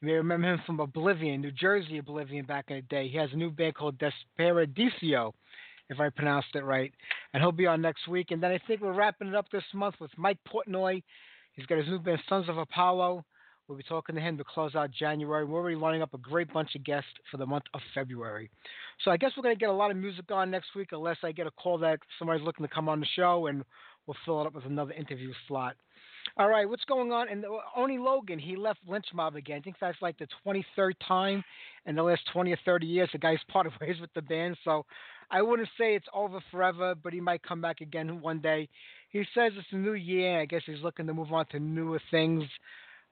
You 0.00 0.06
may 0.06 0.14
remember 0.14 0.54
him 0.54 0.62
from 0.64 0.78
Oblivion, 0.78 1.40
New 1.40 1.50
Jersey 1.50 1.98
Oblivion 1.98 2.46
back 2.46 2.66
in 2.68 2.76
the 2.76 2.82
day. 2.82 3.08
He 3.08 3.18
has 3.18 3.30
a 3.32 3.36
new 3.36 3.50
band 3.50 3.74
called 3.74 3.98
Desperadicio, 3.98 5.32
if 5.90 6.00
I 6.00 6.10
pronounced 6.10 6.54
it 6.54 6.64
right. 6.64 6.92
And 7.32 7.42
he'll 7.42 7.52
be 7.52 7.66
on 7.66 7.80
next 7.80 8.08
week. 8.08 8.30
And 8.30 8.42
then 8.42 8.50
I 8.50 8.60
think 8.66 8.80
we're 8.80 8.92
wrapping 8.92 9.28
it 9.28 9.34
up 9.34 9.46
this 9.50 9.64
month 9.74 9.96
with 10.00 10.10
Mike 10.16 10.38
Portnoy. 10.46 11.02
He's 11.52 11.66
got 11.66 11.78
his 11.78 11.88
new 11.88 11.98
band, 11.98 12.20
Sons 12.28 12.48
of 12.48 12.58
Apollo. 12.58 13.24
We'll 13.66 13.76
be 13.76 13.84
talking 13.84 14.14
to 14.14 14.20
him 14.20 14.38
to 14.38 14.44
close 14.44 14.74
out 14.74 14.90
January. 14.90 15.44
We're 15.44 15.60
already 15.60 15.76
lining 15.76 16.00
up 16.00 16.14
a 16.14 16.18
great 16.18 16.50
bunch 16.54 16.74
of 16.74 16.84
guests 16.84 17.10
for 17.30 17.36
the 17.36 17.44
month 17.44 17.64
of 17.74 17.80
February. 17.94 18.50
So 19.04 19.10
I 19.10 19.18
guess 19.18 19.32
we're 19.36 19.42
going 19.42 19.54
to 19.54 19.60
get 19.60 19.68
a 19.68 19.72
lot 19.72 19.90
of 19.90 19.98
music 19.98 20.30
on 20.30 20.50
next 20.50 20.68
week, 20.74 20.88
unless 20.92 21.18
I 21.22 21.32
get 21.32 21.46
a 21.46 21.50
call 21.50 21.76
that 21.78 21.98
somebody's 22.18 22.44
looking 22.44 22.66
to 22.66 22.74
come 22.74 22.88
on 22.88 23.00
the 23.00 23.06
show, 23.14 23.46
and 23.46 23.62
we'll 24.06 24.16
fill 24.24 24.40
it 24.40 24.46
up 24.46 24.54
with 24.54 24.64
another 24.64 24.92
interview 24.92 25.32
slot. 25.46 25.76
All 26.36 26.48
right, 26.48 26.68
what's 26.68 26.84
going 26.84 27.12
on? 27.12 27.28
And 27.28 27.44
Oni 27.76 27.98
Logan, 27.98 28.38
he 28.38 28.56
left 28.56 28.80
Lynch 28.86 29.06
Mob 29.12 29.36
again. 29.36 29.58
I 29.58 29.60
think 29.60 29.76
that's 29.80 30.00
like 30.00 30.16
the 30.18 30.28
23rd 30.46 30.92
time 31.06 31.44
in 31.86 31.94
the 31.94 32.02
last 32.02 32.22
20 32.32 32.52
or 32.52 32.58
30 32.64 32.86
years 32.86 33.08
the 33.12 33.18
guy's 33.18 33.38
parted 33.50 33.72
ways 33.80 33.96
with 34.00 34.12
the 34.14 34.22
band. 34.22 34.56
So 34.64 34.86
I 35.30 35.42
wouldn't 35.42 35.68
say 35.78 35.94
it's 35.94 36.06
over 36.14 36.40
forever, 36.50 36.94
but 36.94 37.12
he 37.12 37.20
might 37.20 37.42
come 37.42 37.60
back 37.60 37.80
again 37.80 38.20
one 38.20 38.40
day. 38.40 38.68
He 39.10 39.24
says 39.34 39.52
it's 39.56 39.66
a 39.72 39.76
new 39.76 39.94
year. 39.94 40.40
I 40.40 40.46
guess 40.46 40.62
he's 40.66 40.82
looking 40.82 41.06
to 41.06 41.14
move 41.14 41.32
on 41.32 41.46
to 41.46 41.60
newer 41.60 42.00
things. 42.10 42.44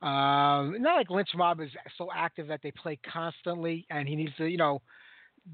Um, 0.03 0.77
not 0.83 0.97
like 0.97 1.11
Lynch 1.11 1.31
Mob 1.35 1.61
is 1.61 1.71
so 1.97 2.09
active 2.15 2.49
that 2.49 2.61
they 2.63 2.71
play 2.71 2.99
constantly, 3.11 3.87
and 3.91 4.07
he 4.07 4.15
needs 4.15 4.33
to, 4.37 4.47
you 4.47 4.59
know, 4.59 4.83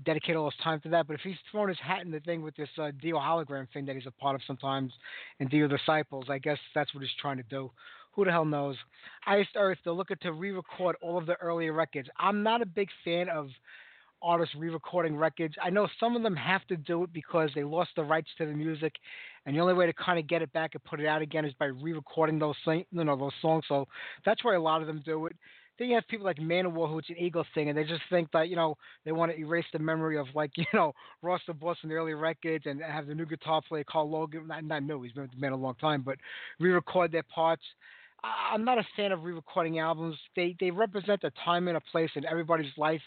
dedicate 0.05 0.36
all 0.36 0.51
his 0.51 0.59
time 0.62 0.80
to 0.80 0.89
that. 0.90 1.06
But 1.06 1.14
if 1.14 1.20
he's 1.22 1.36
thrown 1.51 1.68
his 1.68 1.78
hat 1.78 2.05
in 2.05 2.10
the 2.10 2.20
thing 2.20 2.43
with 2.43 2.56
this 2.56 2.68
uh, 2.78 2.90
Dio 3.01 3.18
hologram 3.18 3.68
thing 3.72 3.86
that 3.86 3.94
he's 3.94 4.06
a 4.06 4.10
part 4.10 4.34
of 4.34 4.40
sometimes 4.47 4.93
and 5.39 5.48
Dio 5.48 5.68
Disciples, 5.68 6.26
I 6.28 6.39
guess 6.39 6.59
that's 6.74 6.93
what 6.94 7.02
he's 7.02 7.10
trying 7.20 7.36
to 7.36 7.44
do. 7.44 7.70
Who 8.14 8.24
the 8.24 8.30
hell 8.30 8.44
knows? 8.44 8.76
Iced 9.26 9.56
Earth, 9.56 9.78
they're 9.84 9.93
looking 9.93 10.18
to 10.22 10.32
re 10.32 10.51
record 10.51 10.97
all 11.01 11.18
of 11.18 11.26
the 11.26 11.36
earlier 11.36 11.72
records. 11.72 12.09
I'm 12.18 12.43
not 12.43 12.62
a 12.62 12.66
big 12.66 12.89
fan 13.05 13.28
of 13.28 13.48
artists 14.23 14.55
re-recording 14.55 15.16
records. 15.16 15.55
I 15.62 15.70
know 15.70 15.89
some 15.99 16.16
of 16.16 16.23
them 16.23 16.36
have 16.36 16.66
to 16.69 16.77
do 16.77 17.05
it 17.05 17.12
because 17.12 17.51
they 17.55 17.65
lost 17.65 17.90
the 17.97 18.05
rights 18.05 18.28
to 18.39 18.47
the 18.47 18.53
music, 18.53 18.94
and 19.44 19.57
the 19.57 19.61
only 19.61 19.74
way 19.74 19.86
to 19.86 19.93
kind 19.93 20.19
of 20.19 20.27
get 20.27 20.43
it 20.43 20.53
back 20.53 20.74
and 20.74 20.85
put 20.85 21.01
it 21.01 21.07
out 21.07 21.23
again 21.23 21.44
is 21.44 21.53
by 21.59 21.66
re-recording 21.66 22.39
those 22.39 22.57
you 22.66 22.85
know 22.93 23.16
those 23.16 23.32
songs. 23.40 23.65
So 23.69 23.86
that's 24.24 24.44
why 24.44 24.55
a 24.55 24.61
lot 24.61 24.81
of 24.81 24.86
them 24.86 25.03
do 25.05 25.27
it. 25.27 25.36
Then 25.78 25.89
you 25.89 25.94
have 25.94 26.07
people 26.07 26.27
like 26.27 26.36
Manowar, 26.36 26.89
who 26.89 26.99
it's 26.99 27.09
an 27.11 27.16
ego 27.19 27.44
thing, 27.55 27.69
and 27.69 27.77
they 27.77 27.85
just 27.85 28.03
think 28.11 28.31
that 28.32 28.49
you 28.49 28.57
know 28.57 28.77
they 29.05 29.12
want 29.12 29.32
to 29.32 29.39
erase 29.39 29.65
the 29.73 29.78
memory 29.78 30.19
of 30.19 30.27
like 30.35 30.51
you 30.57 30.66
know 30.73 30.93
Ross 31.23 31.40
the 31.47 31.55
Boss 31.55 31.78
from 31.81 31.90
the 31.90 31.97
early 31.97 32.15
records 32.15 32.66
and 32.66 32.81
have 32.82 33.07
the 33.07 33.15
new 33.15 33.27
guitar 33.27 33.62
player 33.66 33.85
Karl 33.85 34.11
Logan, 34.11 34.47
not, 34.47 34.65
not 34.65 34.82
new, 34.82 35.03
he's 35.03 35.12
been 35.12 35.23
with 35.23 35.32
the 35.32 35.40
band 35.40 35.55
a 35.55 35.57
long 35.57 35.74
time, 35.77 36.03
but 36.03 36.19
re-record 36.61 37.11
their 37.12 37.24
parts. 37.24 37.62
I'm 38.23 38.65
not 38.65 38.78
a 38.78 38.86
fan 38.97 39.11
of 39.11 39.24
re-recording 39.24 39.81
albums. 39.81 40.16
They 40.36 40.55
they 40.61 40.70
represent 40.70 41.24
a 41.24 41.32
time 41.44 41.66
and 41.69 41.77
a 41.77 41.81
place 41.81 42.11
in 42.15 42.24
everybody's 42.24 42.70
life 42.77 43.03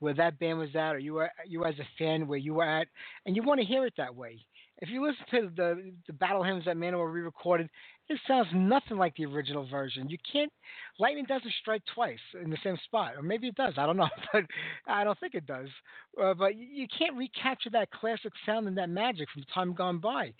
where 0.00 0.14
that 0.14 0.38
band 0.38 0.58
was 0.58 0.74
at, 0.74 0.94
or 0.94 0.98
you 0.98 1.14
were, 1.14 1.30
you 1.46 1.64
as 1.64 1.74
a 1.78 1.88
fan 1.98 2.26
where 2.26 2.38
you 2.38 2.54
were 2.54 2.64
at, 2.64 2.88
and 3.26 3.36
you 3.36 3.42
want 3.42 3.60
to 3.60 3.66
hear 3.66 3.84
it 3.86 3.94
that 3.96 4.14
way. 4.14 4.38
If 4.80 4.90
you 4.90 5.04
listen 5.04 5.24
to 5.32 5.50
the 5.56 5.92
the 6.06 6.12
battle 6.12 6.44
hymns 6.44 6.64
that 6.66 6.76
Manowar 6.76 7.12
re-recorded, 7.12 7.68
it 8.08 8.20
sounds 8.28 8.46
nothing 8.54 8.96
like 8.96 9.16
the 9.16 9.26
original 9.26 9.66
version. 9.66 10.08
You 10.08 10.18
can't. 10.30 10.52
Lightning 11.00 11.24
doesn't 11.26 11.52
strike 11.60 11.82
twice 11.94 12.18
in 12.40 12.48
the 12.50 12.58
same 12.62 12.76
spot, 12.84 13.14
or 13.16 13.22
maybe 13.22 13.48
it 13.48 13.56
does. 13.56 13.74
I 13.76 13.86
don't 13.86 13.96
know, 13.96 14.08
but 14.32 14.44
I 14.86 15.02
don't 15.04 15.18
think 15.18 15.34
it 15.34 15.46
does. 15.46 15.68
Uh, 16.20 16.34
but 16.34 16.54
you, 16.54 16.66
you 16.66 16.86
can't 16.96 17.16
recapture 17.16 17.70
that 17.70 17.90
classic 17.90 18.32
sound 18.46 18.68
and 18.68 18.78
that 18.78 18.88
magic 18.88 19.28
from 19.30 19.42
the 19.42 19.52
time 19.52 19.74
gone 19.74 19.98
by. 19.98 20.32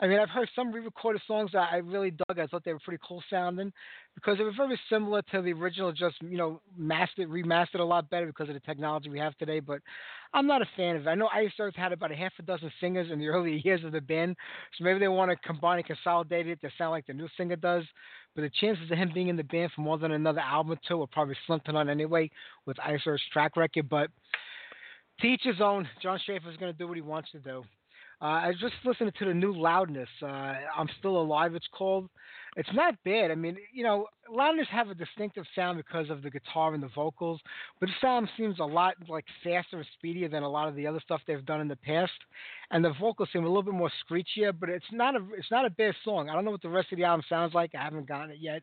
I 0.00 0.06
mean, 0.06 0.18
I've 0.18 0.28
heard 0.28 0.48
some 0.56 0.72
re-recorded 0.72 1.22
songs 1.26 1.50
that 1.52 1.68
I 1.72 1.76
really 1.76 2.10
dug. 2.10 2.38
I 2.38 2.46
thought 2.46 2.64
they 2.64 2.72
were 2.72 2.80
pretty 2.80 3.02
cool 3.06 3.22
sounding 3.30 3.72
because 4.14 4.38
they 4.38 4.44
were 4.44 4.52
very 4.56 4.78
similar 4.90 5.22
to 5.32 5.42
the 5.42 5.52
original, 5.52 5.92
just 5.92 6.16
you 6.20 6.36
know, 6.36 6.60
mastered, 6.76 7.28
remastered 7.28 7.80
a 7.80 7.84
lot 7.84 8.10
better 8.10 8.26
because 8.26 8.48
of 8.48 8.54
the 8.54 8.60
technology 8.60 9.08
we 9.08 9.18
have 9.18 9.36
today. 9.38 9.60
But 9.60 9.80
I'm 10.32 10.46
not 10.46 10.62
a 10.62 10.68
fan 10.76 10.96
of 10.96 11.06
it. 11.06 11.10
I 11.10 11.14
know 11.14 11.28
Iced 11.32 11.54
Earth 11.60 11.76
had 11.76 11.92
about 11.92 12.12
a 12.12 12.16
half 12.16 12.32
a 12.38 12.42
dozen 12.42 12.72
singers 12.80 13.10
in 13.10 13.18
the 13.18 13.28
early 13.28 13.62
years 13.64 13.84
of 13.84 13.92
the 13.92 14.00
band, 14.00 14.36
so 14.76 14.84
maybe 14.84 14.98
they 14.98 15.08
want 15.08 15.30
to 15.30 15.36
combine 15.46 15.78
and 15.78 15.86
consolidate 15.86 16.48
it 16.48 16.60
to 16.62 16.70
sound 16.76 16.90
like 16.90 17.06
the 17.06 17.14
new 17.14 17.28
singer 17.36 17.56
does. 17.56 17.84
But 18.34 18.42
the 18.42 18.50
chances 18.60 18.90
of 18.90 18.98
him 18.98 19.12
being 19.14 19.28
in 19.28 19.36
the 19.36 19.44
band 19.44 19.70
for 19.74 19.82
more 19.82 19.96
than 19.96 20.10
another 20.10 20.40
album 20.40 20.72
or 20.72 20.78
two 20.88 21.00
are 21.02 21.06
probably 21.06 21.36
slim 21.46 21.60
to 21.66 21.72
none 21.72 21.88
anyway 21.88 22.30
with 22.66 22.80
Iced 22.80 23.06
Earth's 23.06 23.22
track 23.32 23.56
record. 23.56 23.88
But 23.88 24.10
to 25.20 25.26
each 25.26 25.42
his 25.42 25.60
own. 25.60 25.88
Jon 26.02 26.18
Schaffer's 26.24 26.56
going 26.56 26.72
to 26.72 26.78
do 26.78 26.88
what 26.88 26.96
he 26.96 27.02
wants 27.02 27.30
to 27.32 27.38
do. 27.38 27.62
Uh, 28.22 28.24
I 28.24 28.46
was 28.48 28.60
just 28.60 28.74
listening 28.84 29.12
to 29.18 29.24
the 29.26 29.34
new 29.34 29.52
Loudness. 29.52 30.08
Uh, 30.22 30.26
I'm 30.26 30.88
Still 30.98 31.20
Alive, 31.20 31.54
it's 31.54 31.68
called. 31.72 32.08
It's 32.56 32.68
not 32.72 32.94
bad. 33.04 33.32
I 33.32 33.34
mean, 33.34 33.56
you 33.72 33.82
know, 33.82 34.06
Loudness 34.30 34.68
have 34.70 34.88
a 34.88 34.94
distinctive 34.94 35.44
sound 35.54 35.76
because 35.76 36.08
of 36.08 36.22
the 36.22 36.30
guitar 36.30 36.72
and 36.72 36.82
the 36.82 36.90
vocals, 36.94 37.40
but 37.80 37.88
the 37.88 37.94
sound 38.00 38.28
seems 38.36 38.60
a 38.60 38.64
lot 38.64 38.94
like 39.08 39.24
faster 39.42 39.76
and 39.76 39.86
speedier 39.98 40.28
than 40.28 40.44
a 40.44 40.48
lot 40.48 40.68
of 40.68 40.76
the 40.76 40.86
other 40.86 41.00
stuff 41.02 41.20
they've 41.26 41.44
done 41.44 41.60
in 41.60 41.68
the 41.68 41.76
past. 41.76 42.12
And 42.70 42.84
the 42.84 42.94
vocals 43.00 43.28
seem 43.32 43.44
a 43.44 43.48
little 43.48 43.62
bit 43.62 43.74
more 43.74 43.90
screechier, 44.08 44.52
but 44.58 44.68
it's 44.68 44.84
not 44.92 45.16
a 45.16 45.24
it's 45.36 45.50
not 45.50 45.66
a 45.66 45.70
bad 45.70 45.94
song. 46.04 46.30
I 46.30 46.34
don't 46.34 46.44
know 46.44 46.52
what 46.52 46.62
the 46.62 46.68
rest 46.68 46.92
of 46.92 46.98
the 46.98 47.04
album 47.04 47.24
sounds 47.28 47.54
like. 47.54 47.74
I 47.74 47.82
haven't 47.82 48.06
gotten 48.06 48.30
it 48.30 48.38
yet, 48.40 48.62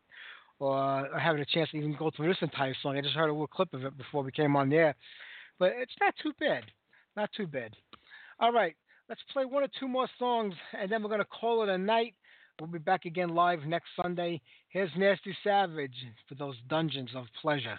or 0.58 0.74
uh, 0.74 1.18
having 1.18 1.42
a 1.42 1.46
chance 1.46 1.70
to 1.70 1.76
even 1.76 1.94
go 1.98 2.10
through 2.10 2.28
this 2.28 2.38
entire 2.40 2.74
song. 2.82 2.96
I 2.96 3.02
just 3.02 3.14
heard 3.14 3.28
a 3.28 3.32
little 3.32 3.46
clip 3.46 3.74
of 3.74 3.84
it 3.84 3.96
before 3.98 4.22
we 4.22 4.32
came 4.32 4.56
on 4.56 4.70
there, 4.70 4.94
but 5.58 5.72
it's 5.76 5.94
not 6.00 6.14
too 6.22 6.32
bad. 6.40 6.64
Not 7.14 7.30
too 7.36 7.46
bad. 7.46 7.76
All 8.40 8.52
right. 8.52 8.74
Let's 9.08 9.20
play 9.32 9.44
one 9.44 9.62
or 9.62 9.68
two 9.78 9.88
more 9.88 10.08
songs, 10.18 10.54
and 10.78 10.90
then 10.90 11.02
we're 11.02 11.08
going 11.08 11.20
to 11.20 11.26
call 11.26 11.62
it 11.62 11.68
a 11.68 11.78
night. 11.78 12.14
We'll 12.60 12.70
be 12.70 12.78
back 12.78 13.04
again 13.04 13.30
live 13.30 13.64
next 13.64 13.88
Sunday. 14.00 14.40
Here's 14.68 14.90
Nasty 14.96 15.36
Savage 15.42 15.96
for 16.28 16.34
those 16.34 16.56
dungeons 16.68 17.10
of 17.14 17.24
pleasure. 17.40 17.78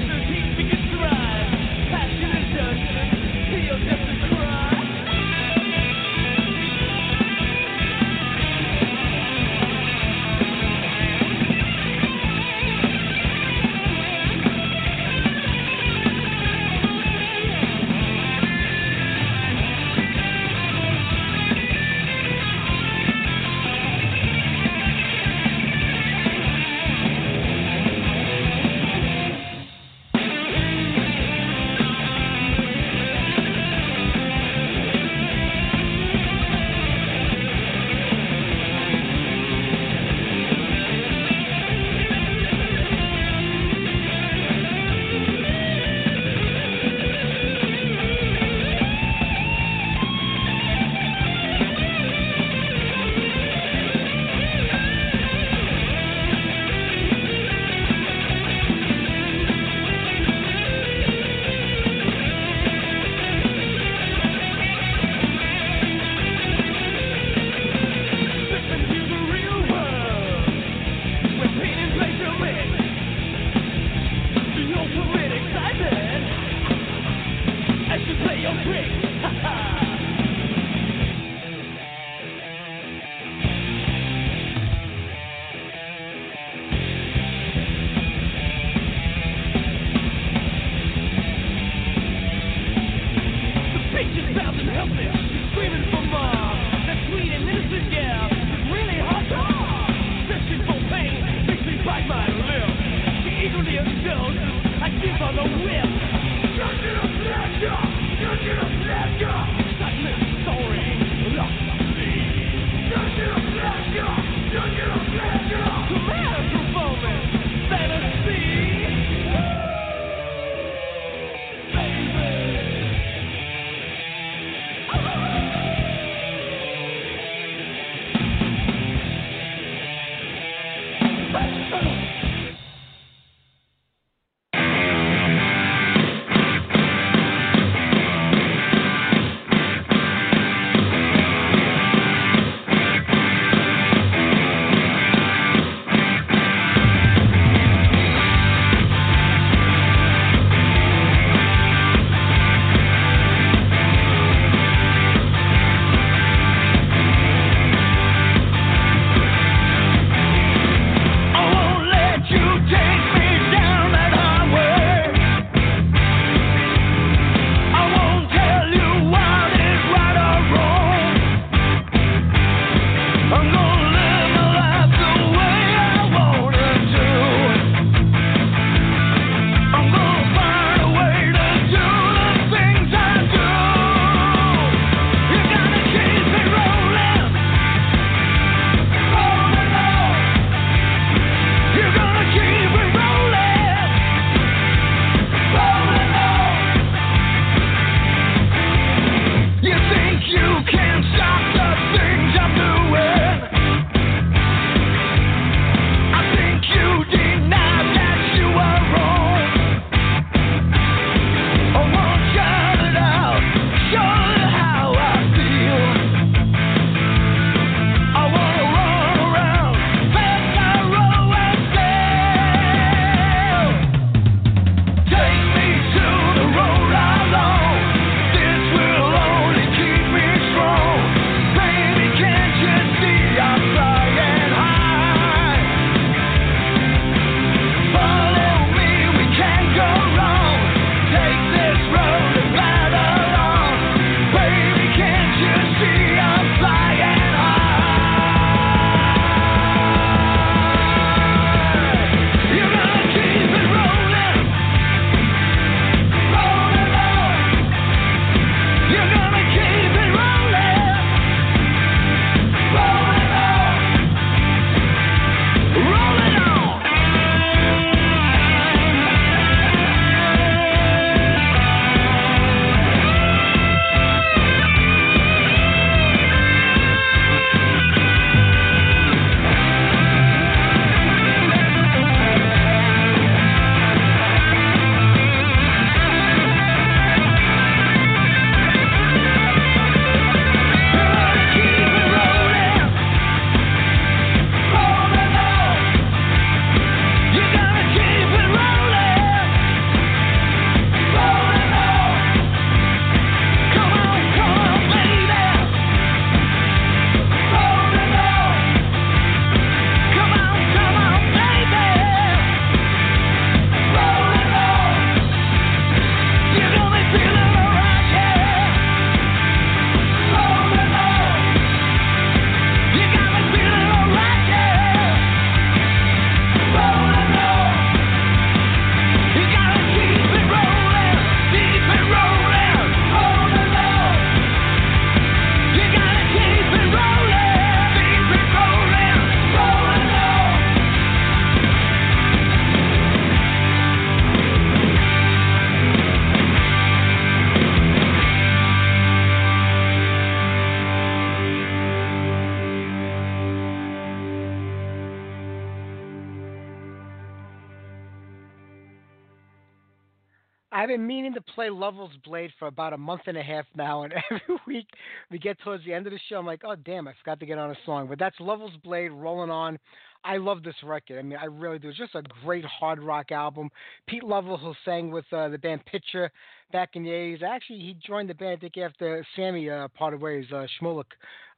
to 361.45 361.53
play 361.53 361.69
Lovell's 361.69 362.15
Blade 362.23 362.51
for 362.59 362.67
about 362.67 362.93
a 362.93 362.97
month 362.97 363.21
and 363.27 363.37
a 363.37 363.43
half 363.43 363.65
now, 363.75 364.03
and 364.03 364.13
every 364.31 364.57
week 364.67 364.87
we 365.29 365.39
get 365.39 365.59
towards 365.59 365.85
the 365.85 365.93
end 365.93 366.07
of 366.07 366.13
the 366.13 366.19
show, 366.29 366.37
I'm 366.37 366.45
like, 366.45 366.61
oh 366.65 366.75
damn, 366.75 367.07
I 367.07 367.13
forgot 367.23 367.39
to 367.39 367.45
get 367.45 367.57
on 367.57 367.71
a 367.71 367.77
song. 367.85 368.07
But 368.07 368.19
that's 368.19 368.35
Lovell's 368.39 368.77
Blade 368.83 369.09
rolling 369.09 369.49
on. 369.49 369.77
I 370.23 370.37
love 370.37 370.61
this 370.61 370.75
record. 370.83 371.17
I 371.17 371.23
mean, 371.23 371.39
I 371.41 371.45
really 371.45 371.79
do. 371.79 371.89
It's 371.89 371.97
just 371.97 372.13
a 372.13 372.21
great 372.43 372.63
hard 372.65 373.01
rock 373.01 373.31
album. 373.31 373.69
Pete 374.07 374.23
Lovell, 374.23 374.57
who 374.57 374.73
sang 374.85 375.09
with 375.09 375.25
uh, 375.33 375.49
the 375.49 375.57
band 375.57 375.83
Picture 375.85 376.31
back 376.71 376.91
in 376.93 377.03
the 377.03 377.09
80s, 377.09 377.41
actually 377.41 377.79
he 377.79 377.97
joined 378.05 378.29
the 378.29 378.35
band 378.35 378.59
I 378.59 378.61
think 378.61 378.77
after 378.77 379.25
Sammy 379.35 379.69
uh, 379.69 379.87
parted 379.89 380.21
ways. 380.21 380.45
Uh, 380.51 380.67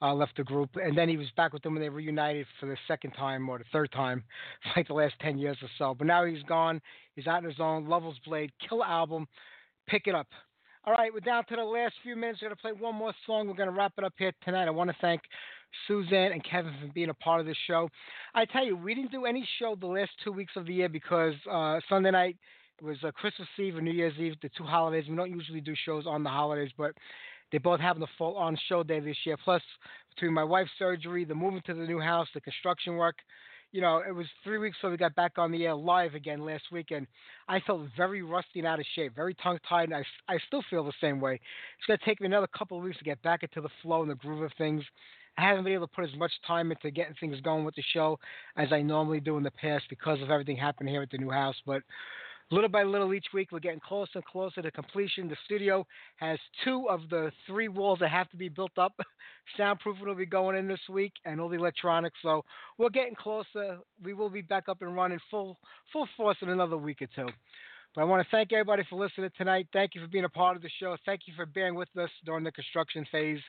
uh, 0.03 0.13
left 0.13 0.35
the 0.35 0.43
group, 0.43 0.69
and 0.75 0.97
then 0.97 1.07
he 1.07 1.15
was 1.15 1.27
back 1.37 1.53
with 1.53 1.63
them 1.63 1.73
when 1.73 1.81
they 1.81 1.87
reunited 1.87 2.45
for 2.59 2.65
the 2.65 2.75
second 2.89 3.11
time 3.11 3.47
or 3.47 3.57
the 3.57 3.63
third 3.71 3.89
time, 3.93 4.21
like 4.75 4.87
the 4.87 4.93
last 4.93 5.13
10 5.21 5.37
years 5.37 5.57
or 5.61 5.69
so. 5.77 5.95
But 5.97 6.07
now 6.07 6.25
he's 6.25 6.43
gone. 6.43 6.81
He's 7.15 7.25
out 7.25 7.37
on 7.37 7.45
his 7.45 7.59
own. 7.59 7.87
Lovell's 7.87 8.19
Blade, 8.25 8.51
killer 8.67 8.85
album. 8.85 9.27
Pick 9.87 10.07
it 10.07 10.15
up. 10.15 10.27
All 10.85 10.93
right, 10.93 11.13
we're 11.13 11.21
down 11.21 11.45
to 11.45 11.55
the 11.55 11.63
last 11.63 11.93
few 12.03 12.15
minutes. 12.15 12.39
We're 12.41 12.49
going 12.49 12.57
to 12.57 12.61
play 12.61 12.71
one 12.73 12.95
more 12.95 13.13
song. 13.25 13.47
We're 13.47 13.53
going 13.53 13.69
to 13.69 13.75
wrap 13.75 13.93
it 13.97 14.03
up 14.03 14.13
here 14.17 14.33
tonight. 14.43 14.67
I 14.67 14.71
want 14.71 14.89
to 14.89 14.95
thank 14.99 15.21
Suzanne 15.87 16.33
and 16.33 16.43
Kevin 16.43 16.73
for 16.81 16.91
being 16.93 17.09
a 17.09 17.13
part 17.13 17.39
of 17.39 17.45
this 17.45 17.57
show. 17.67 17.89
I 18.35 18.45
tell 18.45 18.65
you, 18.65 18.75
we 18.75 18.93
didn't 18.93 19.11
do 19.11 19.25
any 19.25 19.47
show 19.59 19.75
the 19.79 19.87
last 19.87 20.11
two 20.23 20.33
weeks 20.33 20.53
of 20.57 20.65
the 20.65 20.73
year 20.73 20.89
because 20.89 21.35
uh, 21.49 21.79
Sunday 21.87 22.11
night 22.11 22.37
was 22.81 22.97
uh, 23.03 23.11
Christmas 23.11 23.47
Eve 23.57 23.77
and 23.77 23.85
New 23.85 23.93
Year's 23.93 24.17
Eve, 24.19 24.35
the 24.41 24.49
two 24.57 24.65
holidays. 24.65 25.05
We 25.09 25.15
don't 25.15 25.31
usually 25.31 25.61
do 25.61 25.73
shows 25.85 26.05
on 26.05 26.21
the 26.21 26.29
holidays, 26.29 26.71
but 26.77 26.91
they 27.51 27.59
both 27.59 27.79
having 27.79 28.01
the 28.01 28.07
full 28.17 28.35
on 28.35 28.57
show 28.67 28.83
day 28.83 28.99
this 28.99 29.17
year. 29.25 29.37
Plus, 29.41 29.61
between 30.13 30.33
my 30.33 30.43
wife's 30.43 30.71
surgery, 30.77 31.23
the 31.23 31.35
moving 31.35 31.61
to 31.65 31.73
the 31.73 31.85
new 31.85 31.99
house, 31.99 32.27
the 32.33 32.41
construction 32.41 32.95
work, 32.95 33.15
you 33.73 33.81
know, 33.81 34.03
it 34.07 34.11
was 34.11 34.27
three 34.43 34.59
weeks 34.59 34.77
so 34.81 34.91
we 34.91 34.97
got 34.97 35.15
back 35.15 35.33
on 35.37 35.51
the 35.51 35.65
air 35.65 35.73
live 35.73 36.13
again 36.13 36.45
last 36.45 36.65
weekend. 36.71 37.07
I 37.49 37.59
felt 37.59 37.81
very 37.97 38.21
rusty 38.21 38.59
and 38.59 38.67
out 38.67 38.79
of 38.79 38.85
shape, 38.95 39.15
very 39.15 39.33
tongue 39.33 39.57
tied, 39.67 39.89
and 39.89 39.95
I, 39.95 40.03
I 40.31 40.37
still 40.47 40.63
feel 40.69 40.85
the 40.85 40.93
same 41.01 41.19
way. 41.19 41.33
It's 41.33 41.87
going 41.87 41.97
to 41.97 42.05
take 42.05 42.21
me 42.21 42.27
another 42.27 42.47
couple 42.55 42.77
of 42.77 42.83
weeks 42.83 42.99
to 42.99 43.03
get 43.03 43.21
back 43.23 43.41
into 43.41 43.61
the 43.61 43.73
flow 43.81 44.03
and 44.03 44.11
the 44.11 44.15
groove 44.15 44.43
of 44.43 44.51
things. 44.59 44.83
I 45.39 45.41
haven't 45.41 45.63
been 45.63 45.73
able 45.73 45.87
to 45.87 45.93
put 45.93 46.05
as 46.05 46.15
much 46.15 46.31
time 46.45 46.71
into 46.71 46.91
getting 46.91 47.15
things 47.19 47.41
going 47.41 47.65
with 47.65 47.73
the 47.73 47.83
show 47.93 48.19
as 48.55 48.71
I 48.71 48.83
normally 48.83 49.19
do 49.19 49.37
in 49.37 49.43
the 49.43 49.49
past 49.49 49.85
because 49.89 50.21
of 50.21 50.29
everything 50.29 50.55
happening 50.55 50.93
here 50.93 51.01
at 51.01 51.09
the 51.09 51.17
new 51.17 51.31
house. 51.31 51.55
But 51.65 51.81
little 52.51 52.69
by 52.69 52.83
little 52.83 53.13
each 53.13 53.27
week, 53.33 53.51
we're 53.51 53.59
getting 53.59 53.79
closer 53.79 54.11
and 54.15 54.25
closer 54.25 54.61
to 54.61 54.71
completion. 54.71 55.27
The 55.27 55.37
studio 55.45 55.85
has 56.17 56.37
two 56.63 56.87
of 56.89 57.09
the 57.09 57.31
three 57.47 57.67
walls 57.67 57.99
that 57.99 58.09
have 58.09 58.29
to 58.31 58.37
be 58.37 58.49
built 58.49 58.77
up. 58.77 58.93
Soundproofing 59.59 60.05
will 60.05 60.15
be 60.15 60.25
going 60.25 60.57
in 60.57 60.67
this 60.67 60.79
week, 60.89 61.13
and 61.25 61.39
all 61.39 61.49
the 61.49 61.57
electronics. 61.57 62.17
So 62.21 62.43
we're 62.77 62.89
getting 62.89 63.15
closer. 63.15 63.79
We 64.03 64.13
will 64.13 64.29
be 64.29 64.41
back 64.41 64.69
up 64.69 64.81
and 64.81 64.95
running 64.95 65.19
full 65.29 65.57
full 65.91 66.07
force 66.17 66.37
in 66.41 66.49
another 66.49 66.77
week 66.77 67.01
or 67.01 67.07
two. 67.15 67.31
But 67.95 68.01
I 68.01 68.05
want 68.05 68.23
to 68.23 68.31
thank 68.31 68.51
everybody 68.51 68.83
for 68.89 68.97
listening 68.97 69.29
tonight. 69.37 69.67
Thank 69.71 69.93
you 69.93 70.01
for 70.01 70.07
being 70.07 70.25
a 70.25 70.29
part 70.29 70.55
of 70.55 70.63
the 70.63 70.69
show. 70.79 70.97
Thank 71.05 71.21
you 71.27 71.33
for 71.35 71.45
bearing 71.45 71.75
with 71.75 71.89
us 71.95 72.09
during 72.25 72.43
the 72.43 72.51
construction 72.51 73.05
phase. 73.11 73.39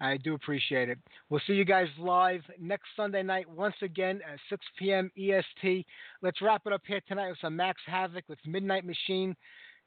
I 0.00 0.16
do 0.16 0.34
appreciate 0.34 0.88
it. 0.88 0.98
We'll 1.28 1.42
see 1.46 1.52
you 1.52 1.64
guys 1.64 1.88
live 1.98 2.40
next 2.58 2.88
Sunday 2.96 3.22
night 3.22 3.48
once 3.48 3.74
again 3.82 4.20
at 4.26 4.38
6 4.48 4.64
p.m. 4.78 5.10
EST. 5.16 5.86
Let's 6.22 6.40
wrap 6.40 6.62
it 6.66 6.72
up 6.72 6.82
here 6.86 7.02
tonight 7.06 7.28
with 7.28 7.38
some 7.40 7.54
Max 7.54 7.80
Havoc 7.86 8.24
with 8.28 8.38
Midnight 8.46 8.86
Machine. 8.86 9.36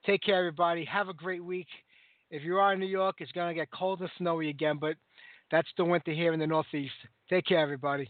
Take 0.05 0.21
care, 0.21 0.37
everybody. 0.37 0.85
Have 0.85 1.09
a 1.09 1.13
great 1.13 1.43
week. 1.43 1.67
If 2.29 2.43
you 2.43 2.57
are 2.57 2.73
in 2.73 2.79
New 2.79 2.85
York, 2.85 3.17
it's 3.19 3.31
going 3.31 3.49
to 3.49 3.59
get 3.59 3.69
cold 3.71 4.01
and 4.01 4.09
snowy 4.17 4.49
again, 4.49 4.77
but 4.79 4.97
that's 5.49 5.69
the 5.77 5.85
winter 5.85 6.13
here 6.13 6.33
in 6.33 6.39
the 6.39 6.47
Northeast. 6.47 6.93
Take 7.29 7.45
care, 7.45 7.59
everybody. 7.59 8.09